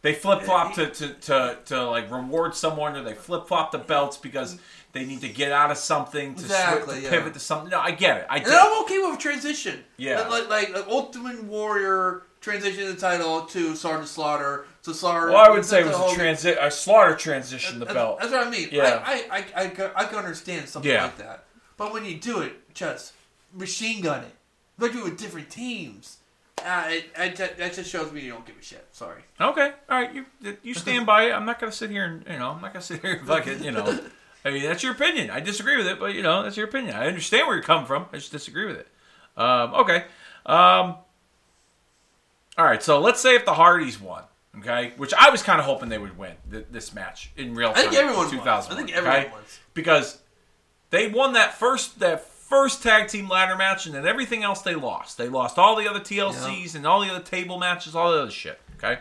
They 0.03 0.15
flip 0.15 0.43
flop 0.43 0.73
uh, 0.73 0.75
to, 0.75 0.91
to, 0.91 1.09
to, 1.15 1.59
to 1.67 1.85
like 1.91 2.11
reward 2.11 2.55
someone, 2.55 2.95
or 2.97 3.03
they 3.03 3.15
flip 3.15 3.49
flop 3.49 3.73
the 3.73 3.79
belts 3.79 4.17
because 4.17 4.59
they 4.93 5.05
need 5.05 5.21
to 5.23 5.29
get 5.29 5.51
out 5.51 5.71
of 5.73 5.77
something 5.77 6.35
to, 6.37 6.41
Exactly, 6.41 6.83
switch, 6.95 6.97
to 6.97 7.03
yeah. 7.03 7.11
pivot 7.11 7.35
to 7.35 7.41
something. 7.41 7.71
No, 7.71 7.81
I 7.81 7.91
get 7.91 8.19
it. 8.19 8.27
I 8.31 8.37
and 8.37 8.47
get 8.47 8.55
I'm 8.63 8.83
okay 8.85 8.99
with 8.99 9.19
transition. 9.19 9.83
Yeah. 9.97 10.29
Like 10.29 10.49
like, 10.49 10.73
like 10.73 10.87
Ultimate 10.87 11.43
Warrior 11.45 12.23
transition 12.41 12.87
the 12.87 12.95
title 12.95 13.43
to 13.47 13.75
Sergeant 13.75 14.07
Slaughter 14.09 14.67
to 14.85 14.95
Slaughter. 14.95 15.27
Well, 15.29 15.39
I 15.45 15.51
would 15.51 15.65
say 15.65 15.81
it 15.81 15.87
was 15.87 15.95
a 15.97 15.99
Hogan. 15.99 16.15
transit, 16.17 16.59
a 16.61 16.71
slaughter 16.71 17.17
transition. 17.17 17.81
The 17.81 17.87
That's- 17.87 18.01
belt. 18.05 18.21
That's 18.21 18.31
what 18.33 18.47
I 18.47 18.51
mean. 18.51 18.69
Yeah. 18.71 19.03
I, 19.05 19.13
I, 19.13 19.39
I, 19.39 19.65
I, 19.65 19.69
can- 19.69 19.91
I 19.97 20.05
can 20.05 20.19
understand 20.19 20.69
something 20.69 20.89
Yeah. 20.91 21.05
like 21.05 21.19
that. 21.19 21.45
But 21.77 21.93
when 21.93 22.05
you 22.05 22.15
do 22.15 22.41
it, 22.41 22.73
just 22.73 23.15
machine 23.53 24.01
gun 24.03 24.23
it. 24.23 24.35
But 24.79 24.93
do 24.93 25.01
it 25.01 25.05
with 25.05 25.19
different 25.19 25.51
teams. 25.51 26.18
Uh, 26.65 26.85
it, 26.89 27.11
it, 27.17 27.59
that 27.59 27.75
just 27.75 27.91
shows 27.91 28.13
me 28.13 28.21
you 28.21 28.33
don't 28.33 28.47
give 28.47 28.57
a 28.59 28.63
shit. 28.63 28.87
Sorry. 28.93 29.23
Okay, 29.41 29.73
all 29.89 30.01
right, 30.01 30.15
you 30.15 30.27
you 30.63 30.75
stand 30.75 31.07
by 31.07 31.25
it. 31.25 31.33
I'm 31.33 31.45
not 31.47 31.59
gonna 31.59 31.73
sit 31.73 31.91
here 31.91 32.05
and 32.05 32.25
you 32.29 32.39
know 32.39 32.51
I'm 32.51 32.61
not 32.61 32.73
gonna 32.73 32.83
sit 32.83 33.01
here 33.03 33.15
and 33.15 33.27
fucking 33.27 33.63
you 33.65 33.71
know. 33.73 34.01
I 34.45 34.51
mean 34.51 34.63
that's 34.63 34.83
your 34.83 34.93
opinion. 34.93 35.31
I 35.31 35.41
disagree 35.41 35.77
with 35.77 35.87
it, 35.87 35.99
but 35.99 36.15
you 36.15 36.23
know 36.23 36.43
that's 36.43 36.57
your 36.57 36.67
opinion. 36.67 36.95
I 36.95 37.07
understand 37.07 37.47
where 37.47 37.57
you're 37.57 37.65
coming 37.65 37.87
from. 37.87 38.07
I 38.13 38.17
just 38.17 38.33
disagree 38.33 38.67
with 38.67 38.77
it. 38.77 38.89
Um, 39.37 39.75
okay. 39.75 40.05
Um, 40.47 40.97
all 42.57 42.65
right. 42.65 42.83
So 42.83 43.01
let's 43.01 43.21
say 43.21 43.35
if 43.35 43.45
the 43.45 43.55
Hardys 43.55 44.01
won, 44.01 44.25
okay, 44.59 44.93
which 44.97 45.15
I 45.15 45.31
was 45.31 45.43
kind 45.43 45.61
of 45.61 45.67
hoping 45.67 45.89
they 45.89 45.99
would 45.99 46.19
win 46.19 46.35
th- 46.51 46.67
this 46.71 46.95
match 46.95 47.31
in 47.37 47.55
real 47.55 47.71
I 47.71 47.73
time. 47.75 47.83
think 47.85 47.95
everyone 47.95 48.27
won. 48.27 48.31
2000. 48.31 48.73
I 48.73 48.77
think 48.77 48.93
everyone 48.93 49.19
okay? 49.19 49.31
wins. 49.35 49.61
because 49.75 50.19
they 50.91 51.09
won 51.09 51.35
that 51.35 51.55
first 51.55 52.01
that 52.01 52.27
first 52.49 52.83
tag 52.83 53.09
team 53.09 53.29
ladder 53.29 53.57
match, 53.57 53.87
and 53.87 53.95
then 53.95 54.07
everything 54.07 54.43
else 54.43 54.63
they 54.63 54.75
lost. 54.75 55.19
They 55.19 55.29
lost 55.29 55.59
all 55.59 55.77
the 55.77 55.89
other 55.89 56.01
TLCs 56.01 56.75
and 56.75 56.87
all 56.87 57.01
the 57.01 57.11
other 57.11 57.23
table 57.23 57.59
matches, 57.59 57.95
all 57.95 58.13
the 58.13 58.23
other 58.23 58.31
shit. 58.31 58.61
Okay, 58.77 58.99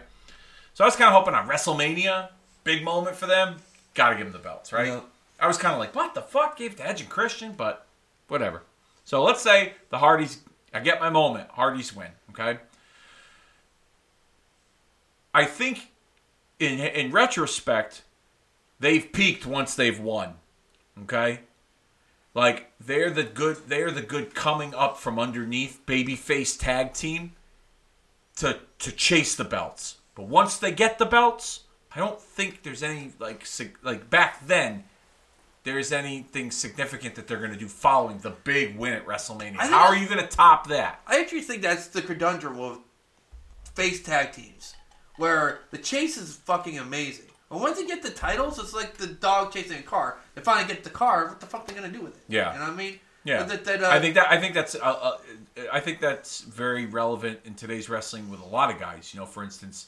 so 0.73 0.83
I 0.83 0.87
was 0.87 0.95
kind 0.95 1.07
of 1.07 1.13
hoping 1.13 1.33
on 1.33 1.47
WrestleMania, 1.47 2.29
big 2.63 2.83
moment 2.83 3.15
for 3.15 3.27
them. 3.27 3.57
Got 3.93 4.09
to 4.09 4.15
give 4.15 4.25
them 4.25 4.33
the 4.33 4.39
belts, 4.39 4.71
right? 4.73 4.87
Yeah. 4.87 4.99
I 5.39 5.47
was 5.47 5.57
kind 5.57 5.73
of 5.73 5.79
like, 5.79 5.95
what 5.95 6.13
the 6.13 6.21
fuck? 6.21 6.57
Gave 6.57 6.73
it 6.73 6.77
to 6.77 6.87
Edge 6.87 7.01
and 7.01 7.09
Christian, 7.09 7.53
but 7.55 7.85
whatever. 8.27 8.63
So 9.05 9.23
let's 9.23 9.41
say 9.41 9.73
the 9.89 9.99
Hardys. 9.99 10.41
I 10.73 10.79
get 10.79 10.99
my 10.99 11.09
moment. 11.09 11.49
Hardys 11.51 11.95
win. 11.95 12.09
Okay. 12.31 12.59
I 15.33 15.45
think, 15.45 15.91
in 16.59 16.79
in 16.79 17.11
retrospect, 17.11 18.01
they've 18.79 19.11
peaked 19.11 19.45
once 19.45 19.75
they've 19.75 19.99
won. 19.99 20.35
Okay? 21.03 21.41
Like 22.37 22.71
they're 22.79 23.09
the 23.09 23.23
good 23.23 23.57
they're 23.67 23.89
the 23.89 24.03
good 24.03 24.35
coming 24.35 24.75
up 24.75 24.97
from 24.97 25.17
underneath 25.17 25.81
babyface 25.87 26.55
tag 26.55 26.93
team 26.93 27.31
to 28.35 28.59
to 28.77 28.91
chase 28.91 29.33
the 29.33 29.43
belts. 29.43 29.97
But 30.13 30.27
once 30.27 30.57
they 30.57 30.71
get 30.71 30.99
the 30.99 31.07
belts, 31.07 31.61
I 31.95 31.97
don't 31.97 32.21
think 32.21 32.61
there's 32.61 32.83
any 32.83 33.11
like 33.17 33.43
sig- 33.43 33.79
like 33.81 34.11
back 34.11 34.45
then 34.45 34.83
there's 35.63 35.91
anything 35.91 36.51
significant 36.51 37.15
that 37.15 37.27
they're 37.27 37.39
going 37.39 37.53
to 37.53 37.57
do 37.57 37.67
following 37.67 38.19
the 38.19 38.35
big 38.43 38.77
win 38.77 38.93
at 38.93 39.07
WrestleMania. 39.07 39.55
How 39.55 39.87
are 39.87 39.95
you 39.95 40.07
going 40.07 40.21
to 40.21 40.27
top 40.27 40.67
that? 40.67 41.01
I 41.07 41.19
actually 41.19 41.41
think 41.41 41.63
that's 41.63 41.87
the 41.87 42.03
conundrum 42.03 42.59
of 42.59 42.79
face 43.73 44.03
tag 44.03 44.31
teams, 44.31 44.75
where 45.15 45.61
the 45.71 45.79
chase 45.79 46.17
is 46.17 46.35
fucking 46.35 46.77
amazing. 46.77 47.26
But 47.49 47.59
once 47.59 47.77
they 47.77 47.87
get 47.87 48.03
the 48.03 48.09
titles, 48.09 48.59
it's 48.59 48.73
like 48.73 48.97
the 48.97 49.07
dog 49.07 49.53
chasing 49.53 49.79
a 49.79 49.83
car. 49.83 50.17
They 50.35 50.41
finally 50.41 50.67
get 50.67 50.83
the 50.83 50.89
car. 50.89 51.27
What 51.27 51.39
the 51.39 51.45
fuck 51.45 51.63
are 51.63 51.67
they 51.67 51.79
gonna 51.79 51.93
do 51.93 52.01
with 52.01 52.15
it? 52.15 52.23
Yeah. 52.27 52.53
you 52.53 52.59
know 52.59 52.65
what 52.65 52.73
I 52.73 52.75
mean. 52.75 52.99
Yeah, 53.23 53.43
That, 53.43 53.65
that, 53.65 53.83
uh, 53.83 53.89
I 53.89 53.99
think 53.99 54.15
that 54.15 54.31
I 54.31 54.39
think 54.39 54.53
that's 54.53 54.75
uh, 54.75 54.79
uh, 54.79 55.17
I 55.73 55.81
think 55.81 55.99
that's 55.99 56.41
very 56.41 56.85
relevant 56.85 57.39
in 57.43 57.55
today's 57.55 57.89
wrestling 57.89 58.29
with 58.29 58.39
a 58.39 58.45
lot 58.45 58.73
of 58.73 58.79
guys. 58.79 59.13
You 59.13 59.19
know, 59.19 59.25
for 59.25 59.43
instance, 59.43 59.87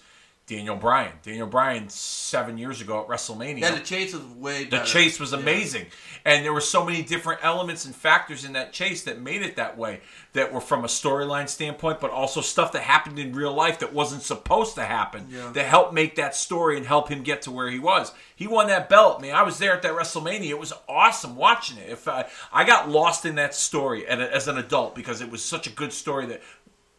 Daniel 0.49 0.75
Bryan. 0.75 1.11
Daniel 1.21 1.45
Bryan 1.45 1.87
seven 1.89 2.57
years 2.57 2.81
ago 2.81 3.01
at 3.01 3.07
WrestleMania. 3.07 3.59
Yeah, 3.59 3.75
the 3.75 3.81
chase 3.81 4.13
was 4.13 4.23
way. 4.23 4.63
The 4.63 4.79
chase 4.79 5.19
was 5.19 5.31
Yeah. 5.31 5.37
amazing, 5.37 5.85
and 6.25 6.43
there 6.43 6.51
were 6.51 6.59
so 6.59 6.83
many 6.83 7.03
different 7.03 7.41
elements 7.43 7.85
and 7.85 7.95
factors 7.95 8.43
in 8.43 8.53
that 8.53 8.73
chase 8.73 9.03
that 9.03 9.21
made 9.21 9.43
it 9.43 9.57
that 9.57 9.77
way. 9.77 10.01
That 10.33 10.51
were 10.51 10.59
from 10.61 10.83
a 10.83 10.87
storyline 10.87 11.47
standpoint, 11.47 11.99
but 11.99 12.09
also 12.09 12.41
stuff 12.41 12.71
that 12.71 12.81
happened 12.81 13.19
in 13.19 13.33
real 13.33 13.53
life 13.53 13.77
that 13.79 13.93
wasn't 13.93 14.23
supposed 14.23 14.73
to 14.75 14.83
happen. 14.83 15.27
Yeah. 15.29 15.51
That 15.53 15.65
helped 15.67 15.93
make 15.93 16.15
that 16.15 16.35
story 16.35 16.77
and 16.77 16.85
help 16.85 17.09
him 17.09 17.21
get 17.21 17.43
to 17.43 17.51
where 17.51 17.69
he 17.69 17.77
was. 17.79 18.11
He 18.35 18.47
won 18.47 18.67
that 18.67 18.89
belt, 18.89 19.21
man. 19.21 19.35
I 19.35 19.43
was 19.43 19.59
there 19.59 19.73
at 19.73 19.83
that 19.83 19.93
WrestleMania. 19.93 20.49
It 20.49 20.59
was 20.59 20.73
awesome 20.87 21.35
watching 21.35 21.77
it. 21.77 21.89
If 21.89 22.07
I, 22.07 22.25
I 22.51 22.63
got 22.63 22.89
lost 22.89 23.23
in 23.25 23.35
that 23.35 23.53
story 23.53 24.07
as 24.07 24.47
an 24.47 24.57
adult 24.57 24.95
because 24.95 25.21
it 25.21 25.29
was 25.29 25.45
such 25.45 25.67
a 25.67 25.69
good 25.71 25.93
story 25.93 26.25
that 26.27 26.41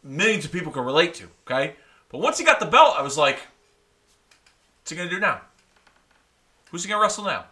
millions 0.03 0.45
of 0.45 0.51
people 0.53 0.71
could 0.71 0.85
relate 0.85 1.13
to. 1.15 1.27
Okay, 1.45 1.75
but 2.11 2.19
once 2.19 2.37
he 2.37 2.45
got 2.45 2.59
the 2.59 2.65
belt, 2.65 2.95
I 2.97 3.01
was 3.01 3.17
like, 3.17 3.39
"What's 4.81 4.91
he 4.91 4.97
gonna 4.97 5.09
do 5.09 5.19
now? 5.19 5.41
Who's 6.71 6.83
he 6.83 6.89
gonna 6.89 7.01
wrestle 7.01 7.25
now?" 7.25 7.45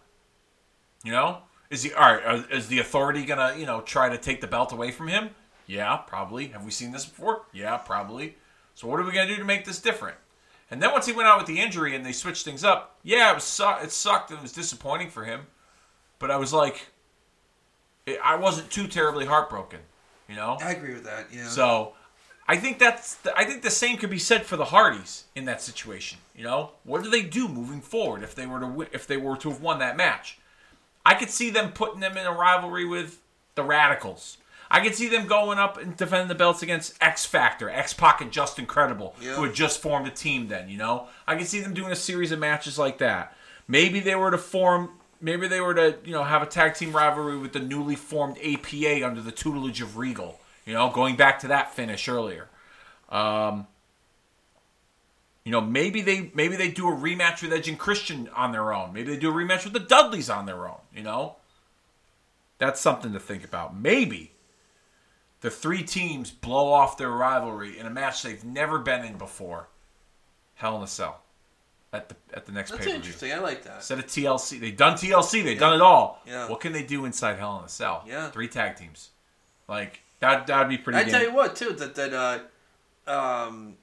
You 1.02 1.12
know, 1.12 1.42
is 1.70 1.82
he 1.82 1.92
all 1.92 2.14
right? 2.14 2.24
uh, 2.24 2.42
Is 2.50 2.68
the 2.68 2.78
authority 2.78 3.24
gonna 3.24 3.54
you 3.56 3.66
know 3.66 3.80
try 3.80 4.08
to 4.08 4.18
take 4.18 4.40
the 4.40 4.46
belt 4.46 4.72
away 4.72 4.90
from 4.90 5.08
him? 5.08 5.30
Yeah, 5.66 5.96
probably. 5.98 6.48
Have 6.48 6.64
we 6.64 6.70
seen 6.70 6.92
this 6.92 7.06
before? 7.06 7.42
Yeah, 7.52 7.76
probably. 7.76 8.36
So 8.74 8.86
what 8.88 8.98
are 9.00 9.04
we 9.04 9.12
gonna 9.12 9.28
do 9.28 9.36
to 9.36 9.44
make 9.44 9.64
this 9.64 9.80
different? 9.80 10.16
And 10.70 10.80
then 10.82 10.92
once 10.92 11.06
he 11.06 11.12
went 11.12 11.28
out 11.28 11.38
with 11.38 11.46
the 11.46 11.58
injury 11.60 11.96
and 11.96 12.04
they 12.06 12.12
switched 12.12 12.44
things 12.44 12.62
up, 12.64 12.98
yeah, 13.02 13.30
it 13.32 13.34
was 13.34 13.44
su- 13.44 13.76
it 13.82 13.90
sucked 13.90 14.30
and 14.30 14.38
it 14.38 14.42
was 14.42 14.52
disappointing 14.52 15.10
for 15.10 15.24
him. 15.24 15.46
But 16.18 16.30
I 16.30 16.36
was 16.36 16.52
like, 16.52 16.86
it, 18.06 18.18
I 18.22 18.36
wasn't 18.36 18.70
too 18.70 18.86
terribly 18.86 19.26
heartbroken, 19.26 19.80
you 20.28 20.36
know. 20.36 20.58
I 20.62 20.72
agree 20.72 20.94
with 20.94 21.04
that. 21.04 21.26
Yeah. 21.32 21.48
So 21.48 21.94
I 22.50 22.56
think 22.56 22.80
that's 22.80 23.14
the, 23.14 23.36
I 23.38 23.44
think 23.44 23.62
the 23.62 23.70
same 23.70 23.96
could 23.96 24.10
be 24.10 24.18
said 24.18 24.44
for 24.44 24.56
the 24.56 24.64
Hardys 24.66 25.24
in 25.36 25.44
that 25.44 25.62
situation. 25.62 26.18
You 26.34 26.42
know, 26.42 26.72
what 26.82 27.04
do 27.04 27.08
they 27.08 27.22
do 27.22 27.46
moving 27.46 27.80
forward 27.80 28.24
if 28.24 28.34
they 28.34 28.44
were 28.44 28.58
to 28.58 28.66
win, 28.66 28.88
if 28.92 29.06
they 29.06 29.16
were 29.16 29.36
to 29.36 29.50
have 29.50 29.60
won 29.62 29.78
that 29.78 29.96
match? 29.96 30.38
I 31.06 31.14
could 31.14 31.30
see 31.30 31.50
them 31.50 31.70
putting 31.70 32.00
them 32.00 32.16
in 32.16 32.26
a 32.26 32.32
rivalry 32.32 32.84
with 32.84 33.20
the 33.54 33.62
Radicalz. 33.62 34.36
I 34.68 34.80
could 34.80 34.96
see 34.96 35.06
them 35.08 35.28
going 35.28 35.58
up 35.60 35.78
and 35.78 35.96
defending 35.96 36.26
the 36.26 36.34
belts 36.34 36.62
against 36.62 36.96
X 37.00 37.24
Factor, 37.24 37.70
X 37.70 37.92
Pac, 37.94 38.20
and 38.20 38.32
Justin 38.32 38.66
Credible, 38.66 39.14
Yeah. 39.20 39.34
who 39.34 39.44
had 39.44 39.54
just 39.54 39.80
formed 39.80 40.08
a 40.08 40.10
team. 40.10 40.48
Then 40.48 40.68
you 40.68 40.76
know, 40.76 41.06
I 41.28 41.36
could 41.36 41.46
see 41.46 41.60
them 41.60 41.72
doing 41.72 41.92
a 41.92 41.96
series 41.96 42.32
of 42.32 42.40
matches 42.40 42.80
like 42.80 42.98
that. 42.98 43.36
Maybe 43.68 44.00
they 44.00 44.16
were 44.16 44.32
to 44.32 44.38
form. 44.38 44.90
Maybe 45.20 45.46
they 45.46 45.60
were 45.60 45.74
to 45.74 45.98
you 46.04 46.12
know 46.12 46.24
have 46.24 46.42
a 46.42 46.46
tag 46.46 46.74
team 46.74 46.92
rivalry 46.92 47.38
with 47.38 47.52
the 47.52 47.60
newly 47.60 47.94
formed 47.94 48.38
APA 48.38 49.06
under 49.06 49.20
the 49.20 49.30
tutelage 49.32 49.80
of 49.80 49.96
Regal. 49.96 50.39
You 50.64 50.74
know, 50.74 50.90
going 50.90 51.16
back 51.16 51.40
to 51.40 51.48
that 51.48 51.74
finish 51.74 52.08
earlier. 52.08 52.48
Um, 53.08 53.66
you 55.44 55.52
know, 55.52 55.60
maybe 55.60 56.02
they 56.02 56.30
maybe 56.34 56.56
they 56.56 56.70
do 56.70 56.88
a 56.88 56.92
rematch 56.92 57.42
with 57.42 57.52
Edge 57.52 57.68
and 57.68 57.78
Christian 57.78 58.28
on 58.34 58.52
their 58.52 58.72
own. 58.72 58.92
Maybe 58.92 59.10
they 59.10 59.18
do 59.18 59.30
a 59.30 59.34
rematch 59.34 59.64
with 59.64 59.72
the 59.72 59.80
Dudleys 59.80 60.28
on 60.30 60.46
their 60.46 60.68
own. 60.68 60.80
You 60.94 61.02
know, 61.02 61.36
that's 62.58 62.80
something 62.80 63.12
to 63.12 63.20
think 63.20 63.42
about. 63.42 63.76
Maybe 63.76 64.32
the 65.40 65.50
three 65.50 65.82
teams 65.82 66.30
blow 66.30 66.72
off 66.72 66.98
their 66.98 67.10
rivalry 67.10 67.78
in 67.78 67.86
a 67.86 67.90
match 67.90 68.22
they've 68.22 68.44
never 68.44 68.78
been 68.78 69.04
in 69.04 69.16
before. 69.16 69.68
Hell 70.54 70.76
in 70.76 70.82
a 70.82 70.86
Cell 70.86 71.22
at 71.92 72.08
the 72.10 72.16
at 72.34 72.46
the 72.46 72.52
next 72.52 72.70
That's 72.70 72.84
pay 72.84 72.84
per 72.84 72.90
view. 72.90 72.96
interesting. 72.96 73.32
I 73.32 73.38
like 73.38 73.64
that. 73.64 73.76
Instead 73.76 73.98
of 73.98 74.06
TLC, 74.06 74.60
they've 74.60 74.76
done 74.76 74.94
TLC. 74.94 75.42
They've 75.42 75.58
done 75.58 75.74
it 75.74 75.80
all. 75.80 76.20
Yeah. 76.26 76.48
What 76.48 76.60
can 76.60 76.72
they 76.72 76.82
do 76.82 77.06
inside 77.06 77.38
Hell 77.38 77.58
in 77.58 77.64
a 77.64 77.68
Cell? 77.68 78.04
Yeah. 78.06 78.30
Three 78.30 78.46
tag 78.46 78.76
teams. 78.76 79.08
Like 79.68 80.02
that. 80.20 80.46
That'd 80.46 80.68
be 80.68 80.78
pretty. 80.78 80.98
Good. 81.04 81.08
I 81.08 81.10
tell 81.18 81.22
you 81.28 81.34
what, 81.34 81.56
too, 81.56 81.72
that 81.72 81.94
that 81.96 82.14
uh, 83.06 83.10
um, 83.10 83.76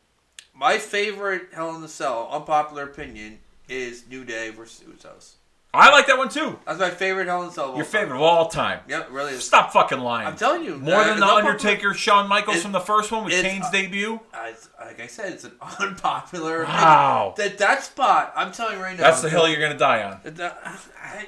my 0.56 0.78
favorite 0.78 1.50
Hell 1.54 1.76
in 1.76 1.82
the 1.82 1.88
Cell, 1.88 2.28
unpopular 2.32 2.84
opinion, 2.84 3.40
is 3.70 4.06
New 4.10 4.24
Day 4.24 4.50
versus 4.50 4.84
Usos. 4.88 5.34
I 5.74 5.92
like 5.92 6.08
that 6.08 6.18
one 6.18 6.30
too. 6.30 6.58
That's 6.66 6.80
my 6.80 6.90
favorite 6.90 7.28
Hell 7.28 7.42
in 7.42 7.48
the 7.50 7.54
Cell. 7.54 7.68
Your 7.76 7.84
time. 7.84 7.92
favorite 7.92 8.16
of 8.16 8.22
all 8.24 8.48
time. 8.48 8.80
Yep, 8.88 9.10
really 9.12 9.34
is. 9.34 9.44
Stop 9.44 9.74
fucking 9.74 10.00
lying. 10.00 10.26
I'm 10.28 10.38
telling 10.38 10.64
you, 10.64 10.78
More 10.78 10.96
uh, 10.96 11.08
than 11.08 11.20
the. 11.20 11.26
Undertaker, 11.28 11.94
Shawn 11.94 12.28
Michaels 12.28 12.64
from 12.64 12.72
the 12.72 12.80
first 12.80 13.12
one 13.12 13.26
with 13.26 13.34
Kane's 13.44 13.66
uh, 13.66 13.72
debut. 13.72 14.20
I, 14.34 14.54
like 14.80 15.02
I 15.02 15.08
said, 15.08 15.34
it's 15.34 15.44
an 15.44 15.52
unpopular. 15.80 16.64
opinion. 16.64 16.82
Wow. 16.82 17.34
That 17.38 17.58
that 17.60 17.84
spot, 17.84 18.34
I'm 18.36 18.52
telling 18.54 18.78
you 18.78 18.84
right 18.84 18.98
now. 18.98 19.04
That's 19.04 19.22
the 19.22 19.30
hill 19.30 19.48
you're 19.48 19.60
gonna 19.62 19.78
die 19.78 20.04
on. 20.04 20.20
that- 20.24 20.58
I, 20.66 21.28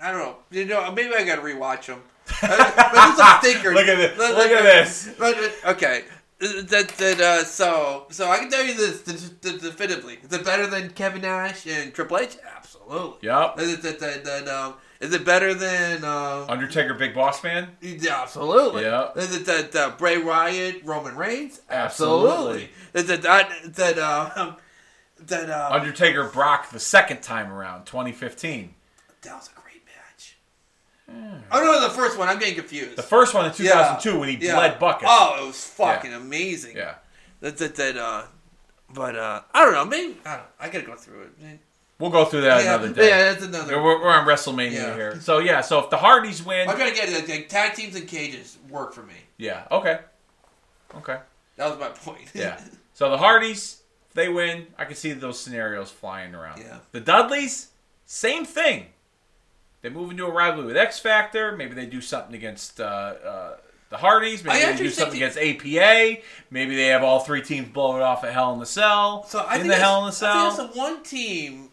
I 0.00 0.12
don't 0.12 0.20
know. 0.20 0.36
You 0.50 0.66
know, 0.66 0.92
maybe 0.92 1.14
I 1.14 1.24
gotta 1.24 1.42
rewatch 1.42 1.86
them. 1.86 2.02
But 2.40 2.90
there's 2.92 3.16
some 3.16 3.40
stinkers. 3.40 3.74
Look 3.74 3.86
at 3.88 3.96
this. 3.96 4.16
But- 4.16 4.34
Look 4.36 4.50
at 4.50 4.62
this. 4.62 5.08
Okay. 5.64 6.04
That 6.40 6.88
that 6.96 7.20
uh, 7.20 7.44
so 7.44 8.06
so 8.08 8.30
I 8.30 8.38
can 8.38 8.50
tell 8.50 8.64
you 8.64 8.72
this, 8.74 9.02
this, 9.02 9.28
this 9.42 9.60
definitively. 9.60 10.18
Is 10.22 10.32
it 10.32 10.42
better 10.42 10.66
than 10.66 10.88
Kevin 10.90 11.20
Nash 11.20 11.66
and 11.66 11.92
Triple 11.92 12.16
H? 12.16 12.38
Absolutely. 12.56 13.28
Yep. 13.28 13.58
Is 13.60 13.72
it, 13.74 13.82
that, 13.82 13.98
that, 14.00 14.24
that, 14.24 14.48
um, 14.48 14.74
is 15.00 15.12
it 15.12 15.22
better 15.26 15.52
than 15.52 16.02
um, 16.02 16.48
Undertaker, 16.48 16.94
Big 16.94 17.14
Boss 17.14 17.44
Man. 17.44 17.68
yeah, 17.82 18.22
absolutely. 18.22 18.84
Yeah. 18.84 19.10
Is 19.16 19.36
it 19.36 19.44
that 19.44 19.76
uh, 19.76 19.90
Bray 19.98 20.16
Wyatt, 20.16 20.82
Roman 20.82 21.14
Reigns? 21.14 21.60
Absolutely. 21.68 22.70
Is 22.94 23.10
it 23.10 23.20
that 23.20 23.50
that 23.74 23.98
uh, 23.98 24.54
that 25.26 25.50
uh, 25.50 25.68
Undertaker, 25.72 26.24
Brock 26.24 26.70
the 26.70 26.80
second 26.80 27.20
time 27.22 27.52
around, 27.52 27.84
2015. 27.84 28.74
that 29.22 29.34
was 29.34 29.50
a. 29.54 29.59
Oh 31.52 31.60
no, 31.64 31.80
the 31.80 31.90
first 31.94 32.16
one. 32.18 32.28
I'm 32.28 32.38
getting 32.38 32.54
confused. 32.54 32.96
The 32.96 33.02
first 33.02 33.34
one 33.34 33.44
in 33.46 33.52
2002 33.52 34.18
when 34.18 34.28
he 34.28 34.36
Yeah. 34.36 34.54
bled 34.54 34.78
buckets. 34.78 35.10
Oh, 35.12 35.42
it 35.42 35.46
was 35.48 35.64
fucking 35.64 36.12
amazing. 36.12 36.76
Yeah. 36.76 36.94
That 37.40 37.56
that 37.58 37.74
that. 37.76 37.96
Uh, 37.96 38.22
but 38.92 39.16
uh, 39.16 39.42
I 39.52 39.64
don't 39.64 39.72
know. 39.74 39.84
Maybe 39.84 40.16
I, 40.24 40.36
don't. 40.36 40.46
I 40.60 40.68
gotta 40.68 40.86
go 40.86 40.94
through 40.94 41.22
it. 41.22 41.58
We'll 41.98 42.10
go 42.10 42.24
through 42.24 42.42
that 42.42 42.64
yeah, 42.64 42.74
another 42.76 42.92
day. 42.94 43.08
yeah, 43.08 43.30
that's 43.32 43.44
another. 43.44 43.82
We're, 43.82 44.00
we're 44.00 44.10
on 44.10 44.26
WrestleMania 44.26 44.72
Yeah. 44.72 44.94
here. 44.94 45.20
So, 45.20 45.38
yeah, 45.38 45.60
so 45.60 45.80
if 45.80 45.90
the 45.90 45.98
Hardys 45.98 46.42
win. 46.42 46.68
I'm 46.68 46.78
gonna 46.78 46.94
get 46.94 47.08
it. 47.10 47.28
Like, 47.28 47.48
tag 47.48 47.74
teams 47.74 47.94
and 47.94 48.08
cages 48.08 48.56
work 48.70 48.94
for 48.94 49.02
me. 49.02 49.14
Yeah, 49.36 49.64
okay. 49.70 49.98
Okay. 50.96 51.18
That 51.56 51.68
was 51.70 51.78
my 51.78 51.88
point. 51.88 52.28
Yeah. 52.34 52.60
So 52.92 53.08
the 53.08 53.16
Hardys, 53.16 53.80
if 54.10 54.14
they 54.14 54.28
win, 54.28 54.66
I 54.76 54.84
can 54.84 54.94
see 54.94 55.12
those 55.12 55.40
scenarios 55.40 55.90
flying 55.90 56.34
around. 56.34 56.58
Yeah. 56.60 56.80
The 56.92 57.00
Dudleys, 57.00 57.68
same 58.04 58.44
thing. 58.44 58.88
They 59.82 59.88
move 59.88 60.10
into 60.10 60.26
a 60.26 60.30
rivalry 60.30 60.66
with 60.66 60.76
X 60.76 60.98
Factor. 60.98 61.56
Maybe 61.56 61.74
they 61.74 61.86
do 61.86 62.00
something 62.00 62.34
against 62.34 62.80
uh, 62.80 62.84
uh, 62.84 63.56
the 63.88 63.96
Hardys. 63.96 64.44
Maybe 64.44 64.64
I 64.64 64.72
they 64.72 64.78
do 64.78 64.90
something 64.90 65.18
think 65.20 65.34
against 65.34 65.66
APA. 65.66 66.22
Maybe 66.50 66.76
they 66.76 66.88
have 66.88 67.02
all 67.02 67.20
three 67.20 67.42
teams 67.42 67.68
blow 67.68 67.96
it 67.96 68.02
off 68.02 68.22
at 68.24 68.32
Hell 68.32 68.52
in 68.52 68.58
the 68.58 68.66
Cell. 68.66 69.24
So 69.24 69.40
I 69.40 69.54
in 69.54 69.62
think 69.62 69.72
the 69.72 69.78
Hell 69.78 69.98
in 70.00 70.04
the 70.04 70.08
I 70.08 70.10
Cell. 70.10 70.50
think 70.50 70.56
that's 70.58 70.74
the 70.74 70.78
one 70.78 71.02
team 71.02 71.70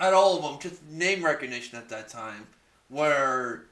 at 0.00 0.14
all 0.14 0.36
of 0.36 0.42
them, 0.44 0.70
just 0.70 0.84
name 0.88 1.24
recognition 1.24 1.76
at 1.76 1.88
that 1.88 2.08
time, 2.08 2.46
where 2.88 3.64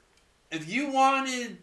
if 0.51 0.67
you 0.69 0.91
wanted 0.91 1.57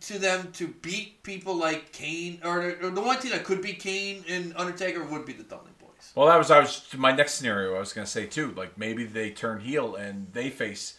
to 0.00 0.18
them 0.18 0.52
to 0.52 0.68
beat 0.68 1.22
people 1.24 1.56
like 1.56 1.92
Kane, 1.92 2.40
or, 2.44 2.76
or 2.82 2.90
the 2.90 3.00
one 3.00 3.18
team 3.18 3.32
that 3.32 3.44
could 3.44 3.60
beat 3.62 3.80
Kane 3.80 4.24
and 4.28 4.54
Undertaker 4.56 5.04
would 5.04 5.26
be 5.26 5.32
the 5.32 5.42
Dudley 5.42 5.72
Boyz. 5.82 6.14
Well, 6.14 6.28
that 6.28 6.36
was 6.36 6.50
I 6.50 6.60
was 6.60 6.86
my 6.96 7.12
next 7.12 7.34
scenario. 7.34 7.74
I 7.74 7.80
was 7.80 7.92
going 7.92 8.04
to 8.04 8.10
say 8.10 8.26
too. 8.26 8.52
Like 8.52 8.78
maybe 8.78 9.04
they 9.04 9.30
turn 9.30 9.60
heel 9.60 9.96
and 9.96 10.28
they 10.32 10.50
face 10.50 10.96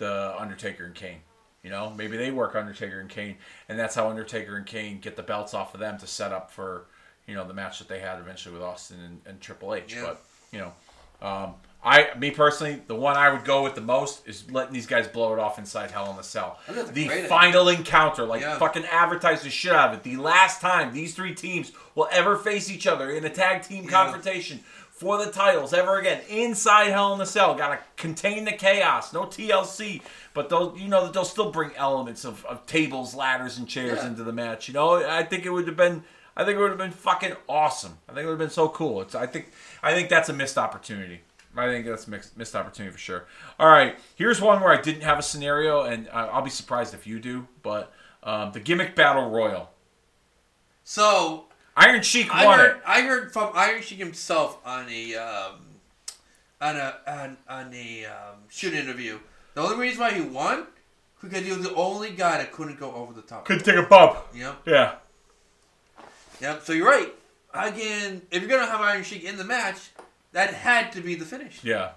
the 0.00 0.34
Undertaker 0.36 0.84
and 0.84 0.94
Kane. 0.94 1.20
You 1.62 1.70
know, 1.70 1.90
maybe 1.96 2.16
they 2.16 2.30
work 2.32 2.56
Undertaker 2.56 2.98
and 3.00 3.08
Kane, 3.08 3.36
and 3.68 3.78
that's 3.78 3.94
how 3.94 4.08
Undertaker 4.08 4.56
and 4.56 4.66
Kane 4.66 4.98
get 4.98 5.14
the 5.14 5.22
belts 5.22 5.54
off 5.54 5.74
of 5.74 5.80
them 5.80 5.98
to 5.98 6.06
set 6.08 6.32
up 6.32 6.50
for 6.50 6.86
you 7.26 7.34
know 7.34 7.46
the 7.46 7.54
match 7.54 7.78
that 7.78 7.86
they 7.88 8.00
had 8.00 8.18
eventually 8.18 8.52
with 8.54 8.62
Austin 8.64 8.98
and, 9.04 9.20
and 9.26 9.40
Triple 9.40 9.74
H. 9.74 9.94
Yeah. 9.94 10.02
But 10.06 10.22
you 10.52 10.58
know, 10.58 10.72
um, 11.26 11.54
I 11.84 12.08
me 12.18 12.30
personally, 12.30 12.80
the 12.86 12.94
one 12.94 13.14
I 13.16 13.30
would 13.30 13.44
go 13.44 13.62
with 13.62 13.74
the 13.74 13.82
most 13.82 14.26
is 14.26 14.50
letting 14.50 14.72
these 14.72 14.86
guys 14.86 15.06
blow 15.06 15.34
it 15.34 15.38
off 15.38 15.58
inside 15.58 15.90
Hell 15.90 16.10
in 16.10 16.16
the 16.16 16.22
Cell. 16.22 16.58
I 16.62 16.72
think 16.72 16.76
that's 16.78 16.90
a 16.90 16.94
The 16.94 17.06
great 17.06 17.16
idea. 17.18 17.28
final 17.28 17.68
encounter, 17.68 18.24
like 18.24 18.40
Yeah. 18.40 18.58
fucking 18.58 18.86
advertise 18.86 19.42
the 19.42 19.50
shit 19.50 19.72
out 19.72 19.90
of 19.92 19.96
it. 19.98 20.02
The 20.02 20.16
last 20.16 20.62
time 20.62 20.94
these 20.94 21.14
three 21.14 21.34
teams 21.34 21.72
will 21.94 22.08
ever 22.10 22.36
face 22.38 22.70
each 22.70 22.86
other 22.86 23.10
in 23.10 23.24
a 23.26 23.30
tag 23.30 23.62
team 23.62 23.86
confrontation 23.86 24.60
for 25.00 25.24
the 25.24 25.32
titles 25.32 25.72
ever 25.72 25.98
again 25.98 26.20
inside 26.28 26.88
Hell 26.90 27.14
in 27.14 27.18
the 27.18 27.24
Cell. 27.24 27.54
Got 27.54 27.70
to 27.70 27.78
contain 27.96 28.44
the 28.44 28.52
chaos. 28.52 29.14
No 29.14 29.22
TLC, 29.22 30.02
but 30.34 30.50
they'll 30.50 30.76
you 30.76 30.88
know 30.88 31.04
that 31.04 31.14
they'll 31.14 31.24
still 31.24 31.50
bring 31.50 31.70
elements 31.76 32.26
of, 32.26 32.44
of 32.44 32.66
tables, 32.66 33.14
ladders, 33.14 33.56
and 33.56 33.66
chairs 33.66 34.00
Yeah. 34.02 34.08
into 34.08 34.22
the 34.24 34.32
match. 34.34 34.68
You 34.68 34.74
know, 34.74 35.02
I 35.08 35.22
think 35.22 35.46
it 35.46 35.50
would 35.50 35.66
have 35.66 35.76
been. 35.78 36.04
I 36.36 36.44
think 36.44 36.58
it 36.58 36.60
would 36.60 36.68
have 36.68 36.78
been 36.78 36.90
fucking 36.90 37.32
awesome. 37.48 37.96
I 38.08 38.12
think 38.12 38.24
it 38.24 38.26
would 38.26 38.32
have 38.32 38.38
been 38.38 38.50
so 38.50 38.68
cool. 38.68 39.00
It's. 39.00 39.14
I 39.14 39.26
think. 39.26 39.50
I 39.82 39.94
think 39.94 40.10
that's 40.10 40.28
a 40.28 40.34
missed 40.34 40.58
opportunity. 40.58 41.22
I 41.56 41.66
think 41.66 41.86
that's 41.86 42.06
a 42.06 42.10
mixed, 42.10 42.36
missed 42.36 42.54
opportunity 42.54 42.92
for 42.92 42.98
sure. 43.00 43.26
All 43.58 43.68
right, 43.70 43.96
here's 44.16 44.38
one 44.40 44.60
where 44.60 44.70
I 44.72 44.80
didn't 44.82 45.02
have 45.02 45.18
a 45.18 45.22
scenario, 45.22 45.80
and 45.82 46.08
I'll 46.12 46.42
be 46.42 46.50
surprised 46.50 46.92
if 46.92 47.06
you 47.06 47.18
do. 47.18 47.48
But 47.62 47.90
um, 48.22 48.52
the 48.52 48.60
gimmick 48.60 48.94
battle 48.94 49.30
royal, 49.30 49.70
So 50.84 51.46
Iron 51.76 52.02
Sheik 52.02 52.34
I 52.34 52.46
won 52.46 52.58
heard, 52.58 52.76
it. 52.76 52.82
I 52.86 53.02
heard 53.02 53.32
from 53.32 53.52
Iron 53.54 53.82
Sheik 53.82 53.98
himself 53.98 54.58
on 54.64 54.86
a 54.88 55.14
um, 55.16 55.60
on 56.60 56.76
a 56.76 56.96
on, 57.06 57.36
on 57.48 57.74
a 57.74 58.06
um, 58.06 58.36
shoot 58.48 58.74
interview. 58.74 59.18
The 59.54 59.62
only 59.62 59.76
reason 59.78 60.00
why 60.00 60.12
he 60.12 60.20
won 60.20 60.66
because 61.22 61.44
he 61.44 61.50
was 61.52 61.62
the 61.62 61.74
only 61.74 62.10
guy 62.10 62.38
that 62.38 62.52
couldn't 62.52 62.78
go 62.78 62.92
over 62.92 63.12
the 63.12 63.22
top. 63.22 63.44
Couldn't 63.44 63.64
take 63.64 63.76
a 63.76 63.82
bump. 63.82 64.18
Yep. 64.34 64.62
Yeah. 64.66 64.94
Yep. 66.40 66.62
So 66.62 66.72
you're 66.72 66.86
right. 66.88 67.14
Again, 67.52 68.22
if 68.30 68.42
you're 68.42 68.50
gonna 68.50 68.70
have 68.70 68.80
Iron 68.80 69.02
Sheik 69.02 69.24
in 69.24 69.36
the 69.36 69.44
match, 69.44 69.90
that 70.32 70.54
had 70.54 70.92
to 70.92 71.00
be 71.00 71.14
the 71.14 71.24
finish. 71.24 71.62
Yeah. 71.64 71.92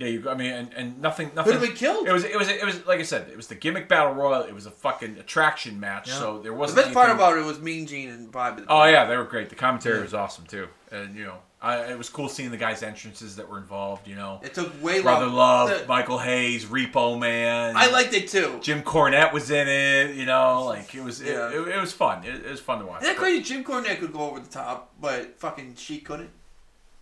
Yeah, 0.00 0.06
you. 0.08 0.30
I 0.30 0.34
mean, 0.34 0.50
and, 0.50 0.72
and 0.74 1.00
nothing, 1.02 1.30
nothing. 1.36 1.52
have 1.52 1.60
been 1.62 1.72
killed. 1.74 2.08
It 2.08 2.12
was, 2.12 2.24
it 2.24 2.36
was, 2.36 2.48
it 2.48 2.64
was 2.64 2.86
like 2.86 3.00
I 3.00 3.02
said, 3.02 3.28
it 3.28 3.36
was 3.36 3.48
the 3.48 3.54
gimmick 3.54 3.86
battle 3.86 4.14
royal. 4.14 4.42
It 4.42 4.54
was 4.54 4.64
a 4.64 4.70
fucking 4.70 5.18
attraction 5.18 5.78
match. 5.78 6.08
Yeah. 6.08 6.14
So 6.14 6.38
there 6.40 6.54
wasn't. 6.54 6.76
The 6.78 6.82
best 6.84 6.94
part 6.94 7.10
about 7.10 7.36
it 7.36 7.44
was 7.44 7.60
Mean 7.60 7.86
Gene 7.86 8.08
and 8.08 8.32
Bobby. 8.32 8.62
the 8.62 8.66
Oh 8.72 8.84
yeah, 8.84 9.04
they 9.04 9.16
were 9.16 9.24
great. 9.24 9.50
The 9.50 9.56
commentary 9.56 9.96
Yeah. 9.98 10.02
was 10.02 10.14
awesome 10.14 10.46
too, 10.46 10.68
and 10.90 11.14
you 11.14 11.24
know, 11.24 11.34
I, 11.60 11.92
it 11.92 11.98
was 11.98 12.08
cool 12.08 12.30
seeing 12.30 12.50
the 12.50 12.56
guys' 12.56 12.82
entrances 12.82 13.36
that 13.36 13.46
were 13.46 13.58
involved. 13.58 14.08
You 14.08 14.14
know, 14.16 14.40
It 14.42 14.54
took 14.54 14.82
way 14.82 15.02
Brother 15.02 15.26
long. 15.26 15.68
Love, 15.68 15.80
The- 15.82 15.86
Michael 15.86 16.18
Hayes, 16.18 16.64
Repo 16.64 17.18
Man. 17.20 17.74
I 17.76 17.90
liked 17.90 18.14
it 18.14 18.28
too. 18.28 18.58
Jim 18.62 18.82
Cornette 18.82 19.34
was 19.34 19.50
in 19.50 19.68
it. 19.68 20.16
You 20.16 20.24
know, 20.24 20.64
like 20.64 20.94
it 20.94 21.04
was, 21.04 21.20
Yeah. 21.20 21.50
it, 21.50 21.56
it, 21.56 21.68
it 21.76 21.78
was 21.80 21.92
fun. 21.92 22.24
It, 22.24 22.36
it 22.46 22.50
was 22.50 22.60
fun 22.60 22.78
to 22.78 22.86
watch. 22.86 23.02
Isn't 23.02 23.14
that 23.16 23.20
crazy? 23.20 23.42
Jim 23.42 23.64
Cornette 23.64 23.98
could 24.00 24.14
go 24.14 24.20
over 24.30 24.40
the 24.40 24.48
top, 24.48 24.94
but 24.98 25.38
fucking 25.38 25.74
Sheik 25.74 26.06
couldn't. 26.06 26.30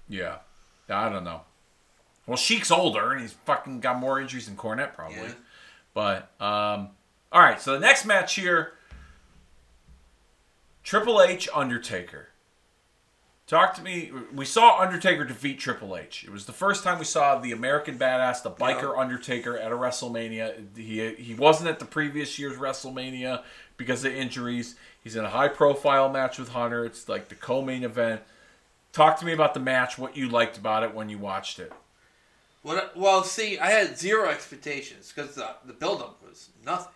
yeah, 0.08 0.38
I 0.88 1.08
don't 1.08 1.22
know. 1.22 1.42
Well, 2.28 2.36
Sheik's 2.36 2.70
older 2.70 3.12
and 3.12 3.22
he's 3.22 3.32
fucking 3.32 3.80
got 3.80 3.98
more 3.98 4.20
injuries 4.20 4.46
than 4.46 4.56
Cornette 4.56 4.94
probably. 4.94 5.16
Yeah. 5.16 5.32
But 5.94 6.30
um, 6.40 6.90
all 7.32 7.40
right, 7.40 7.60
so 7.60 7.72
the 7.72 7.80
next 7.80 8.04
match 8.04 8.34
here, 8.34 8.74
Triple 10.84 11.20
H 11.22 11.48
Undertaker. 11.54 12.28
Talk 13.46 13.74
to 13.76 13.82
me. 13.82 14.12
We 14.34 14.44
saw 14.44 14.78
Undertaker 14.78 15.24
defeat 15.24 15.58
Triple 15.58 15.96
H. 15.96 16.22
It 16.22 16.30
was 16.30 16.44
the 16.44 16.52
first 16.52 16.84
time 16.84 16.98
we 16.98 17.06
saw 17.06 17.38
the 17.38 17.52
American 17.52 17.98
Badass, 17.98 18.42
the 18.42 18.50
biker 18.50 18.94
Yeah. 18.94 19.00
Undertaker, 19.00 19.56
at 19.56 19.72
a 19.72 19.74
WrestleMania. 19.74 20.76
He 20.76 21.14
he 21.14 21.34
wasn't 21.34 21.70
at 21.70 21.78
the 21.78 21.86
previous 21.86 22.38
year's 22.38 22.58
WrestleMania 22.58 23.42
because 23.78 24.04
of 24.04 24.12
injuries. 24.12 24.76
He's 25.02 25.16
in 25.16 25.24
a 25.24 25.30
high 25.30 25.48
profile 25.48 26.10
match 26.10 26.38
with 26.38 26.50
Hunter. 26.50 26.84
It's 26.84 27.08
like 27.08 27.30
the 27.30 27.34
co-main 27.34 27.84
event. 27.84 28.20
Talk 28.92 29.18
to 29.20 29.24
me 29.24 29.32
about 29.32 29.54
the 29.54 29.60
match. 29.60 29.96
What 29.96 30.14
you 30.14 30.28
liked 30.28 30.58
about 30.58 30.82
it 30.82 30.94
when 30.94 31.08
you 31.08 31.16
watched 31.16 31.58
it. 31.58 31.72
What? 32.68 32.96
Well, 32.96 33.24
see, 33.24 33.58
I 33.58 33.70
had 33.70 33.98
zero 33.98 34.28
expectations 34.28 35.12
because 35.14 35.34
the 35.34 35.48
the 35.64 35.72
buildup 35.72 36.22
was 36.28 36.50
nothing. 36.64 36.92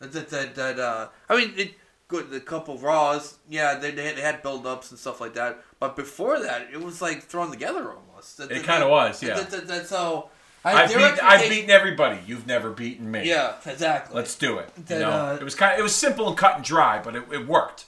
That 0.00 0.12
that 0.12 0.28
that, 0.30 0.54
that 0.54 0.78
uh, 0.78 1.08
I 1.28 1.36
mean, 1.36 1.52
it, 1.56 1.74
good. 2.08 2.30
The 2.30 2.40
couple 2.40 2.78
Raws, 2.78 3.38
yeah, 3.48 3.74
they 3.74 3.90
they 3.90 4.04
had, 4.06 4.16
they 4.16 4.22
had 4.22 4.42
build 4.42 4.66
ups 4.66 4.90
and 4.90 4.98
stuff 4.98 5.20
like 5.20 5.34
that. 5.34 5.62
But 5.80 5.96
before 5.96 6.40
that, 6.40 6.68
it 6.72 6.80
was 6.80 7.00
like 7.02 7.22
thrown 7.22 7.50
together 7.50 7.92
almost. 7.92 8.38
That- 8.38 8.50
It 8.50 8.64
kinda 8.64 8.88
was, 8.88 9.22
yeah. 9.22 9.34
That, 9.34 9.50
that, 9.50 9.66
that, 9.68 9.86
so 9.86 10.30
I've, 10.64 10.88
beat, 10.88 11.22
I've 11.22 11.48
beaten 11.50 11.70
everybody. 11.70 12.20
You've 12.26 12.46
never 12.46 12.70
beaten 12.70 13.10
me. 13.10 13.28
Yeah, 13.28 13.52
exactly. 13.66 14.16
Let's 14.16 14.34
do 14.34 14.56
it. 14.58 14.74
That, 14.86 14.94
you 14.94 15.00
know, 15.00 15.10
uh, 15.10 15.38
it 15.38 15.44
was 15.44 15.54
kind 15.54 15.74
of, 15.74 15.78
it 15.80 15.82
was 15.82 15.94
simple 15.94 16.26
and 16.28 16.36
cut 16.38 16.56
and 16.56 16.64
dry, 16.64 17.00
but 17.02 17.14
it, 17.14 17.24
it 17.30 17.46
worked. 17.46 17.84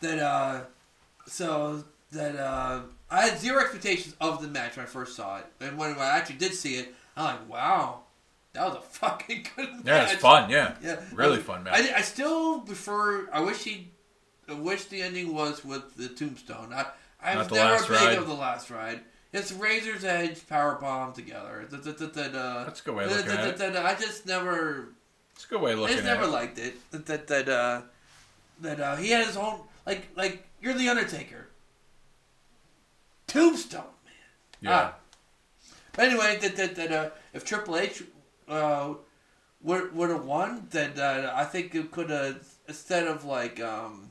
that 0.00 0.18
uh 0.18 0.60
so 1.26 1.84
that 2.10 2.34
uh 2.36 2.80
I 3.12 3.28
had 3.28 3.38
zero 3.38 3.60
expectations 3.60 4.14
of 4.20 4.40
the 4.40 4.48
match 4.48 4.76
when 4.76 4.86
I 4.86 4.88
first 4.88 5.14
saw 5.16 5.38
it. 5.38 5.46
And 5.60 5.76
when 5.76 5.92
I 5.98 6.16
actually 6.16 6.36
did 6.36 6.54
see 6.54 6.76
it, 6.76 6.94
I'm 7.16 7.24
like, 7.24 7.48
wow, 7.50 8.00
that 8.54 8.64
was 8.66 8.76
a 8.76 8.80
fucking 8.98 9.46
good 9.54 9.70
match. 9.70 9.84
Yeah, 9.84 10.04
it's 10.12 10.14
fun. 10.22 10.48
Yeah, 10.50 10.74
Yeah. 10.82 11.00
really 11.12 11.38
fun 11.38 11.64
match. 11.64 11.74
I, 11.92 11.98
I 11.98 12.00
still 12.00 12.60
prefer 12.60 13.28
I 13.32 13.40
wish 13.40 13.64
he 13.64 13.90
I 14.48 14.54
wish 14.54 14.86
the 14.86 15.02
ending 15.02 15.34
was 15.34 15.64
with 15.64 15.94
the 15.96 16.08
tombstone. 16.08 16.72
I 16.72 16.86
I 17.22 17.34
Not 17.34 17.50
was 17.50 17.58
never 17.58 17.70
last 17.74 17.88
big 17.88 18.18
of 18.18 18.26
the 18.26 18.34
last 18.34 18.70
ride. 18.70 19.00
It's 19.32 19.52
Razor's 19.52 20.04
Edge 20.04 20.46
power 20.48 20.74
bomb 20.80 21.12
together. 21.14 21.66
That, 21.70 21.84
that, 21.84 21.96
that, 21.98 22.12
that, 22.14 22.34
uh, 22.34 22.64
That's 22.64 22.80
a 22.80 22.84
good 22.84 22.94
way 22.94 23.04
of 23.04 23.10
that- 23.10 23.16
looking 23.16 23.30
that- 23.32 23.40
at 23.40 23.48
it. 23.48 23.56
that- 23.58 23.72
that- 23.74 23.86
I 23.86 23.94
just 23.94 24.26
never 24.26 24.88
It's 25.34 25.44
a 25.44 25.48
good 25.48 25.60
way 25.60 25.72
of 25.72 25.80
I 25.80 25.88
just 25.88 26.04
never 26.04 26.26
liked 26.26 26.58
it. 26.58 26.74
That 26.90 27.06
that 27.06 27.26
that 27.28 27.48
uh, 27.48 27.82
that 28.60 28.80
uh, 28.80 28.96
he 28.96 29.10
had 29.10 29.26
his 29.26 29.36
own 29.36 29.60
like 29.86 30.08
like 30.16 30.44
you're 30.62 30.74
the 30.74 30.88
Undertaker. 30.88 31.46
Tombstone, 33.32 33.82
man. 34.04 34.12
Yeah. 34.60 34.90
Ah. 34.92 34.94
But 35.92 36.04
anyway, 36.06 36.38
that 36.40 36.56
that 36.56 36.74
that 36.76 36.92
uh, 36.92 37.10
if 37.32 37.44
Triple 37.44 37.76
H 37.76 38.02
uh, 38.48 38.94
would 39.62 39.94
would 39.94 40.10
have 40.10 40.24
won, 40.24 40.66
then 40.70 40.98
uh, 40.98 41.32
I 41.34 41.44
think 41.44 41.74
it 41.74 41.90
could 41.90 42.10
have 42.10 42.46
instead 42.68 43.06
of 43.06 43.24
like 43.24 43.60
um. 43.60 44.10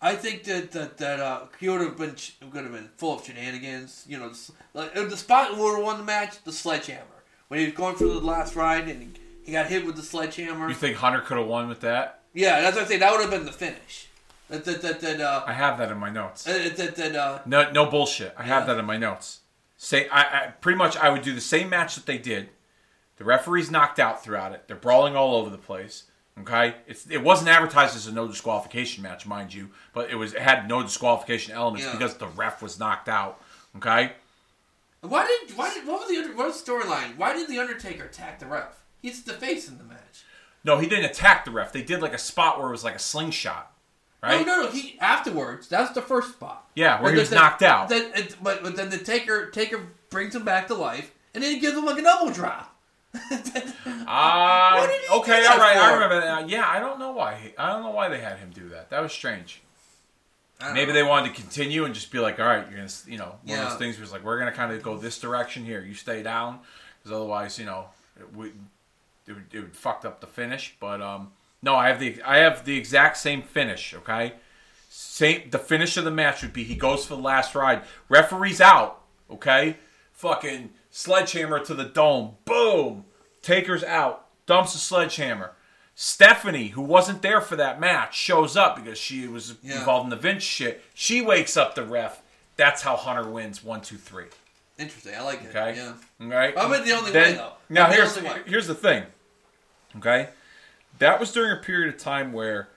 I 0.00 0.14
think 0.14 0.44
that 0.44 0.72
that 0.72 0.98
that 0.98 1.20
uh, 1.20 1.46
he 1.58 1.68
would 1.68 1.80
have 1.80 1.96
been 1.96 2.14
could 2.52 2.64
have 2.64 2.72
been 2.72 2.90
full 2.96 3.14
of 3.18 3.24
shenanigans. 3.24 4.04
You 4.06 4.18
know, 4.18 4.32
like 4.74 4.96
uh, 4.96 5.04
the 5.04 5.16
spot 5.16 5.56
would 5.56 5.76
have 5.76 5.84
won 5.84 5.98
the 5.98 6.04
match, 6.04 6.42
the 6.44 6.52
sledgehammer 6.52 7.16
when 7.48 7.60
he 7.60 7.66
was 7.66 7.74
going 7.74 7.96
for 7.96 8.04
the 8.04 8.20
last 8.20 8.56
ride 8.56 8.88
and 8.88 9.02
he, 9.02 9.08
he 9.44 9.52
got 9.52 9.66
hit 9.66 9.86
with 9.86 9.96
the 9.96 10.02
sledgehammer. 10.02 10.68
You 10.68 10.74
think 10.74 10.96
Hunter 10.96 11.20
could 11.20 11.38
have 11.38 11.46
won 11.46 11.68
with 11.68 11.80
that? 11.80 12.20
Yeah, 12.34 12.60
that's 12.60 12.76
what 12.76 12.84
I 12.86 12.88
say. 12.88 12.98
That 12.98 13.12
would 13.12 13.20
have 13.20 13.30
been 13.30 13.46
the 13.46 13.52
finish. 13.52 14.08
That 14.48 14.64
that 14.64 14.82
that 14.82 15.00
that 15.00 15.20
uh, 15.20 15.44
I 15.46 15.52
have 15.52 15.78
that 15.78 15.90
in 15.90 15.98
my 15.98 16.10
notes. 16.10 16.46
uh, 16.46 16.70
that 16.76 16.94
that 16.96 17.16
uh, 17.16 17.40
No, 17.46 17.70
no 17.72 17.86
bullshit. 17.86 18.34
I 18.36 18.44
have 18.44 18.66
that 18.66 18.78
in 18.78 18.84
my 18.84 18.96
notes. 18.96 19.40
Say, 19.76 20.08
I, 20.08 20.20
I 20.22 20.46
pretty 20.60 20.78
much 20.78 20.96
I 20.96 21.10
would 21.10 21.22
do 21.22 21.34
the 21.34 21.40
same 21.40 21.68
match 21.68 21.96
that 21.96 22.06
they 22.06 22.16
did. 22.18 22.48
The 23.16 23.24
referee's 23.24 23.70
knocked 23.70 23.98
out 23.98 24.22
throughout 24.22 24.52
it. 24.52 24.64
They're 24.68 24.76
brawling 24.76 25.16
all 25.16 25.34
over 25.36 25.50
the 25.50 25.58
place. 25.58 26.04
Okay, 26.38 26.74
it's 26.86 27.08
it 27.10 27.22
wasn't 27.22 27.48
advertised 27.48 27.96
as 27.96 28.06
a 28.06 28.12
no 28.12 28.28
disqualification 28.28 29.02
match, 29.02 29.26
mind 29.26 29.54
you, 29.54 29.70
but 29.94 30.10
it 30.10 30.16
was 30.16 30.34
it 30.34 30.42
had 30.42 30.68
no 30.68 30.82
disqualification 30.82 31.54
elements 31.54 31.86
Yeah. 31.86 31.92
because 31.92 32.14
the 32.18 32.26
ref 32.28 32.60
was 32.62 32.78
knocked 32.78 33.08
out. 33.08 33.40
Okay, 33.76 34.12
Why 35.00 35.26
did 35.26 35.56
why 35.56 35.72
did 35.72 35.86
what 35.86 36.00
was 36.00 36.08
the 36.08 36.16
under, 36.18 36.36
what 36.36 36.46
was 36.46 36.62
the 36.62 36.70
storyline? 36.72 37.16
Why 37.16 37.32
did 37.32 37.48
the 37.48 37.58
Undertaker 37.58 38.04
attack 38.04 38.38
the 38.38 38.46
ref? 38.46 38.82
He's 39.00 39.22
the 39.24 39.32
face 39.32 39.66
in 39.68 39.78
the 39.78 39.84
match. 39.84 40.24
no, 40.64 40.78
he 40.78 40.86
didn't 40.86 41.06
attack 41.06 41.44
the 41.46 41.50
ref. 41.50 41.72
They 41.72 41.82
did 41.82 42.00
like 42.02 42.12
a 42.14 42.18
spot 42.18 42.58
where 42.58 42.68
it 42.68 42.72
was 42.72 42.84
like 42.84 42.96
a 42.96 42.98
slingshot, 42.98 43.72
right? 44.26 44.46
No, 44.46 44.56
no, 44.56 44.62
no. 44.64 44.70
He 44.70 44.98
afterwards. 45.00 45.68
That's 45.68 45.92
the 45.92 46.02
first 46.02 46.32
spot. 46.32 46.68
Yeah, 46.74 47.00
where 47.00 47.10
But 47.10 47.14
he 47.14 47.20
was 47.20 47.30
knocked 47.30 47.62
out. 47.62 47.88
Then, 47.88 48.10
it, 48.14 48.36
but, 48.42 48.62
but 48.62 48.76
then 48.76 48.90
the 48.90 48.98
Taker 48.98 49.50
Taker 49.50 49.80
brings 50.10 50.34
him 50.34 50.44
back 50.44 50.68
to 50.68 50.74
life, 50.74 51.12
and 51.34 51.42
then 51.42 51.54
he 51.54 51.60
gives 51.60 51.76
him 51.76 51.84
like 51.84 51.98
a 51.98 52.02
double 52.02 52.32
drop. 52.32 52.72
Ah, 54.08 54.76
What 54.76 54.86
did 54.88 55.00
he 55.00 55.06
do 55.08 55.14
okay, 55.20 55.46
all 55.46 55.58
right, 55.58 55.76
I 55.76 55.94
remember 55.94 56.20
that. 56.20 56.48
Yeah, 56.48 56.68
I 56.68 56.78
don't 56.78 56.98
know 56.98 57.12
why. 57.12 57.34
he- 57.36 57.56
I 57.58 57.72
don't 57.72 57.82
know 57.82 57.90
why 57.90 58.08
they 58.08 58.20
had 58.20 58.38
him 58.38 58.50
do 58.54 58.68
that. 58.68 58.90
That 58.90 59.00
was 59.02 59.12
strange. 59.12 59.62
Maybe 60.60 60.86
know. 60.86 60.92
they 60.94 61.02
wanted 61.02 61.34
to 61.34 61.40
continue 61.40 61.84
and 61.84 61.94
just 61.94 62.10
be 62.12 62.18
like, 62.18 62.38
all 62.38 62.46
right, 62.46 62.64
you're 62.70 62.78
gonna, 62.78 62.88
you 63.06 63.18
know, 63.18 63.36
one 63.44 63.58
of 63.58 63.70
those 63.70 63.78
things 63.78 63.98
was 63.98 64.12
like, 64.12 64.22
we're 64.24 64.38
gonna 64.38 64.52
kind 64.52 64.72
of 64.72 64.82
go 64.82 64.96
this 64.96 65.18
direction 65.18 65.64
here. 65.64 65.80
You 65.82 65.94
stay 65.94 66.22
down, 66.22 66.60
because 67.02 67.16
otherwise, 67.16 67.58
you 67.58 67.64
know, 67.66 67.86
it 68.18 68.32
would, 68.34 68.52
it 69.26 69.32
would, 69.32 69.44
it 69.52 69.60
would 69.60 69.76
fucked 69.76 70.04
up 70.04 70.20
the 70.20 70.26
finish. 70.26 70.74
But 70.80 71.02
um, 71.02 71.32
no, 71.62 71.74
I 71.74 71.88
have 71.88 71.98
the, 72.00 72.22
I 72.22 72.38
have 72.38 72.64
the 72.64 72.76
exact 72.76 73.16
same 73.16 73.42
finish. 73.42 73.94
Okay, 73.94 74.32
same. 74.88 75.50
The 75.50 75.58
finish 75.58 75.96
of 75.96 76.04
the 76.04 76.10
match 76.10 76.42
would 76.42 76.52
be 76.52 76.64
he 76.64 76.74
goes 76.76 77.06
for 77.06 77.16
the 77.16 77.22
last 77.22 77.54
ride, 77.54 77.82
referee's 78.08 78.60
out. 78.60 79.02
Okay, 79.30 79.76
fucking 80.12 80.70
sledgehammer 80.90 81.58
to 81.64 81.74
the 81.74 81.84
dome, 81.84 82.36
boom, 82.44 83.04
Taker's 83.42 83.82
out, 83.84 84.26
dumps 84.46 84.74
a 84.74 84.78
sledgehammer. 84.78 85.52
Stephanie, 85.98 86.68
who 86.68 86.82
wasn't 86.82 87.22
there 87.22 87.40
for 87.40 87.56
that 87.56 87.80
match, 87.80 88.14
shows 88.14 88.54
up 88.56 88.76
because 88.76 88.98
she 88.98 89.26
was 89.26 89.54
Yeah. 89.62 89.78
involved 89.78 90.04
in 90.04 90.10
the 90.10 90.16
Vince 90.16 90.42
shit. 90.42 90.84
She 90.94 91.22
wakes 91.22 91.56
up 91.56 91.74
the 91.74 91.84
ref. 91.84 92.20
That's 92.56 92.82
how 92.82 92.96
Hunter 92.96 93.28
wins 93.28 93.64
one, 93.64 93.80
two, 93.80 93.96
three. 93.96 94.26
Interesting. 94.78 95.14
I 95.16 95.22
like 95.22 95.42
it. 95.42 95.56
Okay. 95.56 95.74
Yeah. 95.76 95.94
Right. 96.20 96.52
I'm 96.56 96.70
in 96.74 96.84
the 96.84 96.92
only 96.92 97.10
Then- 97.12 97.32
way 97.32 97.36
though. 97.38 97.52
Now 97.70 97.86
I'm 97.86 97.92
here's 97.92 98.20
way. 98.20 98.42
here's 98.46 98.66
the 98.66 98.74
thing. 98.74 99.04
Okay, 99.96 100.28
that 100.98 101.20
was 101.20 101.32
during 101.32 101.52
a 101.52 101.60
period 101.60 101.94
of 101.94 102.00
time 102.00 102.32
where 102.32 102.68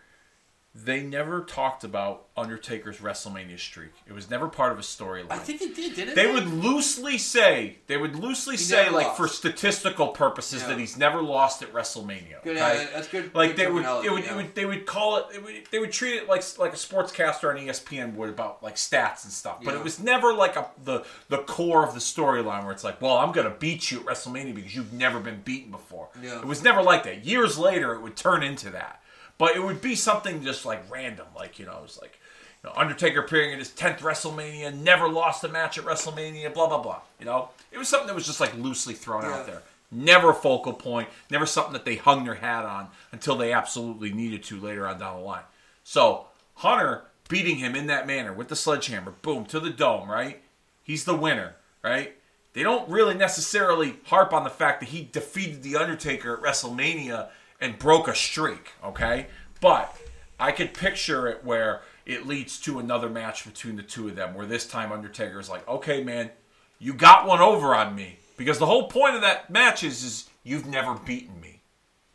they 0.75 1.01
never 1.01 1.41
talked 1.43 1.83
about 1.83 2.27
Undertaker's 2.37 2.97
WrestleMania 2.99 3.57
streak. 3.59 3.89
It 4.07 4.13
was 4.13 4.29
never 4.29 4.47
part 4.47 4.71
of 4.71 4.77
a 4.77 4.83
storyline. 4.83 5.31
I 5.31 5.39
think 5.39 5.61
it 5.63 5.75
did, 5.75 5.95
didn't 5.95 6.15
They 6.15 6.29
it? 6.29 6.33
would 6.33 6.47
loosely 6.47 7.17
say 7.17 7.79
they 7.87 7.97
would 7.97 8.15
loosely 8.15 8.55
say 8.55 8.87
like 8.89 9.07
lost. 9.07 9.17
for 9.17 9.27
statistical 9.27 10.09
purposes 10.09 10.61
Yeah. 10.61 10.67
that 10.69 10.77
he's 10.79 10.95
never 10.95 11.21
lost 11.23 11.63
at 11.63 11.73
WrestleMania. 11.73 12.43
Good, 12.43 12.57
that's 12.57 13.07
good. 13.07 13.33
like 13.33 13.55
good 13.55 13.57
they 13.57 13.71
would, 13.71 13.83
it 14.05 14.11
would, 14.11 14.23
yeah. 14.23 14.31
it 14.31 14.35
would, 14.35 14.55
they 14.55 14.65
would 14.65 14.85
call 14.85 15.17
it, 15.17 15.25
it 15.35 15.43
would, 15.43 15.55
they 15.71 15.79
would 15.79 15.91
treat 15.91 16.15
it 16.17 16.29
like 16.29 16.43
like 16.59 16.73
a 16.73 16.77
sportscaster 16.77 17.49
on 17.49 17.57
ESPN 17.57 18.13
would 18.15 18.29
about 18.29 18.61
like 18.61 18.75
stats 18.75 19.23
and 19.23 19.33
stuff. 19.33 19.57
But 19.63 19.73
Yeah. 19.73 19.79
it 19.79 19.83
was 19.83 19.99
never 19.99 20.33
like 20.33 20.55
a 20.55 20.67
the 20.83 21.03
the 21.29 21.39
core 21.39 21.83
of 21.85 21.95
the 21.95 21.99
storyline 21.99 22.63
where 22.63 22.71
it's 22.71 22.83
like, 22.83 23.01
well, 23.01 23.17
I'm 23.17 23.31
gonna 23.31 23.49
beat 23.57 23.89
you 23.91 24.01
at 24.01 24.05
WrestleMania 24.05 24.53
because 24.53 24.75
you've 24.75 24.93
never 24.93 25.19
been 25.19 25.41
beaten 25.41 25.71
before. 25.71 26.09
Yeah. 26.21 26.37
It 26.39 26.45
was 26.45 26.63
never 26.63 26.83
like 26.83 27.03
that. 27.05 27.25
Years 27.25 27.57
later, 27.57 27.95
it 27.95 28.01
would 28.01 28.15
turn 28.15 28.43
into 28.43 28.69
that, 28.69 29.01
but 29.39 29.55
it 29.55 29.63
would 29.63 29.81
be 29.81 29.95
something 29.95 30.43
just 30.43 30.63
like 30.65 30.83
random, 30.91 31.25
like 31.35 31.57
you 31.57 31.65
know, 31.65 31.77
it 31.77 31.81
was 31.81 31.97
like. 31.99 32.19
You 32.61 32.69
know, 32.69 32.75
Undertaker 32.75 33.21
appearing 33.21 33.53
in 33.53 33.59
his 33.59 33.69
tenth 33.69 34.01
WrestleMania, 34.01 34.77
never 34.77 35.07
lost 35.07 35.45
a 35.45 35.47
match 35.47 35.77
at 35.77 35.85
WrestleMania, 35.85 36.53
blah 36.53 36.67
blah 36.67 36.81
blah. 36.81 36.99
You 37.17 37.25
know, 37.25 37.51
it 37.71 37.77
was 37.77 37.87
something 37.87 38.07
that 38.07 38.15
was 38.15 38.25
just 38.25 38.41
like 38.41 38.53
loosely 38.57 38.93
thrown 38.93 39.23
Yeah. 39.23 39.35
out 39.37 39.45
there. 39.45 39.61
Never 39.91 40.31
a 40.31 40.35
focal 40.35 40.73
point, 40.73 41.07
never 41.31 41.45
something 41.45 41.71
that 41.71 41.85
they 41.85 41.95
hung 41.95 42.25
their 42.25 42.35
hat 42.35 42.65
on 42.65 42.89
until 43.13 43.37
they 43.37 43.53
absolutely 43.53 44.11
needed 44.11 44.43
to 44.43 44.59
later 44.59 44.85
on 44.85 44.99
down 44.99 45.15
the 45.15 45.23
line. 45.25 45.45
So 45.85 46.25
Hunter 46.55 47.05
beating 47.29 47.55
him 47.59 47.75
in 47.77 47.87
that 47.87 48.05
manner 48.05 48.33
with 48.33 48.49
the 48.49 48.57
sledgehammer, 48.57 49.11
boom, 49.21 49.45
to 49.45 49.61
the 49.61 49.69
dome, 49.69 50.11
right? 50.11 50.41
He's 50.83 51.05
the 51.05 51.15
winner, 51.15 51.55
right? 51.81 52.17
They 52.51 52.63
don't 52.63 52.89
really 52.89 53.13
necessarily 53.15 53.99
harp 54.07 54.33
on 54.33 54.43
the 54.43 54.49
fact 54.49 54.81
that 54.81 54.89
he 54.89 55.07
defeated 55.09 55.63
The 55.63 55.77
Undertaker 55.77 56.35
at 56.35 56.43
WrestleMania 56.43 57.29
and 57.61 57.77
broke 57.77 58.07
a 58.07 58.15
streak, 58.15 58.71
okay? 58.83 59.27
But 59.61 59.95
I 60.39 60.51
could 60.51 60.73
picture 60.73 61.27
it 61.27 61.43
where 61.43 61.81
it 62.05 62.25
leads 62.25 62.59
to 62.61 62.79
another 62.79 63.09
match 63.09 63.45
between 63.45 63.75
the 63.75 63.83
two 63.83 64.07
of 64.07 64.15
them, 64.15 64.33
where 64.33 64.45
this 64.45 64.67
time 64.67 64.91
Undertaker 64.91 65.39
is 65.39 65.49
like, 65.49 65.67
okay, 65.67 66.03
man, 66.03 66.31
you 66.79 66.93
got 66.93 67.27
one 67.27 67.41
over 67.41 67.75
on 67.75 67.95
me. 67.95 68.17
Because 68.37 68.57
the 68.57 68.65
whole 68.65 68.87
point 68.87 69.15
of 69.15 69.21
that 69.21 69.49
match 69.49 69.83
is, 69.83 70.03
is 70.03 70.29
you've 70.43 70.65
never 70.65 70.95
beaten 70.95 71.39
me. 71.41 71.61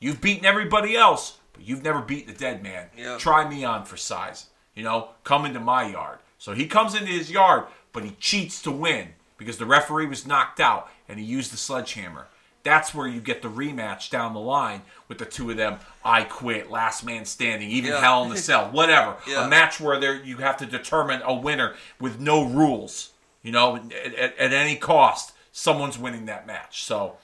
You've 0.00 0.20
beaten 0.20 0.46
everybody 0.46 0.96
else, 0.96 1.38
but 1.52 1.66
you've 1.66 1.84
never 1.84 2.00
beaten 2.00 2.32
the 2.32 2.38
dead 2.38 2.62
man. 2.62 2.88
Yeah. 2.96 3.18
Try 3.18 3.48
me 3.48 3.64
on 3.64 3.84
for 3.84 3.96
size. 3.96 4.46
You 4.74 4.82
know, 4.82 5.10
come 5.22 5.44
into 5.44 5.60
my 5.60 5.86
yard. 5.86 6.18
So 6.38 6.54
he 6.54 6.66
comes 6.66 6.94
into 6.94 7.12
his 7.12 7.30
yard, 7.30 7.64
but 7.92 8.04
he 8.04 8.16
cheats 8.18 8.60
to 8.62 8.70
win 8.70 9.08
because 9.38 9.58
the 9.58 9.66
referee 9.66 10.06
was 10.06 10.26
knocked 10.26 10.60
out 10.60 10.90
and 11.08 11.18
he 11.18 11.24
used 11.24 11.52
the 11.52 11.56
sledgehammer. 11.56 12.26
That's 12.64 12.94
where 12.94 13.06
you 13.06 13.20
get 13.20 13.42
the 13.42 13.48
rematch 13.48 14.10
down 14.10 14.32
the 14.34 14.40
line 14.40 14.82
with 15.06 15.18
the 15.18 15.26
two 15.26 15.50
of 15.50 15.56
them. 15.58 15.78
I 16.04 16.24
quit, 16.24 16.70
last 16.70 17.04
man 17.04 17.24
standing, 17.26 17.68
even 17.70 17.90
Yeah. 17.92 18.00
hell 18.00 18.24
in 18.24 18.30
the 18.30 18.36
cell, 18.38 18.70
whatever. 18.70 19.16
Yeah. 19.28 19.44
A 19.44 19.48
match 19.48 19.78
where 19.80 20.00
there 20.00 20.16
you 20.16 20.38
have 20.38 20.56
to 20.58 20.66
determine 20.66 21.20
a 21.24 21.34
winner 21.34 21.74
with 22.00 22.18
no 22.18 22.42
rules. 22.44 23.10
You 23.42 23.52
know, 23.52 23.76
at, 23.76 23.92
at, 24.14 24.38
at 24.38 24.52
any 24.54 24.76
cost, 24.76 25.34
someone's 25.52 25.98
winning 25.98 26.24
that 26.26 26.46
match. 26.46 26.84
So 26.84 27.16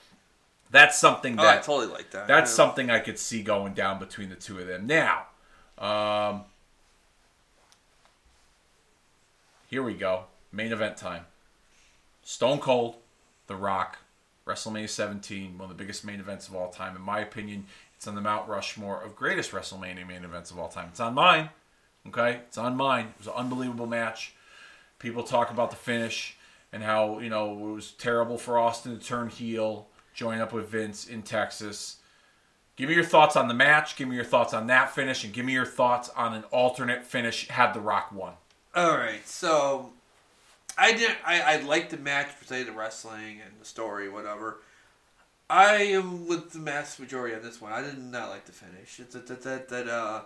that's 0.69 0.97
something 0.99 1.39
Oh, 1.39 1.47
I 1.47 1.57
totally 1.57 1.87
like 1.87 2.11
that. 2.11 2.27
that's 2.27 2.51
yeah. 2.51 2.55
something 2.55 2.91
I 2.91 2.99
could 2.99 3.17
see 3.17 3.41
going 3.41 3.73
down 3.73 3.97
between 3.97 4.29
the 4.29 4.35
two 4.35 4.59
of 4.59 4.67
them. 4.67 4.85
Now, 4.85 5.25
um, 5.79 6.43
here 9.67 9.81
we 9.83 9.93
go. 9.95 10.25
Main 10.51 10.71
event 10.71 10.97
time. 10.97 11.25
Stone 12.23 12.59
Cold, 12.59 12.97
The 13.47 13.55
Rock, 13.55 13.97
WrestleMania 14.45 14.89
17, 14.89 15.57
one 15.57 15.69
of 15.69 15.77
the 15.77 15.81
biggest 15.81 16.03
main 16.03 16.19
events 16.19 16.47
of 16.47 16.55
all 16.55 16.69
time. 16.69 16.95
In 16.95 17.01
my 17.01 17.19
opinion, 17.19 17.65
it's 17.95 18.07
on 18.07 18.15
the 18.15 18.21
Mount 18.21 18.47
Rushmore 18.49 19.01
of 19.01 19.15
greatest 19.15 19.51
WrestleMania 19.51 20.07
main 20.07 20.23
events 20.23 20.51
of 20.51 20.59
all 20.59 20.69
time. 20.69 20.87
It's 20.89 20.99
on 20.99 21.13
mine. 21.13 21.49
Okay? 22.07 22.41
It's 22.47 22.57
on 22.57 22.75
mine. 22.75 23.07
It 23.07 23.17
was 23.19 23.27
an 23.27 23.33
unbelievable 23.35 23.85
match. 23.85 24.33
People 24.99 25.23
talk 25.23 25.51
about 25.51 25.69
the 25.69 25.77
finish 25.77 26.37
and 26.73 26.83
how, 26.83 27.19
you 27.19 27.29
know, 27.29 27.51
it 27.51 27.73
was 27.73 27.91
terrible 27.91 28.37
for 28.37 28.57
Austin 28.57 28.97
to 28.97 29.05
turn 29.05 29.29
heel, 29.29 29.87
join 30.13 30.39
up 30.39 30.53
with 30.53 30.69
Vince 30.69 31.07
in 31.07 31.21
Texas. 31.21 31.97
Give 32.75 32.89
me 32.89 32.95
your 32.95 33.03
thoughts 33.03 33.35
on 33.35 33.47
the 33.47 33.53
match. 33.53 33.95
Give 33.95 34.07
me 34.07 34.15
your 34.15 34.25
thoughts 34.25 34.53
on 34.53 34.67
that 34.67 34.95
finish, 34.95 35.23
and 35.23 35.33
give 35.33 35.45
me 35.45 35.53
your 35.53 35.65
thoughts 35.65 36.09
on 36.15 36.33
an 36.33 36.43
alternate 36.45 37.03
finish 37.03 37.47
had 37.49 37.73
The 37.73 37.79
Rock 37.79 38.11
won. 38.11 38.33
All 38.73 38.97
right, 38.97 39.27
so 39.27 39.91
I 40.77 40.93
didn't. 40.93 41.17
I 41.25 41.41
I 41.41 41.57
liked 41.61 41.91
the 41.91 41.97
match 41.97 42.27
per 42.39 42.45
se, 42.45 42.63
the 42.63 42.71
wrestling 42.71 43.41
and 43.45 43.53
the 43.59 43.65
story, 43.65 44.09
whatever. 44.09 44.59
I 45.49 45.75
am 45.83 46.27
with 46.27 46.51
the 46.51 46.59
mass 46.59 46.97
majority 46.97 47.35
on 47.35 47.41
this 47.41 47.59
one. 47.59 47.73
I 47.73 47.81
did 47.81 47.97
not 47.97 48.29
like 48.29 48.45
the 48.45 48.51
finish. 48.53 48.99
It's 48.99 49.13
that 49.13 49.27
that 49.27 49.41
that, 49.43 49.69
that 49.69 49.87
uh, 49.89 50.21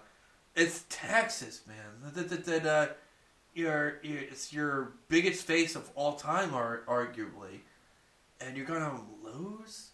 it's 0.55 0.85
Texas, 0.89 1.61
man. 1.67 2.13
That 2.13 2.30
that, 2.30 2.45
that 2.45 2.65
uh, 2.65 2.88
your 3.55 3.99
your 4.03 4.19
it's 4.19 4.53
your 4.53 4.91
biggest 5.09 5.45
face 5.47 5.76
of 5.76 5.89
all 5.95 6.13
time, 6.13 6.53
ar- 6.53 6.84
arguably, 6.88 7.61
and 8.39 8.55
you're 8.55 8.67
gonna 8.67 9.01
lose. 9.23 9.89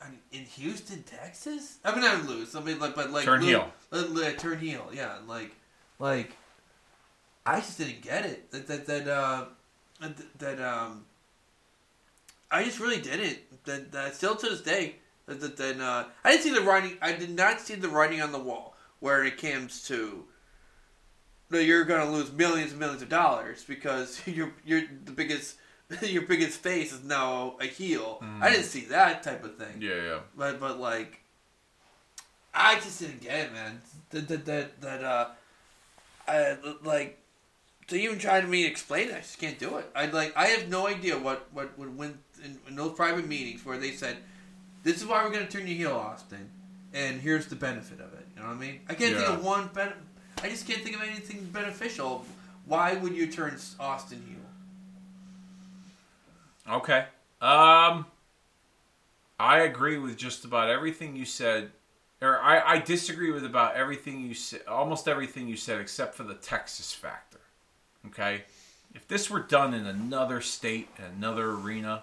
I 0.00 0.10
mean, 0.10 0.18
in 0.30 0.42
Houston, 0.42 1.02
Texas. 1.04 1.78
I 1.84 1.90
mean, 1.92 2.02
not 2.02 2.26
lose. 2.26 2.54
I 2.54 2.60
mean, 2.60 2.78
like, 2.78 2.94
but 2.94 3.10
like 3.10 3.24
Turn 3.24 3.40
lose- 3.40 3.48
heel. 3.48 3.72
like, 3.90 4.10
like, 4.10 4.38
turn 4.38 4.58
heel. 4.58 4.88
Yeah, 4.92 5.16
like, 5.26 5.52
like, 5.98 6.32
I 7.46 7.60
just 7.60 7.78
didn't 7.78 8.02
get 8.02 8.26
it. 8.26 8.50
That 8.52 8.66
that 8.68 8.86
that 8.86 9.08
uh, 9.08 9.44
that, 10.00 10.38
that 10.38 10.60
um, 10.60 11.04
I 12.50 12.64
just 12.64 12.80
really 12.80 13.00
didn't. 13.00 13.38
That, 13.64 13.92
that 13.92 14.14
still 14.14 14.36
to 14.36 14.48
this 14.48 14.60
day, 14.60 14.96
that 15.26 15.40
that, 15.40 15.56
that 15.56 15.80
uh, 15.80 16.04
I 16.24 16.30
didn't 16.30 16.42
see 16.44 16.54
the 16.54 16.60
writing. 16.60 16.96
I 17.00 17.12
did 17.12 17.30
not 17.30 17.60
see 17.60 17.74
the 17.74 17.88
writing 17.88 18.20
on 18.20 18.32
the 18.32 18.38
wall 18.38 18.76
where 19.00 19.24
it 19.24 19.40
comes 19.40 19.86
to. 19.88 20.24
No, 21.50 21.58
you're 21.58 21.84
gonna 21.84 22.10
lose 22.10 22.32
millions 22.32 22.72
and 22.72 22.80
millions 22.80 23.02
of 23.02 23.08
dollars 23.08 23.64
because 23.64 24.20
you're 24.26 24.52
you're 24.64 24.82
the 25.04 25.12
biggest. 25.12 25.56
Your 26.02 26.22
biggest 26.22 26.58
face 26.58 26.92
is 26.92 27.04
now 27.04 27.54
a 27.60 27.66
heel. 27.66 28.20
I 28.40 28.50
didn't 28.50 28.64
see 28.64 28.86
that 28.86 29.22
type 29.22 29.44
of 29.44 29.56
thing. 29.56 29.80
Yeah, 29.80 29.94
yeah. 29.94 30.18
But 30.36 30.58
but 30.58 30.80
like, 30.80 31.20
I 32.52 32.74
just 32.80 32.98
didn't 32.98 33.20
get 33.20 33.38
it, 33.38 33.52
man. 33.52 33.82
That 34.10 34.26
that 34.26 34.44
that 34.46 34.80
that 34.80 35.04
uh, 35.04 35.28
I 36.26 36.56
like 36.82 37.20
to 37.88 37.96
even 37.96 38.18
try 38.18 38.40
to 38.40 38.46
me 38.46 38.66
explain 38.66 39.08
it. 39.08 39.14
I 39.14 39.18
just 39.20 39.38
can't 39.38 39.58
do 39.58 39.76
it. 39.76 39.90
I 39.94 40.06
like 40.06 40.36
I 40.36 40.46
have 40.48 40.68
no 40.68 40.86
idea 40.86 41.18
what 41.18 41.46
what 41.52 41.78
would 41.78 41.96
win 41.96 42.18
in, 42.44 42.58
in 42.68 42.76
those 42.76 42.92
private 42.92 43.26
meetings 43.26 43.64
where 43.64 43.78
they 43.78 43.92
said, 43.92 44.16
"This 44.82 44.96
is 44.96 45.06
why 45.06 45.24
we're 45.24 45.32
going 45.32 45.46
to 45.46 45.52
turn 45.52 45.66
you 45.66 45.74
heel, 45.74 45.92
Austin," 45.92 46.50
and 46.92 47.20
here's 47.20 47.46
the 47.46 47.56
benefit 47.56 48.00
of 48.00 48.12
it. 48.14 48.26
You 48.34 48.42
know 48.42 48.48
what 48.48 48.56
I 48.56 48.60
mean? 48.60 48.80
I 48.88 48.94
can't 48.94 49.16
think 49.16 49.28
of 49.28 49.44
one 49.44 49.70
ben- 49.72 49.92
I 50.42 50.48
just 50.48 50.66
can't 50.66 50.82
think 50.82 50.96
of 50.96 51.02
anything 51.02 51.44
beneficial. 51.52 52.24
Why 52.66 52.94
would 52.94 53.14
you 53.14 53.28
turn 53.28 53.56
Austin 53.78 54.22
heel? 54.26 54.36
Okay. 56.76 57.06
Um, 57.40 58.06
I 59.38 59.60
agree 59.60 59.98
with 59.98 60.16
just 60.16 60.44
about 60.44 60.68
everything 60.68 61.14
you 61.14 61.24
said, 61.24 61.70
or 62.20 62.38
I, 62.40 62.74
I 62.74 62.78
disagree 62.78 63.30
with 63.30 63.44
about 63.44 63.76
everything 63.76 64.20
you 64.22 64.34
said, 64.34 64.62
almost 64.66 65.06
everything 65.06 65.46
you 65.48 65.56
said, 65.56 65.80
except 65.80 66.14
for 66.14 66.24
the 66.24 66.34
Texas 66.34 66.92
factor. 66.92 67.38
Okay. 68.08 68.42
If 68.94 69.06
this 69.08 69.28
were 69.28 69.40
done 69.40 69.74
in 69.74 69.86
another 69.86 70.40
state, 70.40 70.88
another 71.16 71.50
arena, 71.50 72.02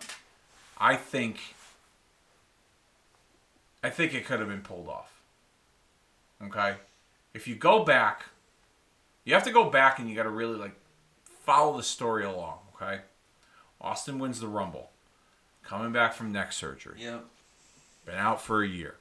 I 0.77 0.95
think, 0.95 1.39
I 3.84 3.89
think 3.89 4.13
it 4.13 4.25
could 4.25 4.39
have 4.39 4.49
been 4.49 4.61
pulled 4.61 4.88
off. 4.88 5.11
Okay. 6.43 6.75
If 7.34 7.47
you 7.47 7.55
go 7.55 7.84
back, 7.84 8.25
you 9.25 9.34
have 9.34 9.43
to 9.45 9.51
go 9.51 9.69
back 9.69 9.97
and 9.97 10.09
you 10.09 10.15
got 10.15 10.23
to 10.23 10.30
really 10.30 10.57
like 10.57 10.75
follow 11.41 11.75
the 11.77 11.84
story 11.84 12.23
along. 12.23 12.59
Okay. 12.75 13.01
Austin 13.81 14.19
wins 14.19 14.39
the 14.39 14.47
Rumble. 14.47 14.91
Coming 15.63 15.91
back 15.91 16.13
from 16.13 16.31
neck 16.31 16.51
surgery. 16.51 16.97
Yep. 16.99 17.25
Been 18.05 18.15
out 18.15 18.41
for 18.41 18.61
a 18.61 18.67
year. 18.67 18.95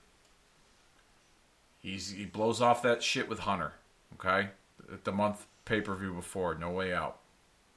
He's 1.80 2.12
he 2.12 2.24
blows 2.24 2.60
off 2.60 2.82
that 2.82 3.02
shit 3.02 3.28
with 3.28 3.40
Hunter. 3.40 3.72
Okay? 4.14 4.50
At 4.92 5.04
the 5.04 5.12
month 5.12 5.46
pay 5.64 5.80
per 5.80 5.94
view 5.94 6.12
before, 6.14 6.54
no 6.54 6.70
way 6.70 6.92
out. 6.92 7.18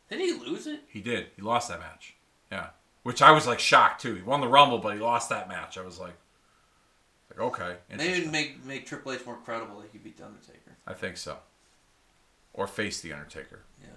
Did 0.09 0.19
he 0.19 0.33
lose 0.33 0.67
it? 0.67 0.81
He 0.87 1.01
did. 1.01 1.27
He 1.35 1.41
lost 1.41 1.69
that 1.69 1.79
match. 1.79 2.15
Yeah. 2.51 2.67
Which 3.03 3.21
I 3.21 3.31
was 3.31 3.47
like 3.47 3.59
shocked 3.59 4.01
too. 4.01 4.15
He 4.15 4.21
won 4.21 4.41
the 4.41 4.47
Rumble, 4.47 4.79
but 4.79 4.93
he 4.93 4.99
lost 4.99 5.29
that 5.29 5.47
match. 5.47 5.77
I 5.77 5.81
was 5.81 5.99
like, 5.99 6.15
like 7.29 7.39
okay. 7.39 7.77
Maybe 7.89 8.03
interesting. 8.03 8.31
make 8.31 8.65
make 8.65 8.85
Triple 8.85 9.13
H 9.13 9.25
more 9.25 9.37
credible 9.37 9.79
that 9.81 9.89
he 9.91 9.97
beat 9.97 10.17
the 10.17 10.25
Undertaker. 10.25 10.77
I 10.87 10.93
think 10.93 11.17
so. 11.17 11.37
Or 12.53 12.67
face 12.67 13.01
the 13.01 13.13
Undertaker. 13.13 13.61
Yeah. 13.81 13.89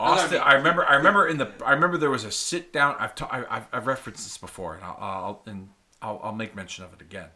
Austin, 0.00 0.40
I 0.40 0.54
remember. 0.54 0.84
I 0.84 0.94
remember 0.94 1.26
in 1.26 1.38
the. 1.38 1.50
I 1.64 1.72
remember 1.72 1.98
there 1.98 2.10
was 2.10 2.24
a 2.24 2.30
sit 2.30 2.72
down. 2.72 2.94
I've 2.98 3.14
ta- 3.14 3.28
I, 3.30 3.56
I've, 3.56 3.66
I've 3.72 3.86
referenced 3.86 4.24
this 4.24 4.38
before, 4.38 4.74
and 4.74 4.84
I'll, 4.84 4.96
I'll 5.00 5.42
and 5.46 5.70
I'll, 6.00 6.20
I'll 6.22 6.34
make 6.34 6.54
mention 6.54 6.84
of 6.84 6.92
it 6.92 7.00
again. 7.00 7.28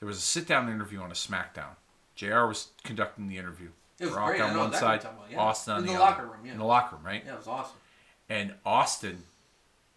There 0.00 0.06
was 0.06 0.18
a 0.18 0.22
sit 0.22 0.46
down 0.46 0.68
interview 0.68 1.00
on 1.00 1.10
a 1.10 1.14
SmackDown. 1.14 1.76
JR 2.16 2.46
was 2.46 2.68
conducting 2.82 3.28
the 3.28 3.38
interview. 3.38 3.68
It 4.00 4.06
was 4.06 4.14
Rock 4.14 4.28
great. 4.28 4.40
On 4.40 4.56
one 4.56 4.72
side, 4.72 4.82
what 4.82 4.90
you're 4.90 4.98
talking 4.98 5.18
about, 5.18 5.30
yeah. 5.30 5.38
Austin 5.38 5.72
on 5.74 5.80
In 5.80 5.86
the, 5.86 5.92
the 5.92 5.98
other. 5.98 6.10
locker 6.10 6.26
room, 6.26 6.40
yeah. 6.46 6.52
In 6.52 6.58
the 6.58 6.64
locker 6.64 6.96
room, 6.96 7.04
right? 7.06 7.22
Yeah, 7.24 7.34
it 7.34 7.38
was 7.38 7.46
awesome. 7.46 7.76
and 8.28 8.54
Austin 8.64 9.22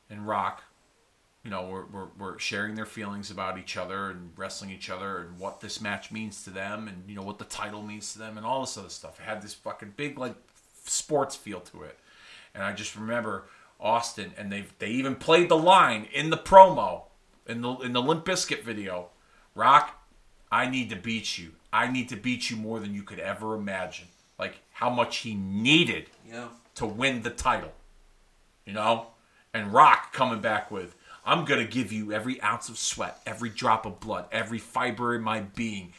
and 0.09 0.27
Rock, 0.27 0.63
you 1.43 1.49
know, 1.49 1.67
were, 1.67 1.85
were, 1.85 2.09
were 2.17 2.39
sharing 2.39 2.75
their 2.75 2.85
feelings 2.85 3.31
about 3.31 3.57
each 3.57 3.77
other 3.77 4.09
and 4.11 4.31
wrestling 4.37 4.69
each 4.71 4.89
other 4.89 5.19
and 5.19 5.37
what 5.39 5.61
this 5.61 5.81
match 5.81 6.11
means 6.11 6.43
to 6.43 6.49
them 6.49 6.87
and, 6.87 7.03
you 7.09 7.15
know, 7.15 7.21
what 7.23 7.39
the 7.39 7.45
title 7.45 7.81
means 7.81 8.13
to 8.13 8.19
them 8.19 8.37
and 8.37 8.45
all 8.45 8.61
this 8.61 8.77
other 8.77 8.89
stuff. 8.89 9.19
It 9.19 9.23
had 9.23 9.41
this 9.41 9.53
fucking 9.53 9.93
big, 9.95 10.17
like, 10.17 10.35
sports 10.85 11.35
feel 11.35 11.59
to 11.61 11.83
it. 11.83 11.97
And 12.53 12.63
I 12.63 12.73
just 12.73 12.95
remember 12.95 13.45
Austin, 13.79 14.33
and 14.37 14.51
they 14.51 14.65
they 14.79 14.87
even 14.89 15.15
played 15.15 15.47
the 15.49 15.57
line 15.57 16.07
in 16.13 16.29
the 16.29 16.37
promo, 16.37 17.03
in 17.47 17.61
the, 17.61 17.73
in 17.77 17.93
the 17.93 18.01
Limp 18.01 18.25
Bizkit 18.25 18.63
video 18.63 19.09
Rock, 19.55 20.01
I 20.51 20.69
need 20.69 20.89
to 20.89 20.95
beat 20.95 21.37
you. 21.37 21.51
I 21.71 21.91
need 21.91 22.09
to 22.09 22.15
beat 22.15 22.49
you 22.49 22.57
more 22.57 22.79
than 22.79 22.93
you 22.93 23.03
could 23.03 23.19
ever 23.19 23.55
imagine. 23.55 24.07
Like, 24.37 24.59
how 24.71 24.89
much 24.89 25.17
he 25.17 25.35
needed 25.35 26.09
Yeah. 26.29 26.47
to 26.75 26.85
win 26.85 27.21
the 27.21 27.29
title. 27.29 27.73
You 28.65 28.73
know? 28.73 29.07
And 29.53 29.73
Rock 29.73 30.13
coming 30.13 30.41
back 30.41 30.71
with, 30.71 30.95
I'm 31.25 31.43
going 31.45 31.59
to 31.59 31.71
give 31.71 31.91
you 31.91 32.11
every 32.11 32.41
ounce 32.41 32.69
of 32.69 32.77
sweat, 32.77 33.19
every 33.25 33.49
drop 33.49 33.85
of 33.85 33.99
blood, 33.99 34.25
every 34.31 34.59
fiber 34.59 35.15
in 35.15 35.21
my 35.21 35.41
being 35.41 35.93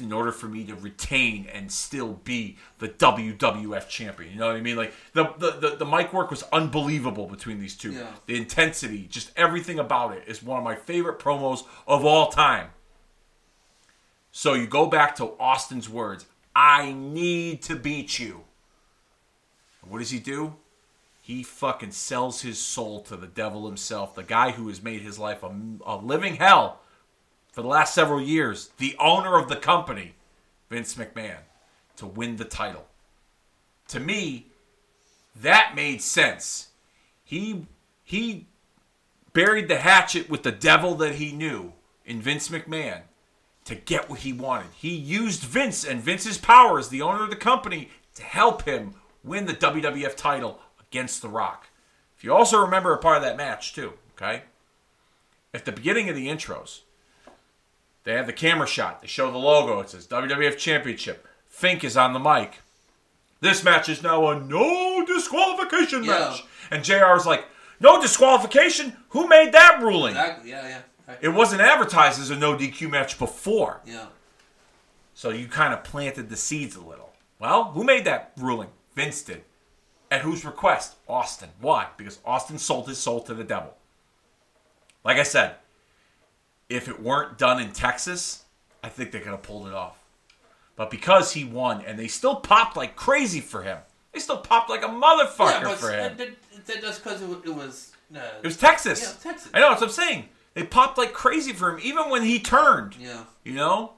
in 0.00 0.10
order 0.10 0.32
for 0.32 0.46
me 0.46 0.64
to 0.64 0.74
retain 0.74 1.46
and 1.52 1.70
still 1.70 2.14
be 2.24 2.56
the 2.78 2.88
WWF 2.88 3.88
champion. 3.90 4.32
You 4.32 4.38
know 4.38 4.46
what 4.46 4.56
I 4.56 4.60
mean? 4.62 4.76
Like 4.76 4.94
the 5.12 5.24
the, 5.36 5.50
the, 5.50 5.76
the 5.76 5.84
mic 5.84 6.14
work 6.14 6.30
was 6.30 6.42
unbelievable 6.44 7.26
between 7.26 7.60
these 7.60 7.76
two. 7.76 7.92
Yeah. 7.92 8.06
The 8.26 8.36
intensity, 8.36 9.06
just 9.10 9.30
everything 9.36 9.78
about 9.78 10.16
it 10.16 10.24
is 10.26 10.42
one 10.42 10.56
of 10.56 10.64
my 10.64 10.76
favorite 10.76 11.18
promos 11.18 11.64
of 11.86 12.06
all 12.06 12.30
time. 12.30 12.68
So 14.32 14.54
you 14.54 14.66
go 14.66 14.86
back 14.86 15.14
to 15.16 15.34
Austin's 15.38 15.90
words, 15.90 16.24
I 16.56 16.92
need 16.92 17.62
to 17.62 17.76
beat 17.76 18.18
you. 18.18 18.44
What 19.86 19.98
does 19.98 20.10
he 20.10 20.18
do? 20.18 20.54
He 21.20 21.42
fucking 21.42 21.92
sells 21.92 22.40
his 22.40 22.58
soul 22.58 23.00
to 23.02 23.16
the 23.16 23.26
devil 23.26 23.66
himself, 23.66 24.14
the 24.14 24.22
guy 24.22 24.50
who 24.50 24.68
has 24.68 24.82
made 24.82 25.02
his 25.02 25.18
life 25.18 25.42
a, 25.42 25.54
a 25.86 25.96
living 25.96 26.36
hell 26.36 26.80
for 27.52 27.60
the 27.60 27.68
last 27.68 27.94
several 27.94 28.20
years, 28.20 28.70
the 28.78 28.96
owner 28.98 29.36
of 29.36 29.48
the 29.48 29.56
company, 29.56 30.14
Vince 30.70 30.94
McMahon, 30.94 31.40
to 31.96 32.06
win 32.06 32.36
the 32.36 32.44
title. 32.44 32.86
To 33.88 34.00
me, 34.00 34.46
that 35.36 35.74
made 35.76 36.00
sense. 36.00 36.68
He 37.22 37.66
he 38.02 38.46
buried 39.32 39.68
the 39.68 39.78
hatchet 39.78 40.28
with 40.30 40.42
the 40.42 40.52
devil 40.52 40.94
that 40.96 41.16
he 41.16 41.32
knew 41.32 41.74
in 42.04 42.20
Vince 42.20 42.48
McMahon 42.48 43.02
to 43.64 43.74
get 43.74 44.10
what 44.10 44.20
he 44.20 44.32
wanted. 44.32 44.68
He 44.76 44.90
used 44.94 45.42
Vince 45.42 45.84
and 45.84 46.00
Vince's 46.00 46.38
powers, 46.38 46.88
the 46.88 47.02
owner 47.02 47.24
of 47.24 47.30
the 47.30 47.36
company 47.36 47.90
to 48.16 48.22
help 48.22 48.62
him 48.62 48.94
win 49.22 49.46
the 49.46 49.54
WWF 49.54 50.16
title 50.16 50.60
against 50.80 51.22
The 51.22 51.28
Rock. 51.28 51.68
If 52.16 52.24
you 52.24 52.34
also 52.34 52.60
remember 52.60 52.92
a 52.92 52.98
part 52.98 53.16
of 53.18 53.22
that 53.22 53.36
match, 53.36 53.72
too, 53.74 53.94
okay? 54.16 54.42
At 55.54 55.64
the 55.64 55.72
beginning 55.72 56.08
of 56.08 56.16
the 56.16 56.28
intros, 56.28 56.80
they 58.04 58.14
have 58.14 58.26
the 58.26 58.32
camera 58.32 58.66
shot. 58.66 59.00
They 59.00 59.06
show 59.06 59.30
the 59.30 59.38
logo. 59.38 59.80
It 59.80 59.90
says 59.90 60.06
WWF 60.06 60.58
Championship. 60.58 61.26
Fink 61.48 61.84
is 61.84 61.96
on 61.96 62.12
the 62.12 62.18
mic. 62.18 62.60
This 63.40 63.62
match 63.64 63.88
is 63.88 64.02
now 64.02 64.28
a 64.28 64.38
no 64.40 65.04
disqualification 65.06 66.04
Yeah. 66.04 66.10
match. 66.30 66.44
And 66.70 66.82
JR 66.84 67.14
is 67.16 67.26
like, 67.26 67.44
no 67.80 68.00
disqualification? 68.00 68.96
Who 69.10 69.26
made 69.28 69.52
that 69.52 69.80
ruling? 69.82 70.12
Exactly. 70.16 70.50
Yeah, 70.50 70.68
yeah. 70.68 70.80
It 71.20 71.28
wasn't 71.28 71.60
advertised 71.60 72.20
as 72.20 72.30
a 72.30 72.36
no 72.36 72.56
DQ 72.56 72.90
match 72.90 73.18
before. 73.18 73.80
yeah. 73.84 74.06
So 75.14 75.28
you 75.28 75.46
kind 75.46 75.74
of 75.74 75.84
planted 75.84 76.30
the 76.30 76.36
seeds 76.36 76.74
a 76.74 76.80
little. 76.80 77.10
Well, 77.38 77.64
who 77.72 77.84
made 77.84 78.06
that 78.06 78.32
ruling? 78.38 78.70
Vince 78.96 79.22
did. 79.22 79.42
At 80.10 80.22
whose 80.22 80.44
request? 80.44 80.96
Austin. 81.06 81.50
Why? 81.60 81.88
Because 81.98 82.18
Austin 82.24 82.58
sold 82.58 82.88
his 82.88 82.98
soul 82.98 83.20
to 83.24 83.34
the 83.34 83.44
devil. 83.44 83.74
Like 85.04 85.18
I 85.18 85.22
said, 85.22 85.56
if 86.68 86.88
it 86.88 87.02
weren't 87.02 87.36
done 87.36 87.60
in 87.60 87.72
Texas, 87.72 88.44
I 88.82 88.88
think 88.88 89.10
they 89.12 89.18
could 89.20 89.32
have 89.32 89.42
pulled 89.42 89.66
it 89.68 89.74
off. 89.74 89.98
But 90.76 90.90
because 90.90 91.32
he 91.34 91.44
won 91.44 91.82
and 91.82 91.98
they 91.98 92.08
still 92.08 92.36
popped 92.36 92.76
like 92.76 92.96
crazy 92.96 93.40
for 93.40 93.62
him, 93.62 93.78
they 94.12 94.20
still 94.20 94.38
popped 94.38 94.70
like 94.70 94.82
a 94.82 94.88
motherfucker 94.88 95.62
yeah, 95.62 95.74
for 95.74 95.90
him. 95.90 96.16
that, 96.16 96.66
that, 96.66 96.82
that's 96.82 96.98
because 96.98 97.20
it, 97.22 97.28
it 97.44 97.54
was. 97.54 97.92
Uh, 98.14 98.18
It 98.42 98.46
was 98.46 98.56
Texas. 98.56 99.00
Yeah, 99.02 99.30
Texas. 99.32 99.50
I 99.52 99.60
know, 99.60 99.68
that's 99.70 99.80
what 99.82 99.88
I'm 99.88 99.94
saying. 99.94 100.28
They 100.54 100.64
popped 100.64 100.98
like 100.98 101.12
crazy 101.12 101.52
for 101.52 101.70
him, 101.70 101.80
even 101.82 102.10
when 102.10 102.22
he 102.22 102.38
turned. 102.38 102.96
Yeah. 102.96 103.24
You 103.44 103.54
know? 103.54 103.94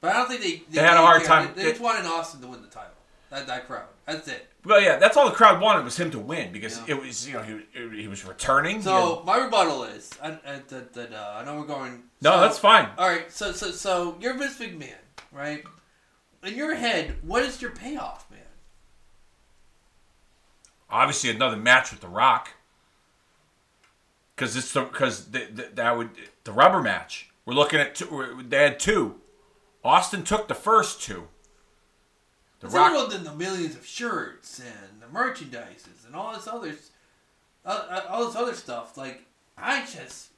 But 0.00 0.10
I 0.10 0.18
don't 0.18 0.28
think 0.28 0.40
they. 0.42 0.62
They 0.70 0.80
had 0.80 0.96
a 0.96 1.00
hard 1.00 1.22
cared. 1.22 1.28
time- 1.28 1.52
They, 1.54 1.62
they 1.64 1.70
just 1.70 1.80
wanted 1.80 2.04
Austin 2.06 2.40
to 2.42 2.48
win 2.48 2.60
the 2.62 2.68
title. 2.68 2.90
That 3.30 3.46
that 3.46 3.66
crowd. 3.66 3.86
That's 4.06 4.28
it. 4.28 4.46
Well, 4.64 4.80
yeah, 4.80 4.96
that's 4.96 5.16
all 5.16 5.28
the 5.28 5.34
crowd 5.34 5.60
wanted 5.60 5.84
was 5.84 5.96
him 5.96 6.10
to 6.12 6.18
win 6.18 6.52
because 6.52 6.78
Yeah. 6.78 6.94
it 6.96 7.02
was, 7.02 7.26
you 7.26 7.34
know, 7.34 7.42
he, 7.42 8.00
he 8.02 8.08
was 8.08 8.24
returning. 8.24 8.80
So 8.82 9.16
had- 9.16 9.24
my 9.26 9.36
rebuttal 9.44 9.84
is, 9.84 10.10
I, 10.22 10.32
I, 10.46 10.60
that, 10.68 10.92
that, 10.94 11.12
uh, 11.12 11.34
I 11.38 11.44
know 11.44 11.56
we're 11.58 11.66
going. 11.66 12.02
no, 12.22 12.32
so- 12.32 12.40
that's 12.40 12.58
fine. 12.58 12.88
All 12.98 13.08
right, 13.08 13.30
so 13.32 13.52
so 13.52 13.70
so 13.70 14.16
you're 14.20 14.34
Vince 14.34 14.58
McMahon, 14.58 14.94
right? 15.32 15.64
In 16.42 16.54
your 16.54 16.74
head, 16.74 17.14
what 17.22 17.42
is 17.42 17.60
your 17.62 17.70
payoff, 17.70 18.30
man? 18.30 18.40
Obviously, 20.90 21.30
another 21.30 21.56
match 21.56 21.90
with 21.90 22.00
The 22.00 22.08
Rock. 22.08 22.50
Because 24.34 24.56
it's 24.56 24.72
the 24.72 24.82
because 24.82 25.26
the, 25.30 25.46
the, 25.52 25.68
that 25.74 25.96
would 25.96 26.10
the 26.44 26.52
rubber 26.52 26.82
match. 26.82 27.30
We're 27.46 27.54
looking 27.54 27.78
at 27.80 27.94
two. 27.94 28.42
They 28.48 28.62
had 28.64 28.80
two. 28.80 29.20
Austin 29.84 30.24
took 30.24 30.48
the 30.48 30.54
first 30.54 31.02
two. 31.02 31.28
The 32.60 32.66
It's 32.66 32.74
Rock. 32.74 33.10
than 33.10 33.24
the 33.24 33.34
millions 33.34 33.76
of 33.76 33.86
shirts 33.86 34.58
and 34.60 35.00
the 35.02 35.06
merchandises 35.06 36.06
and 36.06 36.16
all 36.16 36.32
this 36.32 36.48
other, 36.48 36.72
uh, 37.66 37.68
uh, 37.90 38.00
all 38.08 38.24
this 38.26 38.34
other 38.36 38.54
stuff. 38.54 38.96
Like 38.96 39.24
I 39.58 39.80
just, 39.82 40.28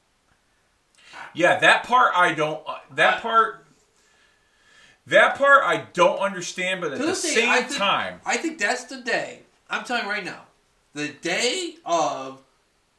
Yeah, 1.33 1.59
that 1.61 1.85
part 1.85 2.13
I 2.17 2.35
don't. 2.35 2.63
Uh, 2.67 2.79
that 2.95 3.23
part. 3.23 3.63
That 5.07 5.39
part 5.39 5.63
I 5.63 5.87
don't 5.93 6.19
understand, 6.19 6.81
but 6.81 6.91
at 6.93 6.99
the 6.99 7.07
day, 7.07 7.13
same 7.13 7.49
I 7.49 7.63
think- 7.63 7.79
time, 7.79 8.21
I 8.27 8.37
think 8.37 8.59
that's 8.59 8.85
the 8.85 9.01
day. 9.01 9.43
I'm 9.71 9.85
telling 9.85 10.03
you 10.05 10.11
right 10.11 10.25
now, 10.25 10.43
the 10.95 11.09
day 11.09 11.77
of 11.85 12.43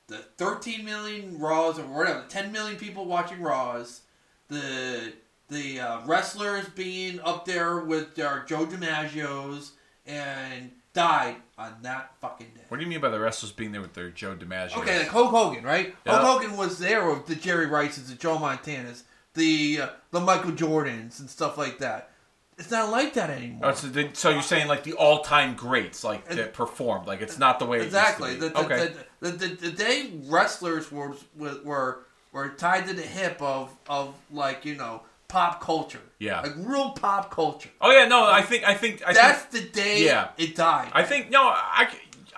the 0.08 0.18
13 0.38 0.86
million 0.86 1.40
Raws 1.40 1.80
or 1.80 1.84
whatever, 1.84 2.26
10 2.28 2.52
million 2.52 2.78
people 2.78 3.06
watching 3.06 3.42
Raws, 3.42 4.02
the 4.48 5.14
the 5.50 5.80
uh, 5.80 6.06
wrestlers 6.06 6.68
being 6.70 7.22
up 7.22 7.46
there 7.46 7.80
with 7.80 8.16
their 8.16 8.44
Joe 8.48 8.66
DiMaggio's 8.66 9.72
and 10.06 10.72
died 10.94 11.38
on 11.58 11.76
that 11.84 12.12
fucking 12.20 12.48
day. 12.56 12.62
what 12.68 12.78
do 12.78 12.84
you 12.84 12.90
mean 12.90 13.00
by 13.00 13.10
the 13.10 13.20
wrestlers 13.20 13.52
being 13.52 13.72
there 13.72 13.82
with 13.82 13.94
their 13.94 14.10
Joe 14.10 14.36
DiMaggio? 14.36 14.78
Okay, 14.78 15.00
like 15.00 15.08
Hulk 15.08 15.32
Hogan, 15.32 15.64
right? 15.64 15.96
Yeah. 16.06 16.20
Hulk 16.20 16.42
Hogan 16.42 16.58
was 16.58 16.80
there 16.80 17.10
with 17.10 17.28
the 17.28 17.36
Jerry 17.36 17.68
Rices, 17.68 18.10
the 18.10 18.16
Joe 18.16 18.38
Montanas, 18.38 19.04
the 19.34 19.82
uh, 19.82 19.88
the 20.12 20.20
Michael 20.20 20.52
Jordans, 20.52 21.20
and 21.20 21.30
stuff 21.30 21.58
like 21.58 21.80
that. 21.80 22.12
It's 22.58 22.72
not 22.72 22.90
like 22.90 23.14
that 23.14 23.30
anymore. 23.30 23.70
Oh, 23.70 23.74
so, 23.74 23.88
the, 23.88 24.10
so 24.14 24.32
you're 24.32 24.42
saying 24.42 24.68
like 24.68 24.84
the 24.84 24.94
all-time 24.94 25.56
greats, 25.56 26.04
like 26.04 26.28
that 26.30 26.54
performed, 26.54 27.06
like 27.06 27.22
it's 27.22 27.38
not 27.38 27.60
the 27.60 27.66
way. 27.66 27.78
It 27.78 27.84
Exactly. 27.86 28.32
Used 28.32 28.42
to 28.42 28.48
be. 28.50 28.54
the, 28.54 28.66
okay. 28.66 28.94
The, 29.20 29.32
the, 29.32 29.48
the, 29.48 29.72
day 29.72 30.12
wrestlers 30.26 30.92
were, 30.92 31.16
were 31.36 32.00
were 32.32 32.50
tied 32.50 32.88
to 32.88 32.94
the 32.94 33.02
hip 33.02 33.42
of 33.42 33.76
of 33.90 34.14
like 34.32 34.66
you 34.66 34.76
know 34.76 35.02
pop 35.28 35.62
culture. 35.62 36.02
Yeah. 36.20 36.42
Like 36.42 36.54
real 36.58 36.92
pop 36.92 37.32
culture. 37.32 37.70
oh 37.82 37.92
yeah, 37.92 38.08
no, 38.08 38.30
I 38.30 38.42
think 38.42 38.64
I 38.64 38.74
think 38.74 39.02
I 39.06 39.14
That's 39.14 39.44
think, 39.44 39.74
the 39.74 39.82
day 39.82 40.06
yeah. 40.06 40.30
it 40.38 40.56
died. 40.56 40.92
I 40.94 41.04
think 41.04 41.30
no, 41.30 41.44
I. 41.44 41.90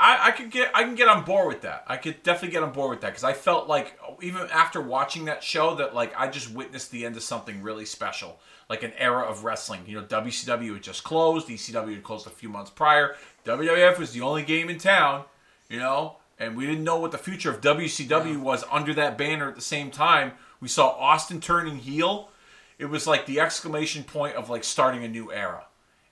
I, 0.01 0.27
I 0.27 0.31
could 0.31 0.49
get 0.49 0.72
I 0.73 0.84
can 0.84 0.95
get 0.95 1.10
on 1.10 1.26
board 1.26 1.49
with 1.49 1.64
that. 1.64 1.84
I 1.85 1.97
could 1.97 2.23
definitely 2.23 2.53
get 2.53 2.64
on 2.64 2.72
board 2.72 2.91
with 2.91 3.01
that 3.01 3.07
because 3.07 3.26
I 3.26 3.34
felt 3.34 3.68
like 3.68 3.99
even 4.22 4.47
after 4.49 4.80
watching 4.80 5.26
that 5.26 5.43
show 5.43 5.76
that 5.76 5.93
like 5.93 6.14
I 6.18 6.30
just 6.30 6.53
witnessed 6.53 6.89
the 6.91 7.06
end 7.06 7.18
of 7.18 7.23
something 7.23 7.61
really 7.61 7.84
special, 7.84 8.39
like 8.69 8.81
an 8.84 8.93
era 8.97 9.23
of 9.23 9.43
wrestling. 9.43 9.81
You 9.85 9.99
know, 9.99 10.06
WCW 10.06 10.76
had 10.76 10.84
just 10.84 11.03
closed, 11.03 11.49
ECW 11.49 11.95
had 11.95 12.03
closed 12.03 12.27
a 12.27 12.30
few 12.30 12.47
months 12.47 12.72
prior. 12.72 13.18
WWF 13.43 13.97
was 13.99 14.14
the 14.14 14.22
only 14.22 14.43
game 14.43 14.69
in 14.69 14.77
town, 14.77 15.26
you 15.68 15.80
know, 15.80 16.15
and 16.40 16.56
we 16.56 16.66
didn't 16.66 16.84
know 16.84 16.98
what 16.98 17.11
the 17.11 17.18
future 17.18 17.52
of 17.52 17.61
WCW 17.61 18.38
was 18.40 18.64
under 18.72 18.94
that 18.94 19.18
banner 19.18 19.49
at 19.49 19.56
the 19.56 19.61
same 19.61 19.91
time. 19.91 20.32
We 20.61 20.68
saw 20.68 20.90
Austin 20.90 21.41
turning 21.41 21.78
heel. 21.78 22.30
It 22.78 22.86
was 22.86 23.06
like 23.06 23.26
the 23.26 23.40
exclamation 23.40 24.03
point 24.03 24.36
of 24.36 24.49
like 24.49 24.64
starting 24.64 25.03
a 25.03 25.07
new 25.07 25.32
era 25.32 25.66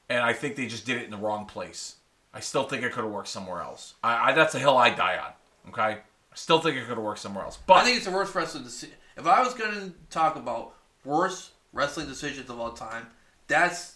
and 0.10 0.20
I 0.20 0.34
think 0.34 0.56
they 0.56 0.68
just 0.68 0.86
did 0.86 0.98
it 0.98 1.06
in 1.06 1.12
the 1.12 1.18
wrong 1.18 1.46
place. 1.46 1.96
I 2.34 2.40
still 2.40 2.64
think 2.64 2.84
it 2.84 2.92
could 2.92 3.04
have 3.04 3.14
worked 3.14 3.28
somewhere 3.28 3.62
else. 3.62 3.96
I, 4.04 4.30
I 4.30 4.34
that's 4.34 4.56
a 4.56 4.60
hill 4.60 4.78
I 4.78 4.90
die 4.90 5.18
on. 5.18 5.70
Okay, 5.70 5.82
I 5.82 6.36
still 6.36 6.60
think 6.60 6.78
it 6.78 6.82
could 6.82 6.96
have 6.96 7.04
worked 7.04 7.20
somewhere 7.20 7.44
else. 7.44 7.58
But 7.66 7.76
I 7.78 7.84
think 7.84 7.98
it's 7.98 8.06
the 8.06 8.12
worst 8.12 8.34
wrestling 8.36 8.64
decision. 8.64 8.96
If 9.18 9.26
I 9.26 9.44
was 9.44 9.54
going 9.54 9.74
to 9.74 9.94
talk 10.10 10.36
about 10.36 10.74
worst 11.04 11.52
wrestling 11.74 12.08
decisions 12.08 12.50
of 12.50 12.60
all 12.60 12.72
time, 12.72 13.08
that's 13.48 13.96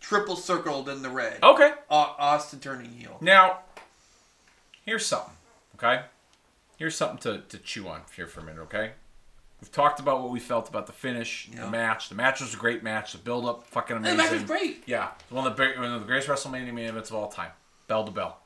triple 0.00 0.36
circled 0.36 0.88
in 0.88 1.02
the 1.02 1.08
red. 1.08 1.42
okay, 1.42 1.72
Au- 1.90 2.14
Austin 2.18 2.60
turning 2.60 2.92
heel. 2.92 3.16
now 3.20 3.60
here's 4.84 5.06
something. 5.06 5.34
Okay, 5.78 6.02
here's 6.76 6.96
something 6.96 7.18
to, 7.18 7.42
to 7.48 7.58
chew 7.58 7.88
on 7.88 8.02
here 8.16 8.26
for 8.26 8.40
a 8.40 8.44
minute. 8.44 8.62
Okay, 8.62 8.92
we've 9.60 9.70
talked 9.72 10.00
about 10.00 10.20
what 10.22 10.30
we 10.30 10.40
felt 10.40 10.68
about 10.68 10.86
the 10.86 10.92
finish, 10.92 11.48
Yeah. 11.52 11.64
the 11.66 11.70
match. 11.70 12.08
The 12.08 12.14
match 12.16 12.40
was 12.40 12.54
a 12.54 12.56
great 12.56 12.82
match. 12.82 13.12
The 13.12 13.18
build 13.18 13.46
up, 13.46 13.64
fucking 13.68 13.96
amazing. 13.96 14.16
the 14.16 14.22
match 14.22 14.32
was 14.32 14.42
great. 14.42 14.82
Yeah, 14.86 15.10
one 15.30 15.46
of 15.46 15.56
the 15.56 15.64
one 15.76 15.92
of 15.92 16.00
the 16.00 16.06
greatest 16.06 16.28
WrestleMania 16.28 16.72
main 16.74 16.86
events 16.88 17.10
of 17.10 17.16
all 17.16 17.28
time, 17.28 17.50
bell 17.86 18.04
to 18.04 18.10
bell. 18.10 18.40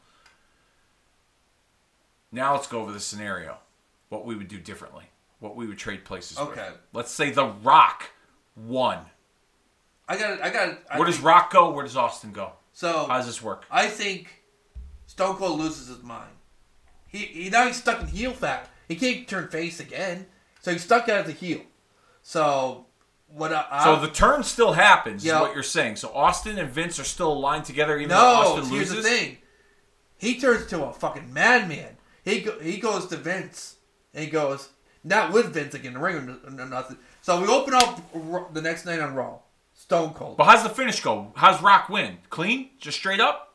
Now 2.31 2.53
let's 2.55 2.67
go 2.67 2.81
over 2.81 2.93
the 2.93 3.01
scenario, 3.01 3.59
what 4.09 4.25
we 4.25 4.35
would 4.37 4.49
do 4.49 4.59
differently, 4.59 5.05
what 5.41 5.57
we 5.57 5.67
would 5.67 5.79
trade 5.79 6.05
places 6.05 6.39
with. 6.39 6.49
Okay. 6.51 6.69
Let's 6.93 7.11
say 7.11 7.31
The 7.31 7.47
Rock 7.47 8.11
won. 8.57 8.99
I 10.09 10.17
got. 10.19 10.33
it. 10.33 10.41
I 10.43 10.51
got. 10.51 10.79
I 10.91 10.99
Where 10.99 11.07
does 11.07 11.21
Rock 11.21 11.51
go? 11.53 11.71
Where 11.71 11.85
does 11.85 11.97
Austin 11.97 12.33
go? 12.33 12.53
So 12.73 13.07
How 13.07 13.19
does 13.19 13.27
this 13.27 13.43
work? 13.43 13.65
I 13.71 13.87
think 13.87 14.43
Stone 15.07 15.37
Cold 15.37 15.61
loses 15.61 15.89
his 15.89 16.03
mind. 16.03 16.31
He, 17.13 17.19
he 17.19 17.51
now 17.51 17.67
he's 17.67 17.77
stuck 17.77 18.01
in 18.01 18.07
heel 18.09 18.33
fat. 18.33 18.69
He 18.89 18.97
can't 18.97 19.29
turn 19.29 19.49
face 19.49 19.79
again, 19.81 20.27
so 20.61 20.73
he's 20.73 20.83
stuck 20.83 21.09
as 21.09 21.29
a 21.29 21.33
heel. 21.33 21.61
So 22.23 22.87
what? 23.29 23.53
I, 23.53 23.67
I, 23.71 23.85
So 23.85 24.01
the 24.01 24.09
turn 24.13 24.43
still 24.43 24.73
happens, 24.73 25.25
Yeah. 25.25 25.37
is 25.37 25.41
what 25.43 25.55
you're 25.55 25.63
saying. 25.63 25.97
So 25.97 26.11
Austin 26.15 26.59
and 26.59 26.71
Vince 26.71 26.99
are 26.99 27.05
still 27.05 27.33
aligned 27.33 27.65
together, 27.65 27.97
even 27.99 28.09
though 28.11 28.17
no. 28.17 28.23
Austin 28.57 28.71
Here's 28.71 28.91
loses. 28.91 28.97
the 28.97 29.03
thing. 29.11 29.39
He 30.19 30.39
turns 30.41 30.67
to 30.67 30.85
a 30.85 30.93
fucking 30.93 31.33
madman. 31.33 31.97
He 32.25 32.41
go, 32.43 32.59
he 32.61 32.79
goes 32.79 33.07
to 33.09 33.17
Vince 33.17 33.77
and 34.15 34.25
he 34.25 34.31
goes 34.31 34.69
not 35.05 35.33
with 35.33 35.53
Vince 35.53 35.75
again, 35.75 35.95
the 35.95 35.99
ring 35.99 36.17
or 36.45 36.67
nothing. 36.67 36.97
So 37.23 37.41
we 37.41 37.49
open 37.49 37.75
up 37.75 38.53
the 38.55 38.63
next 38.63 38.85
night 38.87 39.01
on 39.01 39.15
Raw. 39.15 39.39
Stone 39.75 40.15
Cold. 40.15 40.37
But 40.37 40.45
how's 40.45 40.63
the 40.63 40.69
finish 40.69 41.01
go? 41.03 41.33
How's 41.35 41.61
Rock 41.61 41.89
win? 41.89 42.19
Clean? 42.31 42.71
Just 42.79 42.99
straight 42.99 43.19
up? 43.21 43.52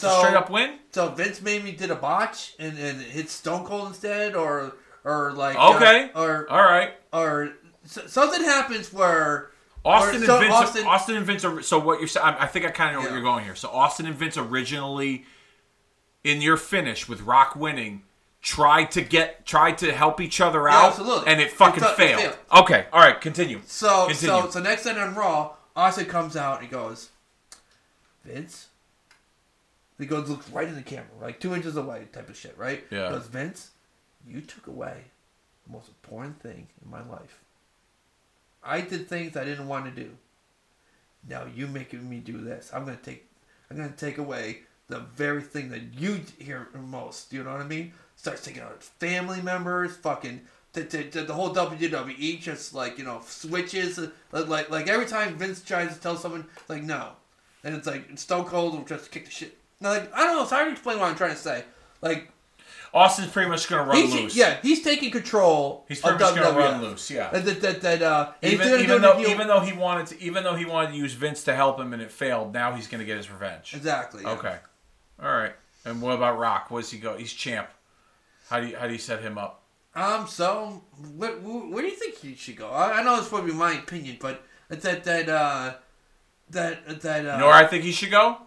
So- 0.00 0.18
straight 0.20 0.34
up 0.36 0.50
win? 0.50 0.78
So 0.92 1.08
Vince 1.10 1.40
maybe 1.42 1.72
did 1.72 1.90
a 1.90 1.94
botch 1.96 2.54
and, 2.58 2.78
and 2.78 3.00
hit 3.00 3.30
Stone 3.30 3.64
Cold 3.66 3.88
instead, 3.88 4.34
or 4.34 4.74
or 5.04 5.32
like 5.32 5.56
uh, 5.56 5.74
Okay. 5.76 6.10
or 6.14 6.50
All 6.50 6.62
right. 6.62 6.92
or 7.12 7.52
s- 7.84 7.98
something 8.06 8.42
happens 8.42 8.92
where 8.92 9.50
Austin 9.84 10.24
so 10.24 10.36
and 10.36 10.44
Vince. 10.44 10.54
Austin- 10.54 10.86
Austin, 10.86 11.16
and 11.16 11.26
Vince. 11.26 11.44
Are, 11.44 11.62
so 11.62 11.78
what 11.78 11.98
you're 12.00 12.08
saying? 12.08 12.26
I 12.38 12.46
think 12.46 12.64
I 12.66 12.70
kind 12.70 12.90
of 12.90 12.94
know 12.96 13.00
Yeah. 13.08 13.12
where 13.14 13.14
you're 13.20 13.30
going 13.30 13.44
here. 13.44 13.54
So 13.54 13.68
Austin 13.70 14.06
and 14.06 14.14
Vince 14.16 14.36
originally, 14.36 15.24
in 16.24 16.40
your 16.42 16.56
finish 16.56 17.08
with 17.08 17.20
Rock 17.22 17.54
winning, 17.56 18.02
tried 18.42 18.90
to 18.92 19.02
get 19.02 19.46
tried 19.46 19.78
to 19.78 19.92
help 19.92 20.20
each 20.20 20.40
other 20.40 20.64
Yeah, 20.68 20.76
out, 20.76 20.84
absolutely. 20.90 21.28
and 21.32 21.40
it 21.40 21.52
fucking 21.52 21.82
It 21.82 21.86
fu- 21.86 21.92
it 21.92 21.96
failed. 21.96 22.20
failed. 22.22 22.36
Okay. 22.64 22.86
All 22.92 23.00
right. 23.00 23.20
Continue. 23.20 23.60
So 23.66 24.06
Continue. 24.08 24.42
so 24.42 24.50
so 24.50 24.60
next 24.60 24.84
night 24.84 24.98
on 24.98 25.14
Raw, 25.14 25.52
Austin 25.76 26.06
comes 26.06 26.36
out 26.36 26.60
and 26.60 26.70
goes, 26.70 27.10
Vince. 28.24 28.66
He 29.98 30.06
goes 30.06 30.28
looks 30.28 30.48
right 30.50 30.68
in 30.68 30.76
the 30.76 30.82
camera, 30.82 31.06
like 31.20 31.40
two 31.40 31.54
inches 31.54 31.76
away, 31.76 32.06
type 32.12 32.28
of 32.28 32.36
shit, 32.36 32.56
right? 32.56 32.84
Yeah. 32.90 33.10
Goes 33.10 33.26
Vince, 33.26 33.70
you 34.26 34.40
took 34.40 34.68
away 34.68 35.04
the 35.66 35.72
most 35.72 35.88
important 35.88 36.40
thing 36.40 36.68
in 36.84 36.90
my 36.90 37.04
life. 37.04 37.40
I 38.62 38.80
did 38.80 39.08
things 39.08 39.36
I 39.36 39.44
didn't 39.44 39.66
want 39.66 39.86
to 39.86 40.02
do. 40.02 40.10
Now 41.28 41.46
you 41.52 41.66
making 41.66 42.08
me 42.08 42.18
do 42.18 42.38
this. 42.38 42.70
I'm 42.72 42.84
gonna 42.84 42.96
take, 42.96 43.28
I'm 43.70 43.76
gonna 43.76 43.90
take 43.90 44.18
away 44.18 44.60
the 44.88 45.00
very 45.00 45.42
thing 45.42 45.70
that 45.70 45.94
you 45.98 46.20
hear 46.38 46.68
most. 46.74 47.32
You 47.32 47.42
know 47.42 47.52
what 47.52 47.60
I 47.60 47.66
mean? 47.66 47.92
Starts 48.16 48.44
taking 48.44 48.62
out 48.62 48.82
family 48.82 49.42
members, 49.42 49.96
fucking. 49.96 50.42
The, 50.74 50.82
the, 50.82 51.22
the 51.22 51.34
whole 51.34 51.54
WWE 51.54 52.40
just 52.40 52.74
like 52.74 52.98
you 52.98 53.04
know 53.04 53.20
switches 53.24 53.98
uh, 53.98 54.10
like 54.32 54.70
like 54.70 54.86
every 54.86 55.06
time 55.06 55.36
Vince 55.36 55.62
tries 55.62 55.94
to 55.94 56.00
tell 56.00 56.16
someone 56.16 56.46
like 56.68 56.82
no, 56.82 57.12
and 57.64 57.74
it's 57.74 57.86
like 57.86 58.06
Stone 58.16 58.44
Cold 58.44 58.74
will 58.74 58.84
just 58.84 59.10
kick 59.10 59.24
the 59.24 59.30
shit. 59.30 59.57
Now, 59.80 59.90
like 59.90 60.14
I 60.14 60.24
don't 60.24 60.36
know, 60.36 60.42
it's 60.42 60.50
hard 60.50 60.66
to 60.66 60.72
explain 60.72 60.98
what 60.98 61.10
I'm 61.10 61.16
trying 61.16 61.30
to 61.30 61.36
say. 61.36 61.64
Like 62.00 62.30
Austin's 62.92 63.30
pretty 63.30 63.48
much 63.50 63.68
going 63.68 63.84
to 63.84 63.90
run 63.90 64.00
he's 64.00 64.14
loose. 64.14 64.36
yeah, 64.36 64.58
he's 64.62 64.82
taking 64.82 65.10
control. 65.10 65.84
He's 65.88 66.00
pretty 66.00 66.18
much 66.18 66.34
going 66.34 66.52
to 66.52 66.58
run 66.58 66.82
loose. 66.82 67.10
Yeah. 67.10 67.30
That 67.30 67.60
that 67.60 67.80
that 67.82 68.02
uh, 68.02 68.32
Even, 68.42 68.80
even 68.80 69.02
though 69.02 69.20
even 69.20 69.46
though 69.46 69.60
he 69.60 69.72
wanted 69.72 70.06
to 70.08 70.22
even 70.22 70.42
though 70.42 70.54
he 70.54 70.64
wanted 70.64 70.92
to 70.92 70.96
use 70.96 71.12
Vince 71.12 71.44
to 71.44 71.54
help 71.54 71.78
him 71.78 71.92
and 71.92 72.02
it 72.02 72.10
failed, 72.10 72.52
now 72.52 72.72
he's 72.72 72.88
going 72.88 73.00
to 73.00 73.04
get 73.04 73.16
his 73.16 73.30
revenge. 73.30 73.74
exactly 73.74 74.22
yeah. 74.22 74.32
Okay. 74.32 74.56
All 75.22 75.30
right. 75.30 75.52
And 75.84 76.02
what 76.02 76.12
about 76.14 76.38
Rock? 76.38 76.70
Where's 76.70 76.90
he 76.90 76.98
go? 76.98 77.16
He's 77.16 77.32
champ. 77.32 77.68
How 78.50 78.60
do 78.60 78.68
you 78.68 78.76
how 78.76 78.86
do 78.86 78.92
you 78.92 78.98
set 78.98 79.22
him 79.22 79.38
up? 79.38 79.62
Um. 79.94 80.26
So, 80.26 80.82
where, 81.16 81.32
where 81.32 81.82
do 81.82 81.88
you 81.88 81.96
think 81.96 82.16
he 82.16 82.34
should 82.34 82.56
go? 82.56 82.70
I, 82.70 83.00
I 83.00 83.02
know 83.02 83.18
it's 83.18 83.28
probably 83.28 83.52
my 83.52 83.72
opinion, 83.72 84.16
but 84.20 84.44
that 84.68 85.04
that 85.04 85.28
uh, 85.28 85.74
that 86.50 87.00
that 87.02 87.26
uh, 87.26 87.32
You 87.32 87.38
know 87.38 87.46
where 87.46 87.54
I 87.54 87.66
think 87.66 87.84
he 87.84 87.92
should 87.92 88.10
go? 88.10 88.38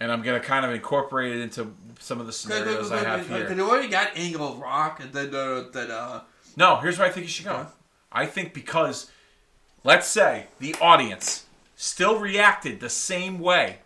And 0.00 0.10
I'm 0.10 0.22
gonna 0.22 0.40
kind 0.40 0.66
of 0.66 0.72
incorporate 0.72 1.36
it 1.36 1.40
into 1.40 1.72
some 2.00 2.20
of 2.20 2.26
the 2.26 2.32
scenarios 2.32 2.90
I 2.90 3.04
have 3.04 3.28
here. 3.28 3.52
you 3.52 3.68
already 3.68 3.88
got 3.88 4.10
Angle 4.16 4.54
of 4.54 4.58
Rock, 4.58 5.00
and 5.00 5.12
then 5.12 5.28
uh, 5.28 5.64
that 5.72 5.90
uh, 5.90 6.20
No, 6.56 6.76
here's 6.76 6.98
where 6.98 7.08
I 7.08 7.10
think 7.10 7.24
you 7.24 7.30
should 7.30 7.46
go. 7.46 7.66
I 8.12 8.26
think 8.26 8.54
because, 8.54 9.10
let's 9.82 10.06
say, 10.06 10.46
the 10.58 10.74
audience 10.80 11.46
still 11.76 12.18
reacted 12.18 12.80
the 12.80 12.88
same 12.88 13.38
way 13.38 13.78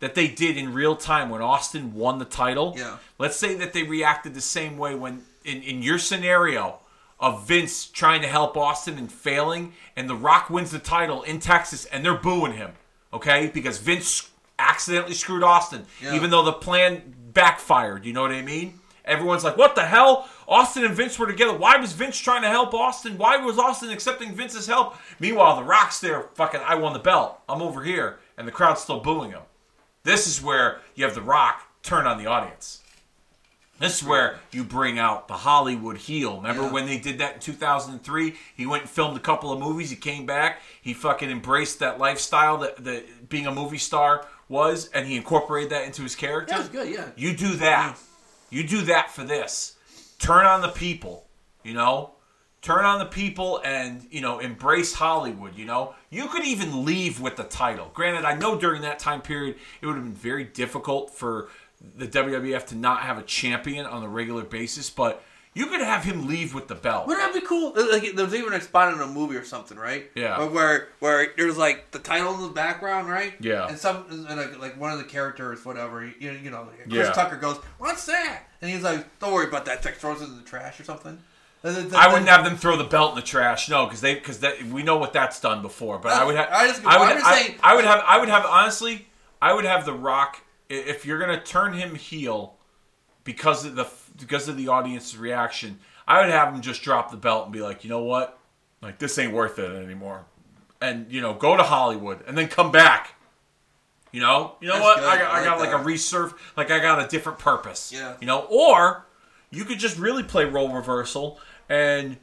that 0.00 0.14
they 0.14 0.28
did 0.28 0.56
in 0.56 0.72
real 0.72 0.96
time 0.96 1.30
when 1.30 1.40
Austin 1.40 1.94
won 1.94 2.18
the 2.18 2.24
title. 2.24 2.74
Yeah. 2.76 2.98
Let's 3.18 3.36
say 3.36 3.54
that 3.54 3.72
they 3.72 3.82
reacted 3.82 4.34
the 4.34 4.40
same 4.40 4.76
way 4.76 4.94
when, 4.94 5.22
in, 5.44 5.62
in 5.62 5.82
your 5.82 5.98
scenario 5.98 6.80
of 7.20 7.46
Vince 7.46 7.86
trying 7.86 8.20
to 8.22 8.28
help 8.28 8.56
Austin 8.56 8.98
and 8.98 9.10
failing, 9.10 9.72
and 9.96 10.08
The 10.08 10.14
Rock 10.14 10.50
wins 10.50 10.72
the 10.72 10.78
title 10.78 11.22
in 11.22 11.38
Texas 11.38 11.86
and 11.86 12.04
they're 12.04 12.18
booing 12.18 12.52
him, 12.52 12.72
okay? 13.12 13.50
Because 13.52 13.78
Vince 13.78 14.30
accidentally 14.74 15.14
screwed 15.14 15.42
Austin, 15.44 15.86
Yeah. 16.02 16.14
even 16.14 16.30
though 16.30 16.42
the 16.42 16.52
plan 16.52 17.14
backfired. 17.32 18.04
You 18.04 18.12
know 18.12 18.22
what 18.22 18.32
I 18.32 18.42
mean? 18.42 18.80
Everyone's 19.04 19.44
like, 19.44 19.56
what 19.56 19.74
the 19.74 19.84
hell? 19.84 20.28
Austin 20.48 20.84
and 20.84 20.94
Vince 20.94 21.18
were 21.18 21.26
together. 21.26 21.52
Why 21.56 21.76
was 21.76 21.92
Vince 21.92 22.18
trying 22.18 22.42
to 22.42 22.48
help 22.48 22.72
Austin? 22.74 23.18
Why 23.18 23.36
was 23.36 23.58
Austin 23.58 23.90
accepting 23.90 24.34
Vince's 24.34 24.66
help? 24.66 24.96
Meanwhile, 25.20 25.56
The 25.56 25.64
Rock's 25.64 26.00
there, 26.00 26.22
fucking, 26.34 26.60
I 26.66 26.74
won 26.74 26.92
the 26.94 26.98
belt. 26.98 27.38
I'm 27.48 27.62
over 27.62 27.82
here. 27.84 28.18
And 28.36 28.48
the 28.48 28.52
crowd's 28.52 28.80
still 28.80 29.00
booing 29.00 29.30
him. 29.30 29.42
This 30.02 30.26
is 30.26 30.42
where 30.42 30.80
you 30.94 31.04
have 31.04 31.14
The 31.14 31.20
Rock 31.22 31.62
turn 31.82 32.06
on 32.06 32.18
the 32.18 32.26
audience. 32.26 32.80
This 33.78 34.00
is 34.00 34.08
where 34.08 34.38
you 34.52 34.62
bring 34.64 34.98
out 34.98 35.26
the 35.28 35.34
Hollywood 35.34 35.98
heel. 35.98 36.36
Remember 36.36 36.62
Yeah. 36.62 36.70
when 36.70 36.86
they 36.86 36.96
did 36.98 37.18
that 37.18 37.34
in 37.34 37.40
2003? 37.40 38.36
He 38.56 38.66
went 38.66 38.82
and 38.84 38.90
filmed 38.90 39.16
a 39.16 39.20
couple 39.20 39.52
of 39.52 39.58
movies. 39.58 39.90
He 39.90 39.96
came 39.96 40.24
back. 40.24 40.60
He 40.80 40.94
fucking 40.94 41.28
embraced 41.30 41.80
that 41.80 41.98
lifestyle 41.98 42.56
that, 42.58 42.82
that 42.84 43.28
being 43.28 43.46
a 43.46 43.52
movie 43.52 43.78
star 43.78 44.26
was, 44.48 44.88
and 44.88 45.06
he 45.06 45.16
incorporated 45.16 45.70
that 45.70 45.84
into 45.84 46.02
his 46.02 46.16
character. 46.16 46.52
That 46.52 46.60
was 46.60 46.68
good, 46.68 46.92
yeah. 46.92 47.08
You 47.16 47.36
do 47.36 47.54
that. 47.56 47.98
You 48.50 48.66
do 48.66 48.82
that 48.82 49.10
for 49.10 49.24
this. 49.24 49.76
Turn 50.18 50.46
on 50.46 50.60
the 50.60 50.68
people, 50.68 51.26
you 51.62 51.74
know? 51.74 52.12
Turn 52.62 52.84
on 52.84 52.98
the 52.98 53.06
people 53.06 53.60
and, 53.64 54.06
you 54.10 54.22
know, 54.22 54.38
embrace 54.38 54.94
Hollywood, 54.94 55.54
you 55.54 55.66
know? 55.66 55.94
You 56.08 56.28
could 56.28 56.46
even 56.46 56.84
leave 56.84 57.20
with 57.20 57.36
the 57.36 57.44
title. 57.44 57.90
Granted, 57.92 58.24
I 58.24 58.34
know 58.34 58.58
during 58.58 58.82
that 58.82 58.98
time 58.98 59.20
period 59.20 59.56
it 59.80 59.86
would 59.86 59.96
have 59.96 60.04
been 60.04 60.14
very 60.14 60.44
difficult 60.44 61.10
for 61.10 61.48
the 61.96 62.06
WWF 62.06 62.66
to 62.68 62.74
not 62.74 63.00
have 63.00 63.18
a 63.18 63.22
champion 63.22 63.84
on 63.84 64.02
a 64.02 64.08
regular 64.08 64.44
basis, 64.44 64.88
but 64.88 65.22
you 65.54 65.66
could 65.66 65.80
have 65.80 66.04
him 66.04 66.26
leave 66.26 66.52
with 66.52 66.66
the 66.68 66.74
belt. 66.74 67.06
Wouldn't 67.06 67.32
that 67.32 67.40
be 67.40 67.46
cool? 67.46 67.72
Uh, 67.76 67.86
like 67.92 68.12
there 68.14 68.24
was 68.24 68.34
even 68.34 68.52
a 68.52 68.60
spot 68.60 68.92
in 68.92 69.00
a 69.00 69.06
movie 69.06 69.36
or 69.36 69.44
something, 69.44 69.78
right? 69.78 70.10
Yeah. 70.14 70.38
Where 70.38 70.48
where, 70.50 70.88
where 70.98 71.32
there's 71.36 71.56
like 71.56 71.90
the 71.92 71.98
title 72.00 72.34
in 72.34 72.42
the 72.42 72.48
background, 72.48 73.08
right? 73.08 73.34
Yeah. 73.40 73.68
And 73.68 73.78
some 73.78 74.04
and 74.10 74.24
like, 74.38 74.58
like 74.58 74.80
one 74.80 74.92
of 74.92 74.98
the 74.98 75.04
characters, 75.04 75.64
whatever, 75.64 76.04
you, 76.04 76.32
you 76.32 76.50
know, 76.50 76.68
Chris 76.82 77.06
Yeah. 77.06 77.12
Tucker 77.12 77.36
goes, 77.36 77.56
"What's 77.78 78.06
that?" 78.06 78.42
And 78.60 78.70
he's 78.70 78.82
like, 78.82 79.18
"Don't 79.20 79.32
worry 79.32 79.46
about 79.46 79.64
that." 79.66 79.82
Tex 79.82 79.98
throws 79.98 80.20
it 80.20 80.24
in 80.24 80.36
the 80.36 80.42
trash 80.42 80.78
or 80.80 80.84
something. 80.84 81.18
I 81.66 82.08
wouldn't 82.08 82.28
have 82.28 82.44
them 82.44 82.56
throw 82.56 82.76
the 82.76 82.84
belt 82.84 83.12
in 83.12 83.16
the 83.16 83.22
trash, 83.22 83.70
no, 83.70 83.86
because 83.86 84.02
they 84.02 84.14
because 84.14 84.44
we 84.70 84.82
know 84.82 84.98
what 84.98 85.14
that's 85.14 85.40
done 85.40 85.62
before. 85.62 85.98
But 85.98 86.12
I 86.12 86.22
uh, 86.22 86.26
would 86.26 86.36
have, 86.36 86.48
I 86.52 86.66
just- 86.68 86.84
I 86.84 86.98
would, 86.98 87.22
I, 87.22 87.34
saying- 87.38 87.58
I 87.62 87.74
would 87.74 87.84
have, 87.86 88.02
I 88.06 88.18
would 88.18 88.28
have 88.28 88.44
honestly, 88.44 89.06
I 89.40 89.54
would 89.54 89.64
have 89.64 89.86
the 89.86 89.94
Rock 89.94 90.42
if 90.68 91.06
you're 91.06 91.18
gonna 91.18 91.40
turn 91.40 91.72
him 91.72 91.94
heel 91.94 92.56
because 93.24 93.64
of 93.64 93.74
the 93.74 93.88
because 94.18 94.48
of 94.48 94.56
the 94.56 94.68
audience's 94.68 95.16
reaction. 95.16 95.78
I 96.06 96.20
would 96.20 96.30
have 96.30 96.54
him 96.54 96.60
just 96.60 96.82
drop 96.82 97.10
the 97.10 97.16
belt 97.16 97.44
and 97.44 97.52
be 97.52 97.62
like, 97.62 97.82
you 97.82 97.90
know 97.90 98.02
what, 98.02 98.38
like 98.82 98.98
this 98.98 99.18
ain't 99.18 99.32
worth 99.32 99.58
it 99.58 99.70
anymore, 99.74 100.26
and 100.80 101.10
you 101.10 101.20
know 101.20 101.34
go 101.34 101.56
to 101.56 101.62
Hollywood 101.62 102.22
and 102.26 102.36
then 102.36 102.48
come 102.48 102.70
back. 102.70 103.14
You 104.12 104.20
know, 104.20 104.54
you 104.60 104.68
know 104.68 104.74
That's 104.74 104.84
what? 104.84 104.98
good. 104.98 105.08
I 105.08 105.18
got, 105.18 105.32
I 105.32 105.34
I 105.34 105.56
like 105.56 105.70
got 105.70 105.78
like 105.78 105.80
a 105.80 105.84
resurf, 105.84 106.34
like 106.56 106.70
I 106.70 106.78
got 106.78 107.04
a 107.04 107.08
different 107.08 107.40
purpose. 107.40 107.90
Yeah. 107.92 108.16
You 108.20 108.28
know, 108.28 108.46
or 108.48 109.06
you 109.50 109.64
could 109.64 109.80
just 109.80 109.98
really 109.98 110.22
play 110.22 110.44
role 110.44 110.72
reversal 110.72 111.40
and 111.68 112.18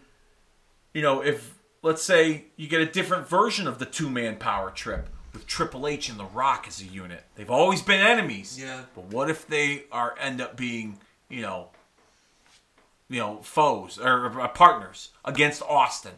you 0.94 1.02
know, 1.02 1.22
if 1.22 1.56
let's 1.82 2.04
say 2.04 2.46
you 2.56 2.68
get 2.68 2.82
a 2.82 2.86
different 2.86 3.28
version 3.28 3.68
of 3.68 3.80
the 3.80 3.86
two 3.86 4.10
man 4.10 4.38
power 4.38 4.70
trip 4.70 5.10
with 5.34 5.48
Triple 5.48 5.88
H 5.88 6.10
and 6.10 6.20
The 6.20 6.26
Rock 6.26 6.66
as 6.68 6.82
a 6.82 6.86
unit, 6.86 7.24
they've 7.36 7.50
always 7.50 7.82
been 7.82 8.02
enemies. 8.02 8.60
Yeah. 8.62 8.82
But 8.96 9.06
what 9.06 9.30
if 9.30 9.48
they 9.48 9.84
are 9.92 10.16
end 10.20 10.42
up 10.42 10.58
being, 10.58 10.98
you 11.30 11.42
know, 11.42 11.70
you 13.10 13.20
know, 13.20 13.40
foes 13.44 14.00
or 14.00 14.40
uh, 14.40 14.48
partners 14.50 15.10
against 15.26 15.62
Austin? 15.64 16.14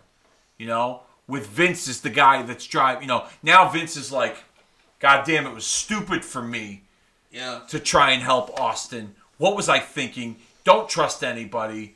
You 0.58 0.68
know, 0.68 1.02
with 1.28 1.48
Vince 1.48 1.88
as 1.88 2.02
the 2.02 2.10
guy 2.10 2.44
that's 2.44 2.66
driving. 2.66 3.04
You 3.04 3.08
know, 3.08 3.26
now 3.42 3.70
Vince 3.70 3.98
is 3.98 4.12
like, 4.12 4.38
God 5.00 5.26
damn, 5.26 5.46
it 5.46 5.54
was 5.54 5.66
stupid 5.66 6.24
for 6.24 6.42
me 6.42 6.84
Yeah. 7.32 7.62
to 7.70 7.80
try 7.80 8.12
and 8.12 8.22
help 8.22 8.60
Austin. 8.60 9.16
What 9.38 9.56
was 9.56 9.68
I 9.68 9.80
thinking? 9.80 10.38
Don't 10.64 10.88
trust 10.88 11.24
anybody. 11.24 11.96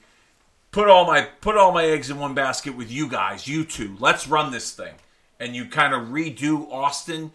Put 0.72 0.90
all 0.90 1.06
my 1.06 1.22
put 1.42 1.56
all 1.56 1.72
my 1.72 1.86
eggs 1.86 2.10
in 2.10 2.20
one 2.20 2.34
basket 2.34 2.76
with 2.76 2.92
you 2.92 3.08
guys, 3.08 3.48
you 3.48 3.64
two. 3.64 3.96
Let's 4.00 4.28
run 4.28 4.52
this 4.52 4.72
thing. 4.72 4.94
And 5.40 5.56
you 5.56 5.66
kind 5.66 5.94
of 5.94 6.08
redo 6.08 6.72
Austin 6.72 7.32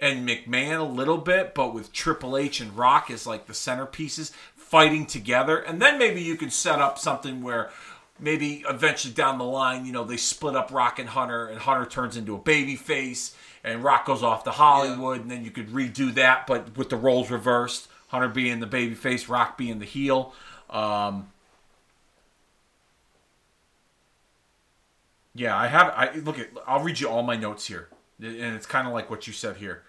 and 0.00 0.28
McMahon 0.28 0.80
a 0.80 0.84
little 0.84 1.18
bit, 1.18 1.54
but 1.54 1.74
with 1.74 1.92
Triple 1.92 2.36
H 2.36 2.60
and 2.60 2.76
Rock 2.76 3.10
as 3.10 3.26
like 3.26 3.46
the 3.46 3.52
centerpieces 3.52 4.32
fighting 4.54 5.06
together. 5.06 5.58
And 5.58 5.80
then 5.80 5.98
maybe 5.98 6.22
you 6.22 6.36
can 6.36 6.50
set 6.50 6.78
up 6.78 6.98
something 6.98 7.42
where 7.42 7.70
maybe 8.20 8.64
eventually 8.68 9.14
down 9.14 9.38
the 9.38 9.44
line, 9.44 9.86
you 9.86 9.92
know, 9.92 10.04
they 10.04 10.16
split 10.16 10.54
up 10.54 10.72
Rock 10.72 10.98
and 10.98 11.08
Hunter 11.08 11.46
and 11.46 11.58
Hunter 11.58 11.86
turns 11.86 12.16
into 12.16 12.34
a 12.34 12.38
baby 12.38 12.76
face 12.76 13.34
and 13.64 13.82
Rock 13.82 14.06
goes 14.06 14.22
off 14.22 14.44
to 14.44 14.50
Hollywood 14.50 15.22
and 15.22 15.30
then 15.30 15.44
you 15.44 15.50
could 15.50 15.68
redo 15.68 16.12
that 16.14 16.46
but 16.46 16.76
with 16.76 16.90
the 16.90 16.96
roles 16.96 17.30
reversed. 17.30 17.88
Hunter 18.08 18.28
being 18.28 18.60
the 18.60 18.66
baby 18.66 18.94
face, 18.94 19.28
Rock 19.28 19.58
being 19.58 19.78
the 19.80 19.84
heel. 19.84 20.32
Um, 20.70 21.30
yeah, 25.38 25.56
I 25.56 25.68
have. 25.68 25.92
I 25.94 26.12
look 26.16 26.38
at. 26.38 26.48
I'll 26.66 26.82
read 26.82 26.98
you 26.98 27.08
all 27.08 27.22
my 27.22 27.36
notes 27.36 27.66
here, 27.66 27.88
and 28.20 28.56
it's 28.56 28.66
kind 28.66 28.88
of 28.88 28.92
like 28.92 29.08
what 29.08 29.26
you 29.26 29.32
said 29.32 29.56
here. 29.58 29.84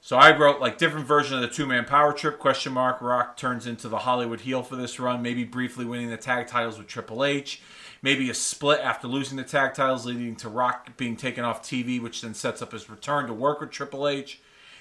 So 0.00 0.18
I 0.18 0.36
wrote 0.36 0.60
like 0.60 0.76
different 0.76 1.06
version 1.06 1.36
of 1.36 1.42
the 1.42 1.48
two 1.48 1.64
man 1.64 1.84
power 1.84 2.12
trip 2.12 2.38
question 2.38 2.72
mark. 2.72 3.00
Rock 3.00 3.36
turns 3.36 3.66
into 3.66 3.88
the 3.88 3.98
Hollywood 3.98 4.40
heel 4.40 4.62
for 4.62 4.76
this 4.76 4.98
run, 4.98 5.22
maybe 5.22 5.44
briefly 5.44 5.84
winning 5.84 6.10
the 6.10 6.16
tag 6.16 6.48
titles 6.48 6.76
with 6.76 6.88
Triple 6.88 7.24
H. 7.24 7.62
Maybe 8.02 8.28
a 8.28 8.34
split 8.34 8.80
after 8.80 9.06
losing 9.06 9.38
the 9.38 9.44
tag 9.44 9.72
titles, 9.74 10.04
leading 10.04 10.36
to 10.36 10.48
Rock 10.48 10.96
being 10.96 11.16
taken 11.16 11.44
off 11.44 11.62
TV, 11.62 12.02
which 12.02 12.20
then 12.20 12.34
sets 12.34 12.60
up 12.60 12.72
his 12.72 12.90
return 12.90 13.28
to 13.28 13.32
work 13.32 13.60
with 13.60 13.70
Triple 13.70 14.08
H. 14.08 14.40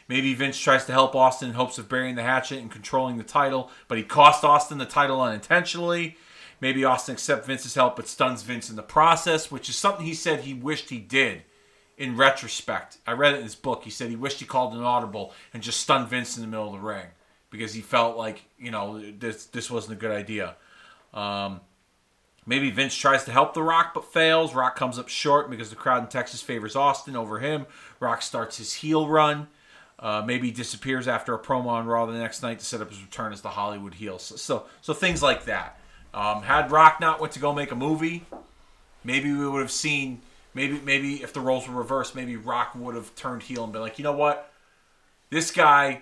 Maybe 0.09 0.33
Vince 0.33 0.59
tries 0.59 0.85
to 0.85 0.91
help 0.91 1.15
Austin 1.15 1.49
in 1.49 1.55
hopes 1.55 1.77
of 1.77 1.87
burying 1.87 2.15
the 2.15 2.23
hatchet 2.23 2.59
and 2.59 2.69
controlling 2.69 3.17
the 3.17 3.23
title, 3.23 3.71
but 3.87 3.97
he 3.97 4.03
cost 4.03 4.43
Austin 4.43 4.77
the 4.77 4.85
title 4.85 5.21
unintentionally. 5.21 6.17
Maybe 6.63 6.85
Austin 6.85 7.15
accepts 7.15 7.45
Vince's 7.45 7.75
help 7.75 7.97
but 7.97 8.07
stuns 8.07 8.41
Vince 8.41 8.69
in 8.69 8.77
the 8.77 8.83
process, 8.83 9.51
which 9.51 9.67
is 9.67 9.75
something 9.75 10.05
he 10.05 10.13
said 10.13 10.39
he 10.39 10.53
wished 10.53 10.89
he 10.89 10.97
did 10.97 11.41
in 11.97 12.15
retrospect. 12.15 12.99
I 13.05 13.11
read 13.11 13.33
it 13.33 13.39
in 13.39 13.43
his 13.43 13.53
book. 13.53 13.83
He 13.83 13.89
said 13.89 14.09
he 14.09 14.15
wished 14.15 14.39
he 14.39 14.45
called 14.45 14.73
an 14.73 14.81
audible 14.81 15.33
and 15.53 15.61
just 15.61 15.81
stunned 15.81 16.07
Vince 16.07 16.37
in 16.37 16.41
the 16.41 16.47
middle 16.47 16.67
of 16.67 16.71
the 16.71 16.79
ring 16.79 17.07
because 17.49 17.73
he 17.73 17.81
felt 17.81 18.15
like, 18.15 18.45
you 18.57 18.71
know, 18.71 18.97
this 19.19 19.47
this 19.47 19.69
wasn't 19.69 19.97
a 19.97 19.99
good 19.99 20.11
idea. 20.11 20.55
Um, 21.13 21.59
maybe 22.45 22.71
Vince 22.71 22.95
tries 22.95 23.25
to 23.25 23.33
help 23.33 23.53
The 23.53 23.61
Rock 23.61 23.93
but 23.93 24.13
fails. 24.13 24.55
Rock 24.55 24.77
comes 24.77 24.97
up 24.97 25.09
short 25.09 25.49
because 25.49 25.69
the 25.69 25.75
crowd 25.75 26.03
in 26.03 26.07
Texas 26.07 26.41
favors 26.41 26.77
Austin 26.77 27.17
over 27.17 27.39
him. 27.39 27.65
Rock 27.99 28.21
starts 28.21 28.55
his 28.57 28.75
heel 28.75 29.09
run. 29.09 29.49
Uh, 29.99 30.23
maybe 30.25 30.49
disappears 30.49 31.09
after 31.09 31.33
a 31.33 31.39
promo 31.39 31.65
on 31.65 31.87
Raw 31.87 32.05
the 32.05 32.13
next 32.13 32.41
night 32.41 32.59
to 32.59 32.65
set 32.65 32.79
up 32.79 32.89
his 32.89 33.01
return 33.01 33.33
as 33.33 33.41
the 33.41 33.49
Hollywood 33.49 33.95
heel. 33.95 34.17
So, 34.17 34.37
so, 34.37 34.65
so 34.79 34.93
things 34.93 35.21
like 35.21 35.43
that. 35.43 35.77
Um, 36.13 36.43
had 36.43 36.71
Rock 36.71 36.99
not 36.99 37.19
went 37.19 37.33
to 37.33 37.39
go 37.39 37.53
make 37.53 37.71
a 37.71 37.75
movie, 37.75 38.25
maybe 39.03 39.31
we 39.33 39.47
would 39.47 39.61
have 39.61 39.71
seen. 39.71 40.21
Maybe, 40.55 40.79
maybe 40.79 41.23
if 41.23 41.33
the 41.33 41.39
roles 41.39 41.67
were 41.67 41.73
reversed, 41.73 42.13
maybe 42.13 42.35
Rock 42.35 42.75
would 42.75 42.93
have 42.93 43.15
turned 43.15 43.41
heel 43.41 43.63
and 43.63 43.73
been 43.73 43.81
like, 43.81 43.97
you 43.97 44.03
know 44.03 44.13
what, 44.13 44.51
this 45.31 45.49
guy 45.49 46.01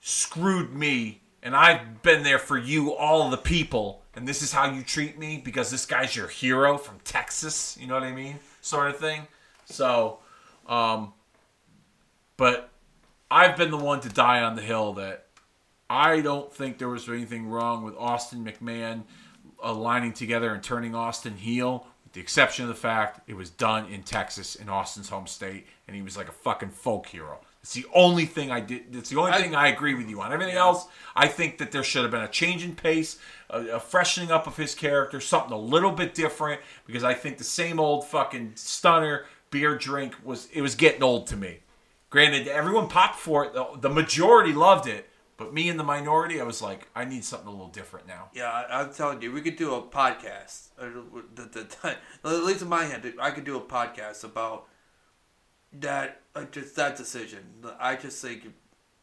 screwed 0.00 0.72
me, 0.72 1.20
and 1.42 1.54
I've 1.54 2.02
been 2.02 2.22
there 2.22 2.38
for 2.38 2.56
you, 2.56 2.94
all 2.94 3.28
the 3.28 3.36
people, 3.36 4.02
and 4.14 4.26
this 4.26 4.40
is 4.40 4.52
how 4.52 4.70
you 4.70 4.82
treat 4.82 5.18
me 5.18 5.42
because 5.44 5.70
this 5.70 5.84
guy's 5.84 6.16
your 6.16 6.28
hero 6.28 6.78
from 6.78 7.00
Texas. 7.04 7.76
You 7.78 7.86
know 7.86 7.94
what 7.94 8.02
I 8.02 8.12
mean, 8.12 8.38
sort 8.62 8.88
of 8.88 8.96
thing. 8.96 9.26
So, 9.66 10.20
um, 10.66 11.12
but 12.38 12.70
I've 13.30 13.56
been 13.56 13.70
the 13.70 13.76
one 13.76 14.00
to 14.00 14.08
die 14.08 14.42
on 14.42 14.56
the 14.56 14.62
hill 14.62 14.94
that 14.94 15.23
I 15.94 16.20
don't 16.20 16.52
think 16.52 16.78
there 16.78 16.88
was 16.88 17.08
anything 17.08 17.46
wrong 17.48 17.84
with 17.84 17.94
Austin 17.96 18.44
McMahon 18.44 19.04
aligning 19.62 20.12
together 20.12 20.52
and 20.52 20.62
turning 20.62 20.94
Austin 20.94 21.36
heel, 21.36 21.86
with 22.02 22.12
the 22.14 22.20
exception 22.20 22.64
of 22.64 22.68
the 22.68 22.74
fact 22.74 23.20
it 23.28 23.34
was 23.34 23.48
done 23.48 23.86
in 23.86 24.02
Texas, 24.02 24.56
in 24.56 24.68
Austin's 24.68 25.08
home 25.08 25.28
state, 25.28 25.66
and 25.86 25.94
he 25.96 26.02
was 26.02 26.16
like 26.16 26.28
a 26.28 26.32
fucking 26.32 26.70
folk 26.70 27.06
hero. 27.06 27.38
It's 27.62 27.72
the 27.72 27.86
only 27.94 28.26
thing 28.26 28.50
I 28.50 28.60
did. 28.60 28.94
It's 28.94 29.08
the 29.08 29.18
only 29.18 29.32
I- 29.32 29.40
thing 29.40 29.54
I 29.54 29.68
agree 29.68 29.94
with 29.94 30.10
you 30.10 30.20
on. 30.20 30.32
Everything 30.32 30.56
else, 30.56 30.86
I 31.14 31.28
think 31.28 31.58
that 31.58 31.70
there 31.70 31.84
should 31.84 32.02
have 32.02 32.10
been 32.10 32.20
a 32.22 32.28
change 32.28 32.64
in 32.64 32.74
pace, 32.74 33.16
a, 33.48 33.60
a 33.68 33.80
freshening 33.80 34.30
up 34.30 34.46
of 34.46 34.56
his 34.56 34.74
character, 34.74 35.20
something 35.20 35.52
a 35.52 35.58
little 35.58 35.92
bit 35.92 36.14
different. 36.14 36.60
Because 36.86 37.04
I 37.04 37.14
think 37.14 37.38
the 37.38 37.44
same 37.44 37.80
old 37.80 38.04
fucking 38.06 38.52
stunner 38.56 39.26
beer 39.50 39.78
drink 39.78 40.14
was 40.24 40.48
it 40.52 40.60
was 40.60 40.74
getting 40.74 41.02
old 41.02 41.26
to 41.28 41.36
me. 41.36 41.60
Granted, 42.10 42.48
everyone 42.48 42.88
popped 42.88 43.18
for 43.18 43.46
it. 43.46 43.54
The, 43.54 43.66
the 43.80 43.90
majority 43.90 44.52
loved 44.52 44.86
it, 44.86 45.08
But 45.36 45.52
me 45.52 45.68
in 45.68 45.76
the 45.76 45.84
minority, 45.84 46.40
I 46.40 46.44
was 46.44 46.62
like, 46.62 46.88
I 46.94 47.04
need 47.04 47.24
something 47.24 47.48
a 47.48 47.50
little 47.50 47.68
different 47.68 48.06
now. 48.06 48.28
Yeah, 48.34 48.50
I, 48.50 48.80
I'm 48.80 48.92
telling 48.92 49.20
you, 49.20 49.32
we 49.32 49.40
could 49.40 49.56
do 49.56 49.74
a 49.74 49.82
podcast. 49.82 50.68
The, 50.78 51.42
the, 51.42 51.66
the, 51.82 51.96
at 52.24 52.44
least 52.44 52.62
in 52.62 52.68
my 52.68 52.84
head, 52.84 53.12
I 53.20 53.30
could 53.30 53.44
do 53.44 53.56
a 53.56 53.60
podcast 53.60 54.22
about 54.22 54.68
that, 55.72 56.20
just 56.52 56.76
that 56.76 56.96
decision. 56.96 57.64
I 57.80 57.96
just 57.96 58.22
think, 58.22 58.46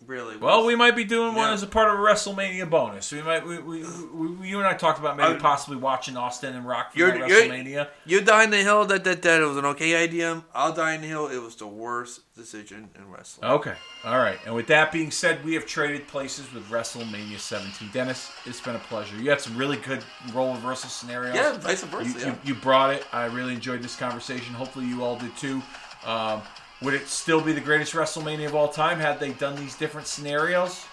really. 0.05 0.37
Well, 0.37 0.65
we 0.65 0.75
might 0.75 0.95
be 0.95 1.03
doing 1.03 1.35
one 1.35 1.47
Yeah. 1.47 1.53
as 1.53 1.63
a 1.63 1.67
part 1.67 1.89
of 1.93 1.99
a 1.99 2.01
WrestleMania 2.01 2.69
bonus. 2.69 3.11
We 3.11 3.21
might, 3.21 3.45
we, 3.45 3.59
we, 3.59 3.83
we, 4.13 4.47
you 4.47 4.57
and 4.57 4.67
I 4.67 4.73
talked 4.73 4.99
about 4.99 5.17
maybe 5.17 5.35
I- 5.35 5.39
possibly 5.39 5.77
watching 5.77 6.17
Austin 6.17 6.55
and 6.55 6.65
Rock 6.67 6.93
for 6.93 6.99
you're- 6.99 7.11
WrestleMania. 7.19 7.87
You 8.05 8.21
die 8.21 8.43
in 8.43 8.49
the 8.51 8.57
hill 8.57 8.85
that 8.85 9.03
that 9.03 9.21
that 9.21 9.41
it 9.41 9.45
was 9.45 9.57
an 9.57 9.65
okay 9.65 10.01
idea. 10.01 10.43
I'll 10.53 10.73
die 10.73 10.93
in 10.95 11.01
the 11.01 11.07
hill. 11.07 11.27
It 11.27 11.37
was 11.41 11.55
the 11.55 11.67
worst 11.67 12.21
decision 12.35 12.89
in 12.97 13.09
wrestling. 13.11 13.49
Okay. 13.51 13.75
All 14.03 14.17
right. 14.17 14.39
And 14.45 14.55
with 14.55 14.67
that 14.67 14.91
being 14.91 15.11
said, 15.11 15.43
we 15.45 15.53
have 15.53 15.65
traded 15.65 16.07
places 16.07 16.51
with 16.53 16.63
WrestleMania 16.69 17.37
17. 17.39 17.89
Dennis, 17.93 18.31
it's 18.45 18.59
been 18.61 18.75
a 18.75 18.79
pleasure. 18.79 19.15
You 19.17 19.29
had 19.29 19.41
some 19.41 19.55
really 19.55 19.77
good 19.77 20.03
role 20.33 20.53
reversal 20.53 20.89
scenarios. 20.89 21.35
Yeah, 21.35 21.57
vice 21.57 21.83
versa. 21.83 22.09
You, 22.09 22.15
yeah. 22.19 22.25
you, 22.27 22.37
you 22.45 22.55
brought 22.55 22.93
it. 22.95 23.05
I 23.13 23.25
really 23.25 23.53
enjoyed 23.53 23.83
this 23.83 23.95
conversation. 23.95 24.53
Hopefully, 24.55 24.85
you 24.87 25.03
all 25.03 25.17
did 25.17 25.35
too. 25.37 25.61
Um, 26.05 26.41
would 26.81 26.93
it 26.93 27.07
still 27.07 27.41
be 27.41 27.51
the 27.53 27.61
greatest 27.61 27.93
WrestleMania 27.93 28.47
of 28.47 28.55
all 28.55 28.67
time 28.67 28.99
had 28.99 29.19
they 29.19 29.31
done 29.31 29.55
these 29.55 29.75
different 29.75 30.07
scenarios? 30.07 30.85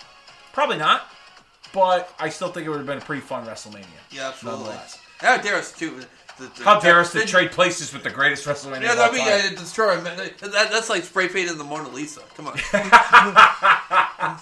Probably 0.53 0.77
not. 0.79 1.03
But 1.73 2.13
I 2.19 2.29
still 2.31 2.49
think 2.49 2.67
it 2.67 2.71
would 2.71 2.79
have 2.79 2.87
been 2.87 2.99
a 2.99 3.03
pretty 3.03 3.23
fun 3.23 3.47
WrestleMania. 3.47 3.85
yeah, 4.11 4.29
absolutely. 4.29 4.61
Nonetheless. 4.65 4.99
How 5.19 5.37
dare 5.39 5.57
us 5.57 5.73
too? 5.73 6.01
the- 6.39 6.45
the- 6.57 6.65
How 6.65 6.79
dare 6.79 7.01
us 7.01 7.11
to 7.13 7.27
trade 7.27 7.51
places 7.51 7.93
with 7.93 8.05
the 8.05 8.11
greatest 8.11 8.47
WrestleMania 8.47 8.83
Yeah, 8.83 8.93
of 8.93 8.99
all 9.01 9.05
I 9.09 9.13
mean, 9.13 9.21
time? 9.21 9.29
yeah, 9.29 9.51
destroy. 9.59 10.01
Man. 10.01 10.17
That, 10.17 10.71
that's 10.71 10.89
like 10.89 11.03
spray 11.05 11.29
painting 11.29 11.59
the 11.59 11.65
Mona 11.65 11.89
Lisa. 11.89 12.21
Come 12.37 12.47
on. 12.47 12.57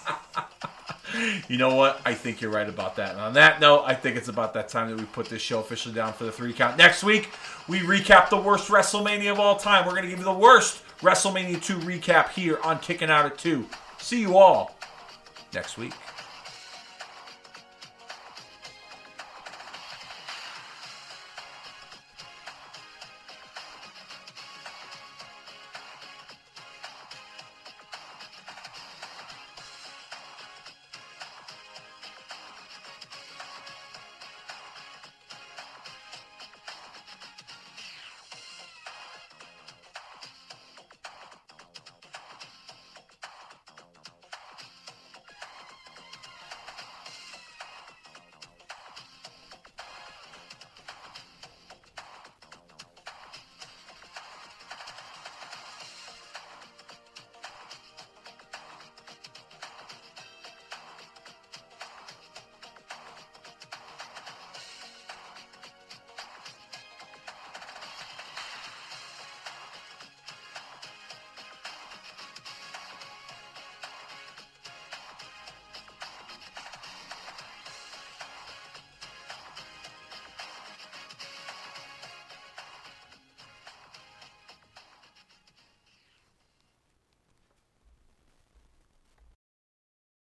You 1.48 1.56
know 1.56 1.74
what? 1.74 2.01
I 2.05 2.12
think 2.14 2.40
you're 2.43 2.51
right 2.51 2.68
about 2.68 2.97
that. 2.97 3.12
And 3.12 3.20
on 3.20 3.32
that 3.35 3.60
note, 3.60 3.85
I 3.86 3.94
think 3.94 4.16
it's 4.16 4.28
about 4.28 4.52
that 4.55 4.68
time 4.68 4.90
that 4.90 4.98
we 4.98 5.05
put 5.06 5.27
this 5.28 5.40
show 5.40 5.60
officially 5.60 5.94
down 5.94 6.12
for 6.12 6.24
the 6.24 6.32
three 6.32 6.52
count. 6.52 6.77
Next 6.77 7.02
week, 7.05 7.31
we 7.68 7.78
recap 7.78 8.28
the 8.28 8.36
worst 8.36 8.68
WrestleMania 8.68 9.31
of 9.32 9.39
all 9.40 9.56
time. 9.56 9.86
We're 9.86 9.93
going 9.93 10.02
to 10.02 10.10
give 10.10 10.18
you 10.18 10.24
the 10.24 10.32
worst 10.32 10.82
WrestleMania 11.01 11.62
2 11.62 11.78
recap 11.78 12.31
here 12.31 12.59
on 12.62 12.78
Kicking 12.78 13.10
Out 13.10 13.27
at 13.27 13.39
2. 13.39 13.66
See 13.98 14.20
you 14.20 14.39
all 14.39 14.77
next 15.52 15.77
week. 15.77 15.93